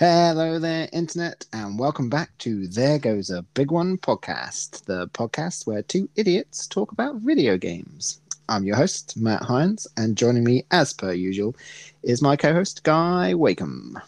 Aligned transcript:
Hello 0.00 0.58
there, 0.58 0.88
Internet, 0.94 1.44
and 1.52 1.78
welcome 1.78 2.08
back 2.08 2.30
to 2.38 2.66
There 2.68 2.98
Goes 2.98 3.28
a 3.28 3.42
Big 3.42 3.70
One 3.70 3.98
podcast, 3.98 4.86
the 4.86 5.08
podcast 5.08 5.66
where 5.66 5.82
two 5.82 6.08
idiots 6.16 6.66
talk 6.66 6.90
about 6.92 7.16
video 7.16 7.58
games. 7.58 8.18
I'm 8.48 8.64
your 8.64 8.76
host, 8.76 9.18
Matt 9.18 9.42
Hines, 9.42 9.86
and 9.98 10.16
joining 10.16 10.42
me, 10.42 10.64
as 10.70 10.94
per 10.94 11.12
usual, 11.12 11.54
is 12.02 12.22
my 12.22 12.34
co 12.34 12.54
host, 12.54 12.82
Guy 12.82 13.34
Wakeham. 13.34 13.98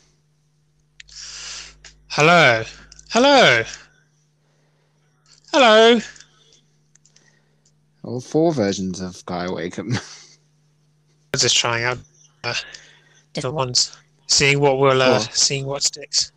Hello. 2.08 2.64
Hello. 3.10 3.62
Hello. 5.52 6.00
All 8.02 8.22
four 8.22 8.54
versions 8.54 9.02
of 9.02 9.22
Guy 9.26 9.50
Wakeham. 9.50 9.92
I 9.92 10.00
was 11.34 11.42
just 11.42 11.58
trying 11.58 11.84
out 11.84 11.98
uh, 12.44 12.54
different 13.34 13.56
ones, 13.56 13.94
seeing 14.32 14.60
what 14.60 14.78
will, 14.78 15.02
uh, 15.02 15.18
Cool. 15.18 15.28
seeing 15.32 15.66
what 15.66 15.82
sticks. 15.82 16.32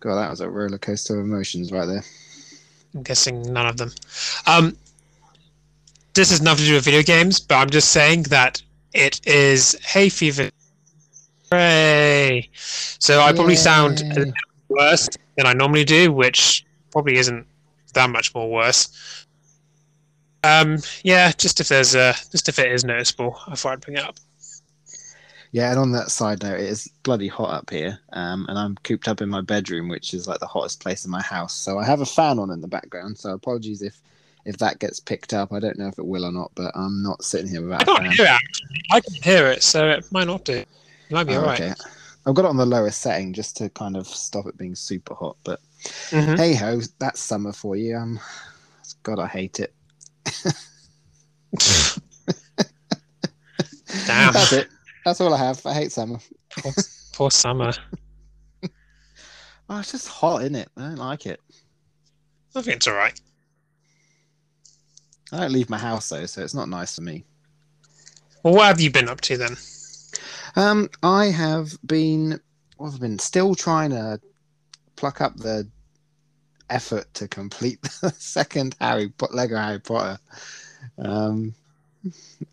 God, 0.00 0.16
that 0.16 0.30
was 0.30 0.40
a 0.40 0.48
roller 0.48 0.78
coaster 0.78 1.18
of 1.18 1.24
emotions 1.24 1.70
right 1.72 1.86
there. 1.86 2.04
I'm 2.94 3.02
guessing 3.02 3.52
none 3.52 3.66
of 3.66 3.76
them. 3.76 3.92
Um, 4.46 4.76
this 6.14 6.30
has 6.30 6.40
nothing 6.40 6.64
to 6.64 6.70
do 6.70 6.74
with 6.74 6.84
video 6.84 7.02
games, 7.02 7.40
but 7.40 7.56
I'm 7.56 7.70
just 7.70 7.90
saying 7.90 8.24
that 8.24 8.62
it 8.92 9.20
is 9.26 9.76
hay 9.84 10.08
fever. 10.08 10.50
Hooray! 11.50 12.48
So 12.54 13.20
I 13.20 13.32
probably 13.32 13.56
sound 13.56 14.00
a 14.16 14.32
worse 14.68 15.08
than 15.36 15.46
I 15.46 15.52
normally 15.52 15.84
do, 15.84 16.12
which 16.12 16.64
probably 16.92 17.16
isn't 17.16 17.46
that 17.94 18.10
much 18.10 18.34
more 18.34 18.50
worse. 18.50 19.26
Um, 20.44 20.78
yeah, 21.02 21.32
just 21.32 21.60
if 21.60 21.68
there's 21.68 21.94
uh, 21.96 22.14
just 22.30 22.48
if 22.48 22.58
it 22.58 22.70
is 22.70 22.84
noticeable, 22.84 23.40
I 23.46 23.54
thought 23.56 23.72
I'd 23.72 23.80
bring 23.80 23.96
it 23.96 24.04
up. 24.04 24.16
Yeah, 25.54 25.70
and 25.70 25.78
on 25.78 25.92
that 25.92 26.10
side 26.10 26.42
note, 26.42 26.58
it 26.58 26.68
is 26.68 26.90
bloody 27.04 27.28
hot 27.28 27.50
up 27.54 27.70
here, 27.70 27.96
um, 28.12 28.44
and 28.48 28.58
I'm 28.58 28.74
cooped 28.82 29.06
up 29.06 29.20
in 29.20 29.28
my 29.28 29.40
bedroom, 29.40 29.88
which 29.88 30.12
is 30.12 30.26
like 30.26 30.40
the 30.40 30.48
hottest 30.48 30.80
place 30.80 31.04
in 31.04 31.12
my 31.12 31.22
house. 31.22 31.54
So 31.54 31.78
I 31.78 31.84
have 31.84 32.00
a 32.00 32.04
fan 32.06 32.40
on 32.40 32.50
in 32.50 32.60
the 32.60 32.66
background. 32.66 33.16
So 33.16 33.30
apologies 33.30 33.80
if 33.80 34.02
if 34.44 34.58
that 34.58 34.80
gets 34.80 34.98
picked 34.98 35.32
up. 35.32 35.52
I 35.52 35.60
don't 35.60 35.78
know 35.78 35.86
if 35.86 35.96
it 35.96 36.06
will 36.06 36.24
or 36.24 36.32
not, 36.32 36.50
but 36.56 36.72
I'm 36.74 37.04
not 37.04 37.22
sitting 37.22 37.48
here 37.48 37.62
without 37.62 37.82
I 37.82 37.84
a 37.84 37.86
can't 37.86 38.04
fan. 38.04 38.16
hear 38.16 38.24
it. 38.24 38.30
Actually. 38.32 38.82
I 38.90 39.00
can 39.00 39.12
hear 39.22 39.46
it, 39.46 39.62
so 39.62 39.88
it 39.90 40.04
might 40.10 40.26
not 40.26 40.44
do. 40.44 40.54
It 40.54 40.66
might 41.10 41.22
be 41.28 41.34
Oh, 41.34 41.42
alright. 41.42 41.60
okay. 41.60 41.72
I've 42.26 42.34
got 42.34 42.46
it 42.46 42.48
on 42.48 42.56
the 42.56 42.66
lowest 42.66 43.00
setting 43.00 43.32
just 43.32 43.56
to 43.58 43.68
kind 43.70 43.96
of 43.96 44.08
stop 44.08 44.46
it 44.46 44.58
being 44.58 44.74
super 44.74 45.14
hot. 45.14 45.36
But 45.44 45.60
Mhm. 46.10 46.36
hey 46.36 46.54
ho, 46.56 46.80
that's 46.98 47.20
summer 47.20 47.52
for 47.52 47.76
you. 47.76 47.96
Um, 47.96 48.18
God, 49.04 49.20
I 49.20 49.28
hate 49.28 49.60
it. 49.60 49.72
Damn, 54.04 54.32
That's 54.32 54.52
it. 54.52 54.68
That's 55.04 55.20
all 55.20 55.34
I 55.34 55.38
have. 55.38 55.64
I 55.66 55.74
hate 55.74 55.92
summer. 55.92 56.18
poor 57.12 57.30
summer. 57.30 57.72
Oh, 59.66 59.78
it's 59.78 59.92
just 59.92 60.08
hot, 60.08 60.42
isn't 60.42 60.56
it? 60.56 60.68
I 60.76 60.82
don't 60.82 60.96
like 60.96 61.24
it. 61.24 61.40
I 62.54 62.60
think 62.60 62.76
it's 62.76 62.86
alright. 62.86 63.18
I 65.32 65.40
don't 65.40 65.52
leave 65.52 65.70
my 65.70 65.78
house 65.78 66.10
though, 66.10 66.26
so 66.26 66.42
it's 66.42 66.52
not 66.52 66.68
nice 66.68 66.94
for 66.96 67.00
me. 67.00 67.24
Well, 68.42 68.52
what 68.52 68.66
have 68.66 68.78
you 68.80 68.90
been 68.90 69.08
up 69.08 69.22
to 69.22 69.38
then? 69.38 69.56
Um, 70.56 70.90
I 71.02 71.26
have 71.26 71.78
been, 71.86 72.38
well, 72.76 72.92
I've 72.92 73.00
been 73.00 73.18
still 73.18 73.54
trying 73.54 73.88
to 73.90 74.20
pluck 74.96 75.22
up 75.22 75.36
the 75.36 75.66
effort 76.68 77.12
to 77.14 77.26
complete 77.26 77.80
the 78.02 78.10
second 78.18 78.76
Harry 78.80 79.08
Po- 79.08 79.28
Lego 79.32 79.56
Harry 79.56 79.80
Potter. 79.80 80.18
Um, 80.98 81.54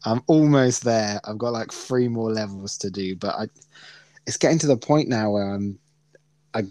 I'm 0.05 0.23
almost 0.27 0.83
there. 0.83 1.19
I've 1.25 1.37
got 1.37 1.53
like 1.53 1.71
three 1.71 2.07
more 2.07 2.31
levels 2.31 2.77
to 2.79 2.89
do, 2.89 3.15
but 3.15 3.35
I, 3.35 3.47
it's 4.27 4.37
getting 4.37 4.59
to 4.59 4.67
the 4.67 4.77
point 4.77 5.09
now 5.09 5.31
where 5.31 5.53
I'm, 5.53 5.79
I, 6.53 6.63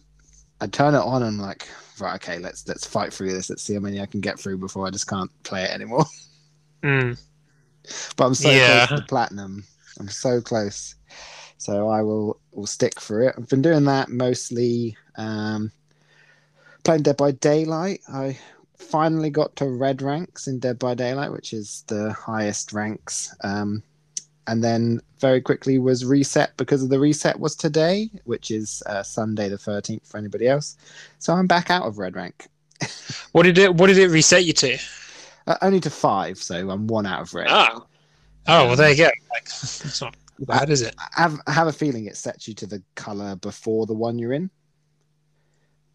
I 0.60 0.66
turn 0.66 0.94
it 0.94 0.98
on 0.98 1.22
and 1.22 1.36
I'm 1.36 1.38
like, 1.38 1.68
right, 2.00 2.14
okay, 2.16 2.38
let's 2.38 2.66
let's 2.68 2.86
fight 2.86 3.12
through 3.12 3.32
this. 3.32 3.50
Let's 3.50 3.62
see 3.62 3.74
how 3.74 3.80
many 3.80 4.00
I 4.00 4.06
can 4.06 4.20
get 4.20 4.38
through 4.38 4.58
before 4.58 4.86
I 4.86 4.90
just 4.90 5.08
can't 5.08 5.30
play 5.42 5.64
it 5.64 5.70
anymore. 5.70 6.04
Mm. 6.82 7.18
But 8.16 8.26
I'm 8.26 8.34
so 8.34 8.50
Yeah. 8.50 8.86
close 8.86 8.88
to 8.88 9.02
platinum. 9.02 9.64
I'm 9.98 10.08
so 10.08 10.40
close. 10.40 10.94
So 11.58 11.88
I 11.88 12.02
will 12.02 12.40
will 12.52 12.66
stick 12.66 13.00
for 13.00 13.22
it. 13.22 13.34
I've 13.36 13.48
been 13.48 13.62
doing 13.62 13.84
that 13.84 14.08
mostly 14.08 14.96
um, 15.16 15.72
playing 16.84 17.02
Dead 17.02 17.16
by 17.16 17.32
Daylight. 17.32 18.00
I 18.08 18.38
finally 18.80 19.30
got 19.30 19.54
to 19.56 19.68
red 19.68 20.02
ranks 20.02 20.46
in 20.46 20.58
Dead 20.58 20.78
by 20.78 20.94
Daylight, 20.94 21.32
which 21.32 21.52
is 21.52 21.84
the 21.86 22.12
highest 22.12 22.72
ranks. 22.72 23.34
Um, 23.42 23.82
and 24.46 24.64
then 24.64 25.00
very 25.18 25.40
quickly 25.40 25.78
was 25.78 26.04
reset 26.04 26.56
because 26.56 26.82
of 26.82 26.88
the 26.88 26.98
reset 26.98 27.38
was 27.38 27.54
today, 27.54 28.10
which 28.24 28.50
is 28.50 28.82
uh, 28.86 29.02
Sunday 29.02 29.48
the 29.48 29.56
13th 29.56 30.06
for 30.08 30.18
anybody 30.18 30.48
else. 30.48 30.76
So 31.18 31.32
I'm 31.34 31.46
back 31.46 31.70
out 31.70 31.86
of 31.86 31.98
red 31.98 32.16
rank. 32.16 32.48
What 33.32 33.44
did 33.44 33.58
it? 33.58 33.76
What 33.76 33.86
did 33.86 33.98
it 33.98 34.08
reset 34.08 34.44
you 34.44 34.52
to? 34.54 34.76
Uh, 35.46 35.56
only 35.62 35.78
to 35.80 35.90
five, 35.90 36.36
so 36.38 36.68
I'm 36.68 36.88
one 36.88 37.06
out 37.06 37.20
of 37.20 37.32
red. 37.32 37.46
Oh, 37.48 37.86
oh, 38.48 38.66
well, 38.66 38.76
there 38.76 38.90
you 38.90 38.96
go. 38.96 39.10
It's 39.46 40.00
not 40.00 40.16
bad, 40.40 40.68
is 40.68 40.82
it? 40.82 40.96
I 40.98 41.22
have, 41.22 41.40
I 41.46 41.52
have 41.52 41.68
a 41.68 41.72
feeling 41.72 42.06
it 42.06 42.16
sets 42.16 42.48
you 42.48 42.54
to 42.54 42.66
the 42.66 42.82
color 42.96 43.36
before 43.36 43.86
the 43.86 43.94
one 43.94 44.18
you're 44.18 44.32
in. 44.32 44.50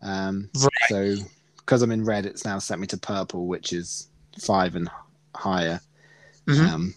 Um, 0.01 0.50
Right. 0.56 0.69
so 0.88 1.16
because 1.65 1.81
I'm 1.81 1.91
in 1.91 2.05
red, 2.05 2.25
it's 2.25 2.45
now 2.45 2.59
set 2.59 2.79
me 2.79 2.87
to 2.87 2.97
purple, 2.97 3.47
which 3.47 3.73
is 3.73 4.07
five 4.39 4.75
and 4.75 4.89
higher. 5.35 5.79
Mhm. 6.47 6.69
Um, 6.69 6.93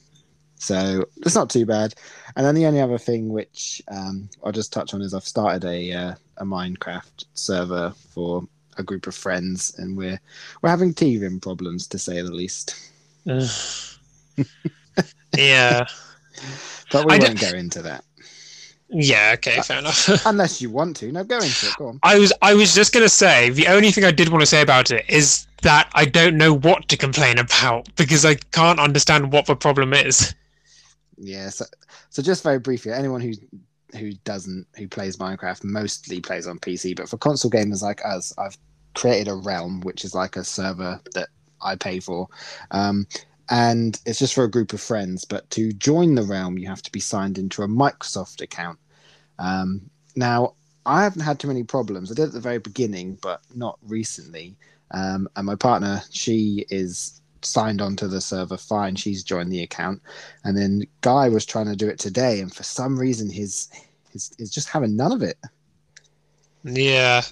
so 0.57 1.05
it's 1.19 1.35
not 1.35 1.49
too 1.51 1.65
bad. 1.65 1.95
And 2.37 2.45
then 2.45 2.55
the 2.55 2.67
only 2.67 2.81
other 2.81 2.99
thing 2.99 3.29
which 3.31 3.81
um, 3.89 4.29
I'll 4.45 4.53
just 4.53 4.73
touch 4.73 4.93
on 4.93 5.01
is 5.03 5.15
I've 5.15 5.25
started 5.25 5.65
a 5.65 5.93
uh, 5.93 6.15
a 6.39 6.45
Minecraft 6.45 7.25
server 7.35 7.93
for 8.13 8.47
a 8.77 8.83
group 8.83 9.07
of 9.07 9.15
friends, 9.15 9.77
and 9.79 9.97
we're 9.97 10.21
we're 10.63 10.69
having 10.71 10.93
teething 10.95 11.41
problems 11.41 11.87
to 11.89 11.99
say 11.99 12.21
the 12.23 12.31
least. 12.33 12.75
Yeah, 15.37 15.85
But 16.91 17.07
we 17.07 17.15
I 17.15 17.19
won't 17.19 17.39
don't- 17.39 17.53
go 17.53 17.57
into 17.59 17.83
that 17.83 18.05
yeah. 18.89 19.33
Okay, 19.35 19.61
fair 19.63 19.79
enough. 19.79 20.09
unless 20.27 20.61
you 20.63 20.71
want 20.71 20.97
to. 20.99 21.13
No, 21.13 21.25
go 21.25 21.37
into 21.37 21.67
it. 21.67 21.75
Go 21.77 21.89
on. 21.89 22.01
I 22.03 22.19
was, 22.19 22.33
I 22.43 22.55
was 22.55 22.75
just 22.75 22.93
gonna 22.93 23.09
say 23.09 23.51
the 23.51 23.67
only 23.67 23.91
thing 23.91 24.05
I 24.05 24.11
did 24.11 24.29
want 24.29 24.43
to 24.43 24.47
say 24.47 24.63
about 24.63 24.91
it 24.91 25.05
is 25.09 25.47
that 25.63 25.91
I 25.95 26.05
don't 26.05 26.37
know 26.37 26.55
what 26.55 26.89
to 26.89 26.97
complain 26.97 27.39
about 27.39 27.89
because 27.97 28.25
I 28.25 28.37
can't 28.37 28.79
understand 28.79 29.33
what 29.33 29.47
the 29.47 29.57
problem 29.57 29.93
is. 29.93 30.35
Yeah, 31.17 31.49
so, 31.49 31.65
so 32.11 32.23
just 32.23 32.43
very 32.43 32.59
briefly, 32.59 32.93
anyone 32.93 33.21
who 33.21 33.33
who 33.99 34.13
doesn't 34.25 34.67
who 34.77 34.87
plays 34.87 35.17
Minecraft 35.17 35.65
mostly 35.65 36.21
plays 36.21 36.47
on 36.47 36.59
PC, 36.59 36.97
but 36.97 37.09
for 37.09 37.17
console 37.19 37.51
gamers 37.51 37.83
like 37.83 38.05
us, 38.05 38.33
I've 38.39 38.57
created 38.95 39.29
a 39.29 39.35
realm 39.35 39.81
which 39.81 40.05
is 40.05 40.15
like 40.15 40.37
a 40.37 40.45
server 40.45 41.01
that 41.15 41.29
I 41.63 41.77
pay 41.77 42.01
for. 42.01 42.29
Um, 42.71 43.07
and 43.51 44.01
it's 44.05 44.19
just 44.19 44.35
for 44.35 44.45
a 44.45 44.51
group 44.51 44.73
of 44.73 44.81
friends, 44.81 45.25
but 45.25 45.49
to 45.51 45.73
join 45.73 46.15
the 46.15 46.23
realm 46.23 46.59
you 46.59 46.69
have 46.69 46.83
to 46.83 46.93
be 46.93 47.01
signed 47.01 47.39
into 47.39 47.63
a 47.63 47.69
Microsoft 47.69 48.41
account. 48.41 48.79
Um, 49.39 49.89
now 50.17 50.55
I 50.85 51.03
haven't 51.03 51.23
had 51.23 51.39
too 51.39 51.49
many 51.49 51.65
problems. 51.65 52.11
I 52.11 52.15
did 52.15 52.27
at 52.27 52.33
the 52.33 52.41
very 52.41 52.59
beginning, 52.59 53.19
but 53.23 53.43
not 53.55 53.79
recently. 53.83 54.57
Um, 54.91 55.29
and 55.37 55.47
my 55.47 55.55
partner, 55.55 56.03
she 56.11 56.67
is 56.71 57.21
signed 57.43 57.81
onto 57.81 58.09
the 58.09 58.21
server 58.21 58.57
fine. 58.57 58.97
She's 58.97 59.23
joined 59.23 59.53
the 59.53 59.63
account. 59.63 60.03
And 60.45 60.57
then 60.57 60.83
Guy 61.03 61.29
was 61.29 61.47
trying 61.47 61.67
to 61.67 61.77
do 61.77 61.89
it 61.89 61.99
today, 61.99 62.41
and 62.41 62.55
for 62.55 62.63
some 62.63 62.99
reason, 62.99 63.31
his 63.31 63.69
his 64.11 64.33
is 64.39 64.51
just 64.51 64.69
having 64.69 64.97
none 64.97 65.13
of 65.13 65.23
it. 65.23 65.39
Yeah, 66.65 67.23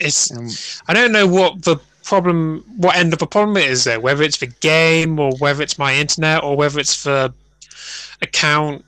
it's. 0.00 0.34
Um, 0.34 0.48
I 0.88 0.94
don't 0.94 1.12
know 1.12 1.26
what 1.26 1.62
the 1.62 1.76
problem, 2.04 2.64
what 2.76 2.96
end 2.96 3.12
of 3.12 3.18
the 3.18 3.26
problem 3.26 3.56
it 3.56 3.70
is 3.70 3.84
there. 3.84 4.00
Whether 4.00 4.22
it's 4.22 4.38
the 4.38 4.46
game 4.46 5.18
or 5.18 5.32
whether 5.38 5.62
it's 5.62 5.78
my 5.78 5.94
internet 5.94 6.42
or 6.42 6.56
whether 6.56 6.78
it's 6.80 7.04
the 7.04 7.32
account. 8.20 8.84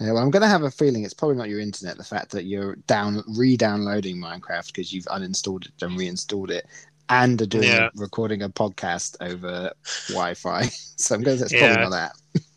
yeah, 0.00 0.12
well, 0.12 0.22
I'm 0.22 0.30
going 0.30 0.42
to 0.42 0.48
have 0.48 0.62
a 0.62 0.70
feeling 0.70 1.04
it's 1.04 1.14
probably 1.14 1.36
not 1.36 1.48
your 1.48 1.60
internet. 1.60 1.96
The 1.96 2.04
fact 2.04 2.30
that 2.32 2.44
you're 2.44 2.76
down 2.86 3.22
re-downloading 3.28 4.16
Minecraft 4.16 4.66
because 4.66 4.92
you've 4.92 5.04
uninstalled 5.06 5.66
it 5.66 5.72
and 5.82 5.96
reinstalled 5.98 6.50
it, 6.50 6.66
and 7.08 7.40
are 7.40 7.46
doing 7.46 7.64
Yeah. 7.68 7.88
recording 7.94 8.42
a 8.42 8.48
podcast 8.48 9.16
over 9.20 9.72
Wi-Fi. 10.08 10.62
so 10.96 11.14
I'm 11.14 11.22
going 11.22 11.38
to 11.38 11.40
say 11.40 11.44
it's 11.46 11.52
Yeah. 11.54 11.74
probably 11.74 11.90
not 11.96 12.12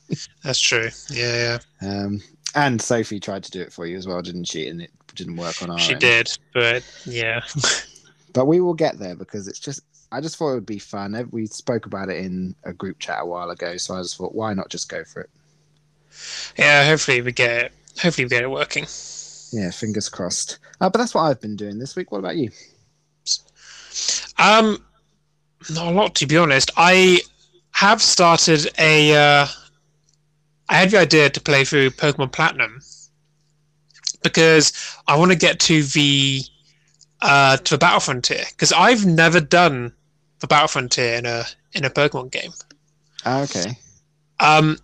that. 0.10 0.28
That's 0.44 0.60
true. 0.60 0.90
Yeah, 1.12 1.60
yeah. 1.82 1.88
Um, 1.88 2.22
and 2.56 2.82
Sophie 2.82 3.20
tried 3.20 3.44
to 3.44 3.52
do 3.52 3.62
it 3.62 3.72
for 3.72 3.86
you 3.86 3.96
as 3.96 4.08
well, 4.08 4.22
didn't 4.24 4.46
she? 4.46 4.68
And 4.68 4.82
it 4.82 4.92
didn't 5.14 5.36
work 5.38 5.62
on 5.62 5.70
our. 5.70 5.78
She 5.78 5.92
end. 5.92 6.02
did, 6.02 6.38
but 6.54 6.84
yeah. 7.06 7.42
but 8.34 8.46
we 8.46 8.60
will 8.60 8.74
get 8.74 9.00
there 9.00 9.16
because 9.16 9.48
it's 9.48 9.60
just 9.60 9.82
I 10.12 10.22
just 10.22 10.38
thought 10.38 10.52
it 10.52 10.56
would 10.56 10.66
be 10.66 10.80
fun. 10.80 11.30
We 11.32 11.46
spoke 11.46 11.86
about 11.86 12.10
it 12.10 12.24
in 12.24 12.56
a 12.64 12.74
group 12.74 13.00
chat 13.00 13.20
a 13.22 13.26
while 13.26 13.50
ago, 13.50 13.78
so 13.78 13.96
I 13.96 14.02
just 14.02 14.18
thought, 14.18 14.34
why 14.34 14.54
not 14.54 14.70
just 14.70 14.90
go 14.90 15.04
for 15.04 15.22
it? 15.22 15.30
Yeah, 16.58 16.86
hopefully 16.86 17.22
we 17.22 17.32
get 17.32 17.66
it. 17.66 17.72
Hopefully 18.02 18.26
we 18.26 18.30
get 18.30 18.44
it 18.44 18.50
working. 18.50 18.86
Yeah, 19.52 19.72
fingers 19.72 20.10
crossed. 20.10 20.60
Uh, 20.82 20.90
but 20.90 21.00
that's 21.00 21.14
what 21.14 21.22
I've 21.22 21.42
been 21.42 21.56
doing 21.56 21.80
this 21.80 21.96
week. 21.96 22.12
What 22.12 22.20
about 22.20 22.38
you? 22.38 22.50
Um, 24.38 24.84
not 25.70 25.88
a 25.88 25.92
lot 25.92 26.16
to 26.16 26.26
be 26.26 26.38
honest. 26.38 26.72
I 26.78 27.22
have 27.72 28.02
started 28.02 28.68
a. 28.78 29.16
Uh, 29.16 29.48
I 30.70 30.76
had 30.76 30.92
the 30.92 31.00
idea 31.00 31.30
to 31.30 31.42
play 31.42 31.66
through 31.66 31.90
Pokemon 31.92 32.32
Platinum, 32.32 32.82
because 34.24 34.98
I 35.08 35.18
want 35.18 35.32
to 35.32 35.38
get 35.38 35.60
to 35.62 35.84
the 35.84 36.42
uh, 37.22 37.58
to 37.58 37.74
the 37.74 37.78
Battle 37.78 38.00
Frontier 38.00 38.44
because 38.50 38.72
I've 38.72 39.06
never 39.06 39.40
done 39.40 39.94
the 40.40 40.48
Battle 40.48 40.68
Frontier 40.68 41.16
in 41.16 41.26
a 41.26 41.46
in 41.74 41.86
a 41.86 41.90
Pokemon 41.90 42.32
game. 42.32 42.52
Ah, 43.26 43.42
okay. 43.44 43.78
Um, 44.40 44.78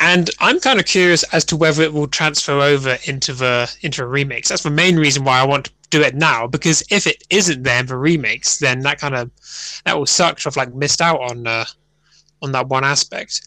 and 0.00 0.30
I'm 0.38 0.60
kind 0.60 0.78
of 0.78 0.86
curious 0.86 1.24
as 1.24 1.44
to 1.46 1.56
whether 1.56 1.82
it 1.82 1.92
will 1.92 2.06
transfer 2.06 2.60
over 2.60 2.98
into 3.04 3.32
the 3.32 3.74
into 3.82 4.04
a 4.04 4.06
remix. 4.06 4.48
That's 4.48 4.62
the 4.62 4.70
main 4.70 4.96
reason 4.96 5.24
why 5.24 5.40
I 5.40 5.46
want 5.46 5.66
to 5.66 5.72
do 5.90 6.02
it 6.02 6.14
now 6.14 6.46
because 6.46 6.82
if 6.90 7.06
it 7.06 7.24
isn't 7.30 7.62
there 7.62 7.80
in 7.80 7.86
the 7.86 7.96
remakes, 7.96 8.58
then 8.58 8.80
that 8.80 9.00
kind 9.00 9.14
of 9.14 9.30
that 9.84 9.98
will 9.98 10.06
suck. 10.06 10.46
I've 10.46 10.56
like 10.56 10.74
missed 10.74 11.00
out 11.00 11.20
on 11.20 11.46
uh, 11.46 11.64
on 12.42 12.52
that 12.52 12.68
one 12.68 12.84
aspect. 12.84 13.40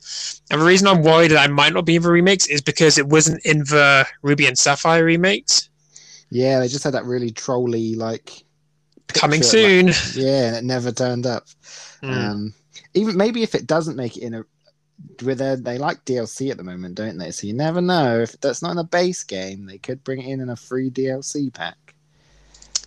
And 0.51 0.59
the 0.61 0.65
reason 0.65 0.87
I'm 0.87 1.03
worried 1.03 1.31
that 1.31 1.43
I 1.43 1.47
might 1.47 1.73
not 1.73 1.85
be 1.85 1.95
in 1.95 2.01
the 2.01 2.11
remakes 2.11 2.47
is 2.47 2.61
because 2.61 2.97
it 2.97 3.07
wasn't 3.07 3.45
in 3.45 3.59
the 3.59 4.05
Ruby 4.21 4.45
and 4.45 4.57
Sapphire 4.57 5.05
remakes. 5.05 5.69
Yeah, 6.31 6.59
they 6.59 6.67
just 6.67 6.83
had 6.83 6.93
that 6.93 7.05
really 7.05 7.29
trolly 7.29 7.95
like 7.95 8.43
Coming 9.07 9.43
soon. 9.43 9.87
like- 9.87 10.15
yeah, 10.15 10.47
and 10.47 10.55
it 10.55 10.63
never 10.63 10.91
turned 10.91 11.25
up. 11.27 11.45
Mm. 12.01 12.17
Um, 12.17 12.53
even 12.93 13.17
maybe 13.17 13.43
if 13.43 13.53
it 13.53 13.67
doesn't 13.67 13.95
make 13.97 14.17
it 14.17 14.23
in 14.23 14.33
a 14.33 14.43
with 15.23 15.39
their, 15.39 15.55
they 15.55 15.77
like 15.77 16.05
DLC 16.05 16.51
at 16.51 16.57
the 16.57 16.63
moment, 16.63 16.95
don't 16.95 17.17
they? 17.17 17.31
So 17.31 17.47
you 17.47 17.53
never 17.53 17.81
know 17.81 18.19
if 18.21 18.39
that's 18.39 18.61
not 18.61 18.71
in 18.71 18.77
a 18.77 18.83
base 18.83 19.23
game, 19.23 19.65
they 19.65 19.77
could 19.77 20.03
bring 20.03 20.21
it 20.21 20.31
in 20.31 20.39
in 20.41 20.49
a 20.49 20.55
free 20.55 20.89
DLC 20.89 21.53
pack. 21.53 21.95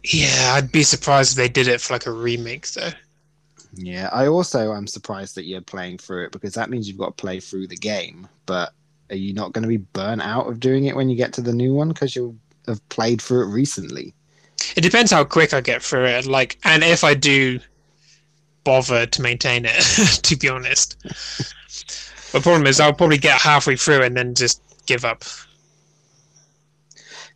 Yeah, 0.04 0.52
I'd 0.54 0.70
be 0.72 0.82
surprised 0.82 1.32
if 1.32 1.36
they 1.36 1.48
did 1.48 1.66
it 1.68 1.80
for 1.80 1.92
like 1.94 2.06
a 2.06 2.12
remake 2.12 2.68
though. 2.72 2.90
Yeah, 3.74 4.08
I 4.12 4.28
also 4.28 4.72
am 4.74 4.86
surprised 4.86 5.34
that 5.34 5.44
you're 5.46 5.60
playing 5.60 5.98
through 5.98 6.26
it 6.26 6.32
because 6.32 6.54
that 6.54 6.70
means 6.70 6.86
you've 6.86 6.98
got 6.98 7.16
to 7.16 7.20
play 7.20 7.40
through 7.40 7.66
the 7.66 7.76
game. 7.76 8.28
But 8.46 8.72
are 9.10 9.16
you 9.16 9.34
not 9.34 9.52
going 9.52 9.62
to 9.62 9.68
be 9.68 9.78
burnt 9.78 10.22
out 10.22 10.46
of 10.46 10.60
doing 10.60 10.84
it 10.84 10.94
when 10.94 11.08
you 11.08 11.16
get 11.16 11.32
to 11.34 11.40
the 11.40 11.52
new 11.52 11.74
one 11.74 11.88
because 11.88 12.14
you'll 12.14 12.36
have 12.66 12.86
played 12.88 13.20
through 13.20 13.48
it 13.48 13.52
recently? 13.52 14.14
It 14.76 14.80
depends 14.80 15.10
how 15.10 15.24
quick 15.24 15.52
I 15.52 15.60
get 15.60 15.82
through 15.82 16.06
it, 16.06 16.26
like, 16.26 16.58
and 16.64 16.82
if 16.82 17.04
I 17.04 17.14
do 17.14 17.60
bother 18.64 19.06
to 19.06 19.22
maintain 19.22 19.64
it. 19.66 19.82
to 20.22 20.36
be 20.36 20.48
honest, 20.48 21.00
the 22.32 22.40
problem 22.40 22.66
is 22.66 22.80
I'll 22.80 22.94
probably 22.94 23.18
get 23.18 23.40
halfway 23.40 23.76
through 23.76 24.02
and 24.02 24.16
then 24.16 24.34
just 24.34 24.60
give 24.86 25.04
up. 25.04 25.24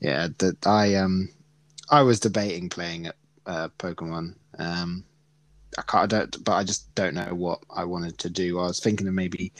Yeah, 0.00 0.28
that 0.38 0.66
I 0.66 0.94
um 0.94 1.28
I 1.90 2.02
was 2.02 2.20
debating 2.20 2.68
playing 2.68 3.06
at 3.06 3.16
uh, 3.46 3.68
Pokemon. 3.78 4.34
Um, 4.58 5.04
I 5.76 5.82
can't, 5.82 6.02
I 6.12 6.18
don't, 6.18 6.44
but 6.44 6.52
I 6.52 6.64
just 6.64 6.92
don't 6.94 7.14
know 7.14 7.34
what 7.34 7.60
I 7.70 7.84
wanted 7.84 8.18
to 8.18 8.30
do. 8.30 8.58
I 8.58 8.66
was 8.66 8.80
thinking 8.80 9.06
of 9.06 9.14
maybe 9.14 9.52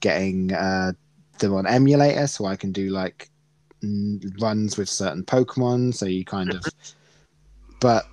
getting 0.00 0.52
uh, 0.52 0.92
them 1.38 1.54
on 1.54 1.66
emulator 1.66 2.26
so 2.26 2.46
I 2.46 2.56
can 2.56 2.72
do 2.72 2.90
like 2.90 3.28
runs 4.40 4.76
with 4.76 4.88
certain 4.88 5.22
Pokemon. 5.24 5.94
So 5.94 6.06
you 6.06 6.24
kind 6.24 6.52
of, 6.54 6.64
but 7.80 8.06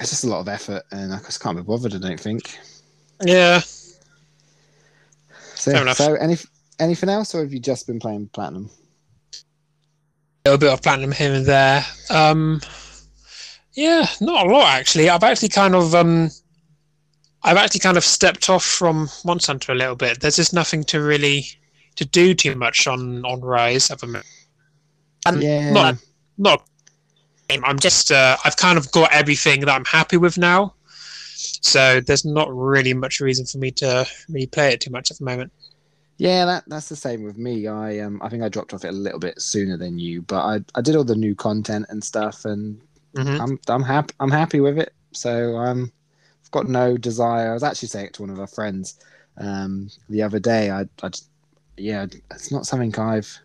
it's 0.00 0.10
just 0.10 0.24
a 0.24 0.28
lot 0.28 0.40
of 0.40 0.48
effort, 0.48 0.82
and 0.90 1.12
I 1.12 1.18
just 1.18 1.40
can't 1.40 1.56
be 1.56 1.62
bothered. 1.62 1.94
I 1.94 1.98
don't 1.98 2.20
think. 2.20 2.58
Yeah, 3.24 3.60
So, 5.54 5.72
Fair 5.72 5.82
enough. 5.82 5.96
so 5.96 6.14
any 6.14 6.36
anything 6.80 7.08
else, 7.08 7.34
or 7.34 7.40
have 7.42 7.52
you 7.52 7.60
just 7.60 7.86
been 7.86 8.00
playing 8.00 8.28
Platinum? 8.32 8.70
a 10.46 10.50
little 10.50 10.58
bit 10.58 10.72
of 10.74 10.82
platinum 10.82 11.10
here 11.12 11.32
and 11.32 11.46
there. 11.46 11.86
Um, 12.10 12.60
yeah, 13.72 14.06
not 14.20 14.46
a 14.46 14.50
lot 14.50 14.66
actually. 14.74 15.08
I've 15.08 15.22
actually 15.24 15.48
kind 15.48 15.74
of 15.74 15.94
um, 15.94 16.30
I've 17.44 17.56
actually 17.56 17.80
kind 17.80 17.96
of 17.96 18.04
stepped 18.04 18.50
off 18.50 18.62
from 18.64 19.08
Monster 19.24 19.52
Hunter 19.52 19.72
a 19.72 19.74
little 19.76 19.96
bit. 19.96 20.20
There's 20.20 20.36
just 20.36 20.52
nothing 20.52 20.84
to 20.84 21.00
really 21.00 21.46
to 21.96 22.04
do 22.04 22.34
too 22.34 22.56
much 22.56 22.86
on 22.86 23.24
on 23.24 23.40
Rise 23.40 23.90
at 23.90 24.00
the 24.00 24.06
moment. 24.06 24.26
Yeah, 25.32 25.72
not 25.72 25.96
not. 26.38 26.66
I'm 27.50 27.78
just 27.78 28.10
uh, 28.10 28.36
I've 28.44 28.56
kind 28.56 28.78
of 28.78 28.90
got 28.92 29.12
everything 29.12 29.60
that 29.60 29.68
I'm 29.68 29.84
happy 29.84 30.16
with 30.16 30.38
now. 30.38 30.74
So 31.60 32.00
there's 32.00 32.24
not 32.24 32.54
really 32.54 32.94
much 32.94 33.20
reason 33.20 33.46
for 33.46 33.58
me 33.58 33.70
to 33.72 34.06
really 34.28 34.46
play 34.46 34.72
it 34.72 34.80
too 34.80 34.90
much 34.90 35.10
at 35.10 35.18
the 35.18 35.24
moment. 35.24 35.52
Yeah, 36.16 36.44
that 36.44 36.64
that's 36.68 36.88
the 36.88 36.96
same 36.96 37.24
with 37.24 37.38
me. 37.38 37.66
I 37.66 37.98
um 37.98 38.20
I 38.22 38.28
think 38.28 38.42
I 38.42 38.48
dropped 38.48 38.72
off 38.72 38.84
it 38.84 38.88
a 38.88 38.92
little 38.92 39.18
bit 39.18 39.40
sooner 39.40 39.76
than 39.76 39.98
you, 39.98 40.22
but 40.22 40.42
I 40.42 40.60
I 40.74 40.80
did 40.80 40.96
all 40.96 41.04
the 41.04 41.16
new 41.16 41.34
content 41.34 41.86
and 41.88 42.02
stuff, 42.02 42.44
and 42.44 42.80
Mhm. 43.14 43.40
I'm 43.40 43.58
I'm 43.68 43.82
happy 43.82 44.14
I'm 44.20 44.30
happy 44.30 44.60
with 44.60 44.78
it. 44.78 44.92
So 45.12 45.56
um, 45.56 45.92
I've 46.44 46.50
got 46.50 46.68
no 46.68 46.96
desire. 46.96 47.50
I 47.50 47.54
was 47.54 47.62
actually 47.62 47.88
saying 47.88 48.06
it 48.06 48.12
to 48.14 48.22
one 48.22 48.30
of 48.30 48.40
our 48.40 48.46
friends 48.46 48.98
um 49.38 49.90
the 50.08 50.22
other 50.22 50.38
day. 50.38 50.70
I 50.70 50.82
I 51.02 51.08
just, 51.08 51.28
yeah, 51.76 52.06
it's 52.30 52.52
not 52.52 52.66
something 52.66 52.94
I've 52.98 53.40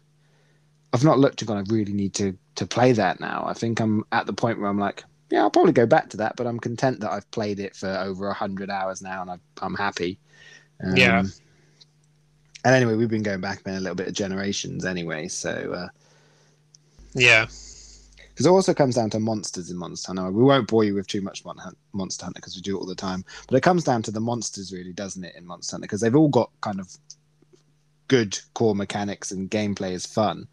I've 0.93 1.03
not 1.03 1.19
looked 1.19 1.41
and 1.41 1.47
gone. 1.47 1.57
I 1.57 1.63
really 1.73 1.93
need 1.93 2.13
to 2.15 2.35
to 2.55 2.65
play 2.67 2.91
that 2.93 3.19
now. 3.19 3.45
I 3.47 3.53
think 3.53 3.79
I'm 3.79 4.03
at 4.11 4.25
the 4.25 4.33
point 4.33 4.59
where 4.59 4.69
I'm 4.69 4.79
like, 4.79 5.03
yeah, 5.29 5.41
I'll 5.41 5.51
probably 5.51 5.73
go 5.73 5.85
back 5.85 6.09
to 6.09 6.17
that, 6.17 6.35
but 6.35 6.47
I'm 6.47 6.59
content 6.59 6.99
that 7.01 7.11
I've 7.11 7.29
played 7.31 7.59
it 7.59 7.75
for 7.75 7.87
over 7.89 8.27
a 8.27 8.33
hundred 8.33 8.69
hours 8.69 9.01
now, 9.01 9.21
and 9.21 9.31
I, 9.31 9.37
I'm 9.61 9.75
happy. 9.75 10.17
Um, 10.83 10.95
Yeah. 10.95 11.23
And 12.65 12.75
anyway, 12.75 12.95
we've 12.95 13.09
been 13.09 13.23
going 13.23 13.39
back 13.39 13.63
then 13.63 13.75
a 13.75 13.79
little 13.79 13.95
bit 13.95 14.07
of 14.07 14.13
generations 14.13 14.83
anyway, 14.83 15.29
so 15.29 15.49
uh, 15.73 15.87
Yeah. 17.13 17.45
because 18.29 18.45
it 18.45 18.49
also 18.49 18.73
comes 18.73 18.95
down 18.95 19.09
to 19.11 19.19
monsters 19.19 19.71
in 19.71 19.77
Monster 19.77 20.07
Hunter. 20.13 20.31
We 20.31 20.43
won't 20.43 20.67
bore 20.67 20.83
you 20.83 20.93
with 20.95 21.07
too 21.07 21.21
much 21.21 21.43
Monster 21.93 22.25
Hunter 22.25 22.37
because 22.39 22.55
we 22.55 22.61
do 22.61 22.75
it 22.75 22.79
all 22.81 22.85
the 22.85 22.95
time, 22.95 23.23
but 23.47 23.55
it 23.55 23.61
comes 23.61 23.83
down 23.85 24.01
to 24.03 24.11
the 24.11 24.19
monsters, 24.19 24.73
really, 24.73 24.91
doesn't 24.91 25.23
it? 25.23 25.35
In 25.37 25.45
Monster 25.45 25.75
Hunter, 25.75 25.85
because 25.85 26.01
they've 26.01 26.15
all 26.15 26.27
got 26.27 26.51
kind 26.61 26.79
of 26.81 26.93
good 28.09 28.37
core 28.53 28.75
mechanics 28.75 29.31
and 29.31 29.49
gameplay 29.49 29.91
is 29.93 30.05
fun. 30.05 30.47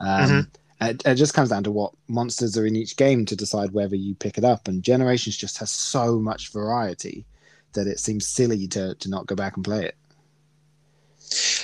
Um, 0.00 0.30
Mhm. 0.80 0.90
it, 0.90 1.02
it 1.04 1.14
just 1.16 1.34
comes 1.34 1.50
down 1.50 1.64
to 1.64 1.70
what 1.70 1.92
monsters 2.08 2.56
are 2.56 2.64
in 2.64 2.74
each 2.74 2.96
game 2.96 3.26
to 3.26 3.36
decide 3.36 3.72
whether 3.72 3.96
you 3.96 4.14
pick 4.14 4.38
it 4.38 4.44
up. 4.44 4.66
And 4.66 4.82
Generations 4.82 5.36
just 5.36 5.58
has 5.58 5.70
so 5.70 6.18
much 6.18 6.50
variety 6.52 7.26
that 7.74 7.86
it 7.86 8.00
seems 8.00 8.26
silly 8.26 8.66
to 8.68 8.94
to 8.94 9.10
not 9.10 9.26
go 9.26 9.34
back 9.36 9.56
and 9.56 9.64
play 9.64 9.84
it. 9.84 9.96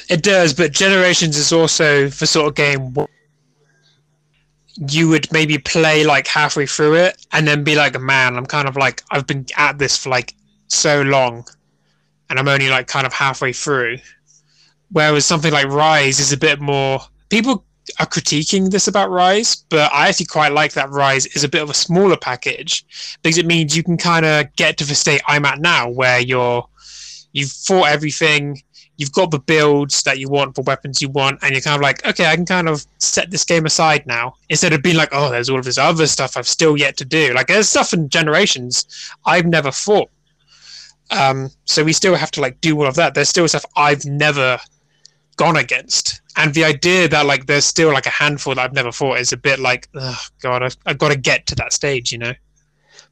It 0.08 0.22
does, 0.22 0.52
but 0.52 0.72
Generations 0.72 1.36
is 1.38 1.52
also 1.52 2.08
the 2.08 2.26
sort 2.26 2.48
of 2.48 2.54
game 2.54 2.94
you 4.90 5.08
would 5.08 5.32
maybe 5.32 5.56
play 5.58 6.04
like 6.04 6.26
halfway 6.26 6.66
through 6.66 6.94
it 6.96 7.26
and 7.32 7.48
then 7.48 7.64
be 7.64 7.74
like, 7.74 7.98
man, 7.98 8.36
I'm 8.36 8.46
kind 8.46 8.68
of 8.68 8.76
like, 8.76 9.02
I've 9.10 9.26
been 9.26 9.46
at 9.56 9.78
this 9.78 9.96
for 9.96 10.10
like 10.10 10.34
so 10.68 11.00
long 11.02 11.46
and 12.28 12.38
I'm 12.38 12.46
only 12.48 12.68
like 12.68 12.86
kind 12.86 13.06
of 13.06 13.12
halfway 13.14 13.52
through. 13.54 13.98
Whereas 14.90 15.26
something 15.26 15.52
like 15.52 15.66
Rise 15.66 16.20
is 16.20 16.32
a 16.32 16.36
bit 16.36 16.60
more. 16.60 17.00
People 17.28 17.64
are 17.98 18.06
critiquing 18.06 18.70
this 18.70 18.88
about 18.88 19.10
Rise, 19.10 19.64
but 19.68 19.92
I 19.92 20.08
actually 20.08 20.26
quite 20.26 20.52
like 20.52 20.72
that 20.72 20.90
Rise 20.90 21.26
is 21.26 21.44
a 21.44 21.48
bit 21.48 21.62
of 21.62 21.70
a 21.70 21.74
smaller 21.74 22.16
package 22.16 22.84
because 23.22 23.38
it 23.38 23.46
means 23.46 23.76
you 23.76 23.82
can 23.82 23.96
kind 23.96 24.24
of 24.24 24.54
get 24.56 24.76
to 24.78 24.84
the 24.84 24.94
state 24.94 25.22
I'm 25.26 25.44
at 25.44 25.60
now 25.60 25.88
where 25.88 26.20
you're. 26.20 26.68
You've 27.32 27.52
fought 27.52 27.90
everything, 27.90 28.62
you've 28.96 29.12
got 29.12 29.30
the 29.30 29.38
builds 29.38 30.02
that 30.04 30.18
you 30.18 30.28
want, 30.28 30.54
the 30.54 30.62
weapons 30.62 31.02
you 31.02 31.08
want, 31.08 31.38
and 31.42 31.52
you're 31.52 31.60
kind 31.60 31.76
of 31.76 31.82
like, 31.82 32.04
okay, 32.06 32.26
I 32.26 32.34
can 32.34 32.46
kind 32.46 32.68
of 32.68 32.84
set 32.98 33.30
this 33.30 33.44
game 33.44 33.66
aside 33.66 34.06
now. 34.06 34.34
Instead 34.48 34.72
of 34.72 34.82
being 34.82 34.96
like, 34.96 35.10
oh, 35.12 35.30
there's 35.30 35.50
all 35.50 35.58
of 35.58 35.64
this 35.64 35.78
other 35.78 36.06
stuff 36.06 36.36
I've 36.36 36.48
still 36.48 36.76
yet 36.76 36.96
to 36.98 37.04
do. 37.04 37.32
Like 37.34 37.48
there's 37.48 37.68
stuff 37.68 37.92
in 37.92 38.08
generations 38.08 38.86
I've 39.24 39.46
never 39.46 39.70
fought. 39.70 40.10
Um, 41.10 41.50
so 41.66 41.84
we 41.84 41.92
still 41.92 42.14
have 42.14 42.30
to 42.32 42.40
like 42.40 42.60
do 42.60 42.78
all 42.78 42.86
of 42.86 42.94
that. 42.96 43.14
There's 43.14 43.28
still 43.28 43.46
stuff 43.46 43.64
I've 43.76 44.04
never 44.04 44.58
gone 45.36 45.56
against. 45.56 46.20
And 46.36 46.54
the 46.54 46.64
idea 46.64 47.08
that 47.08 47.26
like 47.26 47.46
there's 47.46 47.64
still 47.64 47.92
like 47.92 48.06
a 48.06 48.10
handful 48.10 48.54
that 48.54 48.62
I've 48.62 48.72
never 48.72 48.92
fought 48.92 49.18
is 49.18 49.32
a 49.32 49.36
bit 49.36 49.58
like, 49.58 49.88
oh 49.94 50.20
god, 50.40 50.62
I've, 50.62 50.76
I've 50.86 50.98
got 50.98 51.10
to 51.10 51.18
get 51.18 51.46
to 51.46 51.54
that 51.56 51.72
stage, 51.72 52.12
you 52.12 52.18
know? 52.18 52.34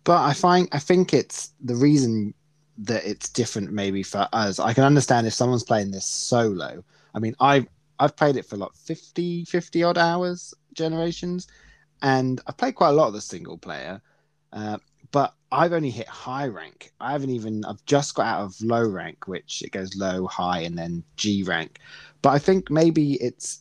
But 0.04 0.22
I 0.22 0.34
find 0.34 0.68
I 0.72 0.78
think 0.78 1.14
it's 1.14 1.52
the 1.62 1.76
reason 1.76 2.34
that 2.78 3.04
it's 3.04 3.28
different 3.28 3.72
maybe 3.72 4.02
for 4.02 4.28
us. 4.32 4.58
I 4.58 4.74
can 4.74 4.84
understand 4.84 5.26
if 5.26 5.32
someone's 5.32 5.64
playing 5.64 5.90
this 5.90 6.04
solo. 6.04 6.84
I 7.14 7.18
mean, 7.18 7.34
I've 7.40 7.66
I've 7.98 8.16
played 8.16 8.36
it 8.36 8.44
for 8.44 8.56
like 8.56 8.74
50, 8.74 9.44
50 9.44 9.82
odd 9.82 9.98
hours 9.98 10.52
generations, 10.74 11.46
and 12.02 12.40
I've 12.46 12.56
played 12.56 12.74
quite 12.74 12.90
a 12.90 12.92
lot 12.92 13.08
of 13.08 13.14
the 13.14 13.20
single 13.20 13.56
player. 13.56 14.02
Uh, 14.52 14.78
but 15.12 15.34
I've 15.52 15.72
only 15.72 15.90
hit 15.90 16.08
high 16.08 16.48
rank. 16.48 16.92
I 17.00 17.12
haven't 17.12 17.30
even. 17.30 17.64
I've 17.64 17.84
just 17.86 18.14
got 18.14 18.26
out 18.26 18.42
of 18.42 18.60
low 18.60 18.86
rank, 18.86 19.28
which 19.28 19.62
it 19.62 19.70
goes 19.70 19.96
low, 19.96 20.26
high, 20.26 20.60
and 20.60 20.76
then 20.76 21.04
G 21.16 21.44
rank. 21.44 21.78
But 22.24 22.30
I 22.30 22.38
think 22.38 22.70
maybe 22.70 23.16
it's 23.20 23.60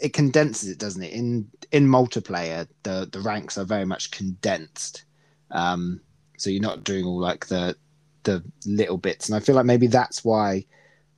it 0.00 0.14
condenses 0.14 0.70
it, 0.70 0.78
doesn't 0.78 1.02
it? 1.02 1.12
In 1.12 1.50
in 1.70 1.86
multiplayer, 1.86 2.66
the 2.82 3.06
the 3.12 3.20
ranks 3.20 3.58
are 3.58 3.64
very 3.64 3.84
much 3.84 4.10
condensed. 4.10 5.04
Um, 5.50 6.00
so 6.38 6.48
you're 6.48 6.62
not 6.62 6.82
doing 6.82 7.04
all 7.04 7.20
like 7.20 7.48
the 7.48 7.76
the 8.22 8.42
little 8.64 8.96
bits, 8.96 9.28
and 9.28 9.36
I 9.36 9.40
feel 9.40 9.54
like 9.54 9.66
maybe 9.66 9.86
that's 9.86 10.24
why 10.24 10.64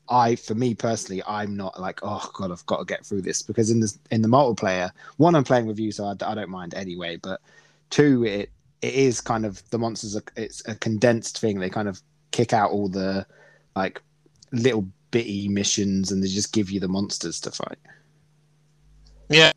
I, 0.09 0.35
for 0.35 0.57
me 0.57 0.75
personally, 0.75 1.23
I'm 1.25 1.57
not 1.57 1.81
like, 1.81 2.01
oh 2.03 2.29
god, 2.35 2.51
I've 2.51 2.67
got 2.67 2.79
to 2.79 2.85
get 2.85 3.07
through 3.07 3.23
this 3.23 3.43
because 3.43 3.71
in 3.71 3.79
the 3.79 3.97
in 4.11 4.21
the 4.21 4.29
multiplayer, 4.29 4.91
one, 5.19 5.37
I'm 5.37 5.45
playing 5.45 5.67
with 5.67 5.79
you, 5.79 5.93
so 5.93 6.07
I, 6.07 6.17
I 6.27 6.35
don't 6.35 6.51
mind 6.51 6.75
anyway. 6.75 7.15
But 7.15 7.41
two, 7.91 8.25
it 8.25 8.51
it 8.81 8.95
is 8.95 9.21
kind 9.21 9.47
of 9.47 9.63
the 9.71 9.79
monsters 9.79 10.17
are 10.17 10.25
it's 10.35 10.67
a 10.67 10.75
condensed 10.75 11.39
thing. 11.39 11.61
They 11.61 11.71
kind 11.71 11.87
of 11.87 12.03
kick 12.33 12.53
out 12.53 12.73
all 12.73 12.89
the 12.89 13.25
like 13.77 14.03
little 14.51 14.89
bitty 15.13 15.49
missions, 15.49 16.11
and 16.11 16.23
they 16.23 16.27
just 16.29 16.53
give 16.53 16.71
you 16.71 16.81
the 16.81 16.89
monsters 16.89 17.41
to 17.43 17.53
fight. 17.53 17.79
Yeah. 19.29 19.53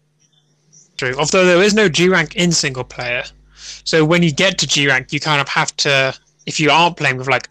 True. 0.97 1.15
Although 1.17 1.45
there 1.45 1.61
is 1.63 1.73
no 1.73 1.89
G 1.89 2.07
rank 2.07 2.35
in 2.35 2.51
single 2.51 2.83
player, 2.83 3.23
so 3.83 4.05
when 4.05 4.23
you 4.23 4.31
get 4.31 4.57
to 4.59 4.67
G 4.67 4.87
rank, 4.87 5.11
you 5.11 5.19
kind 5.19 5.41
of 5.41 5.49
have 5.49 5.75
to. 5.77 6.15
If 6.45 6.59
you 6.59 6.69
aren't 6.69 6.95
playing 6.97 7.17
with 7.17 7.27
like 7.27 7.49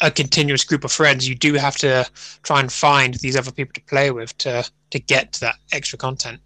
a 0.00 0.10
continuous 0.10 0.64
group 0.64 0.82
of 0.82 0.90
friends, 0.90 1.28
you 1.28 1.34
do 1.34 1.54
have 1.54 1.76
to 1.76 2.08
try 2.42 2.58
and 2.58 2.72
find 2.72 3.14
these 3.14 3.36
other 3.36 3.52
people 3.52 3.74
to 3.74 3.82
play 3.82 4.10
with 4.10 4.36
to 4.38 4.68
to 4.90 4.98
get 4.98 5.32
to 5.34 5.40
that 5.40 5.56
extra 5.72 5.98
content. 5.98 6.40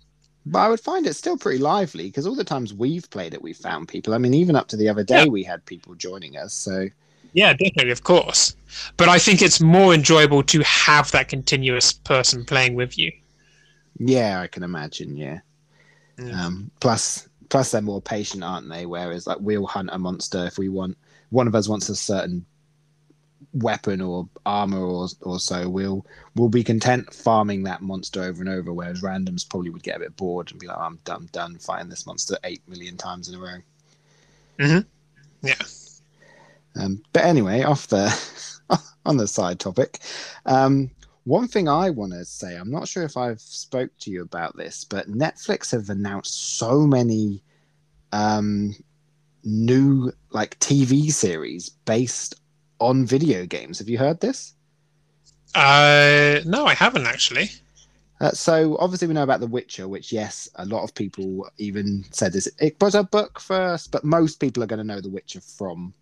But 0.47 0.59
I 0.59 0.69
would 0.69 0.81
find 0.81 1.07
it 1.07 1.15
still 1.15 1.39
pretty 1.39 1.59
lively 1.59 2.05
because 2.05 2.27
all 2.27 2.35
the 2.35 2.45
times 2.45 2.75
we've 2.75 3.09
played 3.09 3.33
it, 3.33 3.41
we've 3.41 3.57
found 3.57 3.89
people. 3.89 4.13
I 4.13 4.19
mean, 4.19 4.35
even 4.35 4.57
up 4.57 4.69
to 4.69 4.77
the 4.77 4.91
other 4.91 5.03
day, 5.05 5.23
Yeah. 5.25 5.29
we 5.31 5.43
had 5.43 5.65
people 5.65 5.95
joining 5.95 6.37
us. 6.37 6.53
So 6.53 6.89
Yeah, 7.35 7.53
definitely, 7.53 7.91
of 7.93 8.03
course. 8.05 8.57
But 8.97 9.09
I 9.11 9.19
think 9.19 9.43
it's 9.43 9.61
more 9.61 9.95
enjoyable 9.95 10.43
to 10.45 10.63
have 10.63 11.11
that 11.13 11.29
continuous 11.29 11.93
person 11.93 12.45
playing 12.47 12.75
with 12.77 12.99
you. 12.99 13.13
yeah, 13.99 14.41
I 14.41 14.47
can 14.49 14.63
imagine. 14.63 15.17
Yeah. 15.17 15.41
Yeah. 16.19 16.47
Um, 16.47 16.71
plus, 16.81 17.29
plus 17.51 17.73
they're 17.73 17.83
more 17.83 18.03
patient, 18.03 18.45
aren't 18.45 18.69
they? 18.69 18.87
Whereas, 18.87 19.27
like, 19.27 19.39
we'll 19.41 19.67
hunt 19.67 19.91
a 19.93 19.99
monster 19.99 20.47
if 20.47 20.59
we 20.59 20.69
want. 20.69 20.99
One 21.31 21.49
of 21.49 21.55
us 21.55 21.69
wants 21.69 21.89
a 21.89 21.97
certain 21.97 22.47
weapon 23.55 24.01
or 24.01 24.29
armor 24.47 24.81
or 24.81 25.09
or 25.23 25.39
so. 25.41 25.69
We'll 25.69 26.07
we'll 26.37 26.49
be 26.49 26.65
content 26.65 27.13
farming 27.15 27.65
that 27.65 27.83
monster 27.83 28.23
over 28.23 28.43
and 28.43 28.49
over. 28.51 28.73
Whereas 28.73 29.03
randoms 29.03 29.49
probably 29.49 29.71
would 29.71 29.83
get 29.83 29.97
a 29.97 30.01
bit 30.01 30.17
bored 30.17 30.51
and 30.51 30.61
be 30.61 30.67
like, 30.69 30.79
"I'm 30.79 30.99
done, 31.05 31.29
done 31.33 31.59
fighting 31.59 31.89
this 31.91 32.07
monster 32.07 32.37
eight 32.45 32.63
million 32.69 32.97
times 32.97 33.29
in 33.29 33.37
a 33.37 33.41
row." 33.41 33.59
Mhm. 34.59 34.87
Yeah. 35.43 35.55
Um, 36.77 37.03
but 37.13 37.25
anyway, 37.25 37.63
off 37.63 37.87
the 37.89 38.13
on 39.07 39.17
the 39.17 39.27
side 39.27 39.61
topic, 39.61 40.01
um, 40.47 40.91
one 41.25 41.49
thing 41.49 41.69
I 41.69 41.91
want 41.91 42.13
to 42.13 42.25
say, 42.25 42.57
I'm 42.57 42.71
not 42.71 42.89
sure 42.89 43.03
if 43.03 43.17
I've 43.17 43.41
spoke 43.41 43.91
to 44.01 44.11
you 44.11 44.23
about 44.23 44.57
this, 44.57 44.85
but 44.85 45.11
Netflix 45.11 45.73
have 45.73 45.89
announced 45.89 46.59
so 46.59 46.87
many 46.87 47.43
um, 48.13 48.75
new 49.43 50.13
like 50.31 50.59
TV 50.59 51.11
series 51.11 51.71
based 51.71 52.35
on 52.79 53.07
video 53.07 53.47
games. 53.47 53.79
Have 53.79 53.89
you 53.89 53.99
heard 53.99 54.21
this? 54.21 54.55
Uh, 55.55 56.41
no, 56.45 56.67
I 56.67 56.75
haven't 56.75 57.07
actually. 57.07 57.51
Uh, 58.21 58.31
so 58.31 58.77
obviously 58.79 59.09
we 59.09 59.15
know 59.15 59.23
about 59.23 59.41
The 59.41 59.47
Witcher, 59.47 59.89
which 59.89 60.13
yes, 60.13 60.49
a 60.57 60.65
lot 60.67 60.85
of 60.85 60.95
people 60.95 61.49
even 61.59 62.05
said 62.11 62.33
this. 62.33 62.49
It 62.59 62.77
was 62.81 62.95
a 62.95 63.03
book 63.03 63.41
first, 63.41 63.91
but 63.91 64.05
most 64.05 64.41
people 64.41 64.63
are 64.63 64.67
going 64.67 64.79
to 64.79 64.85
know 64.85 65.01
The 65.01 65.11
Witcher 65.11 65.41
from 65.41 65.93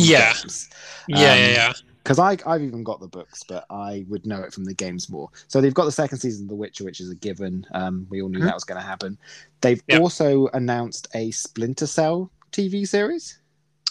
from 0.00 0.04
Yeah. 0.08 0.32
games. 0.34 0.68
Yeah, 1.08 1.16
Um, 1.32 1.38
yeah, 1.38 1.48
yeah. 1.48 1.72
because 2.02 2.18
I 2.18 2.36
I've 2.46 2.62
even 2.62 2.82
got 2.84 3.00
the 3.00 3.08
books, 3.08 3.42
but 3.48 3.64
I 3.70 4.04
would 4.08 4.26
know 4.26 4.40
it 4.42 4.52
from 4.52 4.64
the 4.64 4.74
games 4.74 5.08
more. 5.08 5.28
So 5.48 5.60
they've 5.60 5.72
got 5.74 5.84
the 5.86 5.92
second 5.92 6.18
season 6.18 6.44
of 6.44 6.48
The 6.48 6.54
Witcher, 6.54 6.84
which 6.84 7.00
is 7.00 7.10
a 7.10 7.14
given. 7.14 7.66
Um, 7.72 8.06
we 8.10 8.20
all 8.22 8.28
knew 8.28 8.40
Mhm. 8.40 8.46
that 8.46 8.54
was 8.54 8.64
going 8.64 8.80
to 8.80 8.86
happen. 8.86 9.18
They've 9.60 9.82
Yep. 9.88 10.00
also 10.00 10.48
announced 10.48 11.08
a 11.14 11.30
Splinter 11.30 11.86
Cell 11.86 12.30
TV 12.52 12.84
series. 12.86 13.38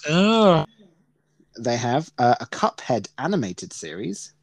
Oh, 0.09 0.65
They 1.59 1.77
have 1.77 2.11
uh, 2.17 2.35
a 2.39 2.45
Cuphead 2.47 3.07
animated 3.19 3.73
series. 3.73 4.33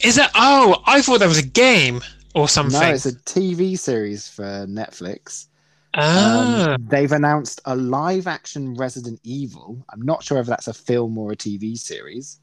is 0.00 0.16
that? 0.16 0.32
Oh, 0.34 0.82
I 0.84 1.00
thought 1.00 1.20
that 1.20 1.28
was 1.28 1.38
a 1.38 1.42
game 1.46 2.02
or 2.34 2.48
something. 2.48 2.80
No, 2.80 2.88
it's 2.88 3.06
a 3.06 3.12
TV 3.12 3.76
series 3.78 4.26
for 4.28 4.66
Netflix. 4.66 5.46
Ah, 5.94 6.74
Um, 6.74 6.86
they've 6.88 7.12
announced 7.12 7.60
a 7.64 7.76
live 7.76 8.26
action 8.26 8.74
Resident 8.74 9.20
Evil. 9.22 9.84
I'm 9.90 10.02
not 10.02 10.22
sure 10.22 10.38
if 10.38 10.46
that's 10.46 10.68
a 10.68 10.74
film 10.74 11.16
or 11.18 11.32
a 11.32 11.36
TV 11.36 11.78
series. 11.78 12.40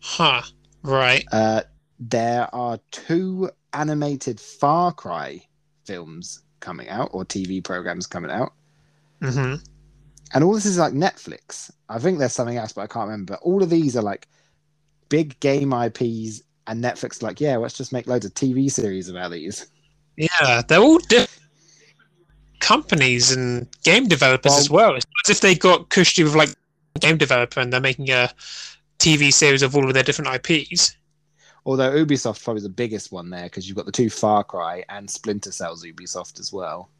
huh. 0.00 0.42
Right. 0.82 1.24
Uh, 1.30 1.62
there 1.98 2.48
are 2.54 2.78
two 2.90 3.50
animated 3.74 4.40
Far 4.40 4.92
Cry 4.92 5.42
films 5.84 6.42
coming 6.60 6.88
out 6.88 7.10
or 7.12 7.24
TV 7.24 7.62
programs 7.62 8.06
coming 8.06 8.30
out. 8.30 8.52
Mm-hmm. 9.22 9.56
And 10.32 10.44
all 10.44 10.54
this 10.54 10.66
is 10.66 10.78
like 10.78 10.92
Netflix. 10.92 11.70
I 11.88 11.98
think 11.98 12.18
there's 12.18 12.32
something 12.32 12.56
else, 12.56 12.72
but 12.72 12.82
I 12.82 12.86
can't 12.86 13.08
remember. 13.08 13.34
But 13.34 13.42
all 13.42 13.62
of 13.62 13.70
these 13.70 13.96
are 13.96 14.02
like 14.02 14.28
big 15.08 15.38
game 15.40 15.72
IPs, 15.72 16.42
and 16.66 16.82
Netflix 16.82 17.20
like, 17.20 17.40
yeah, 17.40 17.56
let's 17.56 17.76
just 17.76 17.92
make 17.92 18.06
loads 18.06 18.24
of 18.24 18.32
TV 18.34 18.70
series 18.70 19.08
about 19.08 19.32
these. 19.32 19.66
Yeah, 20.16 20.62
they're 20.66 20.80
all 20.80 20.98
different 20.98 21.40
companies 22.60 23.32
and 23.32 23.66
game 23.82 24.06
developers 24.06 24.50
Well- 24.52 24.60
as 24.60 24.70
well. 24.70 24.94
It's 24.96 25.06
as 25.26 25.36
if 25.36 25.40
they 25.40 25.54
got 25.54 25.88
cushy 25.90 26.22
with 26.22 26.34
like 26.34 26.54
a 26.94 26.98
game 26.98 27.16
developer 27.18 27.60
and 27.60 27.72
they're 27.72 27.80
making 27.80 28.10
a 28.10 28.30
TV 28.98 29.32
series 29.32 29.62
of 29.62 29.74
all 29.74 29.86
of 29.86 29.94
their 29.94 30.02
different 30.02 30.34
IPs. 30.34 30.96
Although 31.66 31.92
Ubisoft 31.92 32.42
probably 32.42 32.62
the 32.62 32.68
biggest 32.68 33.12
one 33.12 33.30
there 33.30 33.44
because 33.44 33.68
you've 33.68 33.76
got 33.76 33.86
the 33.86 33.92
two 33.92 34.08
Far 34.08 34.44
Cry 34.44 34.84
and 34.88 35.10
Splinter 35.10 35.52
Cells 35.52 35.84
Ubisoft 35.84 36.40
as 36.40 36.52
well. 36.52 36.90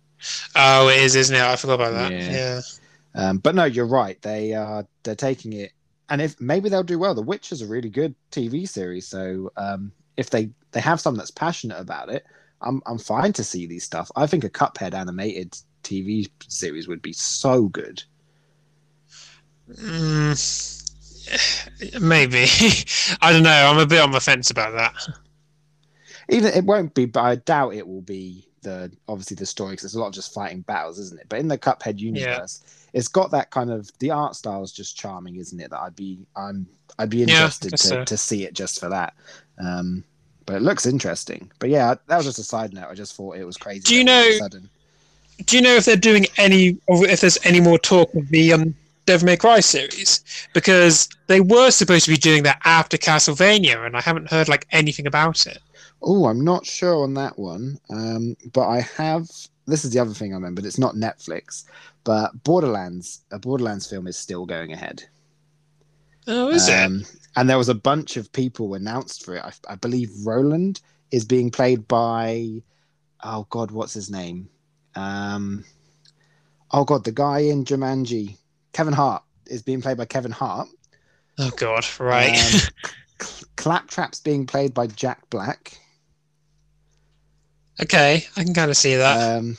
Oh, 0.54 0.88
it 0.88 0.98
is, 0.98 1.16
isn't 1.16 1.34
it? 1.34 1.40
I 1.40 1.56
forgot 1.56 1.74
about 1.74 1.92
that. 1.92 2.12
Yeah. 2.12 2.30
Yeah. 2.30 2.60
Um, 3.14 3.38
but 3.38 3.54
no, 3.54 3.64
you're 3.64 3.86
right. 3.86 4.20
They 4.22 4.52
are 4.54 4.86
they're 5.02 5.14
taking 5.14 5.54
it, 5.54 5.72
and 6.10 6.20
if 6.20 6.40
maybe 6.40 6.68
they'll 6.68 6.82
do 6.82 6.98
well. 6.98 7.14
The 7.14 7.22
Witcher 7.22 7.54
is 7.54 7.62
a 7.62 7.66
really 7.66 7.88
good 7.88 8.14
TV 8.30 8.68
series, 8.68 9.08
so 9.08 9.50
um, 9.56 9.92
if 10.16 10.30
they 10.30 10.50
they 10.72 10.80
have 10.80 11.00
someone 11.00 11.18
that's 11.18 11.30
passionate 11.30 11.80
about 11.80 12.10
it, 12.10 12.24
I'm 12.62 12.82
I'm 12.86 12.98
fine 12.98 13.32
to 13.34 13.44
see 13.44 13.66
these 13.66 13.84
stuff. 13.84 14.10
I 14.16 14.26
think 14.26 14.44
a 14.44 14.50
Cuphead 14.50 14.94
animated 14.94 15.56
TV 15.82 16.28
series 16.48 16.88
would 16.88 17.02
be 17.02 17.12
so 17.12 17.68
good. 17.68 18.02
Mm, 19.72 20.34
maybe. 22.00 22.46
I 23.22 23.32
don't 23.32 23.42
know. 23.42 23.50
I'm 23.50 23.78
a 23.78 23.86
bit 23.86 24.00
on 24.00 24.10
the 24.10 24.20
fence 24.20 24.50
about 24.50 24.72
that. 24.74 24.94
Even 26.28 26.52
it 26.52 26.64
won't 26.64 26.94
be, 26.94 27.06
but 27.06 27.22
I 27.22 27.36
doubt 27.36 27.74
it 27.74 27.86
will 27.86 28.02
be 28.02 28.46
the 28.62 28.92
obviously 29.08 29.36
the 29.36 29.46
story 29.46 29.72
because 29.72 29.84
it's 29.84 29.94
a 29.94 30.00
lot 30.00 30.08
of 30.08 30.14
just 30.14 30.34
fighting 30.34 30.60
battles, 30.62 30.98
isn't 30.98 31.20
it? 31.20 31.26
But 31.28 31.40
in 31.40 31.48
the 31.48 31.58
Cuphead 31.58 31.98
universe, 31.98 32.62
it's 32.92 33.08
got 33.08 33.30
that 33.30 33.50
kind 33.50 33.70
of 33.70 33.90
the 33.98 34.10
art 34.10 34.36
style 34.36 34.62
is 34.62 34.72
just 34.72 34.96
charming, 34.96 35.36
isn't 35.36 35.60
it? 35.60 35.70
That 35.70 35.80
I'd 35.80 35.96
be 35.96 36.26
I'm 36.36 36.66
I'd 36.98 37.10
be 37.10 37.22
interested 37.22 37.70
guess 37.70 37.82
to, 37.82 37.88
so. 37.88 38.04
to 38.04 38.16
see 38.16 38.44
it 38.44 38.54
just 38.54 38.80
for 38.80 38.88
that. 38.88 39.14
Um, 39.58 40.04
but 40.50 40.56
it 40.56 40.62
looks 40.62 40.84
interesting. 40.84 41.48
But 41.60 41.70
yeah, 41.70 41.94
that 42.08 42.16
was 42.16 42.26
just 42.26 42.40
a 42.40 42.42
side 42.42 42.72
note. 42.74 42.88
I 42.90 42.94
just 42.94 43.14
thought 43.14 43.36
it 43.36 43.44
was 43.44 43.56
crazy. 43.56 43.82
Do 43.82 43.94
you 43.94 44.02
that 44.04 44.10
all 44.12 44.46
of 44.46 44.52
a 44.54 44.58
know- 44.58 44.66
Do 45.46 45.56
you 45.56 45.62
know 45.62 45.76
if 45.76 45.84
they're 45.84 45.94
doing 45.96 46.26
any, 46.38 46.76
or 46.88 47.06
if 47.06 47.20
there's 47.20 47.38
any 47.44 47.60
more 47.60 47.78
talk 47.78 48.12
of 48.16 48.28
the 48.30 48.52
um, 48.54 48.74
Devil 49.06 49.26
May 49.26 49.36
Cry 49.36 49.60
series? 49.60 50.24
Because 50.52 51.08
they 51.28 51.40
were 51.40 51.70
supposed 51.70 52.04
to 52.06 52.10
be 52.10 52.16
doing 52.16 52.42
that 52.42 52.60
after 52.64 52.96
Castlevania, 52.96 53.86
and 53.86 53.96
I 53.96 54.00
haven't 54.00 54.28
heard 54.28 54.48
like 54.48 54.66
anything 54.72 55.06
about 55.06 55.46
it. 55.46 55.58
Oh, 56.02 56.26
I'm 56.26 56.44
not 56.44 56.66
sure 56.66 57.04
on 57.04 57.14
that 57.14 57.38
one. 57.38 57.78
Um, 57.88 58.36
but 58.52 58.66
I 58.66 58.80
have. 58.80 59.28
This 59.68 59.84
is 59.84 59.92
the 59.92 60.00
other 60.00 60.14
thing 60.14 60.32
I 60.32 60.34
remembered. 60.34 60.66
It's 60.66 60.78
not 60.80 60.96
Netflix, 60.96 61.64
but 62.02 62.42
Borderlands. 62.42 63.20
A 63.30 63.38
Borderlands 63.38 63.86
film 63.86 64.08
is 64.08 64.16
still 64.16 64.46
going 64.46 64.72
ahead. 64.72 65.04
Oh, 66.30 66.48
is 66.48 66.68
it? 66.68 66.84
Um, 66.86 67.04
And 67.36 67.50
there 67.50 67.58
was 67.58 67.68
a 67.68 67.74
bunch 67.74 68.16
of 68.16 68.32
people 68.32 68.74
announced 68.74 69.24
for 69.24 69.34
it. 69.34 69.44
I, 69.44 69.52
I 69.68 69.74
believe 69.74 70.10
Roland 70.24 70.80
is 71.10 71.24
being 71.24 71.50
played 71.50 71.88
by, 71.88 72.62
oh 73.24 73.46
God, 73.50 73.72
what's 73.72 73.94
his 73.94 74.10
name? 74.10 74.48
Um, 74.94 75.64
oh 76.70 76.84
God, 76.84 77.04
the 77.04 77.12
guy 77.12 77.40
in 77.40 77.64
Jumanji, 77.64 78.36
Kevin 78.72 78.94
Hart, 78.94 79.24
is 79.46 79.62
being 79.62 79.82
played 79.82 79.96
by 79.96 80.04
Kevin 80.04 80.30
Hart. 80.30 80.68
Oh 81.38 81.50
God, 81.56 81.84
right. 81.98 82.54
Um, 82.54 82.60
Claptrap's 83.56 84.20
being 84.20 84.46
played 84.46 84.72
by 84.72 84.86
Jack 84.86 85.28
Black. 85.30 85.78
okay, 87.82 88.24
I 88.36 88.44
can 88.44 88.54
kind 88.54 88.70
of 88.70 88.76
see 88.76 88.94
that. 88.96 89.38
Um, 89.38 89.58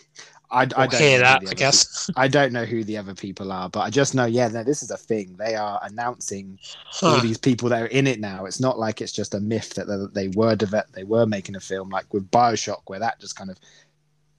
I, 0.52 0.64
I 0.64 0.66
don't 0.88 0.94
hear 1.02 1.20
that, 1.20 1.44
I 1.50 1.54
guess. 1.54 2.10
I 2.18 2.28
don't 2.28 2.52
know 2.52 2.66
who 2.66 2.84
the 2.84 2.98
other 2.98 3.16
people 3.16 3.52
are, 3.54 3.70
but 3.70 3.80
I 3.82 3.90
just 3.90 4.14
know, 4.14 4.26
yeah, 4.26 4.50
no, 4.50 4.64
this 4.64 4.84
is 4.84 4.92
a 4.92 4.98
thing. 4.98 5.36
They 5.38 5.56
are 5.56 5.80
announcing 5.84 6.60
all 7.02 7.20
these 7.22 7.38
people 7.38 7.70
that 7.70 7.82
are 7.82 7.88
in 7.88 8.06
it 8.06 8.20
now. 8.20 8.46
It's 8.46 8.60
not 8.60 8.78
like 8.78 9.00
it's 9.02 9.14
just 9.14 9.34
a 9.34 9.40
myth 9.40 9.74
that 9.76 10.12
they, 10.14 10.28
were 10.28 10.56
deve- 10.58 10.92
they 10.94 11.06
were 11.06 11.26
making 11.26 11.56
a 11.56 11.62
film 11.62 11.90
like 11.90 12.14
with 12.14 12.30
Bioshock, 12.32 12.82
where 12.88 13.00
that 13.00 13.20
just 13.20 13.38
kind 13.38 13.50
of 13.50 13.58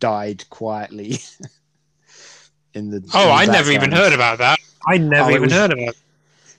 died 0.00 0.44
quietly. 0.50 1.18
in 2.74 2.90
the 2.90 3.02
Oh, 3.14 3.22
in 3.22 3.28
the 3.28 3.32
I 3.32 3.46
never 3.46 3.70
even 3.70 3.92
heard 3.92 4.12
about 4.12 4.38
that. 4.38 4.58
I 4.86 4.98
never 4.98 5.30
Oh, 5.30 5.30
even 5.30 5.42
was- 5.42 5.52
heard 5.52 5.72
about. 5.72 5.88
It. 5.88 5.96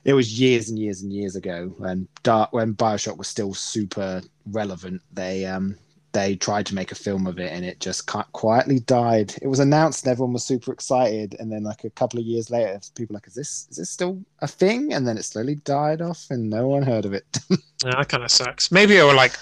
It 0.06 0.14
was 0.14 0.38
years 0.38 0.70
and 0.70 0.78
years 0.78 1.02
and 1.02 1.14
years 1.14 1.36
ago 1.38 1.74
when 1.78 2.08
Dark 2.24 2.52
when 2.52 2.74
Bioshock 2.74 3.18
was 3.18 3.30
still 3.30 3.54
super 3.54 4.22
relevant. 4.52 5.02
They 5.14 5.46
um 5.46 5.78
they 6.14 6.36
tried 6.36 6.66
to 6.68 6.76
make 6.76 6.92
a 6.92 6.96
film 6.96 7.28
of 7.28 7.40
it 7.40 7.52
and 7.52 7.66
it 7.66 7.80
just 7.80 8.06
quietly 8.32 8.80
died. 8.80 9.36
It 9.42 9.48
was 9.48 9.60
announced 9.60 10.06
and 10.06 10.12
everyone 10.12 10.34
was 10.34 10.46
super 10.46 10.72
excited, 10.72 11.36
and 11.40 11.52
then 11.52 11.64
like 11.64 11.84
a 11.84 11.90
couple 11.90 12.20
of 12.20 12.26
years 12.26 12.50
later, 12.50 12.80
people 12.96 13.14
were 13.14 13.18
like, 13.18 13.28
"Is 13.28 13.34
this 13.36 13.68
is 13.72 13.78
this 13.78 13.90
still 13.90 14.24
a 14.40 14.48
thing?" 14.48 14.94
And 14.94 15.08
then 15.08 15.18
it 15.18 15.24
slowly 15.24 15.56
died 15.56 16.02
off, 16.02 16.26
and 16.30 16.50
no 16.50 16.68
one 16.68 16.84
heard 16.84 17.06
of 17.06 17.14
it. 17.14 17.26
Yeah, 17.84 17.96
that 17.98 18.08
kind 18.08 18.24
of 18.24 18.32
sucks. 18.32 18.72
Maybe 18.72 18.96
it 18.96 19.04
will 19.04 19.14
like 19.14 19.34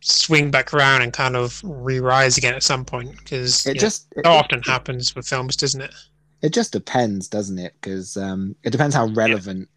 swing 0.00 0.50
back 0.50 0.72
around 0.72 1.02
and 1.02 1.12
kind 1.12 1.36
of 1.36 1.60
re-rise 1.64 2.38
again 2.38 2.54
at 2.54 2.62
some 2.62 2.84
point 2.84 3.14
because 3.18 3.66
It 3.66 3.76
it 3.76 3.78
just 3.78 4.06
it, 4.16 4.24
that 4.24 4.26
often 4.26 4.62
happens 4.62 5.14
with 5.14 5.26
films, 5.28 5.56
doesn't 5.56 5.82
it? 5.82 5.94
it 6.42 6.52
just 6.52 6.72
depends, 6.72 7.28
doesn't 7.28 7.58
it? 7.58 7.74
Because 7.80 8.16
um, 8.16 8.54
it 8.64 8.70
depends 8.70 8.94
how 8.94 9.06
relevant, 9.08 9.68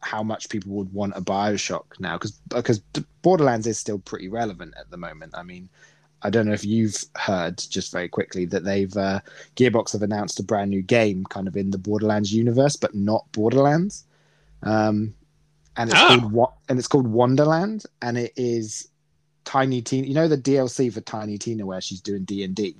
how 0.00 0.22
much 0.22 0.48
people 0.48 0.72
would 0.72 0.92
want 0.92 1.16
a 1.16 1.20
Bioshock 1.20 1.84
now. 1.98 2.14
Because 2.16 2.32
because 2.48 2.80
Borderlands 3.22 3.66
is 3.66 3.78
still 3.78 3.98
pretty 3.98 4.28
relevant 4.28 4.74
at 4.78 4.90
the 4.90 4.96
moment. 4.96 5.34
I 5.36 5.42
mean, 5.42 5.68
I 6.22 6.30
don't 6.30 6.46
know 6.46 6.52
if 6.52 6.64
you've 6.64 6.96
heard 7.16 7.58
just 7.58 7.92
very 7.92 8.08
quickly 8.08 8.44
that 8.46 8.64
they've 8.64 8.96
uh, 8.96 9.20
Gearbox 9.56 9.92
have 9.92 10.02
announced 10.02 10.40
a 10.40 10.42
brand 10.42 10.70
new 10.70 10.82
game, 10.82 11.24
kind 11.24 11.46
of 11.48 11.56
in 11.56 11.70
the 11.70 11.78
Borderlands 11.78 12.32
universe, 12.32 12.76
but 12.76 12.94
not 12.94 13.30
Borderlands. 13.32 14.04
Um, 14.62 15.14
and 15.76 15.90
it's 15.90 16.00
Oh. 16.02 16.18
called? 16.30 16.48
And 16.68 16.78
it's 16.78 16.88
called 16.88 17.06
Wonderland, 17.06 17.84
and 18.02 18.18
it 18.18 18.32
is 18.36 18.88
Tiny 19.44 19.80
Tina. 19.80 20.06
You 20.06 20.14
know 20.14 20.28
the 20.28 20.36
DLC 20.36 20.92
for 20.92 21.00
Tiny 21.00 21.38
Tina 21.38 21.64
where 21.64 21.80
she's 21.80 22.00
doing 22.00 22.24
D 22.24 22.42
and 22.42 22.54
D. 22.54 22.76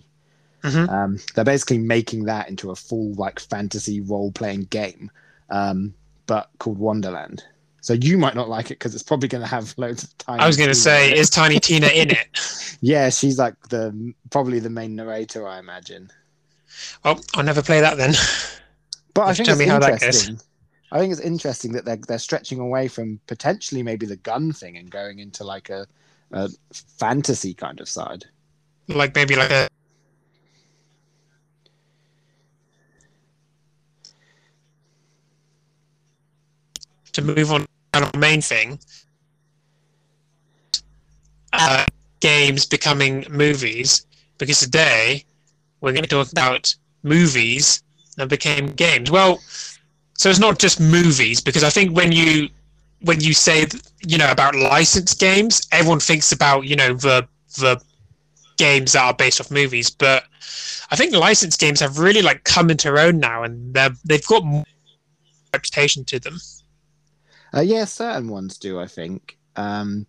Mhm. 0.65 0.89
Um, 0.89 1.19
they're 1.35 1.45
basically 1.45 1.79
making 1.79 2.25
that 2.25 2.49
into 2.49 2.71
a 2.73 2.77
full 2.77 3.15
like 3.15 3.39
fantasy 3.39 4.01
role 4.01 4.33
playing 4.33 4.63
game, 4.65 5.11
um, 5.51 5.95
but 6.29 6.51
called 6.59 6.79
Wonderland. 6.79 7.43
So 7.81 7.95
you 7.95 8.19
might 8.19 8.35
not 8.35 8.49
like 8.49 8.67
it 8.67 8.79
because 8.79 8.95
it's 8.95 9.03
probably 9.03 9.29
going 9.29 9.43
to 9.43 9.49
have 9.49 9.75
loads 9.79 10.05
of 10.05 10.17
tiny. 10.19 10.41
I 10.41 10.47
was 10.47 10.57
going 10.57 10.69
to 10.69 10.75
say, 10.75 11.17
is 11.17 11.31
Tiny 11.31 11.59
Tina 11.59 11.87
in 11.89 12.11
it? 12.11 12.77
yeah, 12.81 13.09
she's 13.09 13.39
like 13.39 13.55
the 13.71 14.15
probably 14.31 14.61
the 14.61 14.71
main 14.71 14.95
narrator, 14.95 15.49
I 15.49 15.59
imagine. 15.59 16.11
Well, 17.05 17.21
I'll 17.35 17.45
never 17.45 17.63
play 17.63 17.81
that 17.81 17.97
then. 17.97 18.15
But 19.15 19.27
I 19.27 19.35
think 19.35 19.47
tell 19.47 19.55
it's 19.55 19.61
me 19.61 19.67
how 19.67 19.79
that 19.79 20.01
goes. 20.01 20.03
interesting. 20.03 20.41
I 20.93 20.99
think 20.99 21.13
it's 21.13 21.21
interesting 21.21 21.73
that 21.73 21.85
they're 21.85 21.97
they're 21.97 22.19
stretching 22.19 22.61
away 22.61 22.89
from 22.89 23.21
potentially 23.27 23.83
maybe 23.83 24.07
the 24.07 24.17
gun 24.17 24.53
thing 24.53 24.77
and 24.77 24.91
going 24.91 25.19
into 25.19 25.45
like 25.45 25.71
a, 25.71 25.87
a 26.33 26.49
fantasy 26.99 27.55
kind 27.55 27.81
of 27.81 27.89
side. 27.89 28.27
like 28.89 29.15
maybe 29.15 29.35
like 29.35 29.51
a. 29.51 29.69
To 37.19 37.25
move 37.25 37.51
on 37.51 37.63
to 37.63 37.69
our 37.95 38.11
main 38.17 38.41
thing, 38.41 38.79
uh, 41.53 41.85
games 42.21 42.65
becoming 42.65 43.27
movies, 43.29 44.07
because 44.39 44.61
today 44.61 45.25
we're 45.81 45.91
going 45.91 46.05
to 46.05 46.09
talk 46.09 46.31
about 46.31 46.73
movies 47.03 47.83
that 48.19 48.29
became 48.29 48.69
games. 48.69 49.11
Well, 49.11 49.41
so 50.15 50.31
it's 50.31 50.39
not 50.39 50.61
just 50.61 50.79
movies, 50.81 51.41
because 51.41 51.65
I 51.65 51.71
think 51.71 51.97
when 51.97 52.13
you 52.13 52.51
when 53.01 53.19
you 53.19 53.35
say 53.35 53.67
you 54.07 54.17
know 54.17 54.31
about 54.31 54.55
licensed 54.55 55.19
games, 55.19 55.61
everyone 55.73 55.99
thinks 55.99 56.31
about 56.31 56.67
you 56.67 56.77
know 56.77 56.95
the 56.95 57.27
the 57.59 57.83
games 58.59 58.93
that 58.93 59.03
are 59.03 59.15
based 59.15 59.41
off 59.41 59.51
movies, 59.51 59.91
but 59.91 60.23
I 60.93 60.95
think 60.95 61.13
licensed 61.17 61.59
games 61.59 61.81
have 61.81 61.99
really 61.99 62.23
like 62.23 62.45
come 62.45 62.71
into 62.71 62.85
their 62.93 63.01
own 63.01 63.19
now, 63.19 63.43
and 63.43 63.75
they're, 63.75 63.91
they've 64.05 64.27
got 64.29 64.45
more 64.45 64.65
reputation 65.53 66.05
to 66.05 66.21
them. 66.21 66.39
Uh, 67.55 67.61
yeah, 67.61 67.85
certain 67.85 68.29
ones 68.29 68.59
do. 68.59 68.79
I 68.79 68.87
think 68.87 69.39
um, 69.57 70.07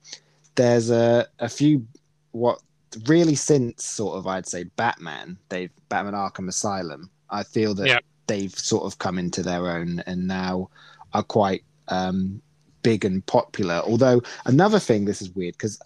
there's 0.56 0.90
a 0.90 1.28
a 1.40 1.50
few 1.50 1.86
what 2.32 2.60
really 3.08 3.36
since 3.36 3.86
sort 3.86 4.18
of 4.18 4.28
I'd 4.28 4.48
say 4.48 4.64
Batman, 4.76 5.38
they've 5.50 5.72
Batman 5.90 6.14
Arkham 6.14 6.48
Asylum. 6.48 7.10
I 7.30 7.44
feel 7.44 7.74
that 7.76 7.88
Yeah. 7.88 8.00
they've 8.28 8.58
sort 8.58 8.84
of 8.84 8.98
come 9.00 9.18
into 9.20 9.44
their 9.44 9.70
own 9.70 10.00
and 10.06 10.28
now 10.28 10.70
are 11.14 11.24
quite 11.24 11.64
um, 11.88 12.42
big 12.84 13.06
and 13.06 13.26
popular. 13.26 13.82
Although 13.86 14.22
another 14.46 14.80
thing, 14.80 15.06
this 15.06 15.22
is 15.22 15.30
weird 15.36 15.54
because 15.56 15.80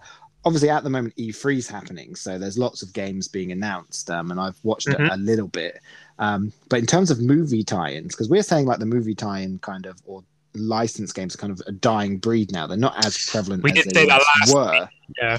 obviously 0.45 0.69
at 0.69 0.83
the 0.83 0.89
moment 0.89 1.15
E3 1.17 1.57
is 1.57 1.67
happening, 1.69 2.15
so 2.15 2.38
there's 2.38 2.57
lots 2.57 2.81
of 2.81 2.91
games 2.93 3.27
being 3.27 3.51
announced, 3.51 4.10
um, 4.10 4.31
and 4.31 4.39
I've 4.39 4.57
watched 4.63 4.88
it 4.88 5.00
a 5.00 5.17
little 5.17 5.48
bit. 5.48 5.79
Um, 6.19 6.51
but 6.69 6.79
in 6.79 6.86
terms 6.86 7.10
of 7.12 7.22
movie 7.22 7.63
tie-ins, 7.63 8.13
because 8.13 8.29
we're 8.29 8.43
saying 8.43 8.65
like 8.65 8.79
the 8.79 8.86
movie 8.86 9.15
tie-in 9.15 9.60
kind 9.60 9.86
of 9.86 10.01
or 10.05 10.24
licensed 10.55 11.15
games 11.15 11.36
are 11.36 11.38
kind 11.38 11.51
of 11.51 11.62
a 11.67 11.72
dying 11.72 12.17
breed 12.17 12.51
now. 12.51 12.67
They're 12.67 12.77
not 12.77 13.05
as 13.05 13.17
prevalent 13.29 13.63
We 13.63 13.72
as 13.72 13.86
they 13.86 14.01
say 14.01 14.07
that 14.07 14.22
last 14.41 14.53
were. 14.53 14.89
Yeah. 15.22 15.38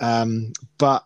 Um, 0.00 0.52
but 0.78 1.04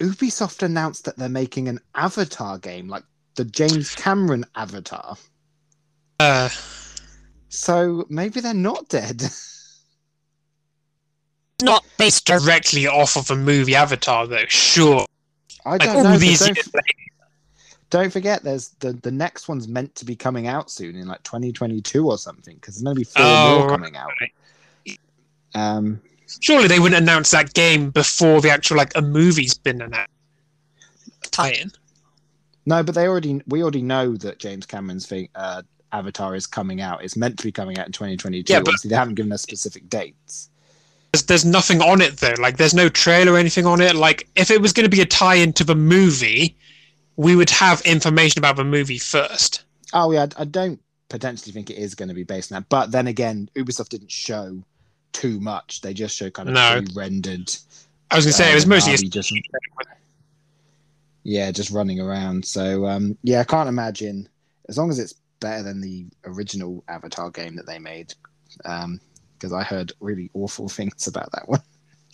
Ubisoft 0.00 0.62
announced 0.62 1.04
that 1.04 1.16
they're 1.16 1.28
making 1.28 1.68
an 1.68 1.80
Avatar 1.94 2.58
game, 2.58 2.88
like 2.88 3.04
the 3.34 3.44
James 3.44 3.94
Cameron 3.94 4.44
Avatar. 4.54 5.16
Uh, 6.18 6.48
So 7.48 8.06
maybe 8.08 8.40
they're 8.40 8.54
not 8.54 8.88
dead. 8.88 9.22
not 11.62 11.84
based 11.98 12.24
directly 12.24 12.86
off 12.86 13.16
of 13.16 13.30
a 13.30 13.36
movie 13.36 13.74
Avatar, 13.74 14.26
though. 14.26 14.46
Sure. 14.46 15.04
I 15.66 15.76
don't 15.76 15.96
all 15.96 16.04
know. 16.04 16.10
but 16.12 16.20
these 16.20 16.40
years 16.40 16.56
later. 16.56 16.70
Don't 17.90 18.12
forget, 18.12 18.42
there's 18.42 18.68
the 18.80 18.92
the 18.94 19.10
next 19.10 19.48
one's 19.48 19.68
meant 19.68 19.94
to 19.96 20.04
be 20.04 20.16
coming 20.16 20.46
out 20.46 20.70
soon 20.70 20.96
in 20.96 21.06
like 21.08 21.22
2022 21.24 22.06
or 22.08 22.16
something 22.18 22.54
because 22.54 22.76
there's 22.76 22.82
going 22.84 22.94
to 22.96 23.00
be 23.00 23.04
four 23.04 23.22
Oh, 23.24 23.58
more 23.60 23.68
coming 23.68 23.96
out. 23.96 24.10
Um, 25.54 26.00
Surely 26.40 26.68
they 26.68 26.78
wouldn't 26.78 27.02
announce 27.02 27.32
that 27.32 27.52
game 27.54 27.90
before 27.90 28.40
the 28.40 28.50
actual 28.50 28.76
like 28.76 28.92
a 28.96 29.02
movie's 29.02 29.54
been 29.54 29.82
announced. 29.82 30.10
Tie-in. 31.32 31.72
no, 32.66 32.82
but 32.82 32.94
they 32.94 33.06
already 33.08 33.42
we 33.48 33.62
already 33.62 33.82
know 33.82 34.16
that 34.16 34.38
James 34.38 34.66
Cameron's 34.66 35.06
thing, 35.06 35.28
uh, 35.34 35.62
Avatar 35.92 36.36
is 36.36 36.46
coming 36.46 36.80
out. 36.80 37.02
It's 37.02 37.16
meant 37.16 37.36
to 37.38 37.44
be 37.44 37.50
coming 37.52 37.78
out 37.78 37.86
in 37.86 37.92
2022. 37.92 38.52
Yeah, 38.52 38.60
but- 38.60 38.68
Obviously, 38.68 38.90
they 38.90 38.96
haven't 38.96 39.14
given 39.14 39.32
us 39.32 39.42
specific 39.42 39.88
dates. 39.88 40.50
There's, 41.12 41.24
there's 41.24 41.44
nothing 41.44 41.82
on 41.82 42.00
it 42.00 42.18
though. 42.18 42.34
Like 42.38 42.56
there's 42.56 42.74
no 42.74 42.88
trailer 42.88 43.32
or 43.32 43.36
anything 43.36 43.66
on 43.66 43.80
it. 43.80 43.96
Like 43.96 44.28
if 44.36 44.52
it 44.52 44.60
was 44.62 44.72
going 44.72 44.88
to 44.88 44.96
be 44.96 45.02
a 45.02 45.06
tie-in 45.06 45.52
to 45.54 45.64
the 45.64 45.74
movie, 45.74 46.56
we 47.20 47.36
would 47.36 47.50
have 47.50 47.82
information 47.82 48.38
about 48.38 48.56
the 48.56 48.64
movie 48.64 48.96
first. 48.96 49.64
Oh 49.92 50.10
yeah, 50.10 50.26
I 50.38 50.44
don't 50.46 50.80
potentially 51.10 51.52
think 51.52 51.68
it 51.68 51.76
is 51.76 51.94
going 51.94 52.08
to 52.08 52.14
be 52.14 52.22
based 52.24 52.50
on 52.50 52.62
that. 52.62 52.68
But 52.70 52.92
then 52.92 53.08
again, 53.08 53.50
Ubisoft 53.54 53.90
didn't 53.90 54.10
show 54.10 54.62
too 55.12 55.38
much. 55.38 55.82
They 55.82 55.92
just 55.92 56.16
showed 56.16 56.32
kind 56.32 56.48
of 56.48 56.54
No. 56.54 56.80
pre-rendered. 56.80 57.54
I 58.10 58.16
was 58.16 58.24
going 58.24 58.32
to 58.32 58.38
say 58.38 58.50
it 58.50 58.54
was 58.54 58.64
uh, 58.64 58.68
mostly. 58.68 59.08
Just 59.08 59.34
yeah, 61.22 61.50
just 61.50 61.70
running 61.70 62.00
around. 62.00 62.42
So 62.46 62.86
um, 62.86 63.18
yeah, 63.22 63.40
I 63.40 63.44
can't 63.44 63.68
imagine 63.68 64.26
as 64.70 64.78
long 64.78 64.88
as 64.88 64.98
it's 64.98 65.14
better 65.40 65.62
than 65.62 65.82
the 65.82 66.06
original 66.24 66.82
Avatar 66.88 67.30
game 67.30 67.54
that 67.56 67.66
they 67.66 67.78
made. 67.78 68.14
Because 68.56 69.52
I 69.52 69.62
heard 69.62 69.92
really 70.00 70.30
awful 70.32 70.68
things 70.70 71.06
about 71.06 71.30
that 71.32 71.46
one. 71.50 71.60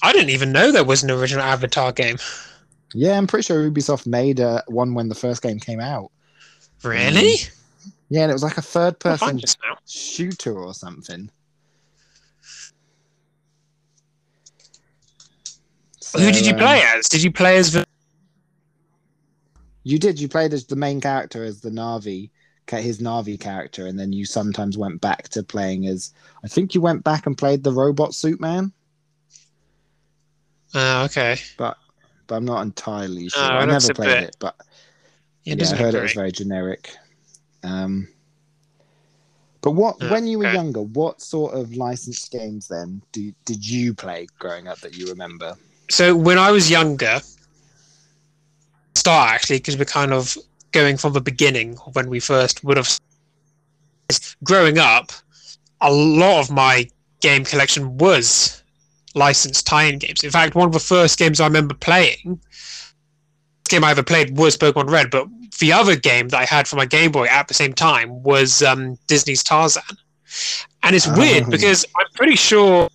I 0.02 0.12
didn't 0.12 0.30
even 0.30 0.50
know 0.50 0.72
there 0.72 0.82
was 0.82 1.04
an 1.04 1.12
original 1.12 1.44
Avatar 1.44 1.92
game. 1.92 2.18
Yeah, 2.94 3.18
I'm 3.18 3.26
pretty 3.26 3.44
sure 3.44 3.68
Ubisoft 3.70 4.06
made 4.06 4.40
uh, 4.40 4.62
one 4.68 4.94
when 4.94 5.08
the 5.08 5.14
first 5.14 5.42
game 5.42 5.58
came 5.58 5.80
out. 5.80 6.10
Really? 6.82 7.34
Yeah, 8.08 8.22
and 8.22 8.30
it 8.30 8.34
was 8.34 8.42
like 8.42 8.54
a 8.54 8.56
I'll 8.58 8.62
third-person 8.62 9.26
find 9.28 9.40
this 9.40 9.56
now. 9.68 9.76
shooter 9.86 10.56
or 10.58 10.72
something. 10.72 11.30
Who 16.16 16.30
did 16.30 16.46
you 16.46 16.52
So, 16.52 16.58
play 16.58 16.80
um, 16.82 16.98
as? 16.98 17.08
Did 17.08 17.22
you 17.22 17.32
play 17.32 17.56
as? 17.58 17.84
You 19.82 19.98
did. 19.98 20.20
You 20.20 20.28
played 20.28 20.52
as 20.52 20.64
the 20.66 20.76
main 20.76 21.00
character 21.00 21.44
as 21.44 21.60
the 21.60 21.70
Navi, 21.70 22.30
his 22.70 23.00
Navi 23.00 23.38
character, 23.38 23.86
and 23.86 23.98
then 23.98 24.12
you 24.12 24.24
sometimes 24.24 24.78
went 24.78 25.00
back 25.00 25.28
to 25.30 25.42
playing 25.42 25.86
as. 25.86 26.12
I 26.44 26.48
think 26.48 26.74
you 26.74 26.80
went 26.80 27.02
back 27.04 27.26
and 27.26 27.36
played 27.36 27.64
the 27.64 27.72
robot 27.72 28.14
suit 28.14 28.40
man, 28.40 28.72
Oh, 30.74 31.04
okay. 31.04 31.38
but 31.56 31.76
I'm 32.30 32.44
not 32.44 32.62
entirely 32.62 33.28
sure. 33.28 33.42
Oh, 33.42 33.58
I 33.58 33.64
never 33.64 33.94
played 33.94 34.08
bit- 34.20 34.28
it, 34.30 34.36
but 34.38 34.56
It 35.44 35.60
yeah, 35.60 35.70
I 35.72 35.76
heard 35.76 35.94
it 35.94 36.02
was 36.02 36.12
very 36.12 36.32
generic. 36.32 36.90
Um, 37.62 38.08
but 39.60 39.72
what 39.72 39.96
Oh, 40.00 40.10
when 40.10 40.26
you 40.26 40.38
were 40.38 40.46
okay. 40.46 40.54
younger, 40.54 40.82
what 40.82 41.20
sort 41.20 41.54
of 41.54 41.74
licensed 41.74 42.30
games 42.30 42.68
then 42.68 43.02
do, 43.12 43.32
did 43.44 43.68
you 43.68 43.94
play 43.94 44.26
growing 44.38 44.68
up 44.68 44.78
that 44.80 44.96
you 44.96 45.06
remember? 45.08 45.56
So 45.90 46.14
when 46.14 46.38
I 46.38 46.50
was 46.50 46.70
younger, 46.70 47.20
start 48.96 49.30
actually 49.30 49.58
because 49.58 49.76
we're 49.76 49.84
kind 49.84 50.12
of 50.12 50.36
going 50.72 50.96
from 50.96 51.12
the 51.12 51.20
beginning 51.20 51.78
of 51.86 51.94
when 51.94 52.08
we 52.08 52.20
first 52.20 52.64
would 52.64 52.76
have. 52.76 52.98
Growing 54.44 54.78
up, 54.78 55.10
a 55.80 55.92
lot 55.92 56.40
of 56.40 56.50
my 56.50 56.88
game 57.20 57.44
collection 57.44 57.98
was 57.98 58.62
licensed 59.16 59.66
tie-in 59.66 59.98
games. 59.98 60.22
In 60.22 60.30
fact, 60.30 60.54
one 60.54 60.66
of 60.68 60.72
the 60.72 60.78
first 60.78 61.18
games 61.18 61.40
I 61.40 61.46
remember 61.46 61.74
playing, 61.74 62.38
game 63.68 63.82
I 63.82 63.90
ever 63.90 64.02
played 64.02 64.36
was 64.36 64.56
Pokemon 64.56 64.90
Red, 64.90 65.10
but 65.10 65.26
the 65.58 65.72
other 65.72 65.96
game 65.96 66.28
that 66.28 66.38
I 66.40 66.44
had 66.44 66.68
for 66.68 66.76
my 66.76 66.84
Game 66.86 67.10
Boy 67.10 67.26
at 67.26 67.48
the 67.48 67.54
same 67.54 67.72
time 67.72 68.22
was 68.22 68.62
um, 68.62 68.98
Disney's 69.06 69.42
Tarzan. 69.42 69.82
And 70.82 70.94
it's 70.94 71.06
weird 71.08 71.44
Oh. 71.46 71.50
because 71.50 71.84
I'm 71.98 72.06
pretty 72.14 72.36
sure 72.36 72.88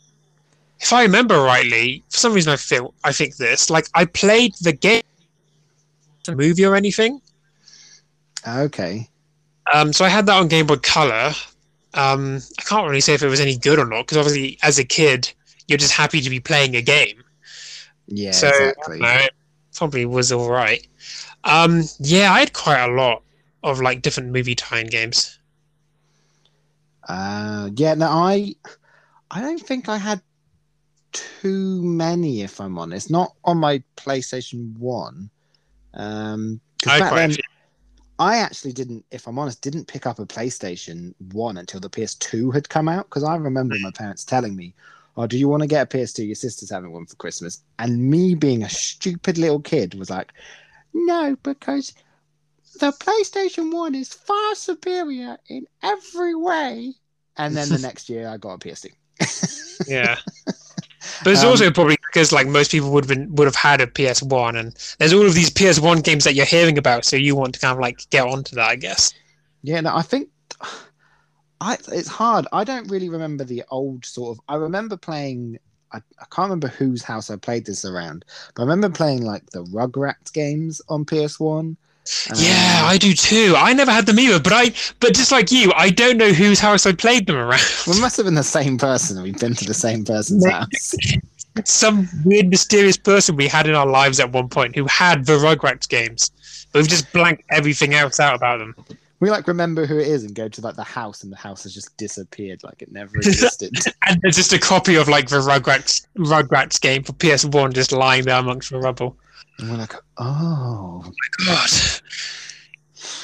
if 0.80 0.94
I 0.94 1.02
remember 1.04 1.42
rightly, 1.42 2.04
for 2.10 2.18
some 2.18 2.34
reason 2.34 2.54
I 2.54 2.56
feel 2.58 2.94
I 3.04 3.12
think 3.12 3.36
this 3.38 3.70
like 3.70 3.88
I 3.96 4.06
played 4.06 4.54
the 4.62 4.74
game, 4.74 5.02
the 6.26 6.36
movie 6.36 6.64
or 6.66 6.76
anything. 6.76 7.20
Okay. 8.48 9.08
Um, 9.74 9.92
so 9.94 10.06
I 10.06 10.10
had 10.10 10.26
that 10.28 10.38
on 10.40 10.48
Game 10.48 10.68
Boy 10.68 10.78
Color. 10.78 11.34
Um, 11.94 12.40
I 12.60 12.62
can't 12.64 12.88
really 12.88 13.02
say 13.02 13.14
if 13.16 13.24
it 13.24 13.28
was 13.28 13.40
any 13.40 13.58
good 13.58 13.80
or 13.80 13.86
not 13.86 14.04
because 14.08 14.18
obviously 14.18 14.58
as 14.64 14.80
a 14.80 14.84
kid 14.84 15.32
you're 15.72 15.78
just 15.78 15.94
happy 15.94 16.22
to 16.22 16.30
be 16.30 16.40
playing 16.40 16.76
a 16.76 16.82
game. 16.82 17.24
Yeah, 18.08 18.32
so 18.32 18.48
exactly. 18.48 19.00
Know, 19.00 19.28
probably 19.76 20.06
was 20.06 20.32
all 20.32 20.50
right. 20.50 20.86
Um, 21.44 21.84
yeah, 22.00 22.32
I 22.32 22.40
had 22.40 22.54
quite 22.54 22.84
a 22.84 22.94
lot 22.94 23.24
of 23.64 23.82
like 23.82 24.02
different 24.02 24.32
movie 24.32 24.56
tie-in 24.56 24.88
games. 24.88 25.40
Uh, 27.08 27.70
yeah, 27.76 27.94
no, 27.96 28.08
I, 28.08 28.56
I 29.32 29.42
don't 29.42 29.60
think 29.60 29.90
I 29.90 29.98
had 29.98 30.22
too 31.12 31.82
many, 31.82 32.42
if 32.42 32.60
I'm 32.62 32.78
honest. 32.78 33.10
Not 33.10 33.36
on 33.44 33.58
my 33.58 33.84
PlayStation 33.98 34.78
One. 34.78 35.30
Um, 35.94 36.62
I 36.88 37.00
back 37.00 37.14
then. 37.14 37.36
I 38.20 38.38
actually 38.38 38.74
didn't, 38.74 39.04
if 39.10 39.28
I'm 39.28 39.40
honest, 39.40 39.62
didn't 39.62 39.88
pick 39.88 40.06
up 40.06 40.20
a 40.20 40.26
PlayStation 40.26 41.16
One 41.32 41.58
until 41.58 41.80
the 41.80 41.90
PS2 41.90 42.54
had 42.54 42.70
come 42.70 42.88
out. 42.88 43.10
Because 43.10 43.24
I 43.24 43.36
remember 43.36 43.76
my 43.82 43.92
parents 43.92 44.24
telling 44.24 44.56
me, 44.56 44.76
"Oh, 45.18 45.28
do 45.28 45.38
you 45.38 45.48
want 45.50 45.62
to 45.64 45.68
get 45.68 45.84
a 45.84 45.86
PS2? 45.88 46.24
Your 46.24 46.36
sister's 46.36 46.72
having 46.72 46.92
one 46.92 47.06
for 47.06 47.16
Christmas." 47.16 47.64
And 47.80 48.10
me 48.10 48.36
being 48.36 48.64
a 48.64 48.70
stupid 48.70 49.38
little 49.38 49.62
kid 49.62 49.94
was 49.96 50.10
like, 50.10 50.34
"No, 50.94 51.36
because 51.44 51.94
the 52.80 52.92
PlayStation 52.92 53.72
One 53.74 53.96
is 53.96 54.14
far 54.14 54.56
superior 54.56 55.38
in 55.48 55.68
every 55.84 56.36
way." 56.36 56.96
And 57.38 57.56
then 57.56 57.70
the 57.72 57.80
next 57.80 58.10
year, 58.10 58.28
I 58.28 58.38
got 58.38 58.56
a 58.56 58.60
PS2. 58.60 58.92
Yeah. 59.86 60.18
But 61.24 61.34
it's 61.34 61.44
Um, 61.44 61.50
also 61.50 61.72
probably 61.72 61.98
because 62.14 62.32
like 62.32 62.48
most 62.48 62.72
people 62.72 62.92
would 62.92 63.06
have 63.06 63.10
been 63.10 63.34
would 63.36 63.46
have 63.48 63.56
had 63.56 63.82
a 63.82 63.88
PS 63.88 64.22
One, 64.24 64.56
and 64.56 64.76
there's 65.00 65.14
all 65.14 65.26
of 65.26 65.34
these 65.34 65.50
PS 65.50 65.80
One 65.80 66.02
games 66.02 66.24
that 66.26 66.36
you're 66.36 66.46
hearing 66.46 66.78
about, 66.78 67.06
so 67.06 67.16
you 67.16 67.36
want 67.36 67.54
to 67.56 67.60
kind 67.60 67.74
of 67.74 67.80
like 67.80 68.08
get 68.12 68.26
onto 68.28 68.56
that, 68.56 68.70
I 68.70 68.76
guess. 68.76 69.14
Yeah, 69.64 69.82
no, 69.82 69.96
I 69.96 70.02
think 70.02 70.30
I 71.62 71.78
it's 71.92 72.08
hard. 72.08 72.48
I 72.52 72.64
don't 72.64 72.90
really 72.90 73.08
remember 73.08 73.44
the 73.44 73.64
old 73.70 74.04
sort 74.04 74.38
of. 74.38 74.44
I 74.50 74.56
remember 74.56 74.98
playing. 74.98 75.60
I, 75.94 75.98
I 75.98 76.26
can't 76.32 76.46
remember 76.50 76.70
whose 76.70 77.04
house 77.04 77.30
I 77.30 77.36
played 77.36 77.66
this 77.66 77.86
around, 77.86 78.26
but 78.56 78.64
I 78.64 78.66
remember 78.66 78.90
playing 78.90 79.24
like 79.24 79.46
the 79.52 79.64
Rugrats 79.66 80.34
games 80.34 80.82
on 80.90 81.06
PS 81.06 81.40
One. 81.40 81.78
yeah, 82.36 82.80
um, 82.82 82.90
I 82.90 82.98
do 83.00 83.14
too. 83.14 83.54
I 83.56 83.74
never 83.74 83.92
had 83.92 84.08
them 84.08 84.20
either, 84.20 84.40
but 84.40 84.54
I 84.54 84.74
but 85.00 85.14
just 85.14 85.32
like 85.32 85.52
you, 85.52 85.72
I 85.76 85.92
don't 85.92 86.18
know 86.18 86.34
whose 86.34 86.60
house 86.60 86.88
I 86.88 86.94
played 86.94 87.28
them 87.28 87.36
around. 87.36 87.62
we 87.86 88.00
must 88.02 88.18
have 88.18 88.26
been 88.26 88.36
the 88.36 88.44
same 88.44 88.80
person. 88.80 89.22
We've 89.22 89.40
been 89.40 89.54
to 89.54 89.66
the 89.66 89.76
same 89.76 90.04
person's 90.04 90.46
house. 90.50 90.96
Some 91.66 92.10
weird, 92.26 92.50
mysterious 92.50 92.98
person 92.98 93.36
we 93.36 93.48
had 93.48 93.68
in 93.68 93.76
our 93.76 93.86
lives 93.86 94.20
at 94.20 94.32
one 94.32 94.50
point 94.50 94.76
who 94.76 94.86
had 94.86 95.26
the 95.26 95.34
Rugrats 95.34 95.88
games, 95.88 96.32
but 96.72 96.80
we've 96.80 96.90
just 96.90 97.12
blanked 97.14 97.44
everything 97.50 97.94
else 97.94 98.20
out 98.20 98.34
about 98.34 98.60
them. 98.60 98.74
We 99.22 99.30
like 99.30 99.48
remember 99.48 99.86
who 99.86 99.98
it 100.00 100.08
is 100.08 100.24
and 100.26 100.36
go 100.36 100.50
to 100.50 100.62
like 100.62 100.76
the 100.76 100.84
house, 100.84 101.24
and 101.24 101.32
the 101.32 101.38
house 101.38 101.64
has 101.64 101.74
just 101.74 101.96
disappeared, 101.96 102.64
like 102.64 102.82
it 102.82 102.92
never 102.92 103.16
existed. 103.18 103.74
And 104.08 104.20
there's 104.22 104.36
just 104.36 104.52
a 104.52 104.60
copy 104.60 104.96
of 104.96 105.08
like 105.08 105.30
the 105.30 105.38
Rugrats 105.38 106.06
Rugrats 106.18 106.82
game 106.82 107.04
for 107.04 107.14
PS 107.14 107.46
One 107.46 107.72
just 107.72 107.92
lying 107.94 108.26
there 108.26 108.40
amongst 108.40 108.72
the 108.72 108.80
rubble. 108.80 109.16
and 109.60 109.70
we're 109.72 109.78
like, 109.78 109.94
oh, 110.18 111.04
my 111.06 111.46
God. 111.46 111.70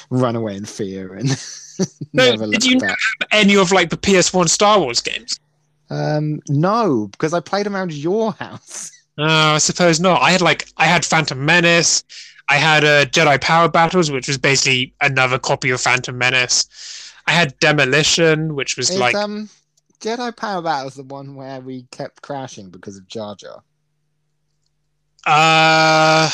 run 0.09 0.35
away 0.35 0.55
in 0.55 0.65
fear 0.65 1.15
and 1.15 1.29
never 2.13 2.45
did 2.45 2.63
look 2.63 2.65
you 2.65 2.79
back. 2.79 2.97
any 3.31 3.55
of 3.57 3.71
like 3.71 3.89
the 3.89 3.97
PS1 3.97 4.47
Star 4.49 4.79
Wars 4.79 5.01
games? 5.01 5.39
Um, 5.89 6.39
no, 6.47 7.07
because 7.11 7.33
I 7.33 7.39
played 7.39 7.67
around 7.67 7.91
your 7.93 8.33
house. 8.33 8.91
Uh, 9.17 9.55
I 9.55 9.57
suppose 9.57 9.99
not. 9.99 10.21
I 10.21 10.31
had 10.31 10.41
like 10.41 10.67
I 10.77 10.85
had 10.85 11.03
Phantom 11.03 11.43
Menace. 11.43 12.03
I 12.49 12.55
had 12.57 12.83
uh, 12.83 13.05
Jedi 13.05 13.39
Power 13.41 13.67
Battles, 13.69 14.09
which 14.09 14.27
was 14.27 14.37
basically 14.37 14.93
another 15.01 15.37
copy 15.37 15.69
of 15.69 15.81
Phantom 15.81 16.17
Menace. 16.17 17.13
I 17.25 17.31
had 17.31 17.57
Demolition, 17.59 18.55
which 18.55 18.77
was 18.77 18.89
Is 18.89 18.97
like 18.97 19.15
um 19.15 19.49
Jedi 19.99 20.35
Power 20.35 20.61
Battle 20.61 20.89
the 20.91 21.03
one 21.03 21.35
where 21.35 21.59
we 21.59 21.85
kept 21.91 22.21
crashing 22.21 22.69
because 22.69 22.97
of 22.97 23.07
Jar 23.07 23.35
Jar? 23.35 23.63
uh 25.25 26.29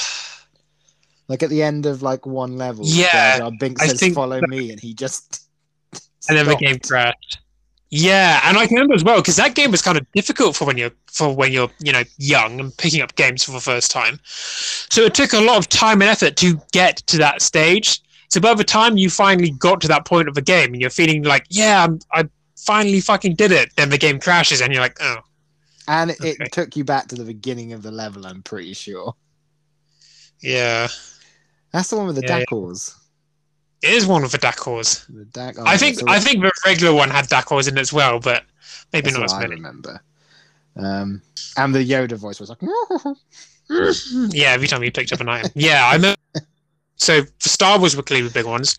Like 1.27 1.41
at 1.41 1.49
the 1.49 1.63
end 1.63 1.87
of 1.87 2.03
like 2.03 2.25
one 2.27 2.57
level, 2.57 2.85
Yeah, 2.85 3.37
Jar 3.37 3.49
Jar 3.49 3.57
Binks 3.59 3.81
I 3.81 3.87
says 3.87 4.13
"Follow 4.13 4.41
me," 4.47 4.71
and 4.71 4.79
he 4.79 4.93
just 4.93 5.47
and 6.29 6.37
then 6.37 6.45
the 6.45 6.55
game 6.55 6.77
crashed. 6.79 7.39
Yeah, 7.95 8.41
and 8.43 8.57
I 8.57 8.65
can 8.65 8.73
remember 8.73 8.95
as 8.95 9.03
well 9.03 9.17
because 9.21 9.35
that 9.35 9.53
game 9.53 9.69
was 9.69 9.83
kind 9.83 9.99
of 9.99 10.11
difficult 10.13 10.55
for 10.55 10.65
when 10.65 10.79
you're 10.79 10.89
for 11.05 11.31
when 11.35 11.51
you're 11.51 11.69
you 11.79 11.91
know 11.91 12.01
young 12.17 12.59
and 12.59 12.75
picking 12.75 13.03
up 13.03 13.13
games 13.13 13.43
for 13.43 13.51
the 13.51 13.59
first 13.59 13.91
time. 13.91 14.19
So 14.23 15.03
it 15.03 15.13
took 15.13 15.33
a 15.33 15.39
lot 15.39 15.59
of 15.59 15.69
time 15.69 16.01
and 16.01 16.09
effort 16.09 16.35
to 16.37 16.59
get 16.71 16.97
to 17.05 17.19
that 17.19 17.43
stage. 17.43 18.01
So 18.29 18.41
by 18.41 18.55
the 18.55 18.63
time 18.63 18.97
you 18.97 19.11
finally 19.11 19.51
got 19.51 19.79
to 19.81 19.87
that 19.89 20.05
point 20.05 20.27
of 20.27 20.33
the 20.33 20.41
game 20.41 20.73
and 20.73 20.81
you're 20.81 20.89
feeling 20.89 21.21
like, 21.21 21.45
yeah, 21.51 21.83
I'm, 21.83 21.99
I 22.11 22.27
finally 22.57 22.99
fucking 22.99 23.35
did 23.35 23.51
it, 23.51 23.69
then 23.75 23.91
the 23.91 23.99
game 23.99 24.19
crashes 24.19 24.59
and 24.59 24.73
you're 24.73 24.81
like, 24.81 24.97
oh, 24.99 25.19
and 25.87 26.09
it, 26.11 26.17
Okay. 26.19 26.35
it 26.39 26.51
took 26.51 26.75
you 26.75 26.83
back 26.83 27.09
to 27.09 27.15
the 27.15 27.25
beginning 27.25 27.73
of 27.73 27.83
the 27.83 27.91
level. 27.91 28.25
I'm 28.25 28.41
pretty 28.41 28.73
sure 28.73 29.13
yeah, 30.41 30.87
that's 31.71 31.89
the 31.89 31.97
one 31.97 32.07
with 32.07 32.15
the 32.15 32.23
Yeah, 32.23 32.37
yeah. 32.39 32.45
Is 33.83 34.05
one 34.07 34.23
of 34.23 34.31
the 34.31 34.37
Dakors. 34.37 35.05
The 35.09 35.25
Dak- 35.25 35.55
oh, 35.59 35.63
I 35.65 35.77
think 35.77 35.99
I 36.09 36.19
think 36.19 36.41
the 36.41 36.51
regular 36.65 36.93
one 36.95 37.09
had 37.09 37.27
Dakors 37.27 37.67
in 37.67 37.77
it 37.77 37.81
as 37.81 37.91
well, 37.93 38.19
but 38.19 38.43
maybe 38.93 39.11
not 39.11 39.23
as 39.23 39.33
I 39.33 39.41
many. 39.41 39.55
remember. 39.55 40.01
Um, 40.75 41.21
and 41.57 41.75
the 41.75 41.79
Yoda 41.87 42.13
voice 42.17 42.39
was 42.39 42.49
like, 42.49 42.59
yeah, 44.33 44.49
every 44.49 44.67
time 44.67 44.83
you 44.83 44.91
picked 44.91 45.11
up 45.13 45.19
an 45.21 45.29
item. 45.29 45.51
Yeah, 45.55 45.85
I 45.85 45.95
remember. 45.95 46.17
So 46.95 47.23
Star 47.39 47.79
Wars 47.79 47.95
were 47.97 48.03
clearly 48.03 48.27
the 48.27 48.33
big 48.33 48.45
ones. 48.45 48.77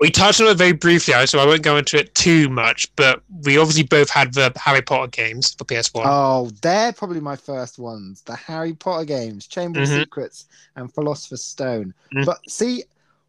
We 0.00 0.10
touched 0.10 0.40
on 0.40 0.46
it 0.46 0.54
very 0.56 0.72
briefly, 0.72 1.14
so 1.26 1.38
I 1.38 1.44
won't 1.44 1.62
go 1.62 1.76
into 1.76 1.98
it 1.98 2.14
too 2.14 2.48
much. 2.48 2.94
But 2.96 3.22
we 3.44 3.58
obviously 3.58 3.82
both 3.82 4.08
had 4.08 4.32
the 4.34 4.50
Harry 4.56 4.80
Potter 4.82 5.08
games 5.10 5.52
for 5.54 5.64
PS 5.64 5.92
One. 5.92 6.06
Oh, 6.08 6.50
they're 6.62 6.92
probably 6.92 7.20
my 7.20 7.36
first 7.36 7.78
ones. 7.78 8.22
The 8.22 8.36
Harry 8.36 8.72
Potter 8.72 9.04
games, 9.04 9.46
Chamber 9.46 9.82
of 9.82 9.88
Mhm. 9.88 10.00
Secrets, 10.00 10.46
and 10.76 10.92
Philosopher's 10.94 11.44
Stone. 11.44 11.92
Mhm. 12.14 12.24
But 12.24 12.38
see, 12.48 12.84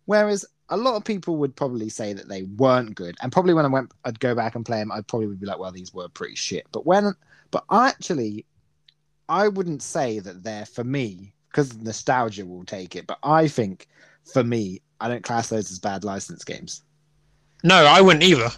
whereas 0.06 0.46
a 0.70 0.78
lot 0.78 0.96
of 0.96 1.06
people 1.06 1.38
would 1.38 1.56
probably 1.56 1.90
say 1.90 2.14
that 2.14 2.28
they 2.30 2.44
weren't 2.44 2.96
good, 2.96 3.16
and 3.22 3.32
probably 3.32 3.54
when 3.54 3.66
I 3.66 3.70
went, 3.70 3.92
I'd 4.06 4.20
go 4.20 4.36
back 4.36 4.56
and 4.56 4.66
play 4.66 4.80
them, 4.80 4.92
I 4.92 5.02
probably 5.02 5.28
would 5.28 5.40
be 5.40 5.46
like, 5.48 5.60
well, 5.60 5.72
these 5.72 5.94
were 5.94 6.10
pretty 6.10 6.36
shit. 6.36 6.68
But 6.72 6.86
when, 6.86 7.14
but 7.52 7.66
actually, 7.72 8.46
I 9.30 9.48
wouldn't 9.50 9.84
say 9.84 10.20
that 10.20 10.44
they're 10.44 10.66
for 10.66 10.84
me 10.84 11.34
because 11.50 11.78
nostalgia 11.78 12.46
will 12.46 12.66
take 12.66 12.96
it. 12.96 13.08
But 13.08 13.20
I 13.24 13.48
think 13.48 13.88
for 14.26 14.44
me, 14.44 14.82
I 15.00 15.08
don't 15.10 15.24
class 15.24 15.50
those 15.50 15.72
as 15.72 15.80
bad 15.80 16.04
license 16.04 16.44
games. 16.44 16.84
no, 17.64 17.86
I 17.86 18.02
wouldn't 18.02 18.24
either, 18.24 18.50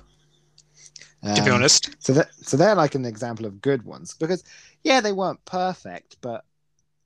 to 1.33 1.41
be 1.41 1.49
Um, 1.49 1.51
honest. 1.51 1.95
So 1.99 2.13
that 2.13 2.29
so 2.35 2.57
they're 2.57 2.75
like 2.75 2.95
an 2.95 3.05
example 3.05 3.45
of 3.45 3.61
good 3.61 3.83
ones 3.83 4.15
because 4.15 4.43
yeah, 4.83 5.01
they 5.01 5.11
weren't 5.11 5.43
perfect, 5.45 6.17
but 6.21 6.45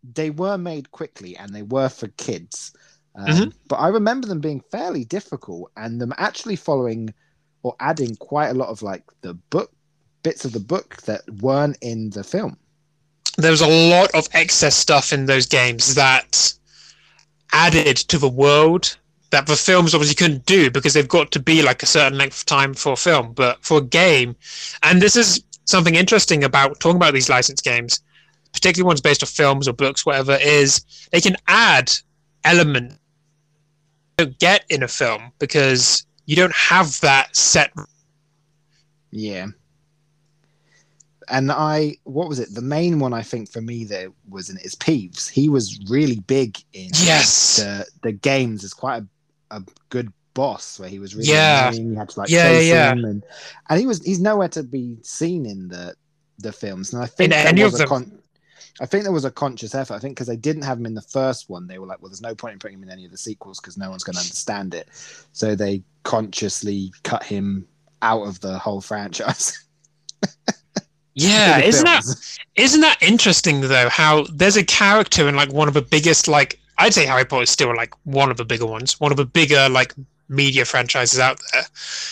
they 0.04 0.30
were 0.32 0.58
made 0.58 0.92
quickly 0.92 1.38
and 1.38 1.54
they 1.54 1.64
were 1.64 1.90
for 1.90 2.08
kids. 2.10 2.74
Um, 3.16 3.26
Mhm. 3.28 3.54
But 3.68 3.76
I 3.78 3.88
remember 3.90 4.28
them 4.28 4.40
being 4.40 4.62
fairly 4.72 5.06
difficult 5.06 5.72
and 5.78 6.02
them 6.02 6.14
actually 6.18 6.56
following 6.56 7.14
or 7.62 7.76
adding 7.80 8.16
quite 8.16 8.50
a 8.50 8.54
lot 8.54 8.70
of 8.70 8.82
like 8.82 9.04
the 9.22 9.34
book 9.34 9.72
bits 10.24 10.46
of 10.46 10.52
the 10.52 10.60
book 10.60 10.98
that 11.04 11.22
weren't 11.42 11.78
in 11.82 12.10
the 12.12 12.24
film. 12.24 12.58
There 13.38 13.52
was 13.52 13.62
a 13.62 13.68
lot 13.68 14.12
of 14.14 14.28
excess 14.34 14.76
stuff 14.76 15.12
in 15.12 15.26
those 15.26 15.46
games 15.46 15.96
that 15.96 16.54
added 17.52 17.98
to 17.98 18.18
the 18.18 18.30
world 18.30 18.98
that 19.32 19.48
the 19.48 19.56
films 19.56 19.96
obviously 19.96 20.16
couldn't 20.16 20.46
do 20.46 20.70
because 20.70 20.94
they've 20.94 21.08
got 21.08 21.32
to 21.32 21.40
be 21.40 21.62
like 21.64 21.82
a 21.82 21.88
certain 21.88 22.18
length 22.18 22.40
of 22.40 22.46
time 22.46 22.74
for 22.74 22.94
a 22.94 22.98
film. 22.98 23.34
But 23.34 23.64
for 23.64 23.80
a 23.80 23.82
game, 23.82 24.36
and 24.84 25.02
this 25.02 25.16
is 25.16 25.44
something 25.66 25.96
interesting 25.96 26.44
about 26.44 26.80
talking 26.80 26.98
about 26.98 27.14
these 27.14 27.30
licensed 27.30 27.64
games, 27.64 28.00
particularly 28.54 28.88
ones 28.88 29.02
based 29.02 29.24
on 29.24 29.28
films 29.28 29.68
or 29.68 29.74
books, 29.74 30.06
whatever, 30.06 30.38
is 30.42 30.86
they 31.12 31.22
can 31.22 31.36
add 31.48 31.92
element 32.44 33.00
don't 34.18 34.38
get 34.40 34.66
in 34.70 34.84
a 34.84 34.88
film 34.88 35.32
because 35.40 36.06
you 36.26 36.36
don't 36.36 36.54
have 36.56 37.00
that 37.02 37.36
set. 37.36 37.72
Yeah. 39.12 39.48
And 41.30 41.52
I, 41.52 41.96
what 42.04 42.28
was 42.28 42.40
it? 42.40 42.54
The 42.54 42.62
main 42.62 43.00
one 43.00 43.14
I 43.14 43.22
think 43.22 43.50
for 43.50 43.62
me 43.62 43.86
that 43.86 44.10
was 44.30 44.50
in 44.50 44.58
is 44.58 44.76
Peeves. 44.76 45.30
He 45.30 45.48
was 45.50 45.80
really 45.90 46.20
big 46.20 46.58
in 46.74 46.90
Yes. 46.94 47.58
the 47.58 47.86
the 48.02 48.12
games 48.12 48.64
Is 48.64 48.74
quite 48.74 49.04
a, 49.52 49.56
a 49.58 49.64
good 49.90 50.12
boss 50.34 50.80
where 50.80 50.90
he 50.90 51.00
was 51.00 51.16
really 51.16 51.30
Yeah. 51.30 51.70
annoying. 51.70 51.92
You 51.92 51.96
had 51.96 52.10
to 52.10 52.20
like 52.20 52.30
Yeah, 52.30 52.60
yeah, 52.60 52.92
and 52.92 53.24
and 53.70 53.80
he 53.80 53.88
was 53.88 54.04
he's 54.04 54.20
nowhere 54.20 54.50
to 54.50 54.64
be 54.64 54.98
seen 55.02 55.46
in 55.46 55.70
the 55.70 55.96
the 56.40 56.52
films. 56.52 56.94
And 56.94 57.02
I 57.02 57.06
think 57.06 57.32
In 57.32 57.34
any 57.48 57.62
of 57.62 57.72
them. 57.72 57.88
con- 57.88 58.20
I 58.82 58.86
think 58.86 59.04
there 59.04 59.14
was 59.14 59.26
a 59.26 59.32
conscious 59.32 59.76
effort. 59.76 59.94
I 59.94 60.00
think 60.00 60.16
because 60.16 60.28
they 60.28 60.36
didn't 60.36 60.64
have 60.64 60.78
him 60.78 60.86
in 60.86 60.96
the 60.96 61.02
first 61.02 61.50
one, 61.50 61.68
they 61.68 61.80
were 61.80 61.88
like, 61.88 62.02
well, 62.02 62.10
there's 62.10 62.22
no 62.22 62.36
point 62.36 62.54
in 62.54 62.60
putting 62.60 62.78
him 62.78 62.84
in 62.84 62.90
any 62.90 63.06
of 63.06 63.12
the 63.12 63.18
sequels 63.18 63.60
because 63.60 63.78
no 63.78 63.90
one's 63.90 64.04
going 64.04 64.16
to 64.16 64.22
understand 64.22 64.74
it. 64.74 64.90
So 65.32 65.56
they 65.56 65.84
consciously 66.04 66.92
cut 67.04 67.24
him 67.24 67.68
out 68.02 68.24
of 68.24 68.40
the 68.42 68.58
whole 68.58 68.82
franchise. 68.82 69.58
Yeah, 71.16 71.60
isn't 71.60 71.86
that. 71.86 72.04
Isn't 72.56 72.82
that 72.82 72.98
interesting 73.02 73.62
though? 73.62 73.90
How 73.90 74.26
there's 74.34 74.58
a 74.58 74.64
character 74.64 75.28
in 75.30 75.36
like 75.36 75.52
one 75.54 75.68
of 75.68 75.74
the 75.74 75.82
biggest 75.82 76.28
like 76.28 76.60
I'd 76.78 76.94
say 76.94 77.06
Harry 77.06 77.26
Potter 77.26 77.44
is 77.44 77.50
still 77.50 77.76
like 77.76 77.94
one 78.04 78.32
of 78.32 78.38
the 78.38 78.46
bigger 78.46 78.66
ones, 78.66 79.00
one 79.00 79.12
of 79.12 79.18
the 79.18 79.26
bigger 79.26 79.70
like 79.70 79.94
media 80.28 80.66
franchises 80.66 81.20
out 81.20 81.40
there. 81.52 81.64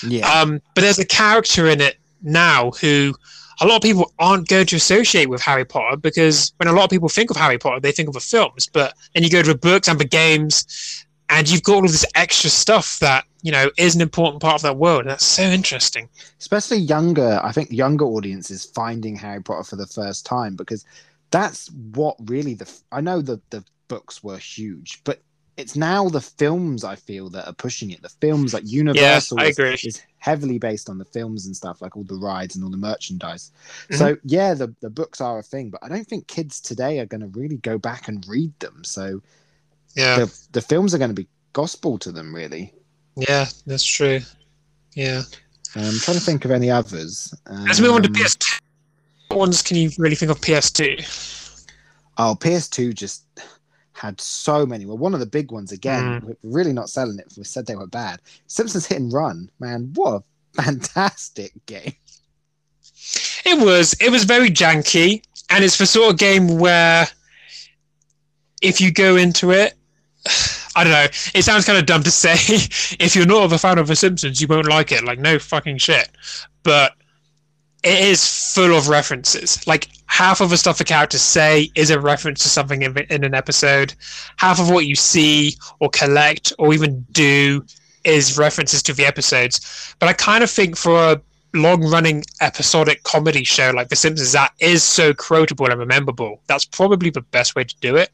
Yeah. 0.08 0.32
Um, 0.32 0.62
but 0.76 0.82
there's 0.82 1.00
a 1.00 1.06
character 1.06 1.68
in 1.68 1.82
it 1.82 1.98
now 2.22 2.72
who 2.72 3.16
a 3.62 3.66
lot 3.68 3.78
of 3.78 3.82
people 3.82 4.12
aren't 4.20 4.48
going 4.48 4.66
to 4.66 4.76
associate 4.76 5.30
with 5.30 5.42
Harry 5.42 5.66
Potter 5.66 5.96
because 5.96 6.54
when 6.58 6.68
a 6.68 6.74
lot 6.74 6.84
of 6.84 6.90
people 6.90 7.10
think 7.10 7.30
of 7.30 7.38
Harry 7.38 7.58
Potter, 7.58 7.80
they 7.80 7.92
think 7.92 8.08
of 8.08 8.14
the 8.14 8.20
films. 8.20 8.68
But 8.68 8.96
then 9.14 9.24
you 9.24 9.30
go 9.30 9.42
to 9.42 9.54
the 9.54 9.58
books 9.58 9.88
and 9.88 10.00
the 10.00 10.06
games, 10.06 11.06
and 11.30 11.50
you've 11.50 11.64
got 11.64 11.76
all 11.76 11.86
of 11.86 11.92
this 11.92 12.06
extra 12.16 12.50
stuff 12.50 13.00
that 13.00 13.24
you 13.44 13.52
know, 13.52 13.72
is 13.78 13.96
an 13.96 14.02
important 14.02 14.42
part 14.42 14.56
of 14.56 14.62
that 14.62 14.78
world. 14.78 15.06
That's 15.06 15.26
so 15.26 15.44
interesting. 15.44 16.10
especially 16.40 16.78
younger 16.78 17.40
i 17.44 17.52
think 17.52 17.72
younger 17.72 18.06
audiences 18.06 18.66
finding 18.66 19.16
harry 19.16 19.42
potter 19.42 19.64
for 19.64 19.76
the 19.76 19.88
first 19.88 20.26
time 20.26 20.56
because 20.56 20.86
that's 21.32 21.70
what 21.94 22.16
really 22.26 22.54
the 22.54 22.70
i 22.92 23.02
know 23.02 23.22
that 23.22 23.42
the 23.52 23.64
books 23.88 24.24
were 24.24 24.38
huge 24.38 25.02
but 25.04 25.22
it's 25.58 25.76
now 25.76 26.08
the 26.10 26.22
films 26.22 26.84
i 26.84 26.96
feel 26.96 27.30
that 27.30 27.46
are 27.48 27.54
pushing 27.54 27.92
it 27.92 28.02
the 28.02 28.10
films 28.10 28.54
like 28.54 28.64
universal 28.66 29.40
I 29.40 29.46
is- 29.48 29.60
is 29.84 30.02
heavily 30.18 30.58
based 30.60 30.90
on 30.90 30.98
the 30.98 31.06
films 31.06 31.46
and 31.46 31.56
stuff 31.56 31.82
like 31.82 31.98
all 31.98 32.04
the 32.04 32.16
rides 32.16 32.56
and 32.56 32.64
all 32.64 32.72
the 32.72 32.78
merchandise 32.78 33.52
Mhm. 33.90 33.98
so 33.98 34.18
yeah 34.24 34.54
the, 34.54 34.74
the 34.82 34.90
books 34.90 35.20
are 35.22 35.40
a 35.40 35.44
thing 35.44 35.70
but 35.70 35.84
i 35.84 35.90
don't 35.90 36.08
think 36.08 36.28
kids 36.28 36.60
today 36.62 37.00
are 37.00 37.06
going 37.06 37.22
to 37.22 37.28
really 37.40 37.58
go 37.58 37.78
back 37.78 38.08
and 38.08 38.26
read 38.28 38.58
them 38.60 38.84
so 38.84 39.22
Yeah, 39.96 40.20
the, 40.20 40.40
the 40.54 40.62
films 40.62 40.94
are 40.94 40.98
going 41.00 41.10
to 41.16 41.22
be 41.22 41.28
gospel 41.54 41.98
to 42.00 42.12
them 42.12 42.34
really 42.34 42.74
yeah, 43.18 43.48
that's 43.68 43.84
true. 43.84 44.22
Yeah. 44.96 45.24
um, 45.76 45.84
I'm 45.84 46.00
trying 46.00 46.18
to 46.18 46.24
think 46.24 46.46
of 46.46 46.52
any 46.52 46.70
others. 46.72 47.34
Let's 47.50 47.82
move 47.82 47.92
on 47.92 48.04
to 48.04 48.08
Um, 48.08 48.14
PS2. 48.16 48.60
What 49.28 49.40
ones 49.40 49.62
can 49.62 49.76
you 49.76 49.92
really 49.98 50.16
think 50.16 50.32
of 50.32 50.40
PS2? 50.40 51.66
Oh, 52.18 52.38
PS2 52.40 52.94
just 52.94 53.24
had 54.02 54.20
so 54.20 54.66
many. 54.66 54.88
Well, 54.88 54.98
one 54.98 55.14
of 55.14 55.20
the 55.20 55.28
big 55.28 55.52
ones 55.52 55.72
again. 55.72 56.04
Mm. 56.04 56.24
We're 56.24 56.36
really 56.44 56.74
not 56.74 56.90
selling 56.90 57.20
it. 57.20 57.32
We 57.38 57.44
said 57.44 57.68
they 57.68 57.76
were 57.76 57.86
bad. 57.86 58.20
Simpsons 58.48 58.88
Hit 58.88 59.00
and 59.00 59.14
Run, 59.14 59.52
man, 59.60 59.92
what 59.94 60.24
a 60.58 60.62
fantastic 60.64 61.54
game. 61.68 61.94
It 63.46 63.64
was 63.64 63.94
it 64.02 64.10
was 64.10 64.24
very 64.24 64.50
janky, 64.50 65.24
and 65.52 65.64
it's 65.64 65.78
the 65.78 65.86
sort 65.86 66.12
of 66.12 66.18
game 66.18 66.58
where 66.58 67.08
if 68.64 68.82
you 68.82 68.92
go 68.92 69.18
into 69.18 69.52
it, 69.52 69.76
I 70.76 70.84
don't 70.84 70.94
know. 70.94 71.08
It 71.36 71.44
sounds 71.44 71.66
kind 71.66 71.78
of 71.78 71.86
dumb 71.86 72.02
to 72.02 72.12
say. 72.12 72.34
if 73.00 73.16
you're 73.16 73.28
not 73.28 73.54
a 73.54 73.58
fan 73.60 73.78
of 73.78 73.88
The 73.88 73.96
Simpsons, 73.96 74.42
you 74.42 74.48
won't 74.48 74.68
like 74.68 74.92
it. 74.92 75.04
Like 75.04 75.20
no 75.20 75.38
fucking 75.38 75.78
shit. 75.78 76.10
But 76.64 76.94
it 77.84 78.00
is 78.00 78.54
full 78.54 78.76
of 78.76 78.90
references. 78.90 79.66
Like 79.68 79.88
half 80.06 80.42
of 80.42 80.50
the 80.50 80.58
stuff 80.58 80.78
the 80.78 80.84
characters 80.84 81.22
say 81.22 81.72
is 81.76 81.90
a 81.90 82.00
reference 82.00 82.44
to 82.44 82.50
something 82.50 82.84
in, 82.84 82.98
in 83.10 83.24
an 83.24 83.34
episode. 83.34 83.94
Half 84.38 84.60
of 84.60 84.70
what 84.70 84.86
you 84.86 84.96
see 84.96 85.56
or 85.80 85.90
collect 85.90 86.54
or 86.60 86.74
even 86.74 87.06
do 87.12 87.66
is 88.04 88.38
references 88.38 88.84
to 88.84 88.94
the 88.94 89.06
episodes. 89.06 89.96
But 90.00 90.10
I 90.10 90.14
kind 90.14 90.44
of 90.44 90.50
think 90.50 90.76
for 90.76 90.96
a 90.96 91.22
long 91.54 91.82
running 91.90 92.24
episodic 92.40 93.04
comedy 93.04 93.44
show 93.44 93.72
like 93.72 93.90
The 93.90 93.96
Simpsons 93.96 94.32
that 94.32 94.54
is 94.60 94.84
so 94.84 95.14
quotable 95.14 95.70
and 95.70 95.80
rememberable, 95.80 96.42
that's 96.48 96.66
probably 96.66 97.10
the 97.10 97.22
best 97.22 97.56
way 97.56 97.64
to 97.64 97.76
do 97.82 97.96
it. 97.96 98.12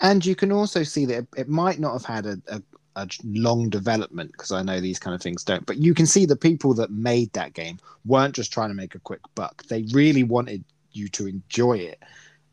And 0.00 0.24
you 0.24 0.34
can 0.34 0.50
also 0.50 0.82
see 0.82 1.04
that 1.06 1.18
it, 1.18 1.28
it 1.36 1.48
might 1.48 1.78
not 1.78 1.92
have 1.92 2.04
had 2.04 2.26
a, 2.26 2.40
a, 2.48 2.62
a 2.96 3.08
long 3.24 3.68
development 3.68 4.32
because 4.32 4.52
I 4.52 4.62
know 4.62 4.80
these 4.80 4.98
kind 4.98 5.14
of 5.14 5.22
things 5.22 5.44
don't. 5.44 5.66
But 5.66 5.78
you 5.78 5.94
can 5.94 6.06
see 6.06 6.26
the 6.26 6.36
people 6.36 6.74
that 6.74 6.90
made 6.90 7.32
that 7.32 7.54
game 7.54 7.78
weren't 8.04 8.34
just 8.34 8.52
trying 8.52 8.70
to 8.70 8.74
make 8.74 8.94
a 8.94 9.00
quick 9.00 9.20
buck. 9.34 9.64
They 9.64 9.84
really 9.92 10.22
wanted 10.22 10.64
you 10.92 11.08
to 11.08 11.26
enjoy 11.26 11.78
it. 11.78 12.02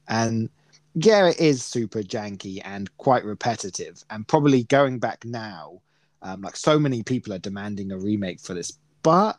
And 0.07 0.49
yeah, 0.93 1.27
it 1.27 1.39
is 1.39 1.63
super 1.63 2.01
janky 2.01 2.61
and 2.63 2.95
quite 2.97 3.25
repetitive. 3.25 4.03
And 4.09 4.27
probably 4.27 4.63
going 4.63 4.99
back 4.99 5.25
now, 5.25 5.81
um, 6.21 6.41
like 6.41 6.55
so 6.55 6.79
many 6.79 7.03
people 7.03 7.33
are 7.33 7.39
demanding 7.39 7.91
a 7.91 7.97
remake 7.97 8.39
for 8.39 8.53
this. 8.53 8.73
But 9.03 9.37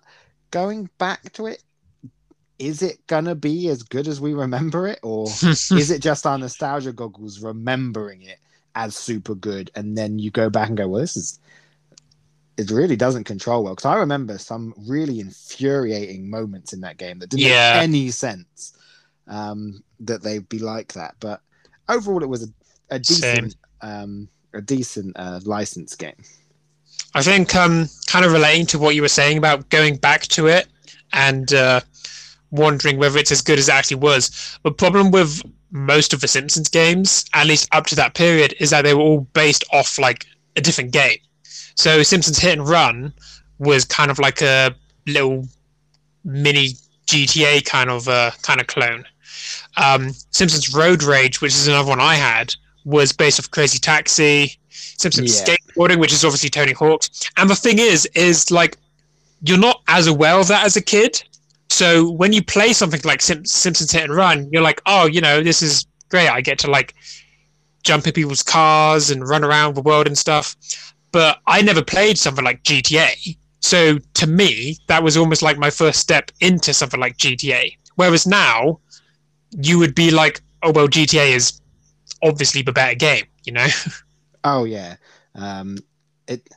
going 0.50 0.88
back 0.98 1.32
to 1.34 1.46
it, 1.46 1.62
is 2.58 2.82
it 2.82 3.06
gonna 3.06 3.37
be 3.37 3.68
as 3.68 3.84
good 3.84 4.08
as 4.08 4.20
we 4.20 4.34
remember 4.34 4.88
it, 4.88 4.98
or 5.02 5.26
is 5.42 5.90
it 5.90 6.02
just 6.02 6.26
our 6.26 6.38
nostalgia 6.38 6.92
goggles 6.92 7.40
remembering 7.40 8.22
it 8.22 8.38
as 8.79 8.97
super 8.97 9.35
good 9.35 9.71
and 9.75 9.99
then 9.99 10.19
you 10.21 10.31
go 10.31 10.49
back 10.49 10.69
and 10.69 10.79
go 10.79 10.88
well 10.88 11.01
this 11.03 11.17
is 11.17 11.41
it 12.57 12.71
really 12.71 12.97
doesn't 12.97 13.25
control 13.25 13.64
well 13.64 13.75
because 13.75 13.85
i 13.87 13.97
remember 13.97 14.38
some 14.38 14.73
really 14.88 15.21
infuriating 15.21 16.31
moments 16.31 16.73
in 16.73 16.81
that 16.81 16.97
game 16.99 17.19
that 17.19 17.31
didn't 17.31 17.45
Yeah. 17.45 17.73
make 17.73 17.83
any 17.83 18.11
sense 18.11 18.73
um 19.27 19.83
that 20.01 20.23
they'd 20.23 20.49
be 20.49 20.59
like 20.59 20.93
that 20.95 21.14
but 21.21 21.41
overall 21.88 22.23
it 22.23 22.29
was 22.29 22.45
a, 22.45 22.95
a 22.97 22.99
decent 22.99 23.57
um 23.83 24.29
a 24.55 24.61
decent 24.61 25.14
uh 25.19 25.41
license 25.45 25.95
game 25.97 26.23
I 27.14 27.23
think 27.23 27.55
um, 27.55 27.88
kind 28.07 28.25
of 28.25 28.33
relating 28.33 28.67
to 28.67 28.79
what 28.79 28.95
you 28.95 29.03
were 29.03 29.09
saying 29.09 29.38
about 29.38 29.69
going 29.71 29.97
back 29.97 30.23
to 30.29 30.47
it 30.47 30.69
and 31.12 31.53
uh, 31.53 31.81
wondering 32.51 32.99
whether 32.99 33.19
it's 33.19 33.33
as 33.33 33.41
good 33.43 33.59
as 33.59 33.69
it 33.69 33.75
actually 33.75 33.97
was. 33.99 34.59
The 34.62 34.73
problem 34.73 35.11
with 35.11 35.43
most 35.70 36.12
of 36.12 36.20
the 36.20 36.28
Simpsons 36.28 36.68
games, 36.68 37.24
at 37.35 37.46
least 37.46 37.68
up 37.72 37.87
to 37.87 37.94
that 37.96 38.14
period, 38.14 38.54
is 38.61 38.70
that 38.70 38.83
they 38.83 38.94
were 38.94 39.02
all 39.02 39.20
based 39.33 39.64
off 39.72 39.98
like 39.98 40.26
a 40.57 40.61
different 40.61 40.92
game. 40.92 41.18
So 41.74 42.02
Simpsons 42.02 42.38
Hit 42.38 42.59
and 42.59 42.68
Run 42.68 43.12
was 43.59 43.85
kind 43.85 44.11
of 44.11 44.18
like 44.18 44.42
a 44.42 44.74
little 45.07 45.46
mini 46.24 46.70
GTA 47.07 47.64
kind 47.64 47.90
of 47.90 48.09
uh, 48.09 48.31
kind 48.42 48.61
of 48.61 48.66
clone. 48.66 49.04
Um, 49.76 50.12
Simpsons 50.31 50.74
Road 50.74 51.02
Rage, 51.02 51.40
which 51.40 51.54
is 51.54 51.68
another 51.68 51.88
one 51.88 52.00
I 52.00 52.14
had, 52.14 52.54
was 52.85 53.12
based 53.12 53.38
off 53.38 53.50
Crazy 53.50 53.78
Taxi. 53.78 54.59
Simpsons 54.70 55.40
Yeah. 55.40 55.54
Skateboarding, 55.54 55.98
which 55.98 56.12
is 56.12 56.24
obviously 56.24 56.50
Tony 56.50 56.72
Hawk's. 56.72 57.31
And 57.37 57.48
the 57.48 57.57
thing 57.57 57.78
is, 57.78 58.07
is 58.14 58.50
like 58.50 58.76
you're 59.42 59.59
not 59.59 59.83
as 59.88 60.07
aware 60.07 60.35
of 60.35 60.48
that 60.48 60.64
as 60.64 60.76
a 60.76 60.83
kid. 60.83 61.22
So 61.70 62.11
when 62.11 62.33
you 62.33 62.42
play 62.42 62.72
something 62.72 63.00
like 63.04 63.20
Sim- 63.20 63.44
Simpsons 63.44 63.92
Hit 63.92 64.04
and 64.04 64.14
Run, 64.14 64.48
you're 64.52 64.62
like, 64.62 64.81
oh, 64.87 65.07
you 65.07 65.20
know, 65.20 65.42
this 65.42 65.62
is 65.62 65.87
great. 66.09 66.28
I 66.28 66.40
get 66.40 66.59
to 66.61 66.70
like 66.70 66.94
jump 67.85 68.07
in 68.07 68.12
people's 68.12 68.42
cars 68.42 69.11
and 69.11 69.28
run 69.28 69.44
around 69.44 69.74
the 69.74 69.83
world 69.83 70.07
and 70.07 70.16
stuff. 70.16 70.57
But 71.12 71.38
I 71.46 71.62
never 71.62 71.83
played 71.83 72.18
something 72.18 72.44
like 72.44 72.62
GTA. 72.62 73.37
So 73.61 73.98
to 74.14 74.26
me, 74.26 74.76
that 74.87 75.02
was 75.02 75.16
almost 75.16 75.42
like 75.42 75.59
my 75.59 75.70
first 75.70 76.00
step 76.00 76.31
into 76.40 76.72
something 76.72 77.00
like 77.00 77.16
GTA. 77.18 77.76
Whereas 77.96 78.26
now, 78.26 78.81
you 79.50 79.78
would 79.78 79.94
be 79.94 80.11
like, 80.11 80.40
oh, 80.62 80.72
well, 80.72 80.88
GTA 80.88 81.35
is 81.35 81.61
obviously 82.22 82.62
the 82.62 82.72
better 82.72 82.94
game, 82.94 83.24
you 83.44 83.52
know? 83.52 83.66
Oh 84.44 84.64
yeah, 84.64 84.96
um, 85.35 85.78
it 86.28 86.48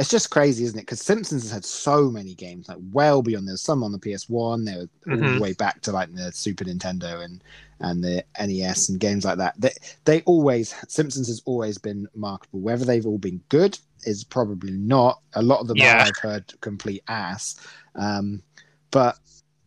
it's 0.00 0.08
just 0.08 0.30
crazy, 0.30 0.64
isn't 0.64 0.78
it? 0.78 0.82
Because 0.82 1.02
Simpsons 1.02 1.42
has 1.42 1.52
had 1.52 1.64
so 1.64 2.10
many 2.10 2.34
games, 2.34 2.68
like 2.70 2.78
well 2.90 3.20
beyond. 3.20 3.46
There's 3.46 3.60
some 3.60 3.84
on 3.84 3.92
the 3.92 3.98
PS 3.98 4.30
One. 4.30 4.64
They 4.64 4.76
were 4.76 4.88
all 5.12 5.16
Mhm. 5.18 5.34
the 5.36 5.40
way 5.42 5.52
back 5.52 5.82
to 5.82 5.92
like 5.92 6.12
the 6.14 6.32
Super 6.32 6.64
Nintendo 6.64 7.22
and 7.22 7.44
and 7.80 8.02
the 8.02 8.24
NES 8.38 8.88
and 8.88 8.98
games 8.98 9.26
like 9.26 9.36
that. 9.36 9.60
They 9.60 9.72
they 10.06 10.22
always 10.22 10.74
Simpsons 10.88 11.28
has 11.28 11.42
always 11.44 11.76
been 11.76 12.08
marketable. 12.14 12.60
Whether 12.60 12.86
they've 12.86 13.06
all 13.06 13.18
been 13.18 13.42
good 13.50 13.78
is 14.04 14.24
probably 14.24 14.72
not. 14.72 15.20
A 15.34 15.42
lot 15.42 15.60
of 15.60 15.68
them 15.68 15.76
Yeah. 15.76 16.04
I've 16.06 16.16
heard 16.16 16.50
complete 16.62 17.02
ass. 17.08 17.56
Um, 17.94 18.42
but 18.90 19.18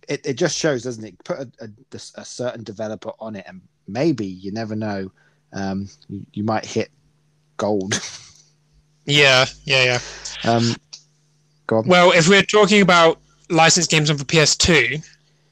it, 0.09 0.25
it 0.25 0.33
just 0.33 0.57
shows, 0.57 0.81
doesn't 0.83 1.03
it? 1.03 1.23
Put 1.23 1.41
a, 1.41 1.51
a, 1.61 1.69
a 2.15 2.25
certain 2.25 2.63
developer 2.63 3.11
on 3.19 3.35
it, 3.35 3.45
and 3.47 3.61
maybe 3.87 4.25
you 4.25 4.51
never 4.51 4.75
know. 4.75 5.11
Um, 5.53 5.87
you, 6.09 6.25
you 6.33 6.43
might 6.43 6.65
hit 6.65 6.89
gold. 7.57 8.01
yeah, 9.05 9.45
yeah, 9.65 9.99
yeah. 10.43 10.51
Um, 10.51 10.75
go 11.67 11.77
on. 11.77 11.87
Well, 11.87 12.11
if 12.11 12.27
we're 12.27 12.43
talking 12.43 12.81
about 12.81 13.19
licensed 13.49 13.89
games 13.89 14.09
on 14.09 14.17
the 14.17 14.25
PS2 14.25 15.05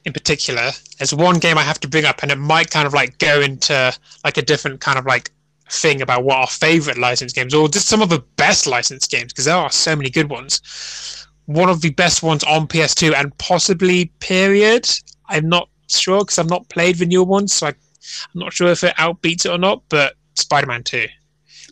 in 0.04 0.12
particular, 0.12 0.70
there's 0.98 1.14
one 1.14 1.38
game 1.38 1.58
I 1.58 1.62
have 1.62 1.80
to 1.80 1.88
bring 1.88 2.04
up, 2.04 2.22
and 2.22 2.30
it 2.30 2.38
might 2.38 2.70
kind 2.70 2.86
of 2.86 2.92
like 2.92 3.18
go 3.18 3.40
into 3.40 3.92
like 4.24 4.36
a 4.36 4.42
different 4.42 4.80
kind 4.80 4.98
of 4.98 5.06
like 5.06 5.30
thing 5.72 6.02
about 6.02 6.24
what 6.24 6.36
our 6.36 6.46
favorite 6.46 6.98
licensed 6.98 7.34
games 7.34 7.54
or 7.54 7.66
just 7.68 7.88
some 7.88 8.02
of 8.02 8.10
the 8.10 8.22
best 8.36 8.66
licensed 8.66 9.10
games 9.10 9.32
because 9.32 9.46
there 9.46 9.56
are 9.56 9.70
so 9.70 9.96
many 9.96 10.10
good 10.10 10.28
ones. 10.28 11.26
One 11.46 11.68
of 11.68 11.80
the 11.80 11.90
best 11.90 12.22
ones 12.22 12.44
on 12.44 12.68
PS2 12.68 13.14
and 13.14 13.36
possibly 13.38 14.06
period. 14.20 14.88
I'm 15.28 15.48
not 15.48 15.68
sure 15.88 16.20
because 16.20 16.38
I've 16.38 16.50
not 16.50 16.68
played 16.68 16.96
the 16.96 17.06
newer 17.06 17.24
ones, 17.24 17.54
so 17.54 17.68
I, 17.68 17.70
I'm 17.70 18.40
not 18.40 18.52
sure 18.52 18.68
if 18.68 18.84
it 18.84 18.94
outbeats 18.96 19.46
it 19.46 19.50
or 19.50 19.58
not. 19.58 19.82
But 19.88 20.14
Spider-Man 20.34 20.84
2, 20.84 21.06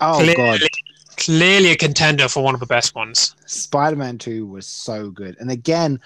oh 0.00 0.14
clearly, 0.14 0.34
god, 0.34 0.60
clearly 1.20 1.70
a 1.70 1.76
contender 1.76 2.26
for 2.28 2.42
one 2.42 2.54
of 2.54 2.60
the 2.60 2.66
best 2.66 2.94
ones. 2.94 3.36
Spider-Man 3.46 4.18
Two 4.18 4.46
was 4.46 4.66
so 4.66 5.10
good, 5.10 5.36
and 5.38 5.50
again, 5.50 6.00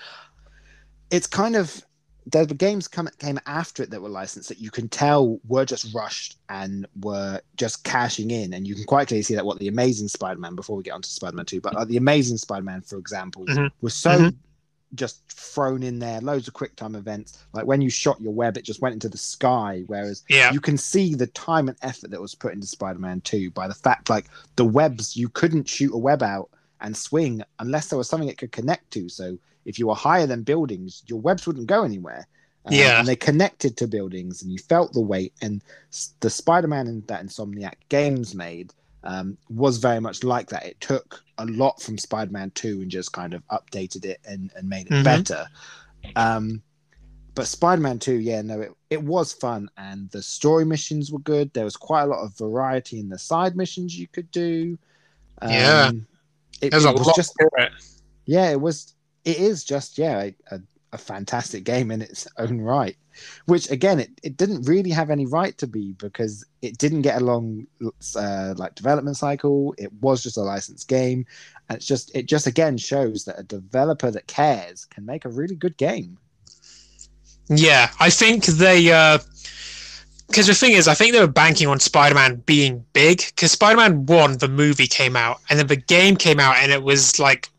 it's 1.11 1.27
kind 1.27 1.57
of 1.57 1.83
the 2.27 2.47
games 2.47 2.89
come 2.89 3.09
came 3.19 3.39
after 3.47 3.83
it 3.83 3.91
that 3.91 4.01
were 4.01 4.09
licensed 4.09 4.49
that 4.49 4.59
you 4.59 4.71
can 4.71 4.89
tell 4.89 5.39
were 5.47 5.65
just 5.65 5.95
rushed 5.95 6.39
and 6.49 6.87
were 7.03 7.41
just 7.57 7.85
cashing 7.85 8.31
in, 8.31 8.55
and 8.55 8.67
you 8.67 8.75
can 8.75 8.85
quite 8.85 9.09
clearly 9.09 9.23
see 9.23 9.35
that 9.35 9.45
what 9.45 9.59
the 9.59 9.69
Amazing 9.69 10.09
Spider-Man 10.09 10.55
before 10.55 10.77
we 10.77 10.83
get 10.83 10.93
onto 10.93 11.09
Spider-Man 11.09 11.47
Two, 11.47 11.61
but 11.61 11.75
like 11.75 11.89
the 11.89 11.97
Amazing 11.97 12.39
Spider-Man, 12.39 12.83
for 12.83 12.99
example, 12.99 13.47
Mhm. 13.47 13.71
was 13.81 13.95
so. 13.95 14.11
Mhm. 14.11 14.35
Just 14.95 15.21
thrown 15.29 15.83
in 15.83 15.99
there, 15.99 16.21
loads 16.21 16.49
of 16.49 16.55
quick 16.55 16.77
time 16.77 16.95
events. 16.95 17.39
Like 17.53 17.67
when 17.67 17.81
you 17.81 17.91
shot 17.91 18.21
your 18.21 18.33
web, 18.33 18.57
it 18.57 18.65
just 18.65 18.81
went 18.83 18.93
into 18.95 19.09
the 19.09 19.19
sky. 19.19 19.83
Whereas 19.87 20.23
Yeah. 20.29 20.53
you 20.53 20.61
can 20.61 20.77
see 20.79 21.15
the 21.15 21.27
time 21.29 21.69
and 21.69 21.77
effort 21.83 22.11
that 22.11 22.21
was 22.21 22.35
put 22.35 22.53
into 22.55 22.67
Spider-Man 22.67 23.21
2 23.23 23.51
by 23.51 23.69
the 23.69 23.75
fact 23.75 24.11
like 24.11 24.27
the 24.57 24.65
webs 24.65 25.17
you 25.17 25.29
couldn't 25.29 25.69
shoot 25.69 25.93
a 25.95 25.99
web 25.99 26.23
out 26.23 26.51
and 26.81 26.97
swing 26.97 27.43
unless 27.59 27.89
there 27.89 27.97
was 27.99 28.09
something 28.09 28.29
it 28.29 28.39
could 28.39 28.53
connect 28.53 28.91
to. 28.93 29.09
So 29.09 29.39
if 29.65 29.79
you 29.79 29.87
were 29.87 29.95
higher 29.95 30.27
than 30.27 30.43
buildings, 30.43 31.03
your 31.07 31.21
webs 31.21 31.47
wouldn't 31.47 31.67
go 31.67 31.83
anywhere. 31.85 32.27
Um, 32.67 32.75
Yeah. 32.75 32.99
and 32.99 33.09
they 33.09 33.17
connected 33.17 33.77
to 33.79 33.87
buildings, 33.87 34.43
and 34.43 34.51
you 34.51 34.59
felt 34.59 34.93
the 34.95 35.01
weight. 35.01 35.35
And 35.43 35.63
the 36.21 36.31
Spider-Man 36.31 36.87
in- 36.87 37.05
that 37.09 37.25
Insomniac 37.25 37.75
Games 37.91 38.35
made 38.35 38.73
um, 39.05 39.37
was 39.49 39.77
very 39.79 40.01
much 40.01 40.25
like 40.25 40.49
that. 40.49 40.65
It 40.67 40.81
took 40.81 41.23
a 41.39 41.47
lot 41.47 41.81
from 41.81 41.99
Spider-Man 41.99 42.51
Two 42.55 42.81
and 42.83 42.91
just 42.91 43.13
kind 43.13 43.35
of 43.35 43.47
updated 43.49 44.05
it 44.05 44.21
and, 44.25 44.51
and 44.57 44.69
made 44.69 44.87
it 44.87 44.93
Mhm. 44.93 45.05
better. 45.05 45.47
Um, 46.17 46.63
but 47.35 47.47
Spider-Man 47.47 47.99
Two, 47.99 48.15
yeah, 48.17 48.43
no, 48.43 48.61
it, 48.61 48.73
it 48.91 49.03
was 49.03 49.33
fun 49.33 49.69
and 49.77 50.09
the 50.11 50.23
story 50.23 50.65
missions 50.65 51.11
were 51.13 51.19
good. 51.21 51.53
There 51.53 51.65
was 51.65 51.77
quite 51.77 52.03
a 52.03 52.07
lot 52.07 52.21
of 52.25 52.37
variety 52.39 52.99
in 53.01 53.09
the 53.09 53.19
side 53.19 53.57
missions 53.57 53.99
you 53.99 54.07
could 54.09 54.31
do. 54.31 54.79
Um, 55.43 55.51
Yeah. 55.51 55.91
it, 56.61 56.71
There's 56.71 56.85
it 56.85 56.91
a 56.91 56.93
was 56.93 57.07
lot 57.07 57.17
just 57.17 57.35
it. 57.39 57.73
yeah, 58.27 58.51
it 58.51 58.61
was. 58.61 58.95
It 59.25 59.39
is 59.39 59.65
just 59.65 59.99
yeah, 59.99 60.23
a, 60.23 60.35
a, 60.55 60.61
a 60.93 60.99
fantastic 60.99 61.65
game 61.65 61.91
in 61.91 62.03
its 62.03 62.29
own 62.39 62.61
right. 62.61 62.97
Which 63.47 63.71
again, 63.71 64.01
it, 64.01 64.11
it 64.23 64.37
didn't 64.37 64.63
really 64.63 64.91
have 64.91 65.11
any 65.11 65.27
right 65.27 65.57
to 65.59 65.67
be 65.67 65.93
because 65.93 66.45
it 66.63 66.79
didn't 66.79 67.03
get 67.03 67.21
a 67.21 67.25
long 67.25 67.67
uh, 68.17 68.55
like 68.57 68.75
development 68.75 69.17
cycle. 69.17 69.75
It 69.79 69.93
was 70.01 70.23
just 70.23 70.37
a 70.37 70.43
licensed 70.43 70.89
game, 70.89 71.27
and 71.69 71.77
it's 71.77 71.87
just 71.87 72.15
it 72.15 72.27
just 72.27 72.47
again 72.47 72.77
shows 72.79 73.25
that 73.25 73.39
a 73.39 73.43
developer 73.43 74.11
that 74.11 74.27
cares 74.27 74.85
can 74.85 75.05
make 75.05 75.25
a 75.25 75.31
really 75.31 75.57
good 75.57 75.77
game. 75.77 76.19
Yeah, 77.49 77.91
I 78.01 78.11
think 78.11 78.47
they. 78.47 78.85
Because 80.27 80.47
the 80.47 80.55
thing 80.55 80.73
is, 80.73 80.89
I 80.89 80.95
think 80.95 81.13
they 81.13 81.21
were 81.21 81.27
banking 81.27 81.69
on 81.69 81.79
Spider-Man 81.79 82.37
being 82.47 82.85
big. 82.95 83.19
Because 83.19 83.53
Spider-Man 83.53 84.07
One, 84.07 84.39
the 84.39 84.49
movie 84.49 84.87
came 84.87 85.17
out, 85.17 85.41
and 85.51 85.59
then 85.59 85.67
the 85.67 85.77
game 85.77 86.17
came 86.17 86.41
out, 86.41 86.57
and 86.57 86.73
it 86.73 86.83
was 86.83 87.19
like, 87.19 87.51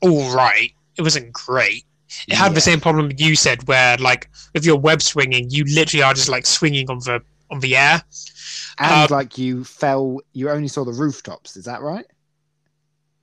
all 0.00 0.34
right. 0.34 0.72
It 0.96 1.02
wasn't 1.02 1.32
great. 1.32 1.84
It 2.28 2.34
had 2.34 2.48
Yeah. 2.48 2.54
the 2.54 2.60
same 2.60 2.80
problem 2.80 3.10
you 3.16 3.36
said, 3.36 3.66
where 3.68 3.96
like 3.98 4.28
with 4.54 4.64
your 4.64 4.76
web 4.78 5.02
swinging, 5.02 5.50
you 5.50 5.64
literally 5.64 6.02
are 6.02 6.14
just 6.14 6.28
like 6.28 6.46
swinging 6.46 6.88
on 6.90 6.98
the 7.00 7.20
on 7.50 7.60
the 7.60 7.76
air. 7.76 8.02
And 8.78 9.10
Um, 9.10 9.16
like 9.16 9.38
you 9.38 9.64
fell, 9.64 10.20
you 10.32 10.50
only 10.50 10.68
saw 10.68 10.84
the 10.84 10.92
rooftops. 10.92 11.56
Is 11.56 11.64
that 11.66 11.80
right? 11.82 12.06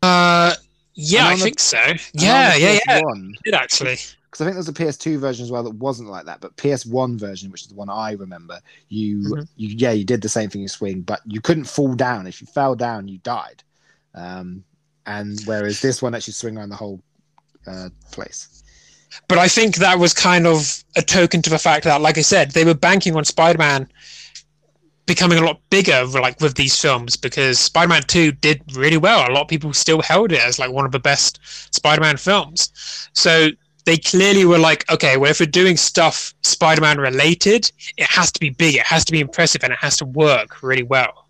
Uh, 0.01 0.53
yeah, 0.93 1.25
I 1.27 1.35
the- 1.35 1.41
think 1.43 1.59
so. 1.59 1.77
Yeah, 2.13 2.55
yeah, 2.55 2.79
yeah. 2.87 2.99
PS1 3.01 3.31
It 3.33 3.43
did 3.45 3.53
actually. 3.53 3.97
because 4.25 4.41
I 4.41 4.45
think 4.45 4.53
there's 4.55 4.69
a 4.69 4.73
PS2 4.73 5.19
version 5.19 5.43
as 5.43 5.51
well 5.51 5.63
that 5.63 5.75
wasn't 5.75 6.09
like 6.09 6.25
that, 6.25 6.39
but 6.41 6.55
PS1 6.55 7.17
version, 7.19 7.51
which 7.51 7.63
is 7.63 7.67
the 7.67 7.75
one 7.75 7.89
I 7.89 8.11
remember, 8.13 8.59
you, 8.89 9.19
Mhm. 9.19 9.47
you 9.57 9.69
yeah, 9.77 9.91
you 9.91 10.03
did 10.05 10.21
the 10.21 10.29
same 10.29 10.49
thing 10.49 10.61
you 10.61 10.67
swing, 10.67 11.01
but 11.01 11.21
you 11.25 11.41
couldn't 11.41 11.65
fall 11.65 11.93
down. 11.95 12.27
If 12.27 12.41
you 12.41 12.47
fell 12.47 12.75
down, 12.75 13.07
you 13.07 13.17
died. 13.19 13.63
Um, 14.15 14.63
and 15.05 15.39
whereas 15.45 15.81
this 15.81 16.01
one 16.01 16.13
actually 16.15 16.33
swing 16.33 16.57
around 16.57 16.69
the 16.69 16.75
whole 16.75 17.01
uh, 17.67 17.89
place. 18.11 18.60
But 19.27 19.37
I 19.37 19.47
think 19.47 19.75
that 19.77 19.99
was 19.99 20.13
kind 20.13 20.47
of 20.47 20.83
a 20.95 21.01
token 21.01 21.41
to 21.41 21.49
the 21.49 21.59
fact 21.59 21.83
that, 21.85 22.01
like 22.01 22.17
I 22.17 22.21
said, 22.21 22.51
they 22.51 22.65
were 22.65 22.73
banking 22.73 23.15
on 23.15 23.25
Spider-Man 23.25 23.87
becoming 25.05 25.37
a 25.37 25.45
lot 25.45 25.59
bigger, 25.69 26.05
like 26.05 26.39
with 26.39 26.55
these 26.55 26.79
films, 26.79 27.17
because 27.17 27.59
Spider-Man 27.59 28.03
Two 28.03 28.31
did 28.31 28.61
really 28.75 28.97
well. 28.97 29.29
A 29.29 29.33
lot 29.33 29.41
of 29.41 29.47
people 29.47 29.73
still 29.73 30.01
held 30.01 30.31
it 30.31 30.39
as 30.39 30.59
like 30.59 30.71
one 30.71 30.85
of 30.85 30.91
the 30.91 30.99
best 30.99 31.39
Spider-Man 31.73 32.17
films. 32.17 33.09
So 33.13 33.49
they 33.85 33.97
clearly 33.97 34.45
were 34.45 34.59
like, 34.59 34.89
okay, 34.91 35.17
well, 35.17 35.31
if 35.31 35.39
we're 35.39 35.47
doing 35.47 35.75
stuff 35.75 36.33
Spider-Man 36.43 36.99
related, 36.99 37.71
it 37.97 38.07
has 38.07 38.31
to 38.31 38.39
be 38.39 38.51
big, 38.51 38.75
it 38.75 38.83
has 38.83 39.03
to 39.05 39.11
be 39.11 39.19
impressive, 39.19 39.63
and 39.63 39.73
it 39.73 39.79
has 39.79 39.97
to 39.97 40.05
work 40.05 40.61
really 40.63 40.83
well. 40.83 41.27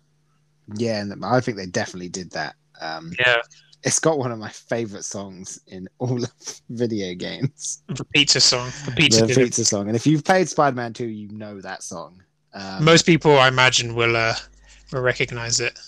Yeah, 0.76 1.00
and 1.00 1.24
I 1.24 1.40
think 1.40 1.56
they 1.56 1.66
definitely 1.66 2.10
did 2.10 2.30
that. 2.32 2.54
Um, 2.80 3.12
Yeah, 3.18 3.36
it's 3.84 3.98
got 3.98 4.18
one 4.18 4.30
of 4.32 4.38
my 4.38 4.48
favorite 4.50 5.04
songs 5.04 5.60
in 5.66 5.88
all 5.98 6.22
of 6.22 6.32
video 6.70 7.14
games. 7.14 7.82
the 7.88 8.04
pizza 8.04 8.40
song, 8.40 8.70
the 8.86 8.92
pizza. 8.92 9.26
the 9.26 9.34
pizza 9.34 9.64
song, 9.64 9.88
and 9.88 9.96
if 9.96 10.06
you've 10.06 10.24
played 10.24 10.48
Spider-Man 10.48 10.92
2, 10.92 11.06
you 11.06 11.28
know 11.32 11.60
that 11.60 11.82
song. 11.82 12.22
Um, 12.54 12.84
Most 12.84 13.06
people, 13.06 13.38
I 13.38 13.48
imagine, 13.48 13.94
will 13.94 14.16
uh, 14.16 14.34
will 14.92 15.00
recognize 15.00 15.58
it. 15.60 15.78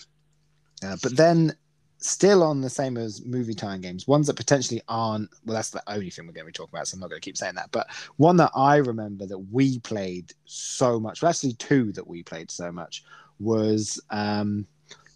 Uh, 0.83 0.97
but 1.03 1.17
then, 1.17 1.53
still 1.99 2.43
on 2.43 2.61
the 2.61 2.69
same 2.71 2.97
as 2.97 3.25
movie 3.25 3.55
time 3.55 3.81
games, 3.81 4.07
ones 4.09 4.27
that 4.27 4.35
potentially 4.37 4.83
aren't. 4.89 5.29
Well, 5.45 5.55
that's 5.55 5.71
the 5.71 5.83
only 5.87 6.11
thing 6.11 6.27
we're 6.27 6.33
going 6.33 6.45
to 6.45 6.49
be 6.49 6.53
talking 6.53 6.75
about, 6.75 6.89
so 6.89 6.97
I'm 6.97 7.01
not 7.01 7.11
going 7.11 7.21
to 7.21 7.25
keep 7.25 7.37
saying 7.37 7.55
that. 7.57 7.71
But 7.71 7.87
one 8.17 8.37
that 8.39 8.51
I 8.57 8.77
remember 8.77 9.27
that 9.27 9.39
we 9.39 9.79
played 9.81 10.33
so 10.47 10.99
much, 10.99 11.23
well, 11.23 11.31
actually 11.31 11.53
two 11.55 11.93
that 11.93 12.07
we 12.07 12.23
played 12.23 12.51
so 12.51 12.73
much, 12.73 13.05
was 13.39 14.01
um, 14.11 14.67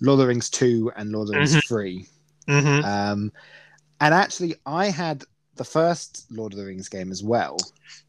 Lord 0.00 0.14
of 0.14 0.18
the 0.20 0.26
Rings 0.28 0.50
2 0.50 0.92
and 0.96 1.10
Lord 1.12 1.28
of 1.28 1.32
the 1.32 1.38
Rings 1.38 1.56
Mhm. 1.56 1.66
3. 1.68 2.06
Hmm 2.48 2.84
Um, 2.84 3.32
and 4.00 4.14
actually, 4.14 4.54
I 4.66 4.86
had 4.90 5.24
the 5.56 5.64
first 5.64 6.26
Lord 6.30 6.52
of 6.52 6.58
the 6.58 6.64
Rings 6.66 6.88
game 6.88 7.10
as 7.10 7.22
well, 7.22 7.58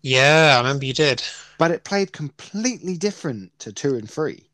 Yeah, 0.01 0.53
I 0.55 0.57
remember 0.59 0.85
you 0.85 0.93
did. 0.93 1.23
but 1.57 1.71
it 1.71 1.83
played 1.83 2.13
completely 2.13 2.95
different 2.97 3.57
to 3.59 3.73
2 3.73 3.95
and 3.95 4.09
3. 4.09 4.45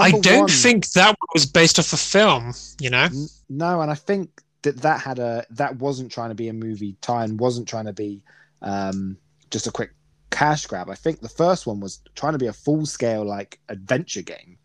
I 0.00 0.12
don't 0.12 0.40
one- 0.42 0.48
think 0.48 0.90
that 0.92 1.16
was 1.34 1.46
based 1.46 1.78
off 1.78 1.92
a 1.92 1.96
film. 1.96 2.54
You 2.80 2.90
know. 2.90 3.04
N- 3.04 3.28
No, 3.48 3.80
and 3.82 3.90
I 3.90 3.94
think 3.94 4.42
that 4.62 4.78
that 4.82 5.00
had 5.00 5.18
a 5.18 5.44
that 5.50 5.76
wasn't 5.76 6.12
trying 6.12 6.28
to 6.30 6.34
be 6.34 6.48
a 6.48 6.52
movie 6.52 6.96
tie 7.00 7.24
and 7.24 7.38
wasn't 7.40 7.66
trying 7.68 7.86
to 7.86 7.92
be 7.92 8.22
um, 8.62 9.16
just 9.50 9.66
a 9.66 9.70
quick 9.72 9.92
cash 10.30 10.66
grab. 10.66 10.88
I 10.88 10.94
think 10.94 11.20
the 11.20 11.28
first 11.28 11.66
one 11.66 11.80
was 11.80 12.00
trying 12.14 12.34
to 12.34 12.38
be 12.38 12.46
a 12.46 12.52
full 12.52 12.86
scale 12.86 13.24
like 13.24 13.58
adventure 13.68 14.22
game, 14.22 14.58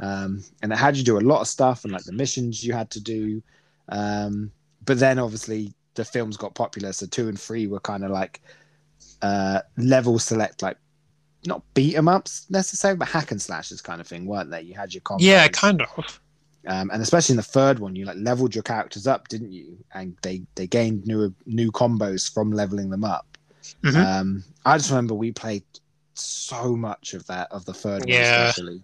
um, 0.00 0.42
and 0.62 0.72
it 0.72 0.76
had 0.76 0.96
you 0.96 1.04
do 1.04 1.18
a 1.18 1.20
lot 1.20 1.40
of 1.42 1.48
stuff 1.48 1.84
and 1.84 1.92
like 1.92 2.04
the 2.04 2.12
missions 2.12 2.64
you 2.64 2.72
had 2.72 2.90
to 2.92 3.00
do. 3.00 3.42
Um, 3.90 4.52
but 4.86 4.98
then 4.98 5.18
obviously 5.18 5.72
the 5.94 6.04
films 6.04 6.36
got 6.36 6.54
popular, 6.54 6.92
so 6.92 7.06
two 7.06 7.28
and 7.28 7.38
three 7.38 7.66
were 7.66 7.80
kind 7.80 8.04
of 8.04 8.10
like 8.10 8.40
uh, 9.22 9.60
level 9.76 10.18
select, 10.18 10.62
like 10.62 10.76
not 11.46 11.62
beat 11.74 11.96
'em 11.96 12.08
ups 12.08 12.46
necessarily, 12.50 12.98
but 12.98 13.08
hack 13.08 13.30
and 13.30 13.40
slashes 13.40 13.80
kind 13.80 14.00
of 14.00 14.06
thing, 14.06 14.26
weren't 14.26 14.50
they? 14.50 14.62
You 14.62 14.74
had 14.74 14.94
your 14.94 15.00
combos. 15.02 15.20
Yeah, 15.22 15.48
kind 15.48 15.82
of. 15.82 16.20
Um, 16.66 16.90
and 16.90 17.02
especially 17.02 17.32
in 17.32 17.38
the 17.38 17.42
third 17.42 17.78
one, 17.78 17.96
you 17.96 18.04
like 18.04 18.18
leveled 18.18 18.54
your 18.54 18.62
characters 18.62 19.06
up, 19.06 19.28
didn't 19.28 19.52
you? 19.52 19.78
And 19.94 20.16
they 20.22 20.42
they 20.54 20.66
gained 20.66 21.06
new 21.06 21.34
new 21.46 21.72
combos 21.72 22.30
from 22.32 22.52
leveling 22.52 22.90
them 22.90 23.04
up. 23.04 23.38
Mhm. 23.82 24.04
Um, 24.04 24.44
I 24.66 24.76
just 24.76 24.90
remember 24.90 25.14
we 25.14 25.32
played 25.32 25.64
so 26.14 26.76
much 26.76 27.14
of 27.14 27.26
that 27.26 27.50
of 27.50 27.64
the 27.64 27.72
third 27.74 28.06
Yeah. 28.06 28.14
one, 28.16 28.22
especially. 28.22 28.82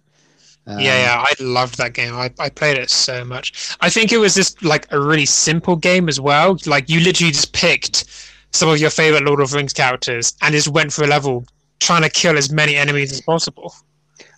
Um, 0.67 0.77
yeah, 0.79 0.99
yeah, 1.17 1.23
I 1.25 1.33
loved 1.43 1.77
that 1.77 1.93
game. 1.93 2.13
I, 2.15 2.31
I 2.39 2.49
played 2.49 2.77
it 2.77 2.89
so 2.89 3.25
much. 3.25 3.75
I 3.81 3.89
think 3.89 4.11
it 4.11 4.17
was 4.19 4.35
just 4.35 4.63
like 4.63 4.87
a 4.91 4.99
really 4.99 5.25
simple 5.25 5.75
game 5.75 6.07
as 6.09 6.19
well. 6.19 6.57
Like 6.65 6.89
you 6.89 6.99
literally 6.99 7.31
just 7.31 7.53
picked 7.53 8.05
some 8.51 8.69
of 8.69 8.79
your 8.79 8.89
favorite 8.91 9.23
Lord 9.25 9.39
of 9.41 9.49
the 9.51 9.57
Rings 9.57 9.73
characters 9.73 10.35
and 10.41 10.53
just 10.53 10.67
went 10.67 10.93
for 10.93 11.03
a 11.03 11.07
level 11.07 11.45
trying 11.79 12.03
to 12.03 12.09
kill 12.09 12.37
as 12.37 12.51
many 12.51 12.75
enemies 12.75 13.11
as 13.11 13.21
possible. 13.21 13.73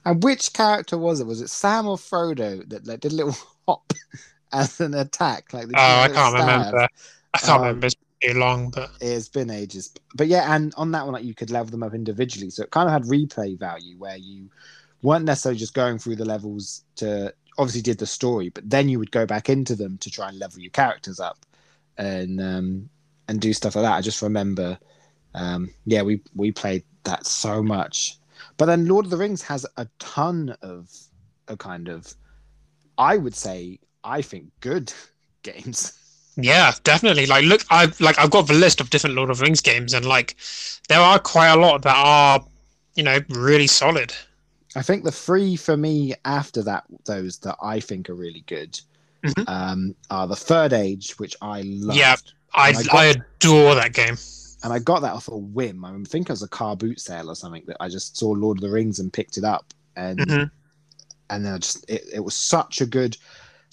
And 0.06 0.24
which 0.24 0.52
character 0.54 0.98
was 0.98 1.20
it? 1.22 1.28
Was 1.28 1.42
it 1.42 1.50
Sam 1.50 1.88
or 1.88 1.98
Frodo 1.98 2.68
that 2.70 2.86
like, 2.88 3.00
did 3.02 3.12
a 3.14 3.16
little 3.16 3.38
hop 3.68 3.94
as 4.52 4.80
an 4.82 4.94
attack? 4.94 5.54
Like, 5.54 5.68
Oh, 5.74 6.02
I 6.02 6.10
can't 6.10 6.36
stab? 6.36 6.36
remember. 6.36 6.88
I 7.34 7.38
can't 7.40 7.62
Um, 7.62 7.64
remember. 7.64 7.88
It's 7.88 7.96
too 8.22 8.34
long, 8.34 8.70
but 8.72 8.92
It's 9.02 9.30
been 9.30 9.50
ages, 9.50 9.94
but 10.14 10.28
yeah, 10.28 10.54
and 10.54 10.74
on 10.76 10.92
that 10.92 11.06
one, 11.06 11.14
like 11.14 11.24
you 11.24 11.34
could 11.34 11.52
level 11.52 11.72
them 11.72 11.84
up 11.84 11.94
individually, 11.94 12.50
so 12.50 12.64
it 12.64 12.72
kind 12.72 12.88
of 12.90 12.94
had 12.94 13.04
replay 13.04 13.58
value 13.58 13.98
where 13.98 14.18
you 14.18 14.50
weren't 15.02 15.26
necessarily 15.26 15.60
just 15.60 15.74
going 15.74 15.98
through 15.98 16.16
the 16.18 16.26
levels 16.26 16.84
to 16.98 17.34
obviously 17.58 17.82
did 17.82 17.98
the 18.00 18.06
story, 18.06 18.50
but 18.50 18.70
then 18.70 18.90
you 18.90 19.00
would 19.00 19.12
go 19.12 19.26
back 19.26 19.50
into 19.50 19.76
them 19.76 19.98
to 20.00 20.10
try 20.10 20.30
and 20.30 20.40
level 20.40 20.60
your 20.60 20.72
characters 20.72 21.20
up 21.20 21.46
and 21.98 22.42
um, 22.42 22.90
and 23.28 23.42
do 23.42 23.54
stuff 23.54 23.76
like 23.76 23.84
that. 23.84 23.96
I 23.96 24.02
just 24.02 24.22
remember, 24.22 24.80
um, 25.36 25.70
yeah, 25.86 26.02
we 26.02 26.22
we 26.36 26.52
played 26.52 26.84
that 27.04 27.26
so 27.26 27.62
much, 27.62 28.18
but 28.58 28.66
then 28.66 28.88
Lord 28.88 29.06
of 29.06 29.12
the 29.12 29.18
Rings 29.18 29.42
has 29.44 29.66
a 29.78 29.88
ton 30.00 30.56
of 30.62 30.90
a 31.48 31.58
kind 31.58 31.90
of, 31.90 32.14
I 32.98 33.18
would 33.18 33.36
say, 33.36 33.80
I 34.04 34.22
think 34.22 34.46
good 34.62 34.94
games. 35.44 35.94
yeah, 36.38 36.74
definitely. 36.84 37.26
Like, 37.26 37.46
look, 37.46 37.62
I've 37.70 38.00
like 38.00 38.18
I've 38.18 38.32
got 38.32 38.48
the 38.48 38.54
list 38.54 38.80
of 38.80 38.90
different 38.90 39.16
Lord 39.16 39.30
of 39.30 39.38
the 39.40 39.44
Rings 39.44 39.62
games, 39.62 39.94
and 39.94 40.06
like 40.06 40.36
there 40.88 41.00
are 41.02 41.20
quite 41.20 41.50
a 41.50 41.60
lot 41.60 41.82
that 41.84 41.96
are, 41.96 42.42
you 42.96 43.04
know, 43.04 43.20
really 43.30 43.68
solid. 43.68 44.14
I 44.76 44.82
think 44.82 45.04
the 45.04 45.12
three 45.12 45.56
for 45.56 45.76
me 45.76 46.14
after 46.26 46.62
that, 46.64 46.84
those 47.06 47.38
that 47.40 47.58
I 47.62 47.80
think 47.80 48.10
are 48.10 48.16
really 48.16 48.44
good, 48.48 48.80
Mhm. 49.24 49.48
um, 49.50 49.96
are 50.10 50.28
the 50.28 50.36
Third 50.36 50.74
Age, 50.74 51.18
which 51.20 51.36
I 51.42 51.62
love. 51.62 51.96
Yeah. 51.98 52.16
I 52.54 52.70
I 52.70 52.74
got- 52.84 52.94
I 52.96 53.06
adore 53.06 53.76
that 53.76 53.94
game. 53.94 54.18
And 54.64 54.74
I 54.74 54.80
got 54.80 55.02
that 55.02 55.14
off 55.14 55.28
a 55.30 55.38
whim. 55.38 55.86
I 55.86 55.96
think 56.04 56.30
it 56.30 56.34
was 56.34 56.44
a 56.44 56.48
car 56.48 56.76
boot 56.76 57.00
sale 57.00 57.30
or 57.30 57.36
something 57.36 57.64
that 57.68 57.78
I 57.80 57.88
just 57.90 58.18
saw 58.18 58.30
Lord 58.30 58.58
of 58.58 58.62
the 58.62 58.70
Rings 58.70 59.00
and 59.00 59.12
picked 59.12 59.38
it 59.38 59.44
up. 59.44 59.74
And 59.96 60.20
Mhm. 60.20 60.52
and 61.30 61.46
then 61.46 61.54
I 61.54 61.58
just 61.60 61.86
it, 61.88 62.04
it 62.14 62.20
was 62.22 62.36
such 62.36 62.82
a 62.82 62.86
good 62.86 63.16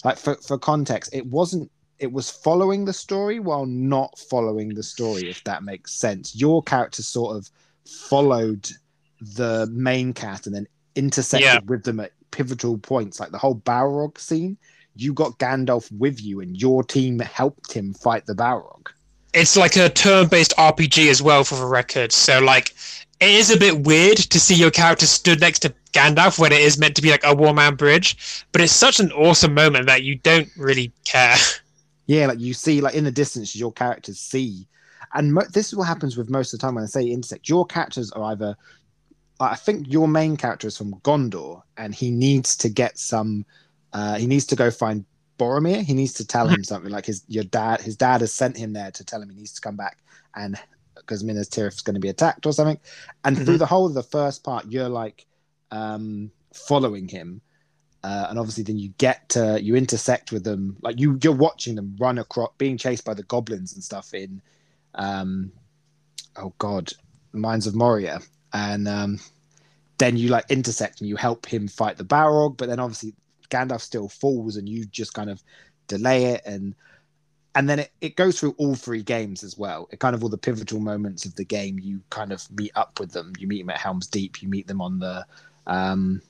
like 0.03 0.17
for, 0.17 0.35
for 0.35 0.57
context, 0.57 1.09
it 1.13 1.25
wasn't 1.27 1.69
it 1.99 2.11
was 2.11 2.29
following 2.29 2.85
the 2.85 2.93
story 2.93 3.39
while 3.39 3.65
not 3.65 4.17
following 4.19 4.69
the 4.69 4.83
story, 4.83 5.27
if 5.29 5.43
that 5.45 5.63
makes 5.63 5.93
sense. 5.93 6.35
Your 6.35 6.61
character 6.61 7.01
sort 7.01 7.35
of 7.35 7.49
followed 7.85 8.69
the 9.19 9.67
main 9.71 10.13
cast 10.13 10.45
and 10.45 10.55
then 10.55 10.67
intersected 10.97 11.45
Yeah. 11.45 11.59
with 11.65 11.83
them 11.83 11.99
at 11.99 12.11
pivotal 12.31 12.77
points, 12.77 13.19
like 13.19 13.31
the 13.31 13.37
whole 13.37 13.55
Balrog 13.55 14.17
scene. 14.17 14.57
You 14.95 15.13
got 15.13 15.37
Gandalf 15.37 15.91
with 15.91 16.21
you, 16.21 16.39
and 16.41 16.59
your 16.59 16.83
team 16.83 17.19
helped 17.19 17.71
him 17.71 17.93
fight 17.93 18.25
the 18.25 18.33
Balrog. 18.33 18.87
it's 19.33 19.55
like 19.55 19.75
a 19.75 19.87
turn-based 19.89 20.53
RPG 20.57 21.09
as 21.09 21.21
well 21.21 21.43
for 21.43 21.55
the 21.55 21.65
record. 21.65 22.11
So 22.11 22.39
like 22.39 22.73
it 23.19 23.29
is 23.29 23.51
a 23.51 23.57
bit 23.57 23.81
weird 23.85 24.17
to 24.17 24.39
see 24.39 24.55
your 24.55 24.71
character 24.71 25.05
stood 25.05 25.39
next 25.41 25.59
to 25.59 25.73
Gandalf 25.93 26.39
when 26.39 26.51
it 26.51 26.61
is 26.61 26.77
meant 26.79 26.95
to 26.95 27.01
be 27.03 27.11
like 27.11 27.23
a 27.23 27.35
war 27.35 27.53
man 27.53 27.75
bridge, 27.75 28.45
but 28.51 28.61
it's 28.61 28.73
such 28.73 28.99
an 28.99 29.11
awesome 29.11 29.53
moment 29.53 29.85
that 29.87 30.01
you 30.03 30.15
don't 30.15 30.49
really 30.57 30.91
care. 31.05 31.35
Yeah, 32.09 32.27
like 32.27 32.39
you 32.39 32.53
see, 32.53 32.79
like 32.79 32.95
in 32.95 33.03
the 33.03 33.11
distance, 33.11 33.53
your 33.53 33.73
characters 33.73 34.17
see, 34.17 34.65
and 35.13 35.33
mo- 35.33 35.43
this 35.51 35.67
is 35.67 35.75
what 35.75 35.89
happens 35.89 36.15
with 36.15 36.29
most 36.29 36.53
of 36.53 36.59
the 36.59 36.65
time 36.65 36.75
when 36.75 36.85
I 36.85 36.87
say 36.87 37.05
intersect. 37.05 37.49
Your 37.49 37.65
characters 37.65 38.11
are 38.13 38.23
either, 38.31 38.55
I 39.39 39.55
think 39.55 39.91
your 39.91 40.07
main 40.07 40.37
character 40.37 40.67
is 40.67 40.77
from 40.77 40.93
Gondor, 41.01 41.61
and 41.77 41.93
he 41.93 42.11
needs 42.11 42.55
to 42.57 42.69
get 42.69 42.97
some, 42.97 43.45
uh, 43.93 44.15
he 44.15 44.27
needs 44.27 44.45
to 44.47 44.55
go 44.55 44.71
find 44.71 45.05
Boromir. 45.37 45.83
He 45.83 45.93
needs 45.93 46.13
to 46.13 46.25
tell 46.25 46.47
him 46.47 46.63
something 46.63 46.91
like 46.91 47.05
his 47.05 47.23
your 47.27 47.43
dad, 47.43 47.81
his 47.81 47.95
dad 47.95 48.21
has 48.21 48.33
sent 48.33 48.57
him 48.57 48.73
there 48.73 48.91
to 48.91 49.03
tell 49.05 49.21
him 49.21 49.29
he 49.29 49.35
needs 49.35 49.53
to 49.53 49.61
come 49.61 49.75
back 49.75 49.99
and 50.35 50.59
because 50.95 51.23
Minas 51.23 51.47
Tirith 51.49 51.75
is 51.75 51.81
going 51.81 51.93
to 51.93 51.99
be 51.99 52.09
attacked 52.09 52.45
or 52.45 52.51
something. 52.51 52.79
And 53.23 53.37
Mhm. 53.37 53.45
through 53.45 53.57
the 53.59 53.65
whole 53.67 53.85
of 53.85 53.93
the 53.93 54.03
first 54.03 54.43
part, 54.43 54.65
you're 54.67 54.89
like 54.89 55.25
um, 55.69 56.31
following 56.53 57.07
him. 57.07 57.41
Uh, 58.03 58.27
and 58.29 58.39
obviously, 58.39 58.63
then 58.63 58.77
you 58.77 58.89
get 58.97 59.27
to 59.29 59.61
you 59.61 59.75
intersect 59.75 60.31
with 60.31 60.43
them, 60.43 60.77
like 60.81 60.99
you 60.99 61.19
you're 61.21 61.33
watching 61.33 61.75
them 61.75 61.95
run 61.99 62.17
across, 62.17 62.49
being 62.57 62.77
chased 62.77 63.03
by 63.03 63.13
the 63.13 63.23
goblins 63.23 63.73
and 63.73 63.83
stuff 63.83 64.13
in, 64.13 64.41
um, 64.95 65.51
oh 66.37 66.53
god, 66.57 66.93
Mines 67.33 67.67
of 67.67 67.75
Moria, 67.75 68.19
and 68.53 68.87
um, 68.87 69.19
then 69.97 70.17
you 70.17 70.29
like 70.29 70.45
intersect 70.49 71.01
and 71.01 71.09
you 71.09 71.15
help 71.15 71.45
him 71.45 71.67
fight 71.67 71.97
the 71.97 72.03
Balrog, 72.03 72.57
but 72.57 72.69
then 72.69 72.79
obviously 72.79 73.13
Gandalf 73.49 73.81
still 73.81 74.09
falls 74.09 74.57
and 74.57 74.67
you 74.67 74.85
just 74.85 75.13
kind 75.13 75.29
of 75.29 75.41
delay 75.87 76.25
it 76.25 76.41
and 76.45 76.75
and 77.55 77.67
then 77.67 77.79
it, 77.79 77.91
it 78.01 78.15
goes 78.15 78.39
through 78.39 78.53
all 78.59 78.75
three 78.75 79.01
games 79.01 79.43
as 79.43 79.57
well. 79.57 79.89
It 79.91 79.99
kind 79.99 80.13
of 80.13 80.21
all 80.21 80.29
the 80.29 80.37
pivotal 80.37 80.79
moments 80.79 81.25
of 81.25 81.33
the 81.35 81.43
game. 81.43 81.79
You 81.79 82.01
kind 82.11 82.31
of 82.31 82.45
meet 82.51 82.71
up 82.75 82.99
with 82.99 83.13
them. 83.13 83.33
You 83.39 83.47
meet 83.47 83.61
them 83.63 83.71
at 83.71 83.79
Helm's 83.79 84.05
Deep. 84.05 84.43
You 84.43 84.47
meet 84.47 84.67
them 84.67 84.79
on 84.79 84.99
the 84.99 85.25
um, 85.65 86.21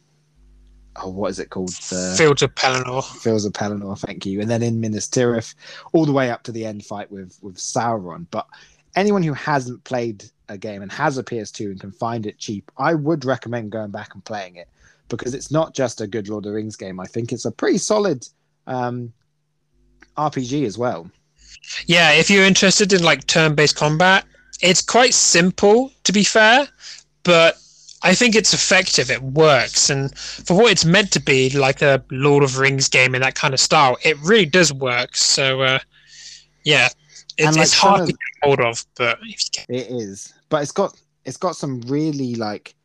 oh, 0.95 1.09
what 1.09 1.29
is 1.29 1.39
it 1.39 1.49
called? 1.49 1.69
The 1.69 2.15
Fields 2.17 2.43
of 2.43 2.55
Pelennor. 2.55 3.03
Fields 3.03 3.43
of 3.43 3.51
Pelennor. 3.51 3.99
Thank 3.99 4.25
you. 4.25 4.39
And 4.39 4.49
then 4.49 4.63
in 4.63 4.79
Minas 4.79 5.07
Tirith, 5.07 5.53
all 5.91 6.05
the 6.05 6.13
way 6.13 6.31
up 6.31 6.43
to 6.43 6.53
the 6.53 6.65
end 6.65 6.85
fight 6.85 7.11
with 7.11 7.37
with 7.41 7.57
Sauron. 7.57 8.25
But 8.31 8.47
anyone 8.95 9.23
who 9.23 9.33
hasn't 9.33 9.83
played 9.83 10.23
a 10.49 10.57
game 10.57 10.81
and 10.81 10.91
has 10.91 11.17
a 11.17 11.23
PS2 11.23 11.65
and 11.67 11.79
can 11.79 11.91
find 11.91 12.25
it 12.25 12.37
cheap, 12.37 12.71
I 12.77 12.93
would 12.93 13.25
recommend 13.25 13.71
going 13.71 13.91
back 13.91 14.13
and 14.13 14.23
playing 14.23 14.55
it 14.55 14.67
because 15.09 15.33
it's 15.33 15.51
not 15.51 15.73
just 15.73 16.01
a 16.01 16.07
good 16.07 16.29
Lord 16.29 16.45
of 16.45 16.51
the 16.51 16.55
Rings 16.55 16.75
game. 16.75 16.99
I 16.99 17.05
think 17.05 17.31
it's 17.31 17.45
a 17.45 17.51
pretty 17.51 17.77
solid 17.77 18.27
um, 18.65 19.13
RPG 20.17 20.65
as 20.65 20.77
well. 20.77 21.09
Yeah, 21.85 22.11
if 22.11 22.29
you're 22.29 22.45
interested 22.45 22.93
in 22.93 23.03
like 23.03 23.25
turn-based 23.27 23.75
combat, 23.75 24.25
it's 24.61 24.81
quite 24.81 25.13
simple 25.13 25.91
to 26.03 26.11
be 26.11 26.23
fair, 26.23 26.67
but 27.23 27.57
I 28.03 28.13
think 28.13 28.35
it's 28.35 28.53
effective. 28.53 29.09
It 29.09 29.21
works, 29.21 29.89
and 29.89 30.15
for 30.17 30.55
what 30.55 30.71
it's 30.71 30.85
meant 30.85 31.11
to 31.13 31.19
be, 31.19 31.49
like 31.49 31.81
a 31.81 32.03
Lord 32.11 32.43
of 32.43 32.53
the 32.53 32.61
Rings 32.61 32.87
game 32.87 33.15
in 33.15 33.21
that 33.21 33.35
kind 33.35 33.53
of 33.53 33.59
style, 33.59 33.97
it 34.03 34.17
really 34.21 34.45
does 34.45 34.71
work. 34.71 35.15
So, 35.15 35.61
uh, 35.61 35.79
yeah, 36.63 36.89
it's, 37.37 37.57
like, 37.57 37.63
it's 37.63 37.73
hard 37.73 37.99
some 37.99 38.07
to 38.07 38.13
get 38.13 38.19
hold 38.43 38.59
of, 38.61 38.85
but 38.97 39.19
if 39.23 39.27
you 39.27 39.49
can, 39.51 39.75
It 39.75 39.91
is, 39.91 40.33
but 40.49 40.61
it's 40.61 40.71
got 40.71 40.99
it's 41.25 41.37
got 41.37 41.55
some 41.55 41.81
really 41.81 42.35
like 42.35 42.75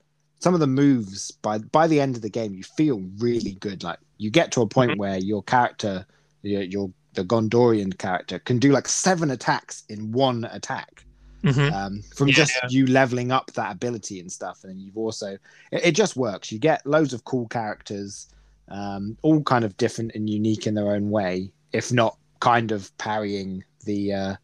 some 0.41 0.55
of 0.55 0.61
the 0.61 0.67
moves 0.67 1.31
by 1.31 1.59
by 1.59 1.87
the 1.87 2.01
end 2.01 2.17
of 2.17 2.23
the 2.23 2.29
game 2.31 2.55
you 2.55 2.63
feel 2.65 3.01
really 3.19 3.53
good. 3.61 3.83
Like 3.85 3.99
you 4.19 4.31
get 4.31 4.53
to 4.53 4.63
a 4.63 4.67
point 4.67 4.93
Mhm. 4.93 4.99
where 4.99 5.19
your 5.19 5.43
character, 5.45 6.05
your, 6.43 6.63
your 6.63 6.91
the 7.15 7.25
Gondorian 7.25 7.97
character, 7.99 8.39
can 8.41 8.59
do 8.59 8.73
like 8.73 8.89
seven 8.89 9.31
attacks 9.31 9.85
in 9.89 10.13
one 10.13 10.45
attack. 10.51 11.05
Mhm. 11.45 11.73
Um, 11.73 12.03
from 12.17 12.29
Yeah, 12.29 12.35
just 12.35 12.53
yeah. 12.63 12.69
you 12.71 12.87
leveling 12.87 13.33
up 13.33 13.53
that 13.55 13.73
ability 13.73 14.21
and 14.21 14.31
stuff, 14.31 14.63
and 14.63 14.71
then 14.73 14.79
you've 14.81 14.97
also 14.97 15.39
it, 15.73 15.85
it 15.87 15.93
just 15.93 16.17
works. 16.17 16.51
You 16.53 16.59
get 16.59 16.87
loads 16.87 17.13
of 17.13 17.25
cool 17.25 17.49
characters, 17.49 18.29
um, 18.69 19.17
all 19.23 19.43
kind 19.43 19.65
of 19.65 19.77
different 19.77 20.13
and 20.15 20.31
unique 20.31 20.67
in 20.67 20.75
their 20.75 20.93
own 20.93 21.11
way, 21.11 21.53
if 21.73 21.93
not 21.93 22.17
kind 22.41 22.73
of 22.73 22.97
parrying 22.99 23.63
the 23.85 24.13
uh, 24.13 24.37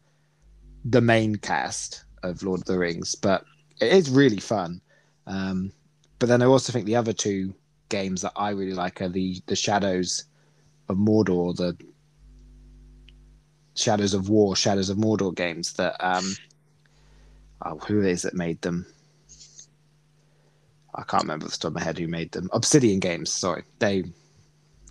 the 0.85 1.01
main 1.01 1.35
cast 1.37 2.03
of 2.23 2.43
Lord 2.43 2.61
of 2.61 2.65
the 2.65 2.77
Rings, 2.77 3.15
but 3.15 3.45
it 3.79 3.91
is 3.91 4.09
really 4.09 4.39
fun. 4.39 4.81
Um, 5.27 5.71
but 6.19 6.27
then 6.27 6.41
I 6.41 6.45
also 6.45 6.73
think 6.73 6.85
the 6.85 6.95
other 6.95 7.13
two 7.13 7.53
games 7.89 8.21
that 8.21 8.33
I 8.35 8.49
really 8.49 8.73
like 8.73 9.01
are 9.01 9.09
the 9.09 9.41
the 9.47 9.55
Shadows 9.55 10.25
of 10.87 10.97
Mordor, 10.97 11.55
the 11.55 11.77
Shadows 13.75 14.13
of 14.13 14.29
War, 14.29 14.55
Shadows 14.55 14.89
of 14.89 14.97
Mordor 14.97 15.35
games 15.35 15.73
that 15.73 15.95
um 15.99 16.35
oh, 17.65 17.77
who 17.79 18.01
is 18.01 18.25
it 18.25 18.33
made 18.33 18.61
them? 18.61 18.85
I 20.95 21.03
can't 21.03 21.23
remember 21.23 21.45
off 21.45 21.53
the 21.53 21.57
top 21.57 21.69
of 21.69 21.75
my 21.75 21.83
head 21.83 21.97
who 21.97 22.07
made 22.07 22.31
them. 22.31 22.49
Obsidian 22.51 22.99
Games, 22.99 23.31
sorry. 23.31 23.63
They 23.79 24.03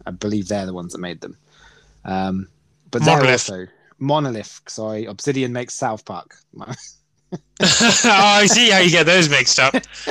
I 0.06 0.10
believe 0.10 0.48
they're 0.48 0.66
the 0.66 0.72
ones 0.72 0.92
that 0.92 1.00
made 1.00 1.20
them. 1.20 1.36
Um 2.04 2.48
but 2.90 3.04
they're 3.04 3.22
also 3.32 3.66
Monolith, 3.98 4.62
sorry. 4.68 5.04
Obsidian 5.06 5.52
makes 5.52 5.74
South 5.74 6.04
Park. 6.04 6.36
oh, 7.32 7.38
I 7.60 8.46
see 8.46 8.70
how 8.70 8.78
you 8.78 8.90
get 8.90 9.06
those 9.06 9.28
mixed 9.28 9.58
up. 9.58 9.74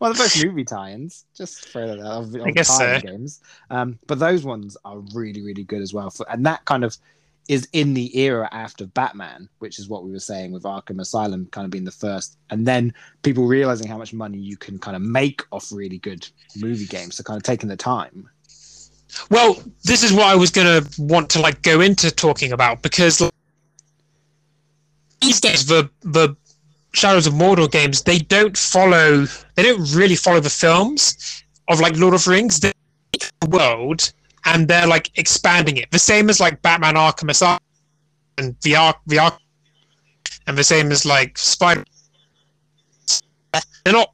well, 0.00 0.12
they're 0.12 0.24
both 0.24 0.44
movie 0.44 0.64
tie-ins. 0.64 1.24
Just 1.36 1.68
throw 1.68 1.86
that 1.86 2.00
of, 2.00 2.34
of 2.34 2.42
I 2.42 2.50
guess 2.50 2.78
tie-in 2.78 3.00
so. 3.00 3.06
games. 3.06 3.40
Um, 3.70 3.98
but 4.06 4.18
those 4.18 4.44
ones 4.44 4.76
are 4.84 4.98
really, 5.14 5.42
really 5.42 5.64
good 5.64 5.82
as 5.82 5.92
well. 5.92 6.10
For, 6.10 6.30
and 6.30 6.44
that 6.46 6.64
kind 6.64 6.84
of 6.84 6.96
is 7.48 7.68
in 7.72 7.94
the 7.94 8.18
era 8.18 8.48
after 8.52 8.86
Batman, 8.86 9.48
which 9.58 9.78
is 9.78 9.88
what 9.88 10.04
we 10.04 10.10
were 10.10 10.20
saying 10.20 10.52
with 10.52 10.62
Arkham 10.62 11.00
Asylum 11.00 11.46
kind 11.50 11.64
of 11.64 11.70
being 11.70 11.84
the 11.84 11.90
first, 11.90 12.38
and 12.50 12.66
then 12.66 12.94
people 13.22 13.46
realizing 13.46 13.86
how 13.86 13.98
much 13.98 14.14
money 14.14 14.38
you 14.38 14.56
can 14.56 14.78
kind 14.78 14.96
of 14.96 15.02
make 15.02 15.42
off 15.52 15.70
really 15.70 15.98
good 15.98 16.26
movie 16.56 16.86
games. 16.86 17.16
So 17.16 17.22
kind 17.22 17.36
of 17.36 17.42
taking 17.42 17.68
the 17.68 17.76
time. 17.76 18.28
Well, 19.30 19.62
this 19.84 20.02
is 20.02 20.12
what 20.12 20.26
I 20.26 20.34
was 20.34 20.50
going 20.50 20.82
to 20.82 21.02
want 21.02 21.30
to 21.30 21.40
like 21.40 21.62
go 21.62 21.80
into 21.80 22.10
talking 22.10 22.52
about 22.52 22.82
because 22.82 23.20
like, 23.20 23.32
these 25.24 25.40
days 25.40 25.66
the 25.66 25.90
the 26.02 26.36
Shadows 26.92 27.26
of 27.26 27.34
Mordor 27.34 27.70
games 27.70 28.02
they 28.02 28.18
don't 28.18 28.56
follow 28.56 29.26
they 29.54 29.62
don't 29.62 29.92
really 29.94 30.16
follow 30.16 30.40
the 30.40 30.50
films 30.50 31.42
of 31.68 31.80
like 31.80 31.96
Lord 31.96 32.14
of 32.14 32.24
the 32.24 32.30
Rings. 32.30 32.60
They 32.60 32.72
the 33.40 33.48
world 33.48 34.12
and 34.44 34.68
they're 34.68 34.86
like 34.86 35.10
expanding 35.18 35.76
it. 35.76 35.90
The 35.90 35.98
same 35.98 36.28
as 36.30 36.40
like 36.40 36.60
Batman 36.62 36.94
Arkham 36.94 37.30
Asylum 37.30 37.60
and 38.38 38.56
the 38.62 38.76
Ark 38.76 38.96
the 39.06 39.18
Ark 39.18 39.38
and 40.46 40.58
the 40.58 40.64
same 40.64 40.92
as 40.92 41.04
like 41.06 41.38
Spider. 41.38 41.84
They're 43.84 43.92
not 43.92 44.12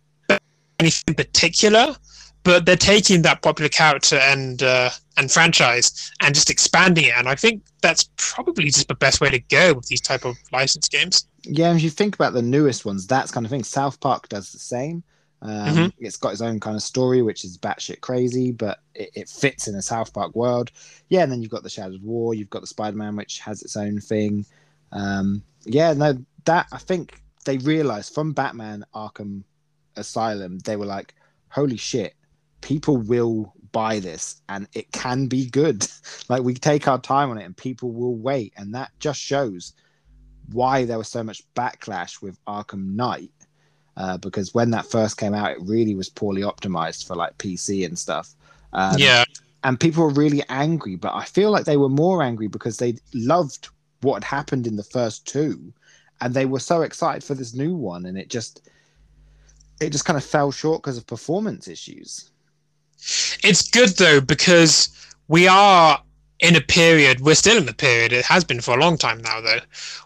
anything 0.78 1.14
particular, 1.14 1.96
but 2.43 2.66
they're 2.66 2.76
taking 2.76 3.22
that 3.22 3.43
popular 3.43 3.68
character 3.68 4.16
and 4.16 4.62
uh, 4.62 4.91
and 5.16 5.30
franchise 5.30 6.11
and 6.20 6.34
just 6.34 6.51
expanding 6.51 7.05
it. 7.05 7.14
And 7.16 7.28
I 7.28 7.34
think 7.34 7.62
that's 7.82 8.09
probably 8.16 8.64
just 8.66 8.88
the 8.88 8.95
best 8.95 9.20
way 9.20 9.30
to 9.30 9.38
go 9.38 9.74
with 9.74 9.86
these 9.88 10.01
type 10.01 10.24
of 10.24 10.36
license 10.53 10.88
games. 10.88 11.26
Yeah, 11.45 11.68
and 11.68 11.78
if 11.78 11.82
you 11.82 11.91
think 11.91 12.14
about 12.14 12.32
the 12.32 12.43
newest 12.43 12.84
ones, 12.84 13.07
that's 13.07 13.30
kind 13.30 13.47
of 13.47 13.51
thing. 13.51 13.64
South 13.64 14.01
Park 14.01 14.28
does 14.28 14.53
the 14.53 14.59
same. 14.59 15.03
Um, 15.43 15.74
Mhm. 15.74 15.93
It's 15.99 16.18
got 16.18 16.32
its 16.32 16.43
own 16.43 16.61
kind 16.61 16.76
of 16.76 16.82
story, 16.82 17.22
which 17.22 17.45
is 17.45 17.57
batshit 17.57 18.03
crazy, 18.03 18.53
but 18.53 18.80
it, 18.95 19.11
it 19.14 19.28
fits 19.28 19.68
in 19.68 19.74
a 19.74 19.80
South 19.82 20.12
Park 20.12 20.34
world. 20.34 20.70
Yeah, 21.09 21.22
and 21.22 21.32
then 21.32 21.41
you've 21.41 21.51
got 21.51 21.62
the 21.62 21.70
Shadows 21.70 21.97
of 21.97 22.03
War, 22.03 22.34
you've 22.34 22.51
got 22.51 22.61
the 22.61 22.66
Spider 22.66 22.97
Man, 22.97 23.16
which 23.16 23.38
has 23.41 23.62
its 23.62 23.74
own 23.76 24.01
thing. 24.01 24.45
Um, 24.93 25.43
yeah, 25.64 25.95
no, 25.95 26.22
that 26.45 26.66
I 26.72 26.78
think 26.78 27.22
they 27.47 27.57
realized 27.59 28.12
from 28.12 28.32
Batman 28.32 28.84
Arkham 28.95 29.45
Asylum, 29.97 30.59
they 30.61 30.76
were 30.76 30.86
like, 30.86 31.14
holy 31.49 31.76
shit, 31.78 32.14
people 32.61 32.96
will 32.96 33.52
buy 33.72 34.00
this 34.00 34.40
and 34.48 34.68
it 34.74 34.90
can 34.92 35.26
be 35.26 35.46
good. 35.46 35.86
like 36.28 36.42
we 36.42 36.54
take 36.54 36.88
our 36.88 37.00
time 37.00 37.30
on 37.30 37.38
it 37.38 37.44
and 37.44 37.56
people 37.56 37.92
will 37.92 38.16
wait. 38.16 38.52
And 38.56 38.74
that 38.74 38.90
just 38.98 39.20
shows 39.20 39.74
why 40.52 40.84
there 40.84 40.98
was 40.98 41.08
so 41.08 41.22
much 41.22 41.42
backlash 41.54 42.20
with 42.22 42.42
Arkham 42.46 42.94
Knight. 42.94 43.30
Uh, 43.96 44.16
because 44.16 44.54
when 44.54 44.70
that 44.70 44.86
first 44.86 45.18
came 45.18 45.34
out, 45.34 45.50
it 45.50 45.58
really 45.61 45.94
was 45.94 46.08
poorly 46.08 46.42
optimized 46.42 47.06
for 47.06 47.14
like 47.16 47.36
PC 47.38 47.84
and 47.84 47.98
stuff. 47.98 48.34
Um, 48.72 48.96
yeah, 48.96 49.24
and 49.64 49.78
people 49.78 50.04
were 50.04 50.11
really 50.11 50.42
angry, 50.48 50.96
but 50.96 51.14
I 51.14 51.24
feel 51.24 51.50
like 51.50 51.64
they 51.64 51.76
were 51.76 51.88
more 51.88 52.22
angry 52.22 52.46
because 52.46 52.78
they 52.78 52.94
loved 53.12 53.68
what 54.00 54.14
had 54.22 54.24
happened 54.24 54.66
in 54.66 54.76
the 54.76 54.82
first 54.82 55.26
two, 55.26 55.72
and 56.20 56.32
they 56.32 56.46
were 56.46 56.61
so 56.61 56.82
excited 56.82 57.22
for 57.22 57.34
this 57.34 57.52
new 57.52 57.74
one, 57.74 58.06
and 58.06 58.16
it 58.16 58.30
just 58.30 58.70
it 59.80 59.90
just 59.90 60.04
kind 60.04 60.16
of 60.16 60.24
fell 60.24 60.50
short 60.50 60.82
because 60.82 60.96
of 60.96 61.06
performance 61.06 61.68
issues. 61.68 62.30
It's 63.42 63.68
good 63.68 63.90
though 63.96 64.20
because 64.20 64.88
we 65.28 65.46
are 65.46 66.03
in 66.40 66.57
a 66.57 66.61
period. 66.61 67.20
We're 67.20 67.34
still 67.34 67.59
in 67.59 67.68
a 67.68 67.72
period. 67.72 68.12
It 68.12 68.24
has 68.24 68.44
been 68.44 68.61
for 68.61 68.76
a 68.76 68.80
long 68.80 68.98
time 68.98 69.22
now, 69.22 69.40
though, 69.40 69.61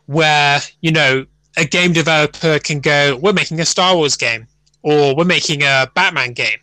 where 0.07 0.61
you 0.81 0.93
know 0.93 1.27
a 1.57 1.65
game 1.65 1.93
developer 1.93 2.59
can 2.59 2.81
go, 2.81 3.17
"We're 3.17 3.33
making 3.33 3.61
a 3.61 3.65
Star 3.65 3.97
Wars 3.97 4.17
game," 4.17 4.47
or 4.83 5.15
"We're 5.15 5.25
making 5.25 5.63
a 5.63 5.91
Batman 5.95 6.33
game." 6.33 6.59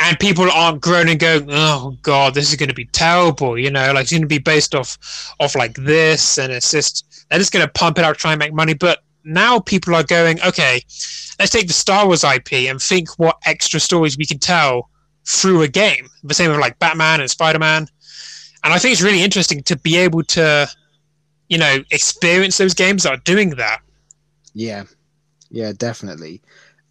And 0.00 0.18
people 0.20 0.48
aren't 0.50 0.80
groaning, 0.80 1.18
going, 1.18 1.48
"Oh 1.50 1.96
God, 2.02 2.34
this 2.34 2.50
is 2.50 2.56
going 2.56 2.68
to 2.68 2.74
be 2.74 2.86
terrible." 2.86 3.58
You 3.58 3.70
know, 3.70 3.92
like 3.92 4.02
it's 4.02 4.12
going 4.12 4.22
to 4.22 4.28
be 4.28 4.38
based 4.38 4.74
off, 4.74 4.96
off 5.40 5.54
like 5.54 5.74
this, 5.74 6.38
and 6.38 6.52
it's 6.52 6.70
just 6.70 7.26
they're 7.28 7.38
just 7.38 7.52
going 7.52 7.66
to 7.66 7.72
pump 7.72 7.98
it 7.98 8.04
out, 8.04 8.16
try 8.16 8.32
and 8.32 8.38
make 8.38 8.54
money. 8.54 8.74
But 8.74 9.00
now 9.24 9.60
people 9.60 9.94
are 9.94 10.04
going, 10.04 10.40
okay, 10.42 10.82
let's 11.38 11.50
take 11.50 11.66
the 11.66 11.72
Star 11.72 12.06
Wars 12.06 12.24
IP 12.24 12.52
and 12.52 12.80
think 12.80 13.10
what 13.18 13.36
extra 13.44 13.80
stories 13.80 14.16
we 14.16 14.24
can 14.24 14.38
tell 14.38 14.88
through 15.28 15.62
a 15.62 15.68
game. 15.68 16.08
The 16.24 16.34
same 16.34 16.50
with 16.50 16.58
like 16.60 16.78
Batman 16.78 17.20
and 17.20 17.30
Spider 17.30 17.58
Man. 17.58 17.86
And 18.64 18.72
I 18.72 18.78
think 18.78 18.92
it's 18.92 19.02
really 19.02 19.22
interesting 19.22 19.62
to 19.64 19.76
be 19.76 19.96
able 19.96 20.22
to, 20.24 20.68
you 21.48 21.58
know, 21.58 21.78
experience 21.90 22.56
those 22.58 22.74
games 22.74 23.02
that 23.02 23.12
are 23.12 23.22
doing 23.24 23.50
that. 23.50 23.80
Yeah, 24.54 24.84
yeah, 25.50 25.72
definitely. 25.76 26.40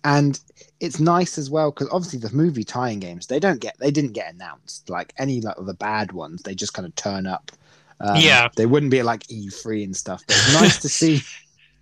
And 0.04 0.40
it's 0.80 1.00
nice 1.00 1.38
as 1.40 1.50
well 1.50 1.72
because 1.72 1.90
obviously 1.92 2.20
the 2.20 2.34
movie 2.36 2.64
tie-in 2.64 3.00
games 3.00 3.26
they 3.28 3.40
don't 3.40 3.60
get 3.60 3.76
they 3.80 3.90
didn't 3.90 4.14
get 4.14 4.32
announced 4.32 4.90
like 4.92 5.12
any 5.18 5.42
like 5.42 5.58
of 5.58 5.66
the 5.66 5.74
bad 5.74 6.12
ones 6.12 6.44
they 6.44 6.54
just 6.54 6.74
kind 6.74 6.86
of 6.86 6.94
turn 6.96 7.26
up 7.26 7.52
um, 8.00 8.16
Yeah. 8.22 8.48
they 8.56 8.68
wouldn't 8.68 8.92
be 8.92 9.02
like 9.02 9.24
e3 9.24 9.84
and 9.86 9.96
stuff 9.96 10.22
but 10.28 10.36
it's 10.36 10.54
nice 10.54 10.80
to 10.82 10.88
see 10.90 11.22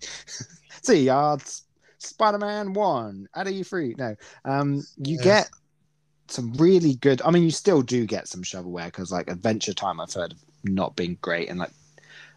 see 0.82 1.08
uh 1.10 1.36
spider-man 1.98 2.72
1 2.72 3.28
at 3.34 3.46
e3 3.46 3.98
no 3.98 4.16
um 4.46 4.82
you 4.96 5.16
Yeah. 5.18 5.22
get 5.22 5.50
some 6.28 6.52
really 6.54 6.94
good 6.96 7.22
i 7.22 7.30
mean 7.30 7.42
you 7.42 7.50
still 7.50 7.82
do 7.82 8.06
get 8.06 8.28
some 8.28 8.42
shovelware 8.42 8.86
because 8.86 9.12
like 9.12 9.30
adventure 9.30 9.72
time 9.72 10.00
i've 10.00 10.12
heard 10.12 10.32
of 10.32 10.38
not 10.64 10.96
being 10.96 11.16
great 11.20 11.48
and 11.48 11.58
like 11.58 11.70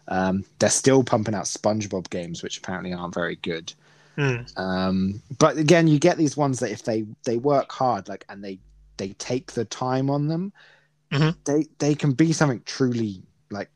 um 0.08 0.44
they're 0.58 0.70
still 0.70 1.02
pumping 1.02 1.34
out 1.34 1.44
spongebob 1.44 2.08
games 2.10 2.42
which 2.42 2.58
apparently 2.58 2.92
aren't 2.92 3.14
very 3.14 3.36
good 3.36 3.72
Hmm. 4.16 4.36
um 4.56 5.22
but 5.38 5.56
again 5.56 5.86
you 5.86 5.98
get 5.98 6.18
these 6.18 6.36
ones 6.36 6.58
that 6.60 6.70
if 6.70 6.82
they 6.82 7.04
they 7.24 7.36
work 7.36 7.70
hard 7.72 8.08
like 8.08 8.24
and 8.28 8.44
they 8.44 8.58
they 8.96 9.10
take 9.14 9.52
the 9.52 9.64
time 9.64 10.10
on 10.10 10.28
them 10.28 10.52
Mhm. 11.12 11.34
they 11.44 11.66
they 11.78 11.94
can 11.94 12.12
be 12.12 12.32
something 12.32 12.62
truly 12.64 13.22
like 13.50 13.70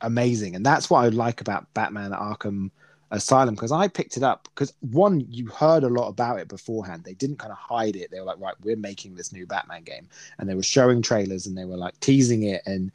amazing 0.00 0.54
and 0.56 0.64
that's 0.64 0.88
what 0.88 1.04
i 1.04 1.08
like 1.08 1.40
about 1.40 1.72
batman 1.74 2.12
arkham 2.12 2.70
asylum 3.12 3.54
because 3.54 3.72
i 3.72 3.86
picked 3.86 4.16
it 4.16 4.22
up 4.22 4.48
because 4.54 4.72
one 4.80 5.20
you 5.28 5.46
heard 5.46 5.84
a 5.84 5.88
lot 5.88 6.08
about 6.08 6.40
it 6.40 6.48
beforehand. 6.48 7.04
They 7.04 7.12
didn't 7.12 7.38
kind 7.38 7.52
of 7.52 7.58
hide 7.58 7.94
it. 7.94 8.10
They 8.10 8.18
were 8.18 8.26
like 8.26 8.40
right 8.40 8.54
we're 8.62 8.76
making 8.76 9.14
this 9.14 9.32
new 9.32 9.46
batman 9.46 9.84
game. 9.84 10.08
And 10.38 10.48
they 10.48 10.54
were 10.54 10.62
showing 10.62 11.02
trailers 11.02 11.46
and 11.46 11.56
they 11.56 11.66
were 11.66 11.76
like 11.76 11.98
teasing 12.00 12.42
it 12.44 12.62
and 12.66 12.90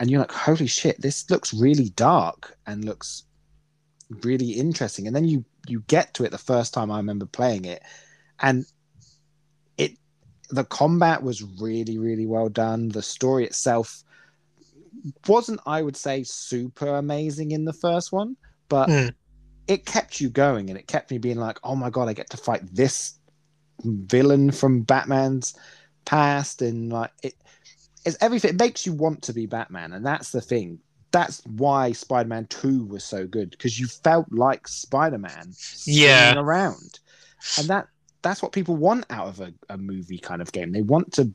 and 0.00 0.10
you're 0.10 0.20
like 0.20 0.32
holy 0.32 0.66
shit 0.66 1.00
this 1.00 1.30
looks 1.30 1.52
really 1.52 1.90
dark 1.90 2.56
and 2.66 2.84
looks 2.84 3.24
really 4.22 4.52
interesting. 4.52 5.06
And 5.06 5.14
then 5.14 5.26
you 5.26 5.44
you 5.68 5.84
get 5.86 6.14
to 6.14 6.24
it 6.24 6.30
the 6.30 6.38
first 6.38 6.74
time 6.74 6.90
i 6.90 6.96
remember 6.96 7.26
playing 7.26 7.64
it 7.66 7.82
and 8.40 8.64
it 9.76 9.92
the 10.50 10.64
combat 10.64 11.22
was 11.22 11.42
really 11.60 11.98
really 11.98 12.26
well 12.26 12.48
done. 12.48 12.88
The 12.88 13.02
story 13.02 13.44
itself 13.44 14.02
wasn't 15.28 15.60
i 15.66 15.82
would 15.82 15.96
say 15.96 16.22
super 16.22 16.96
amazing 16.96 17.50
in 17.50 17.66
the 17.66 17.72
first 17.74 18.10
one 18.10 18.36
but 18.68 18.88
Hmm. 18.88 19.08
It 19.66 19.86
kept 19.86 20.20
you 20.20 20.28
going 20.28 20.68
and 20.70 20.78
it 20.78 20.86
kept 20.86 21.10
me 21.10 21.18
being 21.18 21.38
like 21.38 21.58
oh 21.64 21.74
my 21.74 21.90
god 21.90 22.08
i 22.08 22.12
get 22.12 22.28
to 22.30 22.36
fight 22.36 22.62
this 22.74 23.18
villain 23.84 24.50
from 24.50 24.82
batman's 24.82 25.54
past. 26.04 26.62
And 26.62 26.92
like 26.92 27.10
it 27.22 27.34
it's 28.04 28.16
everything 28.20 28.50
it 28.50 28.58
makes 28.58 28.86
you 28.86 28.92
want 28.92 29.22
to 29.22 29.32
be 29.32 29.46
batman. 29.46 29.92
And 29.92 30.04
that's 30.04 30.30
the 30.30 30.40
thing. 30.40 30.78
That's 31.12 31.42
why 31.46 31.92
spider-man 31.92 32.46
2 32.46 32.86
was 32.86 33.04
so 33.04 33.26
good 33.26 33.50
because 33.50 33.78
you 33.78 33.86
felt 33.86 34.26
like 34.30 34.66
spider-man 34.66 35.52
Yeah. 35.86 36.34
around. 36.34 36.98
And 37.58 37.68
that 37.68 37.88
that's 38.22 38.42
what 38.42 38.52
people 38.52 38.76
want 38.76 39.06
out 39.10 39.28
of 39.28 39.40
a, 39.40 39.52
a 39.68 39.76
movie 39.76 40.18
kind 40.18 40.42
of 40.42 40.52
game. 40.52 40.72
They 40.72 40.82
want 40.82 41.12
to 41.14 41.32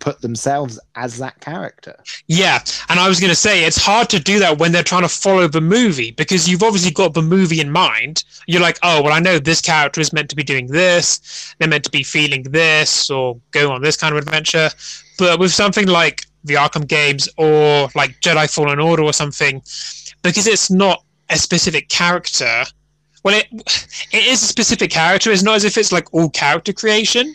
put 0.00 0.20
themselves 0.20 0.80
as 0.96 1.18
that 1.18 1.38
character 1.40 1.96
Yeah, 2.26 2.62
and 2.88 2.98
I 2.98 3.08
was 3.08 3.20
going 3.20 3.30
to 3.30 3.36
say 3.36 3.64
it's 3.64 3.76
hard 3.76 4.08
to 4.10 4.18
do 4.18 4.38
that 4.40 4.58
when 4.58 4.72
they're 4.72 4.82
trying 4.82 5.02
to 5.02 5.08
follow 5.08 5.46
the 5.46 5.60
movie 5.60 6.10
because 6.10 6.48
you've 6.48 6.62
obviously 6.62 6.90
got 6.90 7.14
the 7.14 7.22
movie 7.22 7.60
in 7.60 7.70
mind. 7.70 8.24
You're 8.46 8.60
like, 8.60 8.78
oh, 8.82 9.02
well, 9.02 9.12
I 9.12 9.20
know 9.20 9.38
this 9.38 9.60
character 9.60 10.00
is 10.00 10.12
meant 10.12 10.30
to 10.30 10.36
be 10.36 10.42
doing 10.42 10.66
this, 10.66 11.54
they're 11.58 11.68
meant 11.68 11.84
to 11.84 11.90
be 11.90 12.02
feeling 12.02 12.42
this 12.44 13.10
or 13.10 13.38
going 13.52 13.70
on 13.70 13.82
this 13.82 13.96
kind 13.96 14.14
of 14.14 14.22
adventure. 14.22 14.70
But 15.18 15.38
with 15.38 15.52
something 15.52 15.86
like 15.86 16.24
the 16.44 16.54
Arkham 16.54 16.86
games 16.86 17.28
or 17.36 17.90
like 17.94 18.20
Jedi 18.20 18.52
Fallen 18.52 18.80
Order 18.80 19.02
or 19.02 19.12
something, 19.12 19.62
because 20.22 20.46
it's 20.46 20.70
not 20.70 21.04
a 21.28 21.36
specific 21.36 21.88
character. 21.88 22.64
Well, 23.22 23.38
it 23.38 23.46
it 24.12 24.26
is 24.26 24.42
a 24.42 24.46
specific 24.46 24.90
character. 24.90 25.30
It's 25.30 25.42
not 25.42 25.56
as 25.56 25.64
if 25.64 25.76
it's 25.76 25.92
like 25.92 26.12
all 26.14 26.30
character 26.30 26.72
creation 26.72 27.34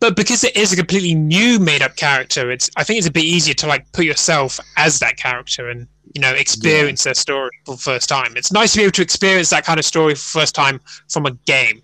but 0.00 0.16
because 0.16 0.42
it 0.42 0.56
is 0.56 0.72
a 0.72 0.76
completely 0.76 1.14
new 1.14 1.58
made 1.58 1.82
up 1.82 1.96
character 1.96 2.50
it's 2.50 2.70
i 2.76 2.84
think 2.84 2.98
it's 2.98 3.06
a 3.06 3.12
bit 3.12 3.24
easier 3.24 3.54
to 3.54 3.66
like 3.66 3.90
put 3.92 4.04
yourself 4.04 4.58
as 4.76 4.98
that 4.98 5.16
character 5.16 5.68
and 5.68 5.86
you 6.14 6.20
know 6.20 6.32
experience 6.32 7.04
their 7.04 7.14
story 7.14 7.50
for 7.64 7.76
the 7.76 7.80
first 7.80 8.08
time. 8.08 8.32
It's 8.36 8.52
nice 8.52 8.72
to 8.72 8.78
be 8.78 8.82
able 8.82 8.92
to 8.92 9.02
experience 9.02 9.50
that 9.50 9.64
kind 9.64 9.78
of 9.78 9.84
story 9.84 10.14
for 10.14 10.18
the 10.18 10.40
first 10.40 10.54
time 10.54 10.80
from 11.08 11.26
a 11.26 11.32
game. 11.46 11.82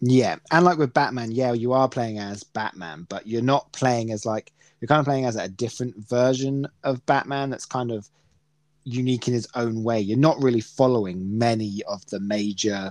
Yeah 0.00 0.36
and 0.50 0.64
like 0.64 0.78
with 0.78 0.92
batman 0.92 1.30
yeah 1.30 1.52
you 1.52 1.72
are 1.72 1.88
playing 1.88 2.18
as 2.18 2.42
batman 2.42 3.06
but 3.08 3.26
you're 3.26 3.42
not 3.42 3.72
playing 3.72 4.12
as 4.12 4.26
like 4.26 4.52
you're 4.80 4.88
kind 4.88 5.00
of 5.00 5.06
playing 5.06 5.24
as 5.24 5.36
a 5.36 5.48
different 5.48 5.96
version 6.08 6.66
of 6.82 7.04
batman 7.06 7.48
that's 7.48 7.64
kind 7.64 7.90
of 7.90 8.08
unique 8.84 9.26
in 9.28 9.34
his 9.34 9.48
own 9.54 9.82
way. 9.82 10.00
You're 10.00 10.18
not 10.18 10.42
really 10.42 10.60
following 10.60 11.38
many 11.38 11.82
of 11.88 12.04
the 12.06 12.20
major 12.20 12.90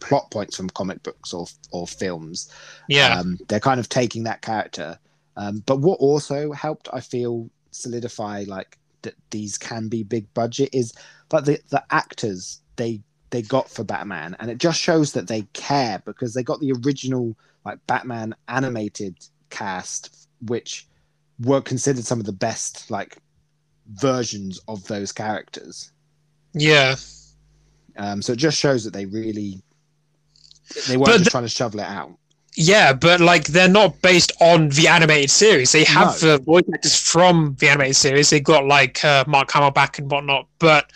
plot 0.00 0.30
points 0.30 0.56
from 0.56 0.70
comic 0.70 1.02
books 1.02 1.32
or 1.32 1.46
or 1.70 1.86
films. 1.86 2.52
Yeah. 2.88 3.18
Um, 3.18 3.38
they're 3.48 3.60
kind 3.60 3.80
of 3.80 3.88
taking 3.88 4.24
that 4.24 4.42
character. 4.42 4.98
Um, 5.36 5.62
but 5.64 5.78
what 5.78 6.00
also 6.00 6.52
helped 6.52 6.88
i 6.92 7.00
feel 7.00 7.48
solidify 7.70 8.44
like 8.48 8.78
that 9.02 9.14
these 9.30 9.56
can 9.56 9.88
be 9.88 10.02
big 10.02 10.32
budget 10.34 10.68
is 10.72 10.92
like 11.32 11.44
the, 11.44 11.60
the 11.70 11.82
actors 11.90 12.60
they 12.76 13.00
they 13.30 13.42
got 13.42 13.70
for 13.70 13.84
batman. 13.84 14.36
And 14.40 14.50
it 14.50 14.58
just 14.58 14.80
shows 14.80 15.12
that 15.12 15.28
they 15.28 15.42
care 15.52 16.02
because 16.04 16.34
they 16.34 16.42
got 16.42 16.60
the 16.60 16.72
original 16.84 17.36
like 17.64 17.78
batman 17.86 18.34
animated 18.48 19.16
cast 19.50 20.28
which 20.46 20.86
were 21.40 21.60
considered 21.60 22.04
some 22.04 22.20
of 22.20 22.26
the 22.26 22.32
best 22.32 22.90
like 22.90 23.18
versions 23.86 24.60
of 24.68 24.86
those 24.88 25.12
characters. 25.12 25.92
Yeah. 26.52 26.96
Um, 27.96 28.22
so 28.22 28.32
it 28.32 28.36
just 28.36 28.58
shows 28.58 28.84
that 28.84 28.92
they 28.92 29.06
really 29.06 29.62
they 30.88 30.96
weren't 30.96 31.06
But 31.06 31.12
just 31.12 31.24
the- 31.24 31.30
trying 31.30 31.44
to 31.44 31.48
shovel 31.48 31.80
it 31.80 31.86
out. 31.86 32.12
Yeah 32.56 32.92
but 32.92 33.20
like 33.20 33.44
they're 33.46 33.68
not 33.68 34.02
based 34.02 34.32
on 34.40 34.70
the 34.70 34.88
animated 34.88 35.30
series. 35.30 35.70
They 35.72 35.84
have 35.84 36.20
No. 36.22 36.36
the 36.36 36.42
voice 36.42 36.64
actors 36.74 36.96
from 36.96 37.56
the 37.60 37.68
animated 37.68 37.96
series. 37.96 38.30
They 38.30 38.40
got 38.40 38.66
like 38.66 39.04
uh, 39.04 39.24
mark 39.26 39.50
hamill 39.52 39.70
back 39.70 39.98
and 39.98 40.10
whatnot 40.10 40.46
but 40.58 40.90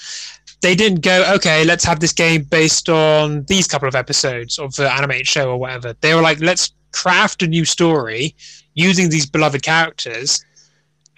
they 0.63 0.75
didn't 0.75 1.01
go 1.03 1.25
okay 1.37 1.63
let's 1.65 1.85
have 1.85 2.01
this 2.01 2.13
game 2.13 2.43
based 2.43 2.89
on 2.89 3.45
these 3.45 3.67
couple 3.69 3.87
of 3.87 3.95
episodes 3.95 4.59
of 4.59 4.75
the 4.77 4.91
animated 4.93 5.29
show 5.29 5.51
or 5.51 5.57
whatever. 5.59 5.95
They 6.01 6.15
were 6.15 6.23
like 6.23 6.41
let's 6.41 6.73
craft 6.93 7.43
a 7.43 7.47
new 7.47 7.65
story 7.65 8.35
using 8.75 9.09
these 9.11 9.27
beloved 9.27 9.63
characters. 9.63 10.45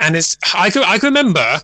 And 0.01 0.15
it's 0.17 0.37
i 0.55 0.69
could 0.71 0.83
i 0.85 0.99
can 0.99 1.07
remember 1.09 1.61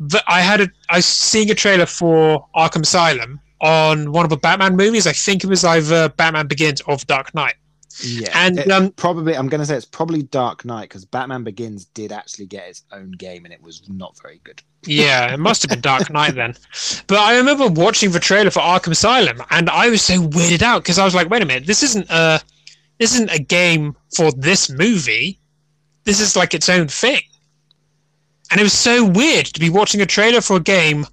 that 0.00 0.22
i 0.28 0.40
had 0.42 0.60
a 0.60 0.68
i 0.90 0.96
was 0.96 1.06
seeing 1.06 1.50
a 1.50 1.54
trailer 1.54 1.86
for 1.86 2.46
arkham 2.54 2.82
asylum 2.82 3.40
on 3.62 4.12
one 4.12 4.24
of 4.24 4.30
the 4.30 4.36
batman 4.36 4.76
movies 4.76 5.06
i 5.06 5.12
think 5.12 5.42
it 5.44 5.46
was 5.46 5.64
either 5.64 6.08
batman 6.10 6.46
begins 6.46 6.80
or 6.82 6.96
The 6.96 7.06
dark 7.06 7.34
knight 7.34 7.54
yeah 8.02 8.30
and 8.34 8.58
It- 8.58 8.70
um 8.70 8.90
probably 8.92 9.36
i'm 9.36 9.48
going 9.48 9.60
to 9.60 9.66
say 9.66 9.76
it's 9.76 9.84
probably 9.86 10.22
dark 10.24 10.64
knight 10.64 10.88
because 10.88 11.04
batman 11.04 11.44
begins 11.44 11.84
did 11.86 12.10
actually 12.12 12.46
get 12.46 12.68
its 12.68 12.82
own 12.92 13.12
game 13.12 13.44
and 13.44 13.54
it 13.54 13.62
was 13.62 13.82
not 13.88 14.18
very 14.20 14.40
good 14.44 14.62
Yeah, 14.84 15.32
it 15.32 15.38
must 15.38 15.62
have 15.62 15.70
been 15.70 15.80
Dark 15.80 16.10
Knight 16.10 16.34
then. 16.34 16.56
But 17.06 17.20
I 17.20 17.36
remember 17.36 17.68
watching 17.68 18.10
the 18.10 18.18
trailer 18.18 18.50
for 18.50 18.58
Arkham 18.58 18.90
Asylum, 18.90 19.40
and 19.50 19.70
I 19.70 19.88
was 19.88 20.02
so 20.02 20.14
weirded 20.26 20.60
out 20.62 20.82
because 20.82 20.98
I 20.98 21.04
was 21.04 21.14
like, 21.14 21.30
"Wait 21.30 21.40
a 21.40 21.46
minute, 21.46 21.66
this 21.68 21.84
isn't 21.84 22.06
a 22.10 22.40
this 22.98 23.14
isn't 23.14 23.30
a 23.30 23.38
game 23.38 23.94
for 24.16 24.32
this 24.32 24.68
movie. 24.70 25.38
This 26.02 26.18
is 26.18 26.34
like 26.34 26.52
its 26.52 26.68
own 26.68 26.88
thing." 26.88 27.22
And 28.50 28.58
it 28.60 28.64
was 28.64 28.72
so 28.72 29.04
weird 29.04 29.46
to 29.54 29.60
be 29.60 29.70
watching 29.70 30.00
a 30.00 30.06
trailer 30.06 30.40
for 30.40 30.56
a 30.56 30.60
game 30.60 31.06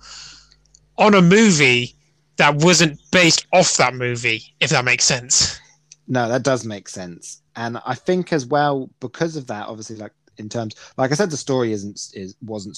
on 0.98 1.14
a 1.14 1.22
movie 1.22 1.94
that 2.40 2.56
wasn't 2.56 3.00
based 3.12 3.46
off 3.54 3.78
that 3.78 3.94
movie, 3.94 4.42
if 4.60 4.70
that 4.72 4.84
makes 4.86 5.06
sense. 5.06 5.60
no 6.08 6.28
that 6.28 6.42
does 6.44 6.66
make 6.66 6.90
sense 6.90 7.44
and 7.56 7.78
i 7.86 7.94
think 7.94 8.34
as 8.34 8.46
well 8.48 8.90
because 9.00 9.36
of 9.36 9.46
that 9.46 9.68
obviously 9.68 9.96
like 9.96 10.12
in 10.38 10.50
terms 10.50 10.74
like 10.98 11.12
i 11.12 11.16
said 11.16 11.30
the 11.30 11.38
story 11.38 11.72
isn't 11.72 12.00
is 12.16 12.36
wasn't 12.42 12.76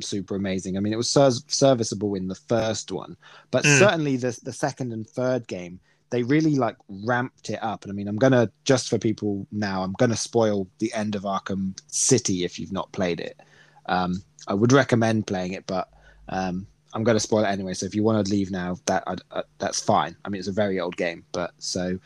super 0.00 0.34
amazing 0.34 0.76
i 0.76 0.80
mean 0.80 0.92
it 0.92 0.96
was 0.96 1.08
ser- 1.08 1.44
serviceable 1.46 2.16
in 2.16 2.26
the 2.26 2.34
first 2.34 2.90
one 2.90 3.16
but 3.52 3.62
Mm. 3.64 3.78
certainly 3.78 4.16
the 4.16 4.36
the 4.42 4.52
second 4.52 4.92
and 4.92 5.06
third 5.08 5.46
game 5.46 5.78
they 6.10 6.22
really 6.24 6.56
like 6.56 6.76
ramped 6.88 7.50
it 7.50 7.62
up 7.62 7.84
and 7.84 7.92
i 7.92 7.94
mean 7.94 8.08
i'm 8.08 8.16
gonna 8.24 8.50
just 8.64 8.88
for 8.90 8.98
people 8.98 9.46
now 9.52 9.82
i'm 9.84 9.92
gonna 10.02 10.16
spoil 10.16 10.66
the 10.80 10.92
end 10.94 11.14
of 11.14 11.22
arkham 11.22 11.78
city 11.86 12.42
if 12.42 12.58
you've 12.58 12.72
not 12.72 12.90
played 12.92 13.20
it 13.20 13.38
um 13.86 14.20
i 14.48 14.54
would 14.54 14.72
recommend 14.72 15.26
playing 15.26 15.52
it 15.52 15.64
but 15.68 15.88
um 16.30 16.66
i'm 16.94 17.04
gonna 17.04 17.20
spoil 17.20 17.44
it 17.44 17.48
anyway 17.48 17.74
so 17.74 17.86
if 17.86 17.94
you 17.94 18.02
want 18.02 18.24
to 18.24 18.32
leave 18.32 18.50
now 18.50 18.76
that 18.86 19.04
uh, 19.30 19.42
that's 19.58 19.80
fine 19.80 20.16
i 20.24 20.28
mean 20.28 20.38
it's 20.38 20.48
a 20.48 20.52
very 20.52 20.80
old 20.80 20.96
game 20.96 21.24
but 21.32 21.52
so 21.58 21.98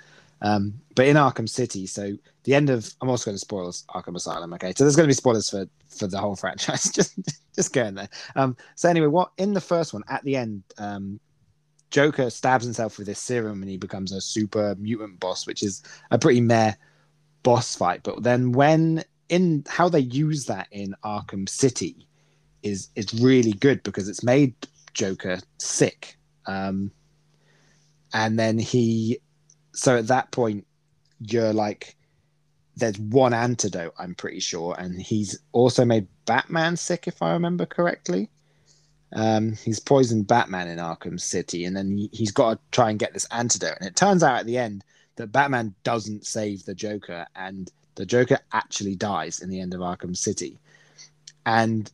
um, 0.42 0.74
but 0.94 1.06
in 1.06 1.16
Arkham 1.16 1.48
City, 1.48 1.86
so 1.86 2.16
the 2.44 2.54
end 2.54 2.70
of 2.70 2.92
I'm 3.00 3.08
also 3.08 3.26
going 3.26 3.36
to 3.36 3.40
spoil 3.40 3.70
Arkham 3.70 4.16
Asylum. 4.16 4.52
Okay, 4.54 4.72
so 4.76 4.84
there's 4.84 4.96
going 4.96 5.06
to 5.06 5.10
be 5.10 5.14
spoilers 5.14 5.50
for 5.50 5.66
for 5.88 6.06
the 6.06 6.18
whole 6.18 6.36
franchise. 6.44 6.90
just 6.90 7.18
just 7.54 7.72
going 7.72 7.94
there. 7.94 8.08
Um, 8.34 8.56
so 8.74 8.88
anyway, 8.88 9.06
what 9.06 9.32
in 9.38 9.54
the 9.54 9.60
first 9.60 9.94
one 9.94 10.02
at 10.08 10.22
the 10.24 10.36
end, 10.36 10.62
um, 10.78 11.20
Joker 11.90 12.30
stabs 12.30 12.64
himself 12.64 12.98
with 12.98 13.06
this 13.06 13.18
serum 13.18 13.62
and 13.62 13.70
he 13.70 13.76
becomes 13.76 14.12
a 14.12 14.20
super 14.20 14.74
mutant 14.78 15.20
boss, 15.20 15.46
which 15.46 15.62
is 15.62 15.82
a 16.10 16.18
pretty 16.18 16.40
meh 16.40 16.74
boss 17.42 17.74
fight. 17.74 18.02
But 18.02 18.22
then 18.22 18.52
when 18.52 19.04
in 19.28 19.64
how 19.68 19.88
they 19.88 20.00
use 20.00 20.46
that 20.46 20.68
in 20.70 20.94
Arkham 21.04 21.48
City 21.48 22.06
is 22.62 22.90
is 22.94 23.14
really 23.14 23.52
good 23.52 23.82
because 23.82 24.08
it's 24.08 24.22
made 24.22 24.54
Joker 24.96 25.38
sick. 25.58 26.16
Um, 26.46 26.90
and 28.12 28.38
then 28.38 28.58
he 28.58 29.20
so 29.72 29.96
at 29.96 30.06
that 30.06 30.30
point 30.30 30.66
you're 31.20 31.52
like 31.52 31.96
there's 32.76 32.98
one 32.98 33.34
antidote 33.34 33.92
i'm 33.98 34.14
pretty 34.14 34.40
sure 34.40 34.74
and 34.78 35.00
he's 35.00 35.38
also 35.52 35.84
made 35.84 36.06
batman 36.24 36.76
sick 36.76 37.06
if 37.06 37.22
i 37.22 37.32
remember 37.32 37.66
correctly. 37.66 38.30
Um, 39.12 39.52
he's 39.52 39.78
poisoned 39.78 40.26
batman 40.26 40.66
in 40.66 40.78
arkham 40.78 41.20
city 41.20 41.64
and 41.64 41.76
then 41.76 41.96
he, 41.96 42.10
he's 42.12 42.32
got 42.32 42.54
to 42.54 42.58
try 42.72 42.90
and 42.90 42.98
get 42.98 43.14
this 43.14 43.26
antidote. 43.30 43.76
And 43.78 43.88
it 43.88 43.94
turns 43.94 44.24
out 44.24 44.40
at 44.40 44.46
the 44.46 44.58
end 44.58 44.82
that 45.14 45.30
batman 45.30 45.74
doesn't 45.84 46.26
save 46.26 46.64
the 46.64 46.74
joker 46.74 47.24
and 47.36 47.70
the 47.94 48.04
joker 48.04 48.38
actually 48.52 48.96
dies 48.96 49.38
in 49.40 49.48
the 49.48 49.60
end 49.60 49.74
of 49.74 49.80
arkham 49.80 50.16
city. 50.16 50.58
And 51.46 51.90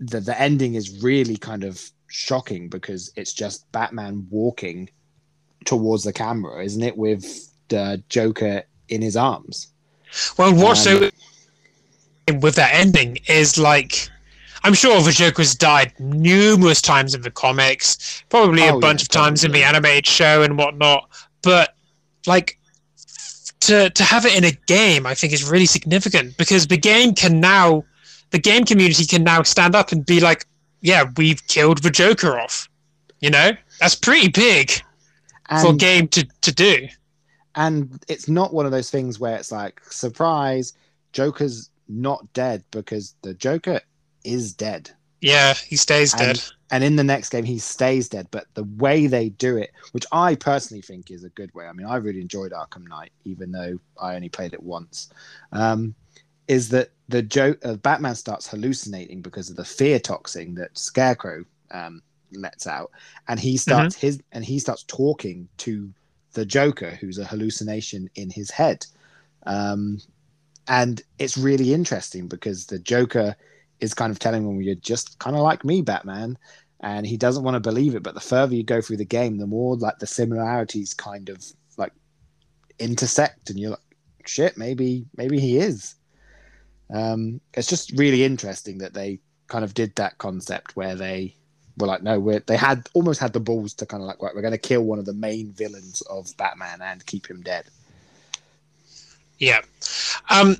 the, 0.00 0.20
the 0.20 0.38
ending 0.38 0.74
is 0.74 1.02
really 1.02 1.36
kind 1.36 1.62
of 1.62 1.90
shocking 2.08 2.68
because 2.68 3.12
it's 3.16 3.32
just 3.32 3.70
batman 3.72 4.26
walking 4.30 4.88
towards 5.64 6.04
the 6.04 6.12
camera 6.12 6.62
isn't 6.64 6.82
it 6.82 6.96
with 6.96 7.52
the 7.68 8.02
joker 8.08 8.62
in 8.88 9.02
his 9.02 9.16
arms 9.16 9.72
Well, 10.38 10.54
what's 10.54 10.86
Um, 10.86 11.10
so 12.28 12.38
with 12.40 12.54
that 12.56 12.74
ending 12.74 13.18
is 13.28 13.58
like, 13.58 14.08
I'm 14.64 14.74
sure 14.74 15.00
the 15.02 15.12
Joker's 15.12 15.54
died 15.54 15.92
numerous 15.98 16.80
times 16.80 17.14
in 17.14 17.22
the 17.22 17.30
comics, 17.30 18.24
probably 18.28 18.62
Oh, 18.62 18.78
a 18.78 18.80
bunch 18.80 19.02
yeah, 19.02 19.04
of 19.04 19.08
times 19.08 19.44
in 19.44 19.52
the 19.52 19.62
animated 19.62 20.06
show 20.06 20.42
and 20.42 20.58
whatnot. 20.58 21.08
But 21.42 21.74
like, 22.26 22.58
to 23.60 23.90
to 23.90 24.02
have 24.02 24.26
it 24.26 24.36
in 24.36 24.44
a 24.44 24.52
game, 24.66 25.06
I 25.06 25.14
think 25.14 25.32
is 25.32 25.48
really 25.48 25.66
significant 25.66 26.36
because 26.36 26.66
the 26.66 26.76
game 26.76 27.14
can 27.14 27.40
now, 27.40 27.84
the 28.30 28.38
game 28.38 28.64
community 28.64 29.06
can 29.06 29.22
now 29.22 29.42
stand 29.42 29.74
up 29.74 29.92
and 29.92 30.04
be 30.04 30.20
like, 30.20 30.46
yeah, 30.80 31.04
we've 31.16 31.46
killed 31.48 31.82
the 31.82 31.90
Joker 31.90 32.38
off. 32.38 32.68
You 33.20 33.30
know, 33.30 33.52
that's 33.80 33.94
pretty 33.94 34.28
big 34.28 34.70
for 35.62 35.70
a 35.72 35.76
game 35.76 36.08
to 36.08 36.26
to 36.42 36.52
do. 36.52 36.88
and 37.54 38.02
it's 38.08 38.28
not 38.28 38.52
one 38.52 38.66
of 38.66 38.72
those 38.72 38.90
things 38.90 39.18
where 39.18 39.36
it's 39.36 39.50
like 39.52 39.80
surprise 39.90 40.72
joker's 41.12 41.70
not 41.88 42.30
dead 42.34 42.62
because 42.72 43.14
the 43.22 43.32
joker 43.32 43.80
is 44.24 44.52
dead 44.52 44.90
Yeah, 45.22 45.54
he 45.54 45.76
stays 45.76 46.12
And- 46.14 46.20
dead. 46.36 46.42
and 46.70 46.84
in 46.84 46.96
the 46.96 47.04
next 47.04 47.30
game 47.30 47.44
he 47.44 47.58
stays 47.58 48.08
dead 48.08 48.26
but 48.30 48.46
the 48.54 48.64
way 48.64 49.06
they 49.06 49.28
do 49.30 49.56
it 49.56 49.70
which 49.92 50.04
i 50.12 50.34
personally 50.34 50.82
think 50.82 51.10
is 51.10 51.24
a 51.24 51.30
good 51.30 51.54
way 51.54 51.66
i 51.66 51.72
mean 51.72 51.86
i 51.86 51.96
really 51.96 52.20
enjoyed 52.20 52.52
arkham 52.52 52.86
knight 52.88 53.12
even 53.24 53.50
though 53.52 53.78
i 54.02 54.14
only 54.16 54.28
played 54.28 54.52
it 54.52 54.62
once 54.62 55.08
um, 55.52 55.94
is 56.48 56.68
that 56.70 56.90
the 57.08 57.22
joke 57.22 57.58
uh, 57.64 57.74
batman 57.74 58.14
starts 58.14 58.48
hallucinating 58.48 59.22
because 59.22 59.50
of 59.50 59.56
the 59.56 59.64
fear 59.64 59.98
toxin 59.98 60.54
that 60.54 60.76
scarecrow 60.76 61.44
um, 61.70 62.02
lets 62.32 62.66
out. 62.66 62.90
And 63.28 63.38
he 63.38 63.56
starts 63.56 63.94
his 63.94 64.20
and 64.32 64.44
he 64.44 64.58
starts 64.58 64.84
talking 64.84 65.48
to 65.58 65.92
the 66.32 66.44
joker 66.44 66.90
who's 66.90 67.18
a 67.18 67.24
hallucination 67.24 68.10
in 68.14 68.30
his 68.30 68.50
head. 68.50 68.86
Um, 69.46 70.00
and 70.68 71.00
it's 71.18 71.38
really 71.38 71.72
interesting 71.72 72.26
because 72.26 72.66
the 72.66 72.78
joker 72.78 73.36
is 73.80 73.94
kind 73.94 74.10
of 74.10 74.18
telling 74.18 74.48
him 74.48 74.60
you're 74.60 74.74
just 74.74 75.18
kind 75.18 75.36
of 75.36 75.42
like 75.42 75.64
me 75.64 75.82
batman. 75.82 76.38
And 76.80 77.06
he 77.06 77.16
doesn't 77.16 77.42
want 77.42 77.54
to 77.54 77.60
believe 77.60 77.94
it 77.94 78.02
but 78.02 78.14
the 78.14 78.20
further 78.20 78.54
you 78.54 78.62
go 78.62 78.80
through 78.80 78.98
the 78.98 79.04
game 79.04 79.38
the 79.38 79.46
more 79.46 79.76
like 79.76 79.98
the 79.98 80.06
similarities 80.06 80.94
kind 80.94 81.28
of 81.30 81.44
like 81.78 81.92
intersect 82.78 83.50
and 83.50 83.58
you're 83.58 83.70
like 83.70 83.80
shit 84.26 84.58
maybe 84.58 85.06
maybe 85.16 85.40
he 85.40 85.56
is 85.56 85.95
um 86.90 87.40
it's 87.54 87.68
just 87.68 87.90
really 87.92 88.24
interesting 88.24 88.78
that 88.78 88.94
they 88.94 89.18
kind 89.48 89.64
of 89.64 89.74
did 89.74 89.94
that 89.96 90.16
concept 90.18 90.76
where 90.76 90.94
they 90.94 91.34
were 91.78 91.86
like 91.86 92.02
no 92.02 92.18
we're 92.18 92.40
they 92.40 92.56
had 92.56 92.88
almost 92.94 93.20
had 93.20 93.32
the 93.32 93.40
balls 93.40 93.74
to 93.74 93.86
kind 93.86 94.02
of 94.02 94.06
like 94.06 94.20
right, 94.22 94.34
we're 94.34 94.40
going 94.42 94.52
to 94.52 94.58
kill 94.58 94.82
one 94.82 94.98
of 94.98 95.06
the 95.06 95.12
main 95.14 95.52
villains 95.52 96.02
of 96.02 96.34
batman 96.36 96.80
and 96.82 97.04
keep 97.06 97.28
him 97.28 97.42
dead 97.42 97.64
Yeah. 99.38 99.60
Um, 100.30 100.56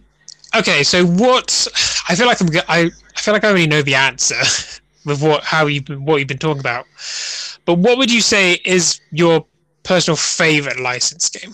okay, 0.57 0.83
so 0.83 1.05
what? 1.05 1.67
I 2.09 2.15
feel 2.15 2.27
like 2.27 2.41
I'm. 2.41 2.49
I, 2.69 2.91
I 3.17 3.21
feel 3.21 3.35
like 3.35 3.45
I 3.45 3.49
already 3.49 3.67
know 3.67 3.83
the 3.83 3.95
answer 3.95 4.37
with 5.05 5.23
what 5.23 5.45
how 5.45 5.67
you 5.67 5.81
what 5.99 6.17
you've 6.19 6.29
been 6.29 6.39
talking 6.39 6.61
about. 6.61 6.87
But 7.65 7.79
what 7.79 7.99
would 7.99 8.13
you 8.13 8.21
say 8.21 8.55
is 8.65 9.01
your 9.11 9.45
personal 9.83 10.17
favorite 10.17 10.81
license 10.81 11.29
game? 11.29 11.53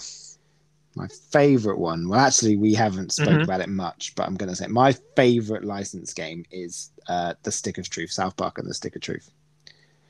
My 0.94 1.08
favorite 1.30 1.78
one. 1.78 2.08
Well, 2.08 2.20
actually, 2.20 2.56
we 2.56 2.74
haven't 2.74 3.12
spoke 3.12 3.28
Mhm. 3.34 3.44
about 3.44 3.60
it 3.62 3.68
much, 3.70 4.14
but 4.14 4.26
I'm 4.26 4.34
going 4.34 4.50
to 4.50 4.56
say 4.56 4.66
my 4.66 4.92
favorite 5.16 5.64
license 5.64 6.12
game 6.12 6.44
is 6.50 6.90
uh, 7.08 7.34
the 7.42 7.50
Stick 7.50 7.78
of 7.78 7.88
Truth, 7.88 8.12
South 8.12 8.36
Park 8.36 8.58
and 8.58 8.68
the 8.68 8.74
Stick 8.74 8.94
of 8.94 9.02
Truth. 9.02 9.30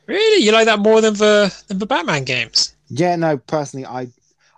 Really, 0.06 0.42
you 0.44 0.50
like 0.50 0.66
that 0.66 0.80
more 0.80 1.00
than 1.00 1.14
the 1.14 1.54
than 1.68 1.78
the 1.78 1.86
Batman 1.86 2.24
games? 2.24 2.74
Yeah, 2.88 3.14
no, 3.16 3.38
personally, 3.38 3.86
I, 3.86 4.08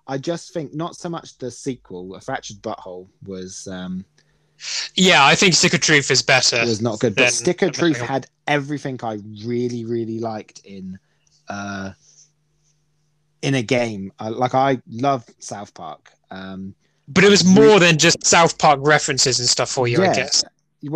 I 0.09 0.16
just 0.18 0.53
think 0.55 0.75
not 0.75 0.97
so 0.97 1.09
much 1.11 1.37
the 1.39 1.51
sequel, 1.51 2.14
A 2.14 2.20
Fractured 2.20 2.62
But 2.62 2.81
Whole, 2.81 3.09
was 3.27 3.68
um, 3.68 4.05
Yeah, 4.95 5.25
I 5.25 5.35
think 5.35 5.55
Stick 5.55 5.75
of 5.75 5.81
Truth 5.81 6.11
is 6.11 6.22
better. 6.22 6.57
It 6.57 6.66
was 6.66 6.81
not 6.81 6.99
good, 7.01 7.14
but 7.14 7.31
Stick 7.33 7.61
of 7.62 7.72
Truth 7.72 8.01
had 8.01 8.27
everything 8.47 8.99
I 9.03 9.18
really, 9.45 9.85
really 9.85 10.18
liked 10.18 10.61
in, 10.64 10.99
uh, 11.49 11.93
in 13.43 13.55
a 13.55 13.62
game. 13.62 14.11
Uh, 14.18 14.31
like 14.31 14.55
I 14.55 14.81
love 14.89 15.25
South 15.39 15.75
Park. 15.75 16.11
Um, 16.35 16.74
But 17.09 17.22
it 17.24 17.30
was 17.30 17.45
more 17.45 17.78
than 17.85 17.99
just 17.99 18.24
South 18.24 18.57
Park 18.59 18.80
references 18.82 19.39
and 19.41 19.49
stuff 19.49 19.70
for 19.70 19.87
you, 19.87 19.99
I 20.03 20.14
guess. 20.14 20.43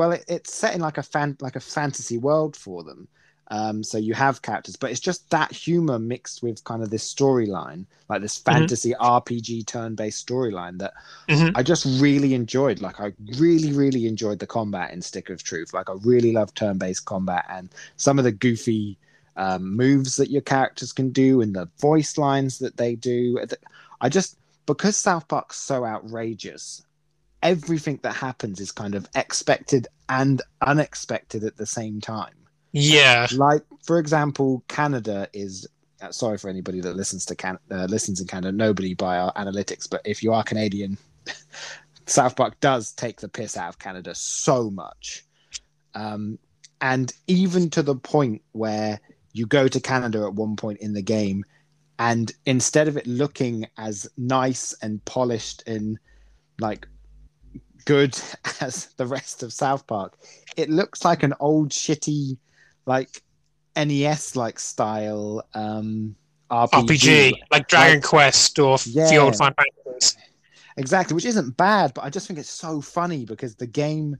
well 0.00 0.12
it, 0.12 0.24
it's 0.28 0.52
set 0.52 0.74
in 0.74 0.80
like 0.88 0.98
a 0.98 1.02
fan 1.02 1.36
like 1.40 1.56
a 1.56 1.60
fantasy 1.76 2.18
world 2.18 2.56
for 2.56 2.82
them. 2.88 3.00
Um 3.50 3.82
so 3.90 3.96
you 4.08 4.12
have 4.24 4.42
characters 4.42 4.76
but 4.76 4.90
it's 4.90 5.00
just 5.10 5.20
that 5.30 5.50
humor 5.66 5.98
mixed 5.98 6.42
with 6.42 6.62
kind 6.70 6.82
of 6.82 6.90
this 6.90 7.06
storyline 7.14 7.86
like 8.10 8.20
this 8.20 8.36
fantasy 8.36 8.92
rpg 9.18 9.50
turn-based 9.66 10.20
storyline 10.26 10.76
that 10.82 10.92
Mhm. 11.28 11.52
i 11.58 11.62
just 11.62 11.84
really 12.06 12.32
enjoyed. 12.34 12.78
Like 12.86 12.98
i 13.06 13.08
really 13.44 13.72
really 13.82 14.04
enjoyed 14.12 14.38
the 14.40 14.46
combat 14.58 14.92
in 14.94 15.00
stick 15.10 15.30
of 15.30 15.42
truth. 15.42 15.72
Like 15.78 15.88
i 15.88 15.94
really 16.12 16.32
love 16.38 16.52
turn-based 16.52 17.04
combat 17.12 17.44
and 17.56 17.70
some 17.96 18.18
of 18.20 18.24
the 18.24 18.32
goofy 18.46 18.98
um, 19.44 19.62
moves 19.84 20.16
that 20.16 20.30
your 20.34 20.42
characters 20.54 20.92
can 20.92 21.08
do 21.24 21.40
and 21.42 21.54
the 21.54 21.66
voice 21.80 22.18
lines 22.18 22.58
that 22.58 22.76
they 22.76 22.96
do. 22.96 23.38
I 24.04 24.08
just 24.08 24.36
because 24.68 24.96
south 24.96 25.26
park's 25.26 25.56
so 25.56 25.84
outrageous 25.84 26.82
everything 27.42 28.00
that 28.02 28.14
happens 28.14 28.60
is 28.60 28.72
kind 28.72 28.94
of 28.94 29.08
expected 29.14 29.86
and 30.08 30.42
unexpected 30.62 31.44
at 31.44 31.56
the 31.56 31.66
same 31.66 32.00
time. 32.00 32.34
Yeah. 32.72 33.26
Like, 33.34 33.62
for 33.84 33.98
example, 33.98 34.64
Canada 34.68 35.28
is. 35.32 35.66
Uh, 36.00 36.12
sorry 36.12 36.38
for 36.38 36.48
anybody 36.48 36.80
that 36.80 36.94
listens 36.94 37.24
to 37.24 37.34
Can- 37.34 37.58
uh, 37.72 37.86
listens 37.86 38.20
in 38.20 38.26
Canada. 38.28 38.56
Nobody 38.56 38.94
by 38.94 39.18
our 39.18 39.32
analytics, 39.32 39.90
but 39.90 40.00
if 40.04 40.22
you 40.22 40.32
are 40.32 40.44
Canadian, 40.44 40.96
South 42.06 42.36
Park 42.36 42.60
does 42.60 42.92
take 42.92 43.20
the 43.20 43.28
piss 43.28 43.56
out 43.56 43.70
of 43.70 43.80
Canada 43.80 44.14
so 44.14 44.70
much, 44.70 45.24
um, 45.94 46.38
and 46.80 47.12
even 47.26 47.68
to 47.70 47.82
the 47.82 47.96
point 47.96 48.42
where 48.52 49.00
you 49.32 49.44
go 49.44 49.66
to 49.66 49.80
Canada 49.80 50.22
at 50.22 50.34
one 50.34 50.54
point 50.54 50.78
in 50.78 50.92
the 50.92 51.02
game, 51.02 51.44
and 51.98 52.32
instead 52.46 52.88
of 52.88 52.96
it 52.96 53.06
looking 53.06 53.66
as 53.76 54.08
nice 54.16 54.74
and 54.82 55.04
polished 55.04 55.62
and 55.66 55.98
like 56.60 56.86
good 57.84 58.18
as 58.60 58.86
the 58.96 59.06
rest 59.06 59.42
of 59.42 59.52
South 59.52 59.86
Park. 59.86 60.16
It 60.56 60.68
looks 60.70 61.04
like 61.04 61.22
an 61.22 61.34
old 61.40 61.70
shitty 61.70 62.36
like 62.86 63.22
NES 63.76 64.36
like 64.36 64.58
style 64.58 65.46
um 65.54 66.14
RPG. 66.50 66.70
RPG, 66.70 67.32
like 67.50 67.68
Dragon 67.68 68.00
Quest 68.02 68.58
or 68.58 68.78
Yeah. 68.86 69.10
the 69.10 69.16
old 69.18 69.36
Final 69.36 69.54
Fantasy. 69.84 70.18
Exactly, 70.76 71.14
which 71.14 71.24
isn't 71.24 71.56
bad, 71.56 71.92
but 71.94 72.04
I 72.04 72.10
just 72.10 72.26
think 72.26 72.38
it's 72.38 72.48
so 72.48 72.80
funny 72.80 73.24
because 73.24 73.54
the 73.56 73.66
game 73.66 74.16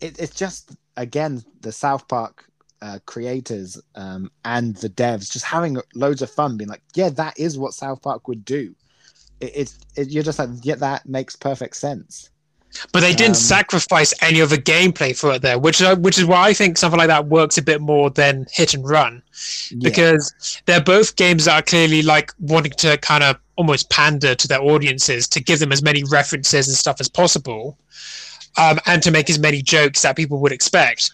it, 0.00 0.20
it's 0.20 0.34
just 0.34 0.76
again 0.96 1.42
the 1.62 1.72
South 1.72 2.06
Park 2.08 2.44
uh, 2.82 2.98
creators 3.06 3.80
um, 3.94 4.30
and 4.44 4.76
the 4.76 4.90
devs 4.90 5.30
just 5.30 5.44
having 5.44 5.78
loads 5.94 6.22
of 6.22 6.30
fun, 6.30 6.56
being 6.56 6.68
like, 6.70 6.82
"Yeah, 6.94 7.08
that 7.10 7.38
is 7.38 7.58
what 7.58 7.74
South 7.74 8.02
Park 8.02 8.28
would 8.28 8.44
do." 8.44 8.74
It, 9.40 9.52
it's 9.54 9.78
it, 9.96 10.10
you're 10.10 10.22
just 10.22 10.38
like, 10.38 10.50
"Yeah, 10.62 10.76
that 10.76 11.06
makes 11.06 11.36
perfect 11.36 11.76
sense." 11.76 12.30
But 12.92 13.00
they 13.00 13.14
didn't 13.14 13.36
Um, 13.36 13.42
sacrifice 13.56 14.12
any 14.20 14.40
of 14.40 14.50
the 14.50 14.58
gameplay 14.58 15.16
for 15.16 15.32
it 15.32 15.40
there, 15.40 15.58
which 15.58 15.80
is, 15.80 15.96
which 15.98 16.18
is 16.18 16.26
why 16.26 16.48
I 16.48 16.52
think 16.52 16.76
something 16.76 16.98
like 16.98 17.08
that 17.08 17.26
works 17.26 17.56
a 17.56 17.62
bit 17.62 17.80
more 17.80 18.10
than 18.10 18.44
hit 18.52 18.74
and 18.74 18.86
run 18.86 19.22
Yeah. 19.70 19.78
because 19.88 20.34
they're 20.66 20.82
both 20.82 21.16
games 21.16 21.46
that 21.46 21.54
are 21.54 21.62
clearly 21.62 22.02
like 22.02 22.32
wanting 22.38 22.72
to 22.72 22.98
kind 22.98 23.24
of 23.24 23.36
almost 23.56 23.88
pander 23.88 24.34
to 24.34 24.48
their 24.48 24.60
audiences 24.60 25.26
to 25.28 25.40
give 25.42 25.58
them 25.58 25.72
as 25.72 25.82
many 25.82 26.04
references 26.04 26.68
and 26.68 26.76
stuff 26.76 27.00
as 27.00 27.08
possible, 27.08 27.78
um, 28.58 28.78
and 28.84 29.02
to 29.04 29.10
make 29.10 29.30
as 29.30 29.38
many 29.38 29.62
jokes 29.62 30.02
that 30.02 30.14
people 30.14 30.38
would 30.40 30.52
expect. 30.52 31.10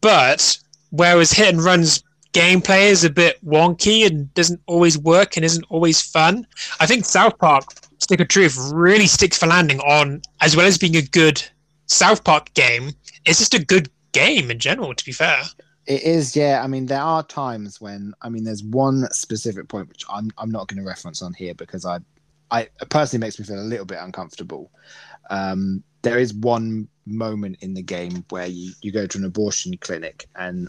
But 0.00 0.56
whereas 0.90 1.32
hit 1.32 1.52
and 1.54 1.64
runs 1.64 2.02
gameplay 2.32 2.90
is 2.90 3.04
a 3.04 3.10
bit 3.10 3.44
wonky 3.44 4.06
and 4.06 4.32
doesn't 4.34 4.60
always 4.66 4.96
work 4.96 5.36
and 5.36 5.44
isn't 5.44 5.66
always 5.68 6.00
fun. 6.00 6.46
I 6.78 6.86
think 6.86 7.04
South 7.04 7.38
Park 7.38 7.64
Stick 7.98 8.20
of 8.20 8.28
Truth 8.28 8.56
really 8.72 9.06
sticks 9.06 9.38
for 9.38 9.46
landing 9.46 9.80
on, 9.80 10.22
as 10.40 10.56
well 10.56 10.66
as 10.66 10.78
being 10.78 10.96
a 10.96 11.02
good 11.02 11.42
South 11.86 12.24
Park 12.24 12.52
game, 12.54 12.92
it's 13.26 13.38
just 13.38 13.54
a 13.54 13.64
good 13.64 13.90
game 14.12 14.50
in 14.50 14.58
general, 14.58 14.94
to 14.94 15.04
be 15.04 15.12
fair. 15.12 15.42
It 15.86 16.02
is, 16.02 16.36
yeah. 16.36 16.62
I 16.62 16.66
mean, 16.66 16.86
there 16.86 17.00
are 17.00 17.22
times 17.24 17.80
when 17.80 18.14
I 18.22 18.28
mean, 18.28 18.44
there's 18.44 18.62
one 18.62 19.10
specific 19.10 19.68
point 19.68 19.88
which 19.88 20.04
I'm 20.08 20.30
I'm 20.38 20.50
not 20.50 20.68
going 20.68 20.78
to 20.78 20.86
reference 20.86 21.20
on 21.20 21.34
here 21.34 21.54
because 21.54 21.84
I, 21.84 21.98
I 22.50 22.68
personally 22.88 23.24
makes 23.24 23.38
me 23.38 23.44
feel 23.44 23.60
a 23.60 23.62
little 23.62 23.86
bit 23.86 23.98
uncomfortable. 24.00 24.70
Um, 25.30 25.82
there 26.02 26.18
is 26.18 26.32
one 26.32 26.88
moment 27.06 27.56
in 27.60 27.74
the 27.74 27.82
game 27.82 28.24
where 28.30 28.46
you 28.46 28.72
you 28.82 28.92
go 28.92 29.06
to 29.06 29.18
an 29.18 29.24
abortion 29.24 29.76
clinic 29.78 30.26
and 30.36 30.68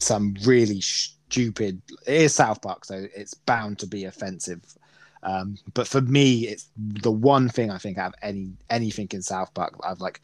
some 0.00 0.34
really 0.44 0.80
stupid. 0.80 1.80
It 2.06 2.22
is 2.22 2.34
South 2.34 2.62
Park, 2.62 2.84
so 2.84 3.06
it's 3.14 3.34
bound 3.34 3.78
to 3.80 3.86
be 3.86 4.04
offensive. 4.04 4.62
Um, 5.22 5.56
but 5.74 5.86
for 5.86 6.00
me, 6.00 6.48
it's 6.48 6.68
the 6.76 7.10
one 7.12 7.48
thing 7.48 7.70
I 7.70 7.78
think 7.78 7.98
I 7.98 8.02
have 8.04 8.14
any 8.22 8.52
anything 8.70 9.08
in 9.12 9.22
South 9.22 9.52
Park. 9.54 9.74
I've 9.84 10.00
like 10.00 10.20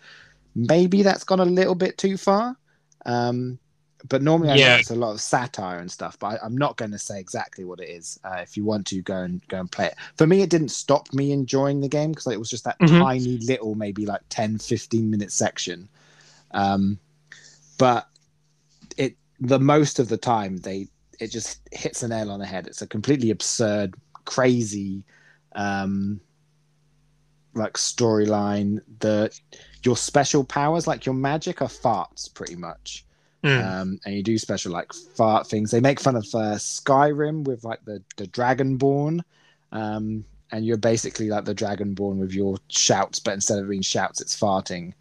maybe 0.55 1.03
that's 1.03 1.25
gone 1.25 1.41
a 1.41 1.45
little 1.45 1.75
bit 1.75 1.99
too 1.99 2.17
far. 2.17 2.57
Um, 3.05 3.59
but 4.09 4.23
normally 4.23 4.51
I 4.51 4.57
Yeah. 4.57 4.75
know 4.75 4.77
it's 4.77 4.91
a 4.91 4.95
lot 4.95 5.13
of 5.13 5.21
satire 5.21 5.79
and 5.79 5.91
stuff. 5.91 6.19
But 6.19 6.27
I, 6.27 6.39
I'm 6.45 6.57
not 6.57 6.77
going 6.77 6.93
to 6.93 6.99
say 6.99 7.19
exactly 7.21 7.65
what 7.65 7.81
it 7.81 7.89
is. 7.89 8.19
Uh, 8.25 8.39
if 8.41 8.57
you 8.57 8.65
want 8.65 8.87
to 8.89 9.03
go 9.03 9.17
and 9.19 9.47
go 9.49 9.61
and 9.61 9.71
play 9.71 9.87
it, 9.87 9.97
for 10.17 10.27
me, 10.27 10.43
it 10.43 10.51
didn't 10.51 10.71
stop 10.71 11.13
me 11.13 11.33
enjoying 11.33 11.81
the 11.81 11.89
game 11.89 12.11
because 12.13 12.27
it 12.27 12.39
was 12.39 12.51
just 12.51 12.65
that 12.65 12.79
Mhm. 12.81 12.87
tiny 12.87 13.39
little, 13.39 13.75
maybe 13.75 14.07
like 14.07 14.23
10, 14.29 14.59
15 14.59 15.11
minute 15.11 15.33
section. 15.33 15.89
Um, 16.53 16.99
but 17.79 18.09
the 19.41 19.59
most 19.59 19.99
of 19.99 20.09
the 20.09 20.17
time 20.17 20.59
they 20.59 20.89
it 21.19 21.29
just 21.31 21.61
hits 21.73 22.03
a 22.03 22.09
nail 22.09 22.31
on 22.31 22.41
the 22.41 22.47
head. 22.47 22.67
It's 22.67 22.83
a 22.83 22.87
completely 22.87 23.31
absurd, 23.31 23.95
crazy, 24.27 25.03
um, 25.55 26.21
like 27.55 27.75
storyline. 27.75 28.81
The 29.01 29.31
your 29.83 29.97
special 29.97 30.45
powers, 30.45 30.87
like 30.87 31.07
your 31.07 31.15
magic, 31.15 31.63
are 31.63 31.69
farts 31.69 32.33
pretty 32.33 32.57
much 32.57 33.05
Mm. 33.43 33.65
um, 33.65 34.01
and 34.05 34.15
you 34.15 34.23
do 34.23 34.39
special 34.39 34.73
like 34.73 34.93
fart 34.93 35.47
things. 35.47 35.71
They 35.71 35.79
make 35.81 36.01
fun 36.01 36.17
of 36.17 36.25
uh, 36.35 36.57
Skyrim 36.57 37.45
with 37.45 37.63
like 37.65 37.85
the 37.85 38.03
the 38.17 38.27
Dragonborn, 38.27 39.21
um, 39.73 40.25
and 40.51 40.67
you're 40.67 40.79
basically 40.79 41.29
like 41.29 41.45
the 41.45 41.55
Dragonborn 41.55 42.17
with 42.17 42.33
your 42.33 42.57
shouts, 42.69 43.21
but 43.21 43.35
instead 43.35 43.59
of 43.59 43.69
being 43.69 43.83
shouts, 43.83 44.21
it's 44.21 44.39
farting. 44.39 44.95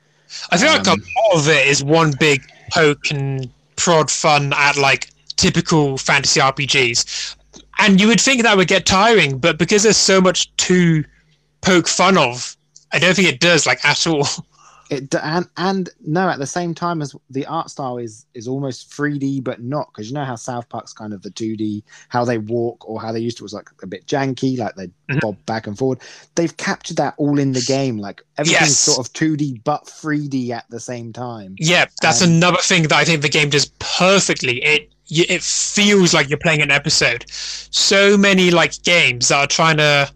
I 0.51 0.57
feel 0.57 0.67
like 0.69 0.85
a 0.85 0.91
Um, 0.91 0.99
lot 1.31 1.39
of 1.39 1.47
it 1.47 1.67
is 1.67 1.83
one 1.83 2.13
big 2.19 2.41
poke 2.71 3.09
and 3.09 3.49
prod 3.75 4.09
fun 4.09 4.53
at 4.53 4.77
like 4.77 5.09
typical 5.35 5.97
fantasy 5.97 6.39
RPGs. 6.39 7.35
And 7.79 7.99
you 7.99 8.07
would 8.07 8.21
think 8.21 8.43
that 8.43 8.57
would 8.57 8.67
get 8.67 8.85
tiring, 8.85 9.37
but 9.37 9.57
because 9.57 9.83
there's 9.83 9.97
so 9.97 10.21
much 10.21 10.55
to 10.57 11.03
poke 11.61 11.87
fun 11.87 12.17
of, 12.17 12.55
I 12.93 12.99
don't 12.99 13.15
think 13.15 13.27
it 13.27 13.39
does 13.39 13.65
like 13.65 13.83
at 13.83 14.07
all. 14.07 14.27
It 14.89 15.13
and 15.15 15.47
and 15.57 15.89
no, 16.05 16.29
at 16.29 16.37
the 16.39 16.45
same 16.45 16.75
time 16.75 17.01
as 17.01 17.15
the 17.29 17.45
art 17.47 17.69
style 17.71 17.97
is 17.97 18.25
is 18.35 18.47
almost 18.47 18.91
3D, 18.91 19.43
but 19.43 19.61
not 19.61 19.87
because 19.91 20.07
you 20.07 20.13
know 20.13 20.25
how 20.25 20.35
South 20.35 20.69
Park's 20.69 20.93
kind 20.93 21.11
of 21.13 21.23
the 21.23 21.31
2D, 21.31 21.83
how 22.09 22.23
they 22.23 22.37
walk 22.37 22.87
or 22.87 23.01
how 23.01 23.11
they 23.11 23.19
used 23.19 23.37
to 23.37 23.43
was 23.43 23.53
like 23.53 23.69
a 23.81 23.87
bit 23.87 24.05
janky, 24.05 24.57
like 24.57 24.75
they 24.75 24.89
Mhm. 25.09 25.19
bob 25.21 25.37
back 25.45 25.65
and 25.67 25.77
forward. 25.77 26.01
They've 26.35 26.55
captured 26.57 26.97
that 26.97 27.15
all 27.17 27.39
in 27.39 27.53
the 27.53 27.61
game, 27.61 27.97
like 27.97 28.21
everything's 28.37 28.61
Yes. 28.61 28.79
sort 28.79 28.99
of 28.99 29.11
2D 29.13 29.61
but 29.63 29.87
3D 29.87 30.51
at 30.51 30.65
the 30.69 30.79
same 30.79 31.11
time. 31.13 31.55
Yeah, 31.59 31.85
that's 32.01 32.21
Um, 32.21 32.29
another 32.29 32.61
thing 32.61 32.83
that 32.83 32.93
I 32.93 33.05
think 33.05 33.21
the 33.21 33.29
game 33.29 33.49
does 33.49 33.65
perfectly. 33.79 34.63
It 34.63 34.89
it 35.09 35.43
feels 35.43 36.13
like 36.15 36.29
you're 36.29 36.39
playing 36.39 36.61
an 36.61 36.71
episode. 36.71 37.25
So 37.29 38.17
many 38.17 38.49
like 38.51 38.81
games 38.83 39.27
that 39.27 39.37
are 39.37 39.47
trying 39.47 39.77
to 39.77 40.11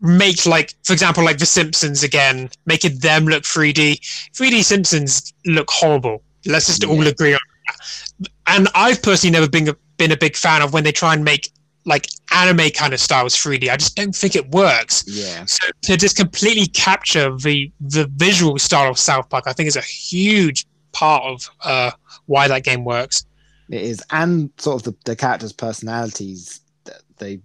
make 0.00 0.46
like, 0.46 0.74
for 0.84 0.92
example, 0.92 1.24
like 1.24 1.38
The 1.38 1.46
Simpsons 1.46 2.02
again, 2.02 2.50
making 2.66 2.98
them 2.98 3.26
look 3.26 3.44
3D. 3.44 4.00
3D 4.32 4.64
Simpsons 4.64 5.32
look 5.46 5.70
horrible. 5.70 6.22
Let's 6.46 6.66
just 6.66 6.84
all 6.84 7.06
agree 7.06 7.34
on 7.34 7.40
that. 7.66 8.28
And 8.46 8.68
I've 8.74 9.02
personally 9.02 9.32
never 9.32 9.48
been 9.48 9.68
a, 9.68 9.76
been 9.98 10.12
a 10.12 10.16
big 10.16 10.36
fan 10.36 10.62
of 10.62 10.72
when 10.72 10.84
they 10.84 10.92
try 10.92 11.14
and 11.14 11.24
make 11.24 11.50
like 11.86 12.06
anime 12.32 12.70
kind 12.70 12.92
of 12.92 13.00
styles 13.00 13.34
3D. 13.34 13.70
I 13.70 13.76
just 13.76 13.96
don't 13.96 14.14
think 14.14 14.36
it 14.36 14.50
works. 14.50 15.04
Yeah. 15.06 15.44
So 15.46 15.66
to 15.82 15.96
just 15.96 16.16
completely 16.16 16.66
capture 16.66 17.34
the 17.36 17.70
the 17.80 18.06
visual 18.16 18.58
style 18.58 18.90
of 18.90 18.98
South 18.98 19.28
Park, 19.28 19.44
I 19.46 19.52
think 19.52 19.66
is 19.66 19.76
a 19.76 19.82
huge 19.82 20.66
part 20.92 21.24
of 21.24 21.50
uh, 21.64 21.90
why 22.26 22.48
that 22.48 22.64
game 22.64 22.84
works. 22.84 23.24
It 23.70 23.82
is, 23.82 24.02
and 24.10 24.50
sort 24.58 24.76
of 24.76 24.82
the, 24.82 24.98
the 25.04 25.16
characters' 25.16 25.52
personalities. 25.52 26.60
that 26.84 27.02
They, 27.18 27.40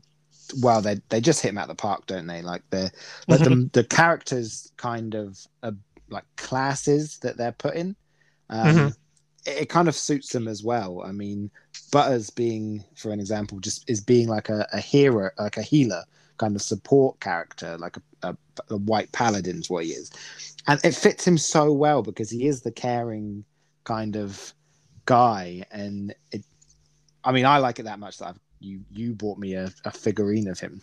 well, 0.61 0.81
they 0.81 0.97
they 1.09 1.21
just 1.21 1.41
hit 1.41 1.49
them 1.49 1.57
at 1.57 1.67
the 1.67 1.75
park, 1.75 2.05
don't 2.07 2.27
they? 2.27 2.41
Like 2.41 2.63
the 2.69 2.91
like 3.27 3.43
the 3.43 3.59
the 3.73 3.83
characters 3.83 4.71
kind 4.77 5.15
of 5.15 5.39
uh, 5.63 5.71
like 6.09 6.25
classes 6.37 7.17
that 7.19 7.37
they're 7.37 7.51
put 7.53 7.75
in. 7.75 7.95
Um, 8.49 8.87
Mhm. 8.87 8.95
it, 9.45 9.63
it 9.63 9.69
kind 9.69 9.87
of 9.87 9.95
suits 9.95 10.29
them 10.31 10.47
as 10.47 10.63
well. 10.63 11.01
I 11.03 11.11
mean, 11.11 11.51
Butters 11.91 12.29
being, 12.29 12.83
for 12.95 13.11
an 13.11 13.19
example, 13.19 13.59
just 13.59 13.89
is 13.89 14.01
being 14.01 14.27
like 14.27 14.49
a, 14.49 14.67
a 14.73 14.79
hero, 14.79 15.29
like 15.39 15.57
a 15.57 15.61
healer 15.63 16.03
kind 16.37 16.55
of 16.55 16.61
support 16.61 17.19
character, 17.21 17.77
like 17.77 17.97
a, 17.97 18.01
a, 18.29 18.37
a 18.71 18.77
white 18.77 19.11
paladin's 19.13 19.69
what 19.69 19.85
he 19.85 19.91
is, 19.91 20.11
and 20.67 20.79
it 20.83 20.95
fits 20.95 21.27
him 21.27 21.37
so 21.37 21.71
well 21.73 22.01
because 22.03 22.29
he 22.29 22.47
is 22.47 22.61
the 22.61 22.71
caring 22.71 23.45
kind 23.85 24.15
of 24.17 24.53
guy, 25.05 25.65
and 25.71 26.15
it. 26.31 26.45
I 27.23 27.31
mean, 27.31 27.45
I 27.45 27.57
like 27.57 27.79
it 27.79 27.83
that 27.83 27.99
much 27.99 28.19
that 28.19 28.29
I've, 28.29 28.39
you 28.65 28.81
you 28.91 29.13
bought 29.13 29.37
me 29.37 29.53
a, 29.53 29.71
a 29.85 29.91
figurine 29.91 30.47
of 30.47 30.59
him, 30.59 30.81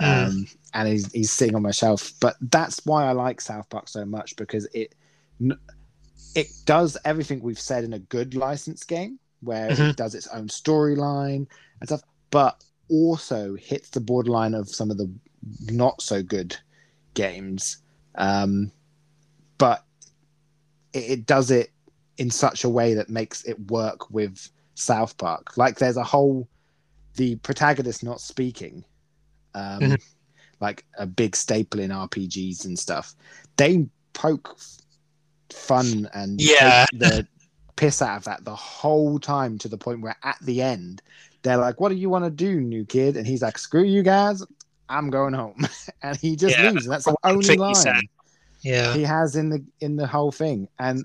Mm. 0.00 0.26
um, 0.26 0.46
and 0.74 0.88
he's 0.88 1.10
he's 1.12 1.30
sitting 1.32 1.54
on 1.54 1.62
my 1.62 1.70
shelf. 1.70 2.12
But 2.20 2.36
that's 2.40 2.84
why 2.84 3.06
I 3.06 3.12
like 3.12 3.40
South 3.40 3.68
Park 3.70 3.88
so 3.88 4.04
much 4.04 4.36
because 4.36 4.66
it 4.74 4.94
it 6.34 6.48
does 6.66 6.96
everything 7.04 7.40
we've 7.40 7.58
said 7.58 7.84
in 7.84 7.94
a 7.94 7.98
good 7.98 8.34
license 8.34 8.84
game, 8.84 9.18
where 9.40 9.70
Mhm. 9.70 9.90
it 9.90 9.96
does 9.96 10.14
its 10.14 10.26
own 10.28 10.48
storyline 10.48 11.46
and 11.80 11.88
stuff, 11.88 12.02
but 12.30 12.62
also 12.88 13.54
hits 13.56 13.88
the 13.90 14.00
borderline 14.00 14.54
of 14.54 14.68
some 14.68 14.90
of 14.90 14.98
the 14.98 15.10
not 15.72 16.02
so 16.02 16.22
good 16.22 16.56
games. 17.14 17.78
Um, 18.16 18.70
but 19.58 19.84
it, 20.92 21.10
it 21.10 21.26
does 21.26 21.50
it 21.50 21.70
in 22.18 22.30
such 22.30 22.64
a 22.64 22.68
way 22.68 22.94
that 22.94 23.08
makes 23.08 23.44
it 23.44 23.70
work 23.70 24.10
with 24.10 24.48
South 24.74 25.16
Park. 25.16 25.56
Like 25.56 25.78
there's 25.78 25.96
a 25.96 26.04
whole 26.04 26.48
the 27.16 27.36
protagonist 27.36 28.04
not 28.04 28.20
speaking, 28.20 28.84
um, 29.54 29.82
Mhm. 29.82 30.02
like 30.60 30.84
a 30.98 31.06
big 31.06 31.36
staple 31.36 31.80
in 31.80 31.90
RPGs 31.90 32.64
and 32.64 32.78
stuff. 32.78 33.14
They 33.56 33.86
poke 34.14 34.56
fun 35.52 36.08
and 36.14 36.40
Yeah. 36.40 36.86
the 36.92 37.26
piss 37.76 38.00
out 38.00 38.16
of 38.16 38.24
that 38.24 38.44
the 38.44 38.54
whole 38.56 39.18
time 39.18 39.58
to 39.58 39.68
the 39.68 39.76
point 39.76 40.00
where 40.00 40.16
at 40.24 40.38
the 40.42 40.62
end 40.62 41.02
they're 41.42 41.58
like, 41.58 41.78
"What 41.80 41.90
do 41.90 41.94
you 41.94 42.08
want 42.08 42.24
to 42.24 42.30
do, 42.30 42.60
new 42.60 42.84
kid?" 42.84 43.16
And 43.16 43.26
he's 43.26 43.42
like, 43.42 43.58
"Screw 43.58 43.84
you 43.84 44.02
guys, 44.02 44.42
I'm 44.88 45.10
going 45.10 45.34
home," 45.34 45.66
and 46.02 46.16
he 46.18 46.36
just 46.36 46.58
Yeah, 46.58 46.70
leaves. 46.70 46.86
And 46.86 46.94
that's 46.94 47.04
the 47.04 47.16
only 47.24 47.56
line. 47.56 48.08
Yeah, 48.62 48.94
he 48.94 49.02
has 49.02 49.36
in 49.36 49.50
the 49.50 49.64
in 49.80 49.96
the 49.96 50.06
whole 50.06 50.32
thing 50.32 50.68
and 50.78 51.04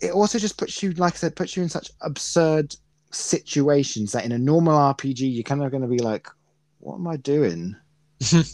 it 0.00 0.12
also 0.12 0.38
just 0.38 0.56
puts 0.58 0.82
you 0.82 0.92
like 0.92 1.14
i 1.14 1.16
said 1.16 1.36
puts 1.36 1.56
you 1.56 1.62
in 1.62 1.68
such 1.68 1.90
absurd 2.02 2.74
situations 3.16 4.12
that 4.12 4.24
in 4.24 4.32
a 4.32 4.38
normal 4.38 4.76
rpg 4.94 5.20
you're 5.20 5.42
kind 5.42 5.62
of 5.62 5.70
going 5.70 5.82
to 5.82 5.88
be 5.88 5.98
like 5.98 6.28
what 6.78 6.96
am 6.96 7.06
i 7.08 7.16
doing? 7.16 7.76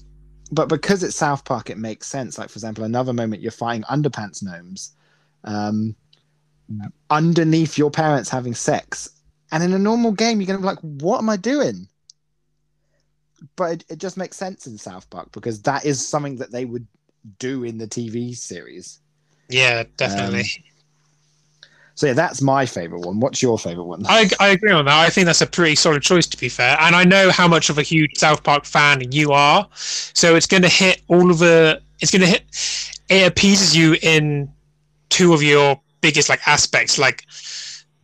But 0.55 0.69
because 0.69 1.03
it's 1.03 1.17
south 1.17 1.47
park 1.47 1.71
it 1.71 1.79
makes 1.79 2.07
sense. 2.07 2.37
Like 2.37 2.51
for 2.51 2.59
example 2.59 2.85
another 2.85 3.15
moment 3.15 3.41
you're 3.41 3.51
fighting 3.51 3.85
underpants 3.85 4.43
gnomes 4.43 4.93
um, 5.45 5.97
underneath 7.09 7.79
your 7.79 7.91
parents 7.91 8.29
having 8.29 8.55
sex. 8.55 9.09
And 9.51 9.63
in 9.63 9.73
a 9.73 9.79
normal 9.79 10.13
game 10.13 10.41
you're 10.41 10.47
going 10.47 10.59
to 10.59 10.63
be 10.63 10.67
like 10.67 10.81
what 10.81 11.19
am 11.19 11.31
i 11.31 11.39
doing? 11.39 11.89
But 13.57 13.73
it, 13.73 13.85
it 13.89 13.99
just 13.99 14.19
makes 14.19 14.37
sense 14.37 14.67
in 14.67 14.77
south 14.77 15.09
park 15.09 15.33
because 15.33 15.63
that 15.63 15.87
is 15.87 16.07
something 16.07 16.37
that 16.37 16.53
they 16.53 16.67
would 16.67 16.87
do 17.39 17.65
in 17.65 17.79
the 17.79 17.89
tv 17.89 18.37
series. 18.37 19.01
Yeah, 19.49 19.85
definitely. 19.97 20.45
So 21.95 22.07
yeah 22.07 22.12
that's 22.12 22.40
my 22.40 22.64
favorite 22.66 23.01
one 23.01 23.20
what's 23.20 23.43
your 23.43 23.59
favorite 23.59 23.84
one 23.84 24.03
I, 24.07 24.28
I 24.40 24.49
agree 24.49 24.72
on 24.72 24.84
that. 24.86 24.99
I 24.99 25.11
think 25.11 25.26
that's 25.26 25.40
a 25.40 25.47
pretty 25.47 25.74
solid 25.74 26.03
choice, 26.03 26.26
to 26.28 26.36
be 26.36 26.49
fair. 26.49 26.76
And 26.80 26.95
I 26.95 27.05
know 27.05 27.30
how 27.30 27.49
much 27.49 27.70
of 27.70 27.78
a 27.78 27.82
huge 27.82 28.16
South 28.16 28.43
Park 28.43 28.64
fan 28.64 29.11
you 29.12 29.32
are, 29.32 29.68
so 29.74 30.34
it's 30.34 30.47
going 30.47 30.62
to 30.62 30.68
hit 30.68 31.03
all 31.09 31.30
of 31.30 31.38
the. 31.38 31.80
It's 32.01 32.11
going 32.11 32.22
to 32.22 32.28
hit. 32.28 32.45
It 33.09 33.26
appeases 33.26 33.76
you 33.76 33.97
in 34.03 34.53
two 35.09 35.34
of 35.34 35.43
your 35.43 35.80
biggest 36.01 36.28
like 36.28 36.47
aspects. 36.47 36.99
Like 36.99 37.26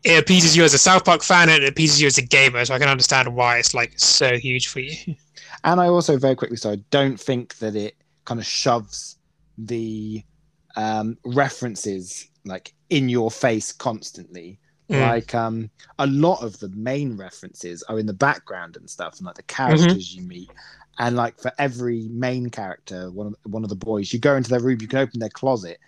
it 0.05 0.19
appeases 0.19 0.57
you 0.57 0.65
as 0.65 0.75
a 0.75 0.79
South 0.79 1.05
Park 1.05 1.23
fan, 1.23 1.49
and 1.49 1.63
it 1.63 1.69
appeases 1.69 2.01
you 2.01 2.07
as 2.07 2.19
a 2.19 2.23
gamer. 2.23 2.65
So 2.65 2.75
I 2.75 2.79
can 2.79 2.89
understand 2.89 3.35
why 3.35 3.59
it's 3.59 3.75
like 3.75 3.99
so 3.99 4.37
huge 4.37 4.69
for 4.69 4.81
you. 4.81 5.15
And 5.65 5.81
I 5.81 5.89
also 5.89 6.17
very 6.17 6.37
quickly, 6.37 6.57
so 6.57 6.71
I 6.71 6.77
don't 6.91 7.19
think 7.19 7.59
that 7.59 7.75
it 7.75 7.97
kind 8.25 8.39
of 8.39 8.47
shoves 8.47 9.19
the 9.57 10.23
um, 10.77 11.19
references 11.25 12.29
like 12.45 12.75
in 12.91 13.09
your 13.09 13.31
face 13.31 13.73
constantly. 13.73 14.59
Mm. 14.91 15.01
Like 15.07 15.35
um, 15.35 15.71
a 15.99 16.07
lot 16.07 16.43
of 16.43 16.59
the 16.61 16.71
main 16.71 17.17
references 17.17 17.83
are 17.85 17.99
in 17.99 18.07
the 18.07 18.15
background 18.15 18.77
and 18.77 18.89
stuff, 18.89 19.19
and 19.19 19.27
like 19.27 19.37
the 19.37 19.43
characters 19.43 20.15
you 20.15 20.23
meet. 20.23 20.51
And 20.99 21.15
like 21.15 21.39
for 21.39 21.53
every 21.59 22.09
main 22.09 22.51
character, 22.51 23.11
one 23.11 23.29
of 23.29 23.35
one 23.45 23.63
of 23.63 23.69
the 23.69 23.77
boys, 23.77 24.13
you 24.13 24.19
go 24.19 24.37
into 24.37 24.51
their 24.51 24.61
room, 24.61 24.79
you 24.81 24.89
can 24.89 24.99
open 24.99 25.21
their 25.21 25.29
closet, 25.29 25.79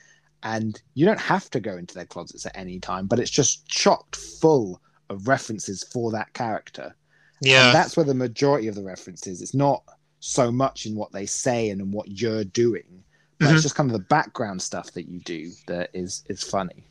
and 0.42 0.80
you 0.94 1.06
don't 1.06 1.20
have 1.20 1.50
to 1.50 1.60
go 1.60 1.76
into 1.76 1.94
their 1.94 2.04
closets 2.04 2.46
at 2.46 2.56
any 2.56 2.78
time, 2.78 3.06
but 3.06 3.18
it's 3.18 3.30
just 3.30 3.66
chocked 3.66 4.16
full 4.16 4.80
of 5.08 5.26
references 5.26 5.82
for 5.82 6.12
that 6.12 6.32
character. 6.34 6.94
Yeah. 7.40 7.66
And 7.66 7.74
that's 7.74 7.96
where 7.96 8.04
the 8.04 8.14
majority 8.14 8.68
of 8.68 8.74
the 8.74 8.84
references. 8.84 9.42
It's 9.42 9.54
not 9.54 9.82
so 10.20 10.52
much 10.52 10.86
in 10.86 10.94
what 10.94 11.10
they 11.10 11.26
say 11.26 11.70
and 11.70 11.80
in 11.80 11.90
what 11.90 12.20
you're 12.20 12.44
doing, 12.44 13.02
but 13.38 13.48
Mhm. 13.48 13.54
it's 13.54 13.62
just 13.62 13.74
kind 13.74 13.90
of 13.90 13.94
the 13.94 14.06
background 14.06 14.60
stuff 14.60 14.92
that 14.92 15.08
you 15.08 15.20
do 15.20 15.50
that 15.66 15.90
is 15.94 16.22
is 16.28 16.42
funny. 16.42 16.84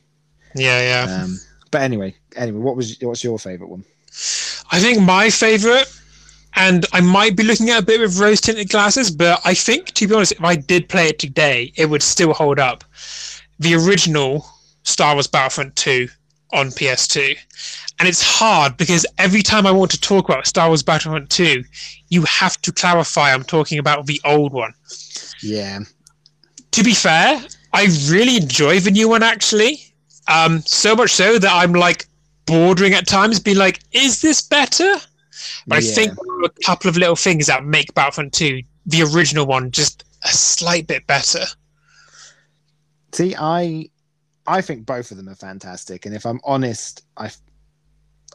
Yeah, 0.55 1.05
yeah. 1.05 1.23
Um, 1.23 1.39
but 1.71 1.81
anyway, 1.81 2.15
anyway, 2.35 2.59
what 2.59 2.75
was 2.75 2.97
what's 3.01 3.23
your 3.23 3.39
favorite 3.39 3.69
one? 3.69 3.83
I 4.71 4.79
think 4.79 5.01
my 5.01 5.29
favorite, 5.29 5.87
and 6.55 6.85
I 6.93 7.01
might 7.01 7.35
be 7.35 7.43
looking 7.43 7.69
at 7.69 7.79
a 7.79 7.85
bit 7.85 7.99
with 7.99 8.19
rose 8.19 8.41
tinted 8.41 8.69
glasses, 8.69 9.11
but 9.11 9.39
I 9.45 9.53
think, 9.53 9.87
to 9.93 10.07
be 10.07 10.13
honest, 10.15 10.33
if 10.33 10.43
I 10.43 10.55
did 10.55 10.89
play 10.89 11.07
it 11.07 11.19
today, 11.19 11.71
it 11.75 11.89
would 11.89 12.03
still 12.03 12.33
hold 12.33 12.59
up. 12.59 12.83
The 13.59 13.75
original 13.75 14.45
Star 14.83 15.13
Wars 15.13 15.27
Battlefront 15.27 15.75
2 15.75 16.07
on 16.53 16.67
PS2. 16.69 17.37
And 17.99 18.07
it's 18.07 18.23
hard 18.23 18.77
because 18.77 19.05
every 19.17 19.41
time 19.41 19.67
I 19.67 19.71
want 19.71 19.91
to 19.91 19.99
talk 19.99 20.29
about 20.29 20.47
Star 20.47 20.67
Wars 20.67 20.83
Battlefront 20.83 21.29
2, 21.29 21.63
you 22.09 22.23
have 22.23 22.59
to 22.61 22.71
clarify 22.71 23.33
I'm 23.33 23.43
talking 23.43 23.77
about 23.77 24.05
the 24.05 24.21
old 24.25 24.53
one. 24.53 24.73
Yeah, 25.41 25.79
To 26.71 26.83
be 26.83 26.93
fair, 26.93 27.41
I 27.73 27.87
really 28.09 28.37
enjoy 28.37 28.79
the 28.79 28.91
new 28.91 29.09
one 29.09 29.23
actually. 29.23 29.88
Um, 30.29 30.61
so 30.61 30.95
much 30.95 31.11
so 31.11 31.39
that 31.39 31.51
I'm 31.51 31.73
like 31.73 32.05
bordering 32.45 32.93
at 32.93 33.07
times, 33.07 33.39
being 33.39 33.57
like, 33.57 33.79
is 33.91 34.21
this 34.21 34.41
better? 34.41 34.95
But 35.67 35.79
I 35.79 35.81
think 35.81 36.13
a 36.45 36.49
couple 36.65 36.89
of 36.89 36.97
little 36.97 37.15
things 37.15 37.47
that 37.47 37.65
make 37.65 37.93
Battlefront 37.93 38.33
2, 38.33 38.61
the 38.85 39.03
original 39.03 39.45
one, 39.45 39.71
just 39.71 40.03
a 40.23 40.29
slight 40.29 40.87
bit 40.87 41.05
better. 41.07 41.45
See, 43.11 43.35
I 43.37 43.89
I 44.45 44.61
think 44.61 44.85
both 44.85 45.11
of 45.11 45.17
them 45.17 45.29
are 45.29 45.35
fantastic, 45.35 46.05
and 46.05 46.15
if 46.15 46.25
I'm 46.25 46.39
honest, 46.43 47.03
I 47.17 47.31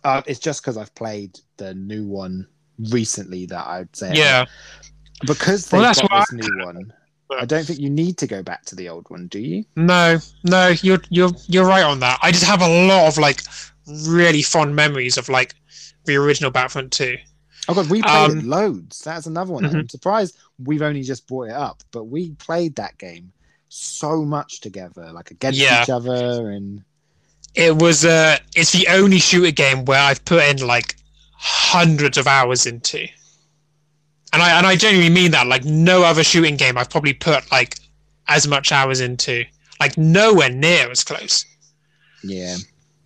uh, 0.04 0.22
it's 0.26 0.38
just 0.38 0.62
because 0.62 0.76
I've 0.76 0.94
played 0.94 1.38
the 1.56 1.74
new 1.74 2.06
one 2.06 2.46
recently 2.90 3.46
that 3.46 3.66
I'd 3.66 3.94
say 3.96 4.12
Yeah. 4.14 4.44
because 5.26 5.66
they've 5.68 5.80
that's 5.80 6.00
got 6.00 6.26
this 6.30 6.32
new 6.32 6.64
one. 6.64 6.92
I 7.40 7.44
don't 7.44 7.64
think 7.66 7.78
you 7.80 7.90
need 7.90 8.18
to 8.18 8.26
go 8.26 8.42
back 8.42 8.64
to 8.66 8.76
the 8.76 8.88
old 8.88 9.08
one, 9.10 9.26
do 9.28 9.38
you? 9.38 9.64
No, 9.76 10.18
no, 10.44 10.68
you're 10.82 11.00
you're 11.10 11.30
you're 11.46 11.66
right 11.66 11.84
on 11.84 12.00
that. 12.00 12.18
I 12.22 12.30
just 12.32 12.44
have 12.44 12.62
a 12.62 12.86
lot 12.86 13.06
of 13.08 13.18
like 13.18 13.40
really 14.06 14.42
fond 14.42 14.74
memories 14.76 15.16
of 15.18 15.28
like 15.28 15.54
the 16.04 16.16
original 16.16 16.50
Battlefront 16.50 16.92
2. 16.92 17.16
Oh 17.68 17.74
god, 17.74 17.88
we 17.90 18.02
played 18.02 18.30
it 18.30 18.38
Um, 18.42 18.48
loads. 18.48 19.00
That's 19.00 19.26
another 19.26 19.52
one. 19.52 19.64
Mhm. 19.64 19.74
I'm 19.74 19.88
surprised 19.88 20.36
we've 20.62 20.82
only 20.82 21.02
just 21.02 21.26
brought 21.26 21.48
it 21.48 21.54
up, 21.54 21.82
but 21.92 22.04
we 22.04 22.30
played 22.32 22.76
that 22.76 22.98
game 22.98 23.32
so 23.68 24.22
much 24.24 24.60
together, 24.60 25.10
like 25.12 25.30
against 25.30 25.58
Yeah. 25.58 25.82
each 25.82 25.90
other, 25.90 26.50
and 26.50 26.82
It 27.54 27.76
was 27.76 28.04
uh 28.04 28.38
it's 28.54 28.72
the 28.72 28.88
only 28.88 29.18
shooter 29.18 29.50
game 29.50 29.84
where 29.84 30.00
I've 30.00 30.24
put 30.24 30.42
in 30.44 30.66
like 30.66 30.96
hundreds 31.32 32.18
of 32.18 32.26
hours 32.26 32.66
into. 32.66 33.06
And 34.34 34.42
I 34.42 34.58
and 34.58 34.66
I 34.66 34.76
genuinely 34.76 35.14
mean 35.14 35.30
that. 35.30 35.46
Like 35.46 35.64
no 35.64 36.02
other 36.02 36.24
shooting 36.24 36.56
game 36.56 36.76
I've 36.76 36.90
probably 36.90 37.14
put 37.14 37.50
like 37.52 37.76
as 38.28 38.46
much 38.48 38.72
hours 38.72 39.00
into. 39.00 39.44
Like 39.80 39.96
nowhere 39.96 40.50
near 40.50 40.90
as 40.90 41.02
close. 41.04 41.44
yeah, 42.22 42.56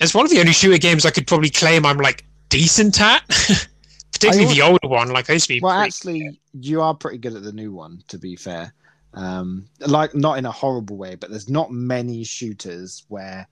It's 0.00 0.14
one 0.14 0.24
of 0.24 0.30
the 0.30 0.38
only 0.40 0.52
shooter 0.52 0.78
games 0.78 1.04
I 1.06 1.10
could 1.10 1.26
probably 1.26 1.50
claim 1.50 1.84
I'm 1.86 1.98
like 1.98 2.24
decent 2.48 3.00
at. 3.00 3.22
Particularly 4.12 4.52
the 4.54 4.62
older 4.62 4.88
one, 4.88 5.10
like 5.10 5.30
I 5.30 5.34
used 5.34 5.46
to 5.46 5.54
be 5.54 5.60
Well, 5.60 5.72
actually, 5.72 6.40
you 6.52 6.80
are 6.82 6.94
pretty 6.94 7.18
good 7.18 7.34
at 7.34 7.42
the 7.42 7.52
new 7.52 7.72
one, 7.72 8.02
to 8.08 8.18
be 8.18 8.36
fair. 8.36 8.72
Um, 9.14 9.68
like 9.80 10.14
not 10.14 10.38
in 10.38 10.46
a 10.46 10.50
horrible 10.52 10.96
way, 10.96 11.14
but 11.14 11.30
there's 11.30 11.48
not 11.48 11.70
many 11.70 12.24
shooters 12.24 13.04
where 13.08 13.46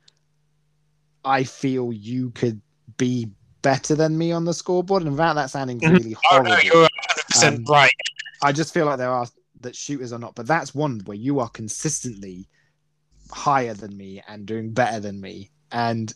I 1.25 1.45
feel 1.45 1.93
you 1.93 2.31
could 2.31 2.61
be 2.97 3.29
better 3.63 3.95
than 3.95 4.17
me 4.19 4.31
on 4.33 4.45
the 4.45 4.55
scoreboard. 4.55 5.03
And 5.03 5.13
without 5.13 5.35
that 5.35 5.51
sounding 5.51 5.81
Mhm. 5.81 5.93
really 5.99 6.15
Oh 6.17 6.21
horrible, 6.25 6.51
no, 6.51 6.59
you're 6.63 6.89
100 7.33 7.57
percent 7.57 7.69
Um, 7.69 7.73
right. 7.73 7.91
I 8.43 8.53
just 8.53 8.73
feel 8.75 8.87
like 8.87 8.99
there 8.99 9.11
are 9.11 9.27
that 9.61 9.75
shooters 9.75 10.13
are 10.13 10.19
not. 10.19 10.35
But 10.35 10.47
that's 10.47 10.75
one 10.75 11.01
where 11.07 11.17
you 11.17 11.41
are 11.41 11.49
consistently 11.49 12.49
higher 13.31 13.75
than 13.75 13.97
me 13.97 14.23
and 14.29 14.47
doing 14.47 14.73
better 14.73 15.01
than 15.01 15.21
me, 15.21 15.51
and 15.73 16.13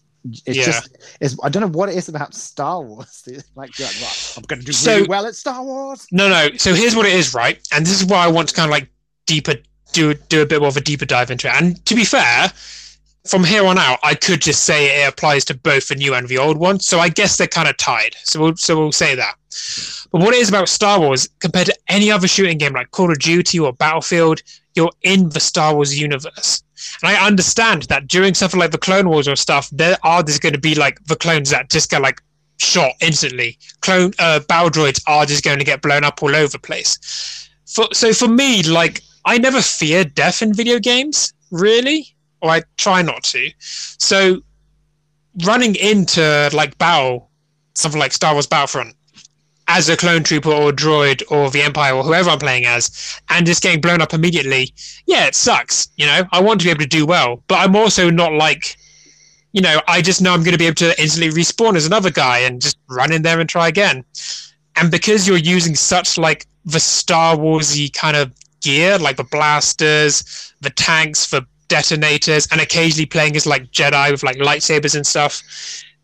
it's 0.46 0.58
Yeah. 0.58 0.64
just 0.66 0.96
it's 1.20 1.36
I 1.42 1.48
don't 1.48 1.62
know 1.62 1.78
what 1.78 1.88
it 1.88 1.96
is 1.96 2.08
about 2.08 2.34
Star 2.34 2.82
Wars. 2.82 3.22
like, 3.26 3.44
like 3.56 3.80
right, 3.80 4.34
I'm 4.36 4.42
going 4.44 4.60
to 4.60 4.66
do 4.66 4.72
So- 4.72 4.96
really 4.96 5.08
well 5.08 5.26
at 5.26 5.34
Star 5.34 5.62
Wars. 5.64 6.06
No, 6.12 6.28
no. 6.28 6.50
So 6.56 6.74
here's 6.74 6.94
what 6.94 7.06
it 7.06 7.12
is, 7.14 7.34
right? 7.34 7.58
And 7.72 7.84
this 7.86 8.00
is 8.00 8.04
why 8.06 8.24
I 8.24 8.28
want 8.28 8.48
to 8.50 8.54
kind 8.54 8.66
of 8.68 8.70
like 8.70 8.88
deeper 9.26 9.54
do 9.92 10.14
do 10.14 10.42
a 10.42 10.46
bit 10.46 10.60
more 10.60 10.68
of 10.68 10.76
a 10.76 10.80
deeper 10.80 11.06
dive 11.06 11.30
into 11.30 11.48
it. 11.48 11.54
And 11.54 11.84
to 11.86 11.94
be 11.94 12.04
fair, 12.04 12.52
from 13.26 13.44
here 13.44 13.64
on 13.66 13.78
out, 13.78 13.98
I 14.04 14.14
could 14.14 14.40
just 14.40 14.64
say 14.64 15.02
it 15.04 15.08
applies 15.08 15.44
to 15.46 15.54
both 15.54 15.88
the 15.88 15.94
new 15.96 16.14
and 16.14 16.28
the 16.28 16.38
old 16.38 16.58
one. 16.58 16.78
So 16.80 17.00
I 17.00 17.08
guess 17.08 17.36
they're 17.36 17.48
kind 17.48 17.68
of 17.68 17.76
tied. 17.76 18.14
So 18.22 18.40
we'll 18.40 18.56
so 18.56 18.78
we'll 18.78 18.92
say 18.92 19.14
that. 19.16 19.34
But 20.10 20.20
what 20.20 20.34
it 20.34 20.40
is 20.40 20.48
about 20.48 20.68
Star 20.68 21.00
Wars 21.00 21.28
compared 21.38 21.66
to 21.66 21.76
any 21.88 22.10
other 22.10 22.28
shooting 22.28 22.58
game 22.58 22.74
like 22.74 22.90
Call 22.90 23.10
of 23.10 23.18
Duty 23.18 23.58
or 23.58 23.72
Battlefield, 23.72 24.42
you're 24.74 24.90
in 25.02 25.28
the 25.30 25.40
Star 25.40 25.74
Wars 25.74 25.98
universe. 25.98 26.62
And 27.02 27.14
I 27.14 27.26
understand 27.26 27.82
that 27.84 28.06
during 28.06 28.34
something 28.34 28.58
like 28.58 28.70
the 28.70 28.78
Clone 28.78 29.08
Wars 29.08 29.28
or 29.28 29.36
stuff, 29.36 29.68
there 29.70 29.96
are 30.02 30.22
there's 30.22 30.38
going 30.38 30.54
to 30.54 30.60
be 30.60 30.74
like 30.74 31.04
the 31.04 31.16
clones 31.16 31.50
that 31.50 31.70
just 31.70 31.90
get 31.90 32.02
like 32.02 32.22
shot 32.58 32.92
instantly. 33.00 33.58
Clone 33.80 34.12
uh, 34.18 34.40
battle 34.40 34.70
droids 34.70 35.02
are 35.06 35.26
just 35.26 35.44
going 35.44 35.58
to 35.58 35.64
get 35.64 35.82
blown 35.82 36.04
up 36.04 36.22
all 36.22 36.34
over 36.34 36.48
the 36.48 36.58
place. 36.58 37.48
For, 37.66 37.86
so 37.92 38.12
for 38.12 38.28
me, 38.28 38.62
like 38.62 39.02
I 39.24 39.38
never 39.38 39.60
fear 39.60 40.04
death 40.04 40.42
in 40.42 40.54
video 40.54 40.78
games, 40.78 41.32
really, 41.50 42.06
or 42.42 42.50
I 42.50 42.62
try 42.76 43.02
not 43.02 43.22
to. 43.24 43.50
So 43.58 44.42
running 45.44 45.76
into 45.76 46.50
like 46.52 46.76
battle, 46.78 47.30
something 47.74 48.00
like 48.00 48.12
Star 48.12 48.32
Wars 48.32 48.46
Battlefront, 48.46 48.96
as 49.72 49.88
a 49.88 49.96
clone 49.96 50.24
trooper 50.24 50.50
or 50.50 50.72
droid 50.72 51.22
or 51.30 51.48
the 51.48 51.62
Empire 51.62 51.94
or 51.94 52.02
whoever 52.02 52.28
I'm 52.28 52.40
playing 52.40 52.66
as, 52.66 53.20
and 53.28 53.46
just 53.46 53.62
getting 53.62 53.80
blown 53.80 54.02
up 54.02 54.12
immediately, 54.12 54.74
yeah, 55.06 55.26
it 55.26 55.36
sucks. 55.36 55.88
You 55.96 56.06
know, 56.06 56.24
I 56.32 56.40
want 56.40 56.60
to 56.60 56.64
be 56.64 56.70
able 56.70 56.80
to 56.80 56.88
do 56.88 57.06
well, 57.06 57.42
but 57.46 57.60
I'm 57.60 57.76
also 57.76 58.10
not 58.10 58.32
like, 58.32 58.76
you 59.52 59.62
know, 59.62 59.80
I 59.86 60.02
just 60.02 60.20
know 60.20 60.34
I'm 60.34 60.42
going 60.42 60.52
to 60.52 60.58
be 60.58 60.66
able 60.66 60.74
to 60.76 61.00
instantly 61.00 61.32
respawn 61.32 61.76
as 61.76 61.86
another 61.86 62.10
guy 62.10 62.38
and 62.38 62.60
just 62.60 62.78
run 62.88 63.12
in 63.12 63.22
there 63.22 63.38
and 63.38 63.48
try 63.48 63.68
again. 63.68 64.04
And 64.74 64.90
because 64.90 65.28
you're 65.28 65.36
using 65.36 65.76
such 65.76 66.18
like 66.18 66.46
the 66.64 66.80
Star 66.80 67.36
Warsy 67.36 67.92
kind 67.92 68.16
of 68.16 68.32
gear, 68.62 68.98
like 68.98 69.16
the 69.18 69.24
blasters, 69.24 70.52
the 70.62 70.70
tanks, 70.70 71.30
the 71.30 71.46
detonators, 71.68 72.48
and 72.50 72.60
occasionally 72.60 73.06
playing 73.06 73.36
as 73.36 73.46
like 73.46 73.70
Jedi 73.70 74.10
with 74.10 74.24
like 74.24 74.36
lightsabers 74.38 74.96
and 74.96 75.06
stuff, 75.06 75.42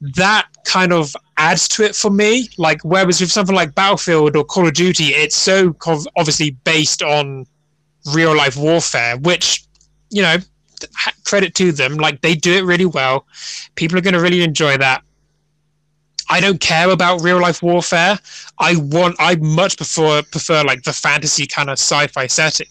that 0.01 0.49
kind 0.64 0.92
of 0.92 1.14
adds 1.36 1.68
to 1.68 1.84
it 1.84 1.94
for 1.94 2.11
me. 2.11 2.49
Like 2.59 2.82
whereas 2.82 3.20
with 3.20 3.32
something 3.32 3.55
like 3.55 3.74
Battlefield 3.74 4.36
or 4.36 4.44
Call 4.44 4.66
of 4.66 4.74
Duty, 4.74 5.07
it's 5.07 5.36
so 5.36 5.74
obviously 6.16 6.51
based 6.64 7.03
on 7.03 7.47
real 8.12 8.36
life 8.36 8.57
warfare, 8.57 9.16
which 9.18 9.64
you 10.11 10.22
know 10.22 10.36
credit 11.24 11.55
to 11.57 11.72
them. 11.72 11.94
Like 11.94 12.20
they 12.20 12.34
do 12.34 12.53
it 12.55 12.64
really 12.64 12.86
well. 12.86 13.26
People 13.74 13.99
are 13.99 14.03
going 14.03 14.14
to 14.14 14.20
really 14.20 14.42
enjoy 14.42 14.76
that. 14.78 15.03
I 16.28 16.40
don't 16.40 16.61
care 16.61 16.90
about 16.90 17.22
real 17.22 17.40
life 17.40 17.62
warfare. 17.62 18.18
I 18.59 18.76
want. 18.76 19.16
I 19.18 19.36
much 19.36 19.76
prefer 19.76 20.22
prefer 20.22 20.62
like 20.64 20.82
the 20.82 20.92
fantasy 20.92 21.47
kind 21.47 21.70
of 21.70 21.74
sci-fi 21.74 22.26
setting. 22.26 22.66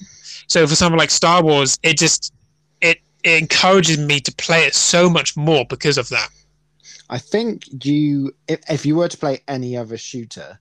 So 0.48 0.68
for 0.68 0.76
something 0.76 1.00
like 1.00 1.10
Star 1.10 1.44
Wars, 1.44 1.80
it 1.82 1.98
just 1.98 2.34
it, 2.82 3.00
it 3.24 3.42
encourages 3.42 3.98
me 3.98 4.20
to 4.20 4.32
play 4.36 4.66
it 4.66 4.76
so 4.76 5.10
much 5.10 5.38
more 5.38 5.66
because 5.70 5.98
of 5.98 6.10
that. 6.10 6.30
I 7.10 7.18
think 7.20 7.86
you, 7.86 8.32
if, 8.48 8.60
if 8.70 8.86
you 8.86 8.96
were 8.96 9.08
to 9.08 9.18
play 9.18 9.42
any 9.48 9.78
other 9.78 9.98
shooter 9.98 10.60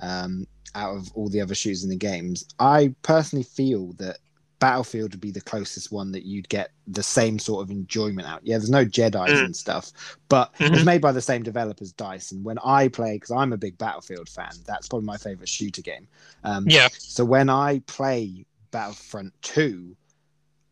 um, 0.00 0.46
out 0.74 0.96
of 0.96 1.10
all 1.14 1.28
the 1.28 1.40
other 1.40 1.54
shooters 1.54 1.84
in 1.84 1.90
the 1.90 1.96
games, 1.96 2.44
I 2.58 2.94
personally 3.02 3.44
feel 3.44 3.92
that 3.94 4.18
Battlefield 4.58 5.12
would 5.12 5.20
be 5.20 5.30
the 5.30 5.40
closest 5.40 5.92
one 5.92 6.12
that 6.12 6.24
you'd 6.24 6.48
get 6.48 6.70
the 6.86 7.02
same 7.02 7.38
sort 7.38 7.62
of 7.62 7.70
enjoyment 7.70 8.26
out. 8.26 8.40
Yeah, 8.42 8.56
there's 8.56 8.70
no 8.70 8.84
Jedi's 8.86 9.38
Mm. 9.40 9.44
and 9.46 9.56
stuff, 9.56 9.92
but 10.28 10.54
Mhm. 10.54 10.74
it's 10.76 10.84
made 10.84 11.02
by 11.02 11.12
the 11.12 11.20
same 11.20 11.42
developers, 11.42 11.92
Dice. 11.92 12.32
And 12.32 12.42
when 12.44 12.58
I 12.64 12.88
play, 12.88 13.14
because 13.16 13.30
I'm 13.32 13.52
a 13.52 13.58
big 13.58 13.76
Battlefield 13.76 14.28
fan, 14.30 14.52
that's 14.66 14.88
probably 14.88 15.06
my 15.06 15.18
favorite 15.18 15.48
shooter 15.48 15.82
game. 15.82 16.08
Um, 16.42 16.66
Yeah. 16.68 16.88
So 16.98 17.24
when 17.24 17.50
I 17.50 17.80
play 17.86 18.46
Battlefront 18.70 19.32
2, 19.42 19.94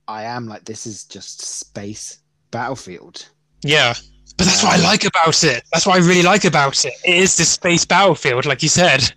I 0.09 0.25
am 0.25 0.47
like, 0.47 0.65
this 0.65 0.87
is 0.87 1.05
just 1.05 1.41
space 1.43 2.19
Battlefield. 2.51 3.27
Yeah. 3.63 3.95
But 4.37 4.47
that's 4.47 4.63
what 4.63 4.73
I 4.79 4.83
like 4.83 5.05
about 5.05 5.45
it. 5.45 5.63
That's 5.73 5.87
what 5.87 5.95
I 5.97 6.07
really 6.07 6.23
like 6.23 6.45
about 6.45 6.85
it. 6.85 6.93
It 7.05 7.15
is 7.17 7.37
this 7.37 7.51
space 7.51 7.85
battlefield, 7.85 8.47
like 8.47 8.63
you 8.63 8.69
said. 8.69 9.13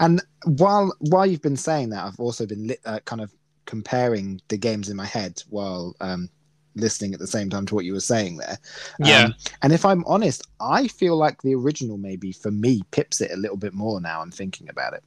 And 0.00 0.22
while 0.44 0.94
while 1.00 1.26
you've 1.26 1.42
been 1.42 1.56
saying 1.56 1.90
that, 1.90 2.04
I've 2.04 2.20
also 2.20 2.46
been 2.46 2.68
li- 2.68 2.76
uh, 2.84 3.00
kind 3.04 3.20
of 3.22 3.32
comparing 3.66 4.40
the 4.48 4.56
games 4.56 4.88
in 4.88 4.96
my 4.96 5.04
head 5.06 5.42
while 5.50 5.94
um, 6.00 6.28
listening 6.74 7.12
at 7.14 7.20
the 7.20 7.26
same 7.26 7.50
time 7.50 7.66
to 7.66 7.74
what 7.74 7.84
you 7.84 7.92
were 7.92 8.00
saying 8.00 8.36
there. 8.36 8.58
Yeah. 9.00 9.24
Um, 9.24 9.34
and 9.62 9.72
if 9.72 9.84
I'm 9.84 10.04
honest, 10.06 10.46
I 10.60 10.86
feel 10.88 11.16
like 11.16 11.42
the 11.42 11.54
original 11.54 11.96
maybe 11.98 12.32
for 12.32 12.50
me 12.50 12.82
pips 12.92 13.20
it 13.20 13.30
a 13.32 13.36
little 13.36 13.56
bit 13.56 13.74
more 13.74 14.00
now. 14.00 14.20
I'm 14.20 14.30
thinking 14.30 14.68
about 14.68 14.92
it. 14.94 15.02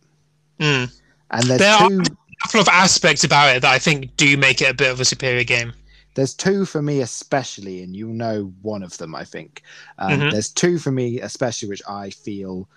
Mm. 0.59 0.99
And 1.31 1.43
there's 1.43 1.59
There 1.59 1.73
are- 1.73 1.91
A 1.91 2.43
couple 2.47 2.59
of 2.61 2.67
aspects 2.69 3.23
about 3.23 3.55
it 3.55 3.61
that 3.61 3.71
I 3.71 3.77
think 3.79 4.15
do 4.17 4.35
make 4.35 4.61
it 4.61 4.69
a 4.69 4.73
bit 4.73 4.91
of 4.91 4.99
a 4.99 5.05
superior 5.05 5.43
game. 5.43 5.73
There's 6.13 6.33
two 6.33 6.65
for 6.65 6.81
me 6.81 7.01
especially, 7.01 7.83
and 7.83 7.95
you'll 7.95 8.13
know 8.13 8.53
one 8.61 8.83
of 8.83 8.97
them. 8.97 9.15
I 9.15 9.23
think 9.23 9.63
um, 9.97 10.19
Mhm. 10.21 10.31
there's 10.31 10.49
two 10.49 10.77
for 10.77 10.91
me 10.91 11.19
especially, 11.21 11.69
which 11.69 11.81
I 11.87 12.09
feel 12.09 12.67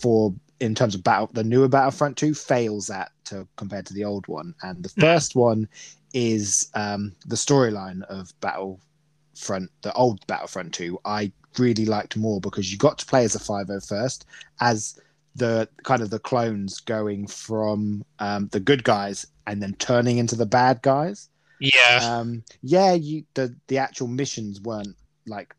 for 0.00 0.34
in 0.58 0.74
terms 0.74 0.94
of 0.94 1.04
battle, 1.04 1.28
the 1.32 1.44
newer 1.44 1.68
Battlefront 1.68 2.16
Two 2.16 2.34
fails 2.34 2.88
at 2.90 3.12
to 3.24 3.46
compared 3.56 3.86
to 3.86 3.94
the 3.94 4.04
old 4.04 4.26
one. 4.26 4.54
And 4.62 4.82
the 4.82 4.88
first 4.88 5.36
one 5.36 5.68
is 6.14 6.70
um, 6.74 7.14
the 7.26 7.36
storyline 7.36 8.02
of 8.04 8.32
Battlefront, 8.40 9.70
the 9.82 9.92
old 9.94 10.26
Battlefront 10.26 10.72
Two. 10.72 10.98
I 11.04 11.30
really 11.58 11.84
liked 11.84 12.16
more 12.16 12.40
because 12.40 12.70
you 12.72 12.78
got 12.78 12.98
to 12.98 13.06
play 13.06 13.24
as 13.24 13.34
a 13.34 13.38
501st 13.38 14.24
as 14.60 14.98
the 15.34 15.68
kind 15.84 16.02
of 16.02 16.10
the 16.10 16.18
clones 16.18 16.80
going 16.80 17.26
from 17.26 18.04
um, 18.18 18.48
the 18.48 18.60
good 18.60 18.84
guys 18.84 19.26
and 19.46 19.62
then 19.62 19.74
turning 19.78 20.18
into 20.18 20.36
the 20.36 20.46
bad 20.46 20.80
guys 20.82 21.28
Yeah. 21.58 22.00
um 22.02 22.42
yeah 22.62 22.92
you 22.92 23.24
the 23.34 23.54
the 23.68 23.78
actual 23.78 24.08
missions 24.08 24.60
weren't 24.60 24.96
like 25.26 25.54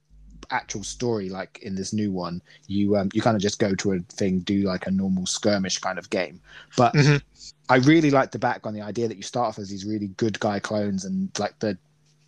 actual 0.52 0.84
story 0.84 1.28
like 1.30 1.60
in 1.64 1.76
this 1.76 1.92
new 1.92 2.12
one 2.12 2.42
you 2.68 2.96
um 2.96 3.10
you 3.14 3.22
kind 3.22 3.36
of 3.36 3.42
just 3.42 3.60
go 3.60 3.76
to 3.76 3.94
a 3.94 4.00
thing 4.10 4.40
do 4.40 4.62
like 4.62 4.88
a 4.88 4.92
normal 4.92 5.26
skirmish 5.26 5.80
kind 5.80 5.98
of 6.00 6.10
game 6.10 6.40
but 6.78 6.94
Mhm. 6.94 7.22
i 7.70 7.78
really 7.78 8.12
like 8.12 8.32
the 8.32 8.40
back 8.40 8.66
on 8.66 8.74
the 8.74 8.82
idea 8.82 9.08
that 9.08 9.18
you 9.18 9.24
start 9.24 9.48
off 9.50 9.60
as 9.60 9.70
these 9.70 9.84
really 9.86 10.08
good 10.10 10.40
guy 10.40 10.60
clones 10.60 11.04
and 11.04 11.30
like 11.38 11.58
the 11.60 11.78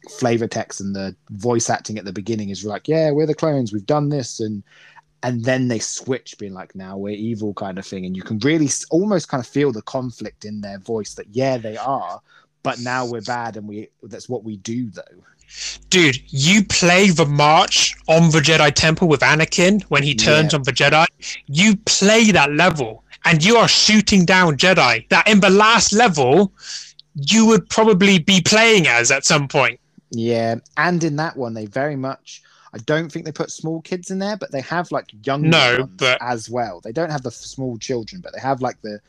flavor 0.10 0.48
text 0.48 0.82
and 0.82 0.96
the 0.96 1.16
voice 1.30 1.70
acting 1.70 1.98
at 1.98 2.06
the 2.06 2.12
beginning 2.12 2.50
is 2.50 2.66
like 2.66 2.88
yeah 2.88 3.12
we're 3.12 3.26
the 3.26 3.36
clones 3.36 3.72
we've 3.72 3.86
done 3.86 4.10
this 4.10 4.40
and 4.40 4.64
and 5.24 5.44
then 5.44 5.68
they 5.68 5.80
switch 5.80 6.38
being 6.40 6.54
like 6.54 6.74
now 6.76 6.98
we're 6.98 7.14
evil 7.16 7.54
kind 7.54 7.78
of 7.78 7.86
thing 7.86 8.06
and 8.06 8.16
you 8.18 8.24
can 8.24 8.40
really 8.40 8.70
almost 8.90 9.28
kind 9.30 9.42
of 9.42 9.48
feel 9.48 9.72
the 9.72 9.82
conflict 9.84 10.44
in 10.46 10.62
their 10.62 10.80
voice 10.80 11.14
that 11.14 11.28
yeah 11.32 11.58
they 11.58 11.78
are 11.78 12.20
but 12.64 12.80
now 12.80 13.06
we're 13.06 13.22
bad 13.22 13.58
and 13.58 13.68
we 13.68 13.88
that's 14.04 14.28
what 14.30 14.44
we 14.44 14.58
do 14.58 14.90
though 14.92 15.24
Dude, 15.90 16.18
you 16.32 16.64
play 16.66 17.10
the 17.10 17.26
march 17.26 17.96
on 18.08 18.30
the 18.30 18.38
Jedi 18.40 18.72
Temple 18.72 19.08
with 19.08 19.22
Anakin 19.22 19.82
when 19.86 20.04
he 20.04 20.14
turns 20.14 20.54
Yeah. 20.54 20.58
on 20.60 20.64
the 20.64 20.72
Jedi. 20.72 21.08
You 21.48 21.76
play 21.88 22.30
that 22.32 22.52
level 22.52 23.04
and 23.26 23.44
you 23.44 23.56
are 23.58 23.68
shooting 23.68 24.26
down 24.26 24.58
Jedi 24.58 25.10
that 25.10 25.28
in 25.28 25.40
the 25.40 25.50
last 25.50 25.92
level 25.92 26.54
you 27.16 27.48
would 27.48 27.68
probably 27.70 28.20
be 28.20 28.42
playing 28.42 28.86
as 28.88 29.10
at 29.10 29.26
some 29.26 29.48
point. 29.48 29.80
yeah 30.12 30.56
and 30.78 31.04
in 31.04 31.16
that 31.16 31.36
one 31.36 31.54
they 31.56 31.66
very 31.66 31.96
much 31.96 32.42
i 32.74 32.78
don't 32.80 33.12
think 33.12 33.26
they 33.26 33.32
put 33.32 33.50
small 33.52 33.82
kids 33.82 34.10
in 34.12 34.20
there 34.20 34.38
but 34.38 34.52
they 34.52 34.62
have 34.62 34.92
like 34.92 35.08
young 35.26 35.42
No, 35.50 35.80
ones 35.80 35.92
but- 35.98 36.18
as 36.22 36.48
well 36.50 36.80
they 36.84 36.92
don't 36.92 37.12
have 37.12 37.24
the 37.24 37.32
small 37.32 37.78
children 37.80 38.22
but 38.22 38.34
they 38.34 38.40
have 38.40 38.62
like 38.62 38.80
the 38.84 39.00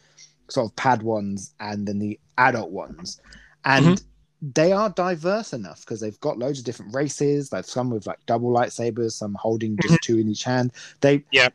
sort 0.48 0.66
of 0.70 0.76
pad 0.76 1.03
ones 1.03 1.55
and 1.61 1.86
then 1.86 1.98
the 1.98 2.18
adult 2.38 2.70
ones 2.70 3.20
and 3.65 3.85
Mm-hmm. 3.85 4.05
they 4.43 4.73
are 4.73 4.91
diverse 4.91 5.53
enough 5.53 5.81
because 5.81 6.01
they've 6.01 6.21
got 6.21 6.39
loads 6.39 6.59
of 6.59 6.65
different 6.65 6.95
races 6.95 7.53
like 7.53 7.65
some 7.65 7.91
with 7.91 8.07
like 8.07 8.19
double 8.27 8.51
lightsabers 8.53 9.13
some 9.13 9.35
holding 9.35 9.79
just 9.79 10.03
two 10.03 10.19
in 10.19 10.29
each 10.29 10.45
hand 10.45 10.73
they 11.01 11.25
Mm-hmm. 11.33 11.37
Yeah. 11.37 11.49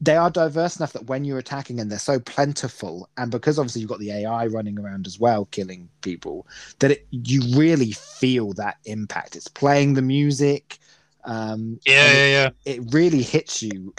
they 0.00 0.16
are 0.16 0.30
diverse 0.30 0.76
enough 0.76 0.92
that 0.92 1.06
when 1.06 1.24
you're 1.24 1.38
attacking 1.38 1.80
and 1.80 1.90
they're 1.90 1.98
so 1.98 2.20
plentiful 2.20 3.08
and 3.16 3.32
because 3.32 3.58
obviously 3.58 3.80
you've 3.80 3.90
got 3.90 3.98
the 3.98 4.12
ai 4.12 4.46
running 4.46 4.78
around 4.78 5.06
as 5.06 5.18
well 5.18 5.46
killing 5.46 5.88
people 6.02 6.46
that 6.78 6.92
it, 6.92 7.06
you 7.10 7.42
really 7.58 7.92
feel 7.92 8.52
that 8.52 8.76
impact 8.84 9.34
it's 9.34 9.48
playing 9.48 9.94
the 9.94 10.02
music 10.02 10.78
um 11.24 11.80
Yeah, 11.86 12.12
yeah, 12.12 12.26
yeah. 12.26 12.50
it, 12.64 12.80
it 12.80 12.82
really 12.92 13.22
hits 13.22 13.62
you 13.62 13.92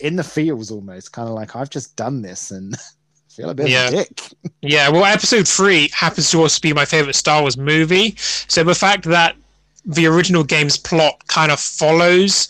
in 0.00 0.16
the 0.16 0.24
feels 0.24 0.70
almost 0.70 1.12
kind 1.12 1.28
of 1.28 1.34
like 1.34 1.56
i've 1.56 1.70
just 1.70 1.96
done 1.96 2.22
this 2.22 2.50
and 2.50 2.76
feel 3.32 3.50
a 3.50 3.54
bit 3.54 3.68
Yeah. 3.68 3.90
dick 3.90 4.08
Yeah, 4.60 4.88
well, 4.90 5.04
episode 5.04 5.48
three 5.48 5.88
happens 5.92 6.30
to 6.30 6.40
also 6.40 6.60
be 6.60 6.72
my 6.72 6.84
favorite 6.84 7.14
Star 7.16 7.40
Wars 7.42 7.56
movie. 7.56 8.14
So 8.18 8.62
the 8.62 8.74
fact 8.74 9.04
that 9.04 9.36
the 9.84 10.06
original 10.06 10.44
game's 10.44 10.76
plot 10.78 11.26
kind 11.26 11.50
of 11.50 11.58
follows 11.60 12.48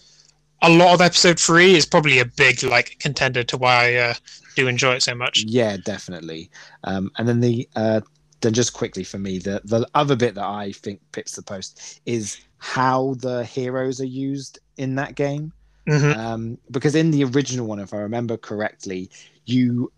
a 0.62 0.70
lot 0.70 0.94
of 0.94 1.00
episode 1.00 1.38
three 1.40 1.74
is 1.74 1.86
probably 1.86 2.18
a 2.18 2.24
big 2.24 2.62
like 2.62 2.98
contender 2.98 3.42
to 3.44 3.56
why 3.56 3.94
I 3.94 3.94
uh, 3.96 4.14
do 4.56 4.68
enjoy 4.68 4.94
it 4.94 5.02
so 5.02 5.14
much. 5.14 5.44
Yeah, 5.46 5.76
definitely. 5.76 6.50
Um, 6.84 7.10
and 7.18 7.28
then 7.28 7.40
the 7.40 7.68
uh, 7.74 8.00
then 8.42 8.52
just 8.52 8.72
quickly 8.72 9.04
for 9.04 9.18
me, 9.18 9.38
the 9.38 9.60
the 9.64 9.86
other 9.94 10.16
bit 10.16 10.34
that 10.34 10.44
I 10.44 10.72
think 10.72 11.00
pips 11.12 11.32
the 11.36 11.42
post 11.42 12.00
is 12.06 12.38
how 12.58 13.14
the 13.20 13.44
heroes 13.44 14.00
are 14.00 14.06
used 14.06 14.58
in 14.76 14.94
that 14.96 15.14
game. 15.14 15.52
hmm 15.88 16.12
Um, 16.12 16.58
because 16.70 16.94
in 16.94 17.10
the 17.10 17.24
original 17.24 17.66
one, 17.66 17.80
if 17.80 17.92
I 17.92 17.98
remember 17.98 18.36
correctly, 18.36 19.10
you 19.46 19.90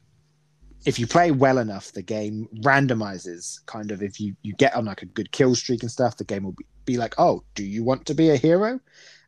if 0.85 0.99
you 0.99 1.07
play 1.07 1.31
well 1.31 1.59
enough, 1.59 1.93
the 1.93 2.03
game 2.03 2.49
randomizes 2.63 3.65
kind 3.67 3.91
of 3.91 4.03
if 4.03 4.21
you 4.21 4.37
you 4.43 4.53
get 4.55 4.75
on 4.75 4.85
like 4.85 5.03
a 5.03 5.07
good 5.07 5.31
kill 5.33 5.55
streak 5.55 5.83
and 5.83 5.91
stuff, 5.91 6.17
the 6.17 6.25
game 6.25 6.45
will 6.45 6.53
be, 6.53 6.65
be 6.85 6.97
like, 6.99 7.15
oh, 7.19 7.43
do 7.55 7.65
you 7.65 7.83
want 7.83 8.05
to 8.07 8.15
be 8.15 8.31
a 8.31 8.37
hero? 8.37 8.79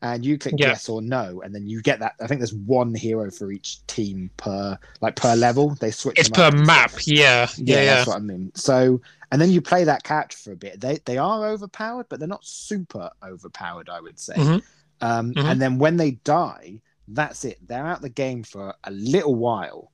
And 0.03 0.25
you 0.27 0.39
click 0.39 0.55
Yeah. 0.59 0.69
yes 0.69 0.89
or 0.91 1.01
no, 1.01 1.41
and 1.43 1.55
then 1.55 1.67
you 1.67 1.81
get 1.81 2.01
that. 2.01 2.13
I 2.21 2.27
think 2.27 2.41
there's 2.41 2.53
one 2.55 2.95
hero 2.95 3.31
for 3.31 3.51
each 3.51 3.85
team 3.87 4.31
per 4.37 4.79
like 5.01 5.17
per 5.17 5.35
level. 5.35 5.75
They 5.81 5.91
switch. 5.91 6.19
It's 6.19 6.29
per 6.29 6.51
map. 6.51 6.93
Yeah, 7.07 7.49
Yeah, 7.57 7.77
yeah, 7.81 7.85
that's 7.87 8.07
what 8.07 8.17
I 8.17 8.21
mean. 8.21 8.53
So, 8.55 9.01
and 9.33 9.41
then 9.41 9.51
you 9.51 9.63
play 9.63 9.85
that 9.85 10.03
character 10.03 10.37
for 10.37 10.53
a 10.53 10.57
bit. 10.57 10.81
They 10.81 10.99
they 11.07 11.17
are 11.17 11.47
overpowered, 11.47 12.07
but 12.11 12.19
they're 12.19 12.29
not 12.29 12.45
super 12.45 13.11
overpowered. 13.23 13.89
I 13.89 14.01
would 14.01 14.19
say. 14.21 14.35
Mhm. 14.35 14.63
Um, 15.01 15.33
Mhm. 15.35 15.45
And 15.45 15.63
then 15.63 15.79
when 15.79 15.97
they 15.97 16.13
die, 16.13 16.81
that's 17.09 17.45
it. 17.47 17.59
They're 17.67 17.87
out 17.87 18.03
the 18.03 18.09
game 18.11 18.43
for 18.43 18.75
a 18.85 18.91
little 18.91 19.35
while, 19.35 19.93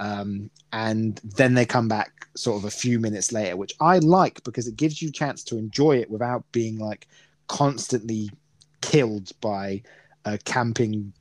um, 0.00 0.50
and 0.72 1.20
then 1.36 1.52
they 1.52 1.66
come 1.66 1.86
back 1.86 2.26
sort 2.34 2.58
of 2.58 2.64
a 2.64 2.70
few 2.70 2.98
minutes 2.98 3.32
later, 3.32 3.56
which 3.56 3.74
I 3.80 3.98
like 3.98 4.42
because 4.44 4.66
it 4.66 4.76
gives 4.76 5.00
you 5.02 5.12
chance 5.12 5.44
to 5.44 5.58
enjoy 5.58 5.98
it 5.98 6.10
without 6.10 6.50
being 6.52 6.78
like 6.78 7.06
constantly 7.48 8.30
killed 8.80 9.30
by 9.42 9.82
a 10.24 10.38
camping 10.38 11.12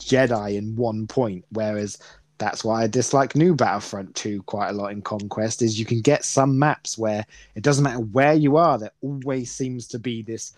Jedi 0.00 0.56
in 0.56 0.74
one 0.74 1.06
point. 1.06 1.44
Whereas 1.50 1.98
that's 2.38 2.64
why 2.64 2.82
I 2.82 2.86
dislike 2.86 3.36
new 3.36 3.54
Battlefront 3.54 4.14
2 4.14 4.42
quite 4.44 4.70
a 4.70 4.72
lot 4.72 4.92
in 4.92 5.02
Conquest 5.02 5.60
is 5.60 5.78
you 5.78 5.84
can 5.84 6.00
get 6.00 6.24
some 6.24 6.58
maps 6.58 6.96
where 6.96 7.26
it 7.54 7.62
doesn't 7.62 7.84
matter 7.84 8.00
where 8.00 8.34
you 8.34 8.56
are, 8.56 8.78
there 8.78 8.92
always 9.02 9.52
seems 9.52 9.86
to 9.88 9.98
be 9.98 10.22
this 10.22 10.54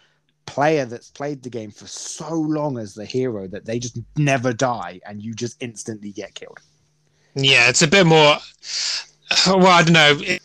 player 0.47 0.85
that's 0.85 1.11
played 1.11 1.43
the 1.43 1.51
game 1.51 1.73
for 1.73 1.89
so 1.89 2.33
long 2.33 2.79
as 2.79 2.95
the 2.95 3.05
hero 3.05 3.49
that 3.49 3.65
they 3.65 3.81
just 3.81 3.99
never 4.17 4.53
die 4.53 5.01
and 5.05 5.21
you 5.21 5.35
just 5.35 5.61
instantly 5.61 6.13
get 6.13 6.33
killed. 6.33 6.61
Yeah, 7.37 7.69
it's 7.69 7.83
a 7.83 7.87
bit 7.89 8.07
more. 8.07 8.39
Well, 9.47 9.67
I 9.67 9.83
don't 9.83 9.93
know. 9.93 10.17
It, 10.21 10.43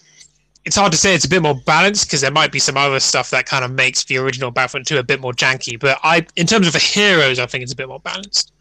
it's 0.65 0.75
hard 0.75 0.91
to 0.91 0.97
say. 0.97 1.15
It's 1.15 1.25
a 1.25 1.29
bit 1.29 1.41
more 1.41 1.55
balanced 1.65 2.05
because 2.05 2.21
there 2.21 2.31
might 2.31 2.51
be 2.51 2.59
some 2.59 2.77
other 2.77 2.99
stuff 2.99 3.29
that 3.31 3.45
kind 3.47 3.65
of 3.65 3.71
makes 3.71 4.03
the 4.03 4.17
original 4.17 4.51
Battlefront 4.51 4.85
2 4.87 4.97
a 4.99 5.03
bit 5.03 5.19
more 5.19 5.33
janky. 5.33 5.79
But 5.79 5.99
I, 6.03 6.25
in 6.35 6.45
terms 6.45 6.67
of 6.67 6.73
the 6.73 6.79
heroes, 6.79 7.39
I 7.39 7.45
think 7.47 7.63
it's 7.63 7.73
a 7.73 7.75
bit 7.75 7.87
more 7.87 7.99
balanced. 8.01 8.51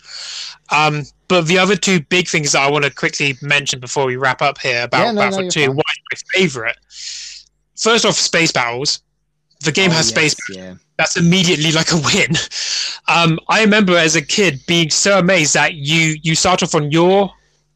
Um, 0.71 1.03
but 1.29 1.43
the 1.47 1.59
other 1.59 1.77
two 1.77 2.01
big 2.01 2.29
things 2.29 2.53
that 2.53 2.63
I 2.63 2.71
want 2.71 2.85
to 2.85 2.91
quickly 2.95 3.37
mention 3.43 3.81
before 3.81 4.07
we 4.07 4.17
wrap 4.17 4.41
up 4.41 4.59
here 4.59 4.85
about 4.85 5.01
Yeah, 5.01 5.13
no, 5.13 5.13
no, 5.13 5.21
Battlefront 5.21 5.57
you're 5.57 5.67
2, 5.67 5.71
fine. 5.71 5.77
why 5.77 5.83
my 6.13 6.19
favorite? 6.39 6.77
First 7.77 8.05
off, 8.07 8.15
space 8.15 8.53
battles. 8.53 9.01
The 9.63 9.73
game 9.73 9.91
Oh, 9.91 9.95
has 9.95 10.09
space 10.09 10.35
yes, 10.49 10.57
yeah. 10.57 10.75
that's 10.97 11.17
immediately 11.19 11.73
like 11.73 11.93
a 11.93 11.97
win. 11.97 12.31
Um, 13.09 13.41
I 13.49 13.63
remember 13.63 13.97
as 13.97 14.15
a 14.15 14.23
kid 14.23 14.61
being 14.69 14.89
so 14.91 15.19
amazed 15.19 15.55
that 15.55 15.75
you 15.75 16.15
you 16.23 16.37
start 16.37 16.63
off 16.63 16.77
on 16.77 16.93
your 16.93 17.29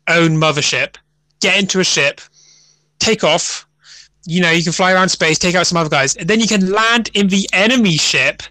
own 0.08 0.30
mothership, 0.36 0.96
get 1.40 1.58
into 1.58 1.80
a 1.80 1.84
ship, 1.84 2.20
take 2.98 3.24
off. 3.24 3.66
You 4.26 4.40
know, 4.40 4.50
you 4.50 4.62
can 4.62 4.72
fly 4.72 4.92
around 4.92 5.10
space, 5.10 5.38
take 5.38 5.54
out 5.54 5.66
some 5.66 5.76
other 5.76 5.90
guys, 5.90 6.16
and 6.16 6.28
then 6.28 6.40
you 6.40 6.46
can 6.46 6.70
land 6.70 7.10
in 7.14 7.28
the 7.28 7.48
enemy 7.52 7.96
ship 7.96 8.42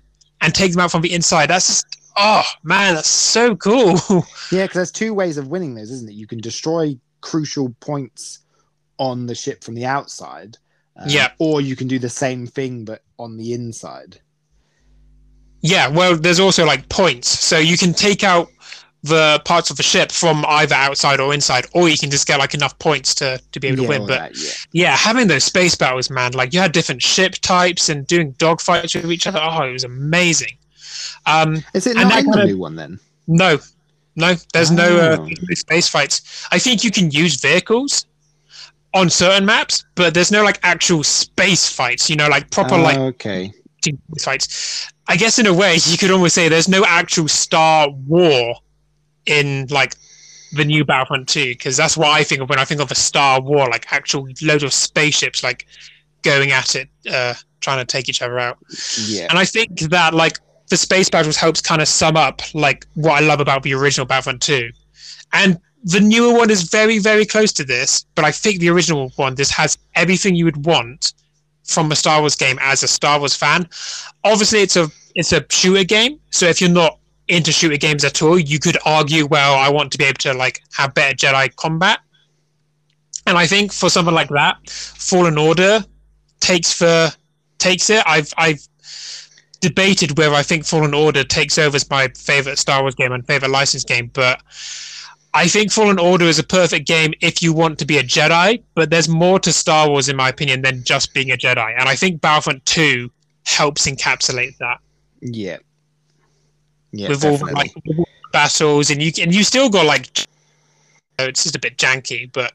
and 0.41 0.53
take 0.53 0.71
them 0.71 0.81
out 0.81 0.91
from 0.91 1.01
the 1.01 1.13
inside. 1.13 1.47
That's 1.49 1.67
just 1.67 1.97
oh 2.15 2.43
man, 2.63 2.93
that's 2.95 3.07
so 3.09 3.55
cool. 3.55 3.97
Yeah, 4.51 4.65
because 4.65 4.75
there's 4.75 4.91
two 4.91 5.13
ways 5.15 5.37
of 5.37 5.47
winning 5.47 5.73
those, 5.73 5.89
isn't 5.89 6.09
it? 6.09 6.13
You 6.13 6.27
can 6.27 6.39
destroy 6.39 6.95
crucial 7.21 7.75
points 7.79 8.39
on 8.99 9.25
the 9.25 9.33
ship 9.33 9.63
from 9.63 9.73
the 9.73 9.85
outside. 9.85 10.57
um, 10.95 11.07
Yeah. 11.09 11.31
Or 11.39 11.59
you 11.61 11.75
can 11.75 11.87
do 11.87 11.97
the 11.97 12.09
same 12.09 12.45
thing 12.45 12.85
but 12.85 13.01
on 13.17 13.37
the 13.37 13.53
inside. 13.53 14.19
yeah, 15.61 15.87
well, 15.87 16.15
there's 16.15 16.39
also 16.39 16.65
like 16.65 16.87
points, 16.89 17.27
so 17.29 17.57
you 17.57 17.77
can 17.77 17.93
take 17.93 18.23
out 18.23 18.49
the 19.03 19.41
parts 19.43 19.69
of 19.69 19.75
the 19.77 19.83
ship 19.83 20.11
from 20.11 20.45
either 20.47 20.75
outside 20.75 21.19
or 21.19 21.33
inside, 21.33 21.65
or 21.73 21.89
you 21.89 21.97
can 21.97 22.09
just 22.09 22.25
get 22.25 22.39
like 22.39 22.53
enough 22.53 22.77
points 22.79 23.13
to 23.15 23.39
to 23.51 23.59
be 23.59 23.67
able 23.67 23.83
to 23.83 23.89
win. 23.89 24.07
But 24.07 24.31
that, 24.33 24.37
yeah. 24.37 24.51
yeah, 24.71 24.95
having 24.95 25.27
those 25.27 25.43
space 25.43 25.75
battles, 25.75 26.09
man, 26.09 26.31
like 26.33 26.53
you 26.53 26.59
had 26.59 26.71
different 26.71 27.01
ship 27.01 27.33
types 27.41 27.89
and 27.89 28.07
doing 28.07 28.33
dogfights 28.35 28.95
with 28.95 29.11
each 29.11 29.27
other. 29.27 29.39
Oh, 29.41 29.63
it 29.63 29.73
was 29.73 29.83
amazing. 29.83 30.57
Um, 31.25 31.63
Is 31.73 31.85
it 31.87 31.97
And 31.97 32.09
not 32.09 32.23
that 32.23 32.31
the 32.31 32.45
new 32.45 32.57
one 32.57 32.75
then? 32.75 32.99
no, 33.27 33.57
no, 34.15 34.35
there's 34.53 34.71
no, 34.71 34.97
uh, 34.97 35.17
Oh. 35.19 35.25
no 35.25 35.53
space 35.55 35.87
fights. 35.87 36.47
I 36.51 36.59
think 36.59 36.83
you 36.83 36.91
can 36.91 37.11
use 37.11 37.35
vehicles 37.39 38.05
on 38.93 39.09
certain 39.09 39.45
maps, 39.45 39.83
but 39.95 40.13
there's 40.13 40.31
no 40.31 40.43
like 40.43 40.59
actual 40.63 41.03
space 41.03 41.67
fights. 41.67 42.09
You 42.09 42.15
know, 42.15 42.27
like 42.29 42.51
proper 42.51 42.75
Oh, 42.75 42.81
like 42.81 42.97
okay. 42.97 43.51
fights. 44.21 44.87
I 45.07 45.17
guess 45.17 45.39
in 45.39 45.47
a 45.47 45.53
way 45.53 45.77
you 45.85 45.97
could 45.97 46.11
almost 46.11 46.35
say 46.35 46.47
there's 46.47 46.69
no 46.69 46.85
actual 46.85 47.27
Star 47.27 47.89
War 47.89 48.55
in 49.25 49.67
like 49.69 49.95
the 50.53 50.65
new 50.65 50.85
Battlefront 50.85 51.27
2 51.27 51.53
because 51.53 51.75
that's 51.75 51.97
what 51.97 52.09
I 52.09 52.23
think 52.23 52.41
of 52.41 52.49
when 52.49 52.59
I 52.59 52.65
think 52.65 52.81
of 52.81 52.91
a 52.91 52.95
Star 52.95 53.41
War, 53.41 53.67
like 53.69 53.91
actual 53.91 54.27
loads 54.41 54.63
of 54.63 54.73
spaceships 54.73 55.43
like 55.43 55.65
going 56.21 56.51
at 56.51 56.75
it, 56.75 56.89
uh, 57.11 57.33
trying 57.61 57.79
to 57.79 57.85
take 57.85 58.07
each 58.09 58.21
other 58.21 58.39
out. 58.39 58.57
Yeah. 59.05 59.27
And 59.29 59.39
I 59.39 59.45
think 59.45 59.79
that 59.81 60.13
like 60.13 60.39
the 60.69 60.77
space 60.77 61.09
battles 61.09 61.37
helps 61.37 61.61
kind 61.61 61.81
of 61.81 61.87
sum 61.87 62.15
up 62.15 62.41
like 62.53 62.85
what 62.95 63.21
I 63.21 63.25
love 63.25 63.39
about 63.39 63.63
the 63.63 63.73
original 63.73 64.05
Battlefront 64.05 64.41
2. 64.41 64.69
And 65.33 65.59
the 65.83 65.99
newer 65.99 66.33
one 66.33 66.49
is 66.49 66.63
very, 66.63 66.99
very 66.99 67.25
close 67.25 67.51
to 67.53 67.63
this, 67.63 68.05
but 68.15 68.23
I 68.23 68.31
think 68.31 68.59
the 68.59 68.69
original 68.69 69.11
one, 69.15 69.35
this 69.35 69.51
has 69.51 69.77
everything 69.95 70.35
you 70.35 70.45
would 70.45 70.65
want 70.65 71.13
from 71.65 71.91
a 71.91 71.95
Star 71.95 72.21
Wars 72.21 72.35
game 72.35 72.57
as 72.61 72.83
a 72.83 72.87
Star 72.87 73.19
Wars 73.19 73.35
fan. 73.35 73.67
Obviously, 74.23 74.59
it's 74.59 74.75
a 74.75 74.89
it's 75.15 75.31
a 75.31 75.45
shooter 75.49 75.83
game, 75.83 76.19
so 76.31 76.45
if 76.47 76.59
you're 76.61 76.69
not 76.69 76.99
into 77.33 77.51
shooter 77.51 77.77
games 77.77 78.03
at 78.03 78.21
all, 78.21 78.39
you 78.39 78.59
could 78.59 78.77
argue, 78.85 79.25
well, 79.25 79.55
I 79.55 79.69
want 79.69 79.91
to 79.93 79.97
be 79.97 80.05
able 80.05 80.19
to 80.19 80.33
like 80.33 80.61
have 80.73 80.93
better 80.93 81.15
Jedi 81.15 81.55
combat. 81.55 81.99
And 83.25 83.37
I 83.37 83.47
think 83.47 83.71
for 83.71 83.89
something 83.89 84.13
like 84.13 84.29
that, 84.29 84.69
Fallen 84.69 85.37
Order 85.37 85.83
takes 86.39 86.73
for 86.73 87.09
takes 87.57 87.89
it. 87.89 88.03
I've 88.05 88.33
I've 88.37 88.67
debated 89.61 90.17
whether 90.17 90.35
I 90.35 90.43
think 90.43 90.65
Fallen 90.65 90.93
Order 90.93 91.23
takes 91.23 91.57
over 91.57 91.75
as 91.75 91.89
my 91.89 92.09
favorite 92.09 92.59
Star 92.59 92.81
Wars 92.81 92.95
game 92.95 93.13
and 93.13 93.25
favorite 93.25 93.51
licensed 93.51 93.87
game, 93.87 94.11
but 94.13 94.41
I 95.33 95.47
think 95.47 95.71
Fallen 95.71 95.97
Order 95.97 96.25
is 96.25 96.37
a 96.37 96.43
perfect 96.43 96.85
game 96.85 97.13
if 97.21 97.41
you 97.41 97.53
want 97.53 97.79
to 97.79 97.85
be 97.85 97.97
a 97.97 98.03
Jedi, 98.03 98.61
but 98.75 98.91
there's 98.91 99.09
more 99.09 99.39
to 99.39 99.51
Star 99.51 99.89
Wars, 99.89 100.07
in 100.07 100.15
my 100.15 100.29
opinion, 100.29 100.61
than 100.61 100.83
just 100.83 101.13
being 101.13 101.31
a 101.31 101.37
Jedi. 101.37 101.73
And 101.77 101.89
I 101.89 101.95
think 101.95 102.21
Battlefront 102.21 102.63
2 102.65 103.09
helps 103.45 103.87
encapsulate 103.87 104.57
that. 104.57 104.77
Yeah. 105.21 105.57
Yeah. 106.93 107.09
with 107.09 107.25
all 107.25 107.37
the 107.37 107.45
like 107.45 107.75
with 107.75 107.97
all 107.97 108.05
the 108.05 108.29
battles, 108.31 108.91
and 108.91 109.01
you 109.01 109.11
and 109.21 109.33
you 109.33 109.43
still 109.43 109.69
got 109.69 109.85
like 109.85 110.27
it's 111.19 111.43
just 111.43 111.55
a 111.55 111.59
bit 111.59 111.77
janky, 111.77 112.31
but 112.31 112.53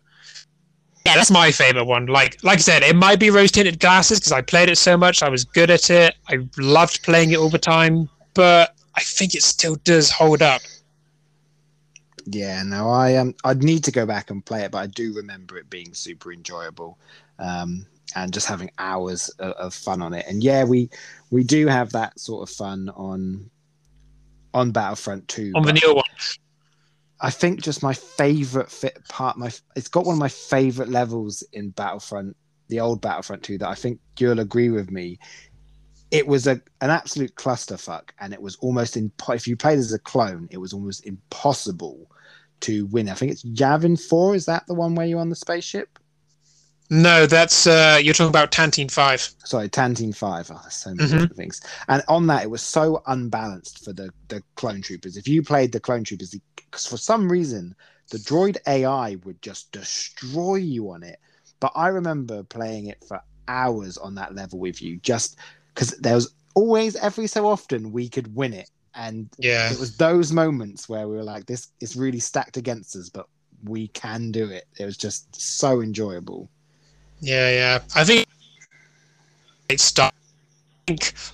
yeah, 1.04 1.14
that's 1.16 1.30
my 1.30 1.50
favorite 1.50 1.84
one. 1.84 2.06
Like 2.06 2.42
like 2.44 2.58
I 2.58 2.62
said, 2.62 2.82
it 2.84 2.94
might 2.94 3.18
be 3.18 3.30
rose 3.30 3.50
tinted 3.50 3.80
glasses 3.80 4.20
because 4.20 4.32
I 4.32 4.42
played 4.42 4.68
it 4.68 4.76
so 4.76 4.96
much, 4.96 5.22
I 5.22 5.28
was 5.28 5.44
good 5.44 5.70
at 5.70 5.90
it, 5.90 6.14
I 6.28 6.46
loved 6.56 7.02
playing 7.02 7.32
it 7.32 7.38
all 7.38 7.50
the 7.50 7.58
time, 7.58 8.08
but 8.34 8.76
I 8.94 9.00
think 9.00 9.34
it 9.34 9.42
still 9.42 9.74
does 9.76 10.10
hold 10.10 10.40
up. 10.40 10.62
Yeah, 12.26 12.62
no, 12.62 12.90
I 12.90 13.16
um, 13.16 13.34
I'd 13.42 13.62
need 13.62 13.82
to 13.84 13.90
go 13.90 14.06
back 14.06 14.30
and 14.30 14.44
play 14.44 14.62
it, 14.62 14.70
but 14.70 14.78
I 14.78 14.86
do 14.86 15.14
remember 15.14 15.56
it 15.56 15.68
being 15.68 15.94
super 15.94 16.32
enjoyable, 16.32 16.96
um, 17.40 17.86
and 18.14 18.32
just 18.32 18.46
having 18.46 18.70
hours 18.78 19.30
of, 19.40 19.52
of 19.52 19.74
fun 19.74 20.00
on 20.00 20.14
it. 20.14 20.26
And 20.28 20.44
yeah, 20.44 20.62
we 20.62 20.90
we 21.30 21.42
do 21.42 21.66
have 21.66 21.90
that 21.90 22.20
sort 22.20 22.48
of 22.48 22.54
fun 22.54 22.90
on 22.90 23.50
on 24.58 24.72
Battlefront 24.72 25.28
Two. 25.28 25.52
On 25.54 25.62
the 25.62 25.72
newer 25.72 25.94
one, 25.94 26.04
I 27.20 27.30
think 27.30 27.62
just 27.62 27.82
my 27.82 27.94
favorite 27.94 28.70
fit 28.70 28.98
part, 29.08 29.38
my 29.38 29.50
it's 29.76 29.88
got 29.88 30.04
one 30.04 30.14
of 30.14 30.20
my 30.20 30.28
favorite 30.28 30.88
levels 30.88 31.42
in 31.52 31.70
Battlefront, 31.70 32.36
the 32.68 32.80
old 32.80 33.00
Battlefront 33.00 33.42
Two, 33.42 33.58
that 33.58 33.68
I 33.68 33.74
think 33.74 34.00
you'll 34.18 34.40
agree 34.40 34.70
with 34.70 34.90
me. 34.90 35.18
It 36.10 36.26
was 36.26 36.46
a 36.46 36.60
an 36.80 36.90
absolute 36.90 37.34
clusterfuck, 37.34 38.10
and 38.20 38.32
it 38.32 38.42
was 38.42 38.56
almost 38.56 38.96
in. 38.96 39.12
If 39.28 39.46
you 39.46 39.56
played 39.56 39.78
as 39.78 39.92
a 39.92 39.98
clone, 39.98 40.48
it 40.50 40.58
was 40.58 40.72
almost 40.72 41.06
impossible 41.06 42.10
to 42.60 42.86
win. 42.86 43.08
I 43.08 43.14
think 43.14 43.32
it's 43.32 43.44
Yavin 43.44 44.00
Four. 44.00 44.34
Is 44.34 44.46
that 44.46 44.66
the 44.66 44.74
one 44.74 44.94
where 44.94 45.06
you're 45.06 45.20
on 45.20 45.30
the 45.30 45.36
spaceship? 45.36 45.98
No, 46.90 47.26
that's 47.26 47.66
uh, 47.66 47.98
you're 48.02 48.14
talking 48.14 48.30
about 48.30 48.50
Tantive 48.50 48.90
Five. 48.90 49.28
Sorry, 49.44 49.68
Tantive 49.68 50.16
Five. 50.16 50.50
Oh, 50.50 50.58
there's 50.62 50.74
so 50.74 50.94
many 50.94 51.08
Mhm. 51.08 51.12
different 51.12 51.36
things. 51.36 51.60
And 51.88 52.02
on 52.08 52.26
that, 52.28 52.42
it 52.44 52.50
was 52.50 52.62
so 52.62 53.02
unbalanced 53.06 53.84
for 53.84 53.92
the 53.92 54.10
the 54.28 54.42
clone 54.56 54.80
troopers. 54.80 55.16
If 55.16 55.28
you 55.28 55.42
played 55.42 55.72
the 55.72 55.80
clone 55.80 56.04
troopers, 56.04 56.34
because 56.56 56.86
for 56.86 56.96
some 56.96 57.30
reason 57.30 57.74
the 58.10 58.18
droid 58.18 58.56
AI 58.66 59.16
would 59.24 59.40
just 59.42 59.70
destroy 59.72 60.56
you 60.56 60.90
on 60.90 61.02
it. 61.02 61.18
But 61.60 61.72
I 61.74 61.88
remember 61.88 62.42
playing 62.42 62.86
it 62.86 63.04
for 63.06 63.20
hours 63.48 63.98
on 63.98 64.14
that 64.14 64.34
level 64.34 64.58
with 64.58 64.80
you, 64.80 64.96
just 64.98 65.36
because 65.74 65.90
there 65.98 66.14
was 66.14 66.32
always 66.54 66.96
every 66.96 67.26
so 67.26 67.46
often 67.46 67.92
we 67.92 68.08
could 68.08 68.34
win 68.34 68.54
it, 68.54 68.70
and 68.94 69.28
Yeah, 69.38 69.70
it 69.72 69.78
was 69.78 69.96
those 69.98 70.32
moments 70.32 70.88
where 70.88 71.06
we 71.06 71.16
were 71.16 71.22
like, 71.24 71.44
"This 71.46 71.68
is 71.80 71.96
really 71.96 72.20
stacked 72.20 72.56
against 72.56 72.96
us, 72.96 73.10
but 73.10 73.26
we 73.62 73.88
can 73.88 74.32
do 74.32 74.48
it." 74.48 74.64
It 74.78 74.84
was 74.86 74.96
just 74.96 75.38
so 75.38 75.82
enjoyable. 75.82 76.50
Yeah, 77.20 77.50
yeah. 77.50 77.78
I 77.94 78.04
think 78.04 78.26
it's 79.68 79.82
start 79.82 80.14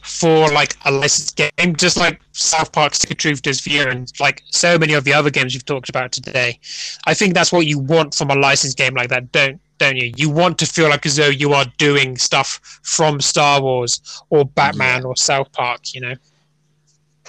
for 0.03 0.49
like 0.49 0.77
a 0.85 0.91
licensed 0.91 1.37
game, 1.37 1.77
just 1.77 1.97
like 1.97 2.21
South 2.33 2.73
Park 2.73 2.95
Stick 2.95 3.13
of 3.13 3.17
Truth 3.19 3.43
does 3.43 3.61
for 3.61 3.71
you, 3.71 3.83
and 3.83 4.11
like 4.21 4.43
so 4.51 4.79
many 4.79 4.95
of 4.95 5.05
the 5.05 5.13
other 5.13 5.31
games 5.31 5.55
you've 5.55 5.65
talked 5.65 5.89
about 5.89 6.13
today. 6.13 6.59
I 7.07 7.15
think 7.15 7.35
that's 7.35 7.53
what 7.53 7.67
you 7.67 7.79
want 7.79 8.15
from 8.15 8.31
a 8.31 8.35
licensed 8.35 8.77
game 8.77 8.95
like 8.95 9.11
that, 9.11 9.31
don't 9.33 9.61
don't 9.79 9.97
you? 9.97 10.13
You 10.17 10.31
want 10.31 10.59
to 10.59 10.67
feel 10.67 10.89
like 10.89 11.05
as 11.07 11.17
though 11.17 11.29
you 11.29 11.53
are 11.53 11.67
doing 11.79 12.17
stuff 12.17 12.61
from 12.83 13.21
Star 13.21 13.61
Wars 13.61 14.23
or 14.31 14.45
Batman 14.45 15.05
or 15.05 15.17
South 15.17 15.53
Park, 15.53 15.95
you 15.95 16.01
know? 16.01 16.15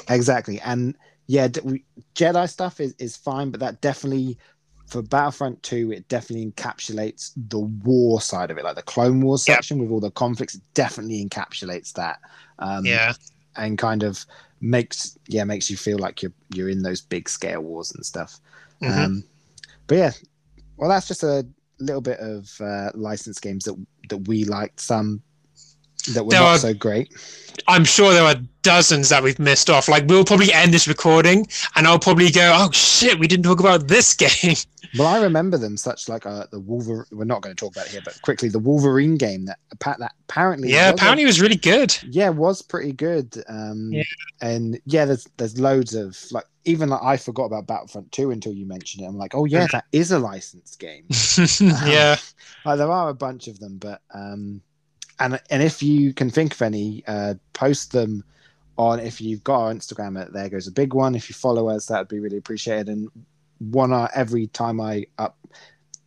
Exactly, 0.10 0.60
and 0.62 0.96
yeah, 1.28 1.48
Jedi 2.16 2.50
stuff 2.50 2.80
is 2.80 2.94
is 3.00 3.18
fine, 3.18 3.52
but 3.52 3.60
that 3.60 3.82
definitely 3.82 4.38
for 4.88 5.02
Battlefront 5.02 5.62
Two, 5.64 5.92
it 5.92 6.08
definitely 6.08 6.52
encapsulates 6.52 7.32
the 7.50 7.60
war 7.60 8.22
side 8.22 8.52
of 8.52 8.58
it, 8.58 8.64
like 8.64 8.76
the 8.76 8.82
Clone 8.84 9.22
Wars 9.22 9.48
Yep. 9.48 9.58
section 9.58 9.80
with 9.80 9.92
all 9.92 10.00
the 10.00 10.12
conflicts. 10.12 10.60
Definitely 10.74 11.26
encapsulates 11.26 11.94
that, 11.94 12.20
um, 12.60 12.86
yeah. 12.86 13.14
and 13.56 13.78
kind 13.78 14.04
of 14.04 14.26
makes 14.62 15.18
yeah 15.28 15.44
makes 15.44 15.70
you 15.70 15.78
feel 15.78 16.00
like 16.00 16.22
you're 16.22 16.32
you're 16.54 16.70
in 16.70 16.82
those 16.82 17.02
big 17.02 17.28
scale 17.30 17.62
wars 17.62 17.92
and 17.94 18.06
stuff. 18.06 18.40
Mhm. 18.82 18.98
Um, 19.06 19.24
but 19.88 19.98
yeah, 19.98 20.12
well, 20.78 20.90
that's 20.90 21.08
just 21.08 21.24
a 21.24 21.46
little 21.80 22.02
bit 22.02 22.20
of 22.20 22.50
uh, 22.62 22.92
licensed 22.94 23.42
games 23.42 23.66
that 23.66 23.76
that 24.10 24.28
we 24.28 24.46
liked. 24.46 24.80
Some 24.80 25.22
that 26.14 26.24
were 26.24 26.32
There 26.32 26.40
not 26.42 26.56
are- 26.56 26.58
so 26.60 26.74
great. 26.74 27.12
I'm 27.70 27.86
sure 27.86 28.12
there 28.14 28.24
are 28.26 28.36
dozens 28.64 29.08
that 29.10 29.24
we've 29.24 29.40
missed 29.40 29.70
off. 29.70 29.88
Like 29.88 30.06
we'll 30.08 30.26
probably 30.26 30.52
end 30.52 30.74
this 30.74 30.90
recording 30.90 31.48
and 31.76 31.88
I'll 31.88 31.98
probably 31.98 32.30
go, 32.30 32.52
Oh 32.54 32.70
shit, 32.72 33.18
we 33.18 33.28
didn't 33.28 33.44
talk 33.46 33.62
about 33.62 33.88
this 33.88 34.14
game. 34.44 34.56
Well, 34.98 35.08
I 35.08 35.22
remember 35.22 35.58
them 35.58 35.78
such 35.78 36.10
like 36.10 36.26
uh, 36.26 36.46
the 36.52 36.60
Wolverine. 36.60 37.06
We're 37.12 37.24
not 37.24 37.42
going 37.42 37.56
to 37.56 37.60
talk 37.60 37.74
about 37.74 37.86
it 37.88 37.92
here, 37.94 38.02
but 38.04 38.22
quickly 38.22 38.50
the 38.50 38.60
Wolverine 38.60 39.16
game 39.18 39.46
that 39.46 39.60
that 39.82 40.12
apparently 40.30 40.70
yeah, 40.70 40.92
was 40.92 41.00
apparently 41.00 41.24
it 41.24 41.28
was 41.28 41.40
really 41.42 41.56
good. 41.56 41.98
yeah 42.10 42.28
was 42.30 42.62
pretty 42.62 42.92
good. 42.92 43.42
Um, 43.48 43.90
Yeah. 43.94 44.04
and 44.42 44.80
yeah, 44.86 45.06
there's 45.06 45.26
there's 45.38 45.58
loads 45.58 45.96
of 45.96 46.18
like 46.32 46.46
even 46.66 46.90
like 46.90 47.02
I 47.04 47.16
forgot 47.18 47.46
about 47.46 47.68
Battlefront 47.68 48.12
Two 48.12 48.32
until 48.32 48.52
you 48.54 48.66
mentioned 48.66 49.04
it. 49.04 49.08
I'm 49.08 49.18
like, 49.18 49.34
oh 49.34 49.46
yeah, 49.46 49.68
that 49.72 49.86
is 49.94 50.12
a 50.12 50.20
licensed 50.20 50.78
game. 50.80 51.06
yeah. 51.88 52.18
Like, 52.66 52.78
there 52.80 52.92
are 52.92 53.10
a 53.10 53.14
bunch 53.14 53.48
of 53.48 53.60
them, 53.60 53.78
but 53.78 54.02
um, 54.14 54.62
and 55.20 55.42
and 55.50 55.64
if 55.64 55.82
you 55.82 56.14
can 56.14 56.30
think 56.30 56.54
of 56.54 56.62
any, 56.62 57.04
uh, 57.08 57.36
post 57.54 57.92
them 57.92 58.24
on. 58.78 59.00
If 59.00 59.22
you've 59.22 59.44
got 59.44 59.62
our 59.62 59.74
Instagram, 59.74 60.20
at 60.22 60.34
there 60.34 60.50
goes 60.50 60.68
a 60.68 60.72
big 60.72 60.94
one. 60.94 61.16
If 61.16 61.30
you 61.30 61.36
follow 61.36 61.70
us, 61.70 61.86
that 61.88 62.00
would 62.00 62.08
be 62.08 62.20
really 62.20 62.38
appreciated. 62.38 62.90
And 62.90 63.10
one 63.60 63.94
uh, 63.94 64.10
every 64.14 64.48
time 64.48 64.82
I 64.82 65.06
up 65.18 65.38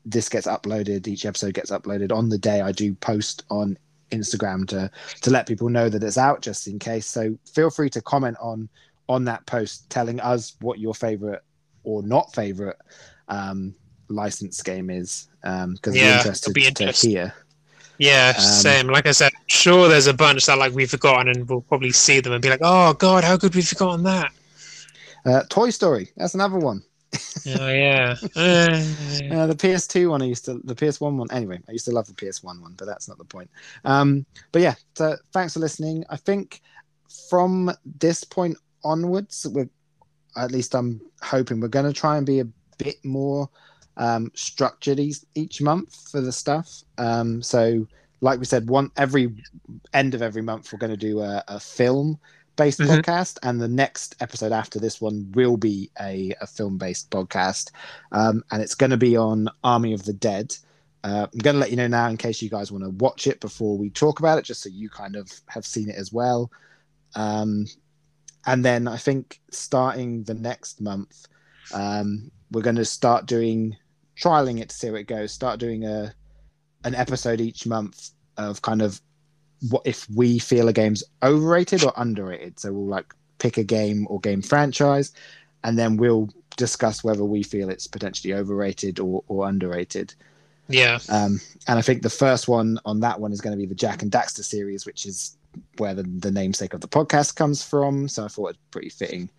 this 0.04 0.28
gets 0.28 0.46
uploaded, 0.46 1.06
each 1.06 1.26
episode 1.26 1.54
gets 1.54 1.70
uploaded 1.70 2.12
on 2.12 2.28
the 2.28 2.38
day. 2.38 2.60
I 2.60 2.72
do 2.72 2.94
post 2.94 3.44
on 3.50 3.78
Instagram 4.10 4.66
to 4.68 4.90
to 5.22 5.30
let 5.30 5.46
people 5.46 5.68
know 5.68 5.88
that 5.88 6.02
it's 6.02 6.18
out, 6.18 6.40
just 6.40 6.66
in 6.66 6.78
case. 6.78 7.06
So 7.06 7.36
feel 7.52 7.70
free 7.70 7.90
to 7.90 8.00
comment 8.00 8.36
on 8.40 8.68
on 9.08 9.24
that 9.24 9.46
post, 9.46 9.88
telling 9.88 10.20
us 10.20 10.56
what 10.60 10.78
your 10.78 10.94
favorite 10.94 11.42
or 11.84 12.02
not 12.02 12.34
favorite 12.34 12.76
um, 13.28 13.74
licensed 14.08 14.64
game 14.64 14.90
is, 14.90 15.28
um 15.44 15.74
because 15.74 15.96
Yeah, 15.96 16.10
we're 16.10 16.16
interested 16.18 16.54
be 16.54 16.70
to 16.70 16.92
hear. 16.92 17.34
Yeah, 17.98 18.32
Um, 18.36 18.42
same. 18.42 18.86
Like 18.88 19.06
I 19.06 19.12
said, 19.12 19.32
sure 19.46 19.88
there's 19.88 20.06
a 20.06 20.14
bunch 20.14 20.46
that 20.46 20.58
like 20.58 20.72
we've 20.74 20.90
forgotten 20.90 21.28
and 21.28 21.48
we'll 21.48 21.62
probably 21.62 21.90
see 21.90 22.20
them 22.20 22.32
and 22.32 22.42
be 22.42 22.48
like, 22.50 22.60
Oh 22.62 22.94
god, 22.94 23.24
how 23.24 23.36
could 23.36 23.54
we 23.54 23.60
have 23.60 23.68
forgotten 23.68 24.04
that? 24.04 24.32
Uh, 25.24 25.42
Toy 25.48 25.70
Story, 25.70 26.10
that's 26.16 26.34
another 26.34 26.58
one. 26.58 26.82
Oh 27.58 27.68
yeah. 27.68 28.16
Uh, 28.36 28.82
Uh, 29.30 29.46
the 29.46 29.54
PS2 29.54 30.10
one, 30.10 30.22
I 30.22 30.26
used 30.26 30.44
to, 30.44 30.60
the 30.64 30.74
PS1 30.74 31.16
one. 31.16 31.28
Anyway, 31.32 31.58
I 31.68 31.72
used 31.72 31.86
to 31.86 31.92
love 31.92 32.06
the 32.06 32.12
PS1 32.14 32.60
one, 32.60 32.74
but 32.78 32.86
that's 32.86 33.08
not 33.08 33.18
the 33.18 33.24
point. 33.24 33.50
Um, 33.84 34.24
but 34.52 34.62
yeah, 34.62 34.74
so 34.94 35.16
thanks 35.32 35.54
for 35.54 35.60
listening. 35.60 36.04
I 36.08 36.16
think 36.16 36.60
from 37.28 37.70
this 37.98 38.24
point 38.24 38.56
onwards, 38.84 39.46
we're 39.50 39.68
at 40.36 40.52
least 40.52 40.74
I'm 40.74 41.00
hoping 41.22 41.60
we're 41.60 41.68
going 41.68 41.86
to 41.92 41.92
try 41.92 42.16
and 42.16 42.24
be 42.26 42.40
a 42.40 42.46
bit 42.78 42.96
more 43.04 43.48
um, 43.98 44.30
structured 44.34 44.98
each, 44.98 45.18
each 45.34 45.60
month 45.60 46.10
for 46.10 46.20
the 46.20 46.32
stuff. 46.32 46.82
Um, 46.96 47.42
so, 47.42 47.86
like 48.20 48.38
we 48.38 48.46
said, 48.46 48.68
one 48.68 48.90
every 48.96 49.32
end 49.92 50.14
of 50.14 50.22
every 50.22 50.42
month, 50.42 50.72
we're 50.72 50.78
going 50.78 50.90
to 50.90 50.96
do 50.96 51.20
a, 51.20 51.44
a 51.48 51.60
film 51.60 52.18
based 52.56 52.80
Mhm. 52.80 52.88
podcast, 52.88 53.38
and 53.42 53.60
the 53.60 53.68
next 53.68 54.16
episode 54.20 54.50
after 54.50 54.80
this 54.80 55.00
one 55.00 55.30
will 55.32 55.56
be 55.56 55.90
a, 56.00 56.32
a 56.40 56.46
film 56.46 56.78
based 56.78 57.10
podcast, 57.10 57.70
um, 58.12 58.42
and 58.50 58.62
it's 58.62 58.74
going 58.74 58.90
to 58.90 58.96
be 58.96 59.16
on 59.16 59.48
Army 59.62 59.92
of 59.92 60.04
the 60.04 60.12
Dead. 60.12 60.56
Uh, 61.04 61.28
I'm 61.32 61.38
going 61.38 61.54
to 61.54 61.60
let 61.60 61.70
you 61.70 61.76
know 61.76 61.86
now 61.86 62.08
in 62.08 62.16
case 62.16 62.42
you 62.42 62.50
guys 62.50 62.72
want 62.72 62.82
to 62.82 62.90
watch 62.90 63.28
it 63.28 63.40
before 63.40 63.78
we 63.78 63.90
talk 63.90 64.18
about 64.18 64.38
it, 64.38 64.44
just 64.44 64.62
so 64.62 64.68
you 64.68 64.90
kind 64.90 65.14
of 65.14 65.30
have 65.46 65.64
seen 65.64 65.88
it 65.88 65.94
as 65.94 66.12
well. 66.12 66.50
Um, 67.14 67.66
and 68.46 68.64
then 68.64 68.88
I 68.88 68.96
think 68.96 69.40
starting 69.52 70.24
the 70.24 70.34
next 70.34 70.80
month, 70.80 71.26
um, 71.72 72.32
we're 72.50 72.62
going 72.62 72.76
to 72.76 72.84
start 72.84 73.26
doing 73.26 73.76
trialing 74.20 74.60
it 74.60 74.68
to 74.70 74.76
see 74.76 74.88
how 74.88 74.94
it 74.94 75.06
goes. 75.06 75.32
Start 75.32 75.60
doing 75.60 75.84
a 75.84 76.12
an 76.84 76.94
episode 76.94 77.40
each 77.40 77.66
month 77.66 78.10
of 78.36 78.62
kind 78.62 78.82
of 78.82 79.00
what 79.70 79.82
if 79.84 80.08
we 80.10 80.38
feel 80.38 80.68
a 80.68 80.72
game's 80.72 81.02
overrated 81.22 81.84
or 81.84 81.92
underrated. 81.96 82.58
So 82.60 82.72
we'll 82.72 82.86
like 82.86 83.12
pick 83.38 83.56
a 83.56 83.64
game 83.64 84.06
or 84.08 84.20
game 84.20 84.42
franchise, 84.42 85.12
and 85.64 85.78
then 85.78 85.96
we'll 85.96 86.28
discuss 86.56 87.04
whether 87.04 87.24
we 87.24 87.42
feel 87.42 87.68
it's 87.70 87.86
potentially 87.86 88.34
overrated 88.34 88.98
or, 89.00 89.22
or 89.28 89.48
underrated. 89.48 90.14
Yeah. 90.68 90.98
Um, 91.08 91.40
and 91.66 91.78
I 91.78 91.82
think 91.82 92.02
the 92.02 92.10
first 92.10 92.46
one 92.48 92.78
on 92.84 93.00
that 93.00 93.20
one 93.20 93.32
is 93.32 93.40
going 93.40 93.56
to 93.56 93.58
be 93.58 93.66
the 93.66 93.74
Jak 93.74 94.02
and 94.02 94.12
Daxter 94.12 94.44
series, 94.44 94.84
which 94.84 95.06
is 95.06 95.36
where 95.78 95.94
the, 95.94 96.02
the 96.02 96.30
namesake 96.30 96.74
of 96.74 96.80
the 96.80 96.88
podcast 96.88 97.36
comes 97.36 97.62
from. 97.62 98.08
So 98.08 98.24
I 98.24 98.28
thought 98.28 98.50
it's 98.50 98.58
pretty 98.70 98.90
fitting. 98.90 99.30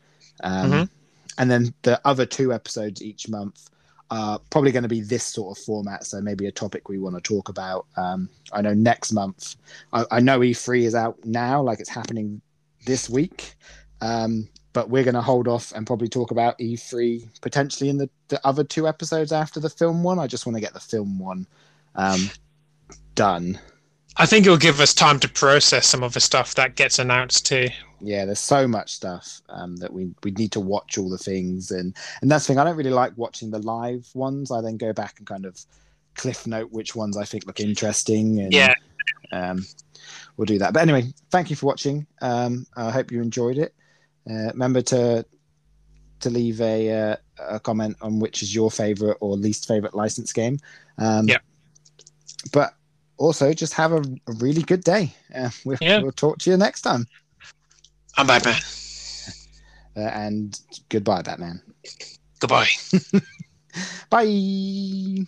Um, 0.43 0.71
Mhm. 0.71 0.89
And 1.37 1.51
then 1.51 1.73
the 1.83 2.01
other 2.03 2.25
two 2.25 2.51
episodes 2.51 3.01
each 3.01 3.29
month 3.29 3.69
are 4.11 4.39
probably 4.49 4.71
going 4.71 4.83
to 4.83 4.89
be 4.89 5.01
this 5.01 5.23
sort 5.23 5.57
of 5.57 5.63
format. 5.63 6.05
So 6.05 6.21
maybe 6.21 6.47
a 6.47 6.51
topic 6.51 6.89
we 6.89 6.97
want 6.97 7.15
to 7.15 7.21
talk 7.21 7.49
about. 7.49 7.85
Um, 7.95 8.29
I 8.51 8.61
know 8.61 8.73
next 8.73 9.11
month, 9.11 9.55
I, 9.93 10.05
I 10.11 10.19
know 10.19 10.39
E3 10.39 10.83
is 10.83 10.95
out 10.95 11.17
now, 11.25 11.61
like 11.61 11.79
it's 11.79 11.89
happening 11.89 12.41
this 12.85 13.09
week. 13.09 13.55
Um, 14.01 14.47
but 14.73 14.89
we're 14.89 15.03
going 15.03 15.15
to 15.15 15.21
hold 15.21 15.47
off 15.47 15.71
and 15.73 15.85
probably 15.85 16.07
talk 16.07 16.31
about 16.31 16.57
E3 16.59 17.41
potentially 17.41 17.89
in 17.89 17.97
the, 17.97 18.09
the 18.27 18.39
other 18.45 18.63
two 18.63 18.87
episodes 18.87 19.31
after 19.31 19.59
the 19.59 19.69
film 19.69 20.03
one. 20.03 20.19
I 20.19 20.27
just 20.27 20.45
want 20.45 20.55
to 20.55 20.61
get 20.61 20.73
the 20.73 20.79
film 20.79 21.19
one 21.19 21.47
um, 21.95 22.29
done. 23.15 23.59
I 24.17 24.25
think 24.25 24.45
it'll 24.45 24.57
give 24.57 24.79
us 24.81 24.93
time 24.93 25.19
to 25.21 25.29
process 25.29 25.87
some 25.87 26.03
of 26.03 26.13
the 26.13 26.19
stuff 26.19 26.55
that 26.55 26.75
gets 26.75 26.99
announced 26.99 27.45
too. 27.45 27.69
Yeah, 28.01 28.25
there's 28.25 28.39
so 28.39 28.67
much 28.67 28.91
stuff 28.93 29.41
um, 29.49 29.75
that 29.77 29.91
we 29.93 30.11
we 30.23 30.31
need 30.31 30.51
to 30.53 30.59
watch 30.59 30.97
all 30.97 31.09
the 31.09 31.17
things, 31.17 31.71
and 31.71 31.95
and 32.21 32.29
that's 32.31 32.45
the 32.45 32.53
thing. 32.53 32.59
I 32.59 32.63
don't 32.63 32.75
really 32.77 32.89
like 32.89 33.13
watching 33.17 33.51
the 33.51 33.59
live 33.59 34.07
ones. 34.13 34.51
I 34.51 34.61
then 34.61 34.77
go 34.77 34.93
back 34.93 35.15
and 35.19 35.27
kind 35.27 35.45
of 35.45 35.59
cliff 36.15 36.47
note 36.47 36.71
which 36.71 36.95
ones 36.95 37.17
I 37.17 37.23
think 37.25 37.45
look 37.45 37.59
interesting, 37.59 38.39
and 38.39 38.53
Yeah. 38.53 38.73
um, 39.31 39.65
we'll 40.37 40.45
do 40.45 40.59
that. 40.59 40.73
But 40.73 40.81
anyway, 40.81 41.13
thank 41.29 41.49
you 41.49 41.55
for 41.55 41.65
watching. 41.67 42.07
Um, 42.21 42.65
I 42.75 42.89
hope 42.91 43.11
you 43.11 43.21
enjoyed 43.21 43.57
it. 43.57 43.73
Uh, 44.29 44.47
remember 44.53 44.81
to 44.81 45.25
to 46.21 46.29
leave 46.29 46.59
a 46.61 46.91
uh, 47.11 47.15
a 47.39 47.59
comment 47.59 47.95
on 48.01 48.19
which 48.19 48.43
is 48.43 48.53
your 48.53 48.71
favorite 48.71 49.17
or 49.21 49.35
least 49.37 49.67
favorite 49.67 49.93
license 49.95 50.33
game. 50.33 50.57
Um, 50.97 51.27
Yep. 51.27 51.41
But 52.53 52.73
also, 53.19 53.53
just 53.53 53.73
have 53.73 53.91
a, 53.91 53.99
a 54.27 54.33
really 54.39 54.63
good 54.63 54.83
day. 54.83 55.13
Uh, 55.35 55.49
we'll, 55.65 55.77
Yeah. 55.81 56.01
we'll 56.01 56.11
talk 56.11 56.39
to 56.39 56.49
you 56.49 56.57
next 56.57 56.81
time. 56.81 57.05
I'm 58.17 58.25
Batman. 58.25 58.55
Uh, 59.95 59.99
and 59.99 60.59
goodbye, 60.89 61.21
Batman. 61.21 61.61
Goodbye. 62.39 62.69
Bye. 64.09 65.25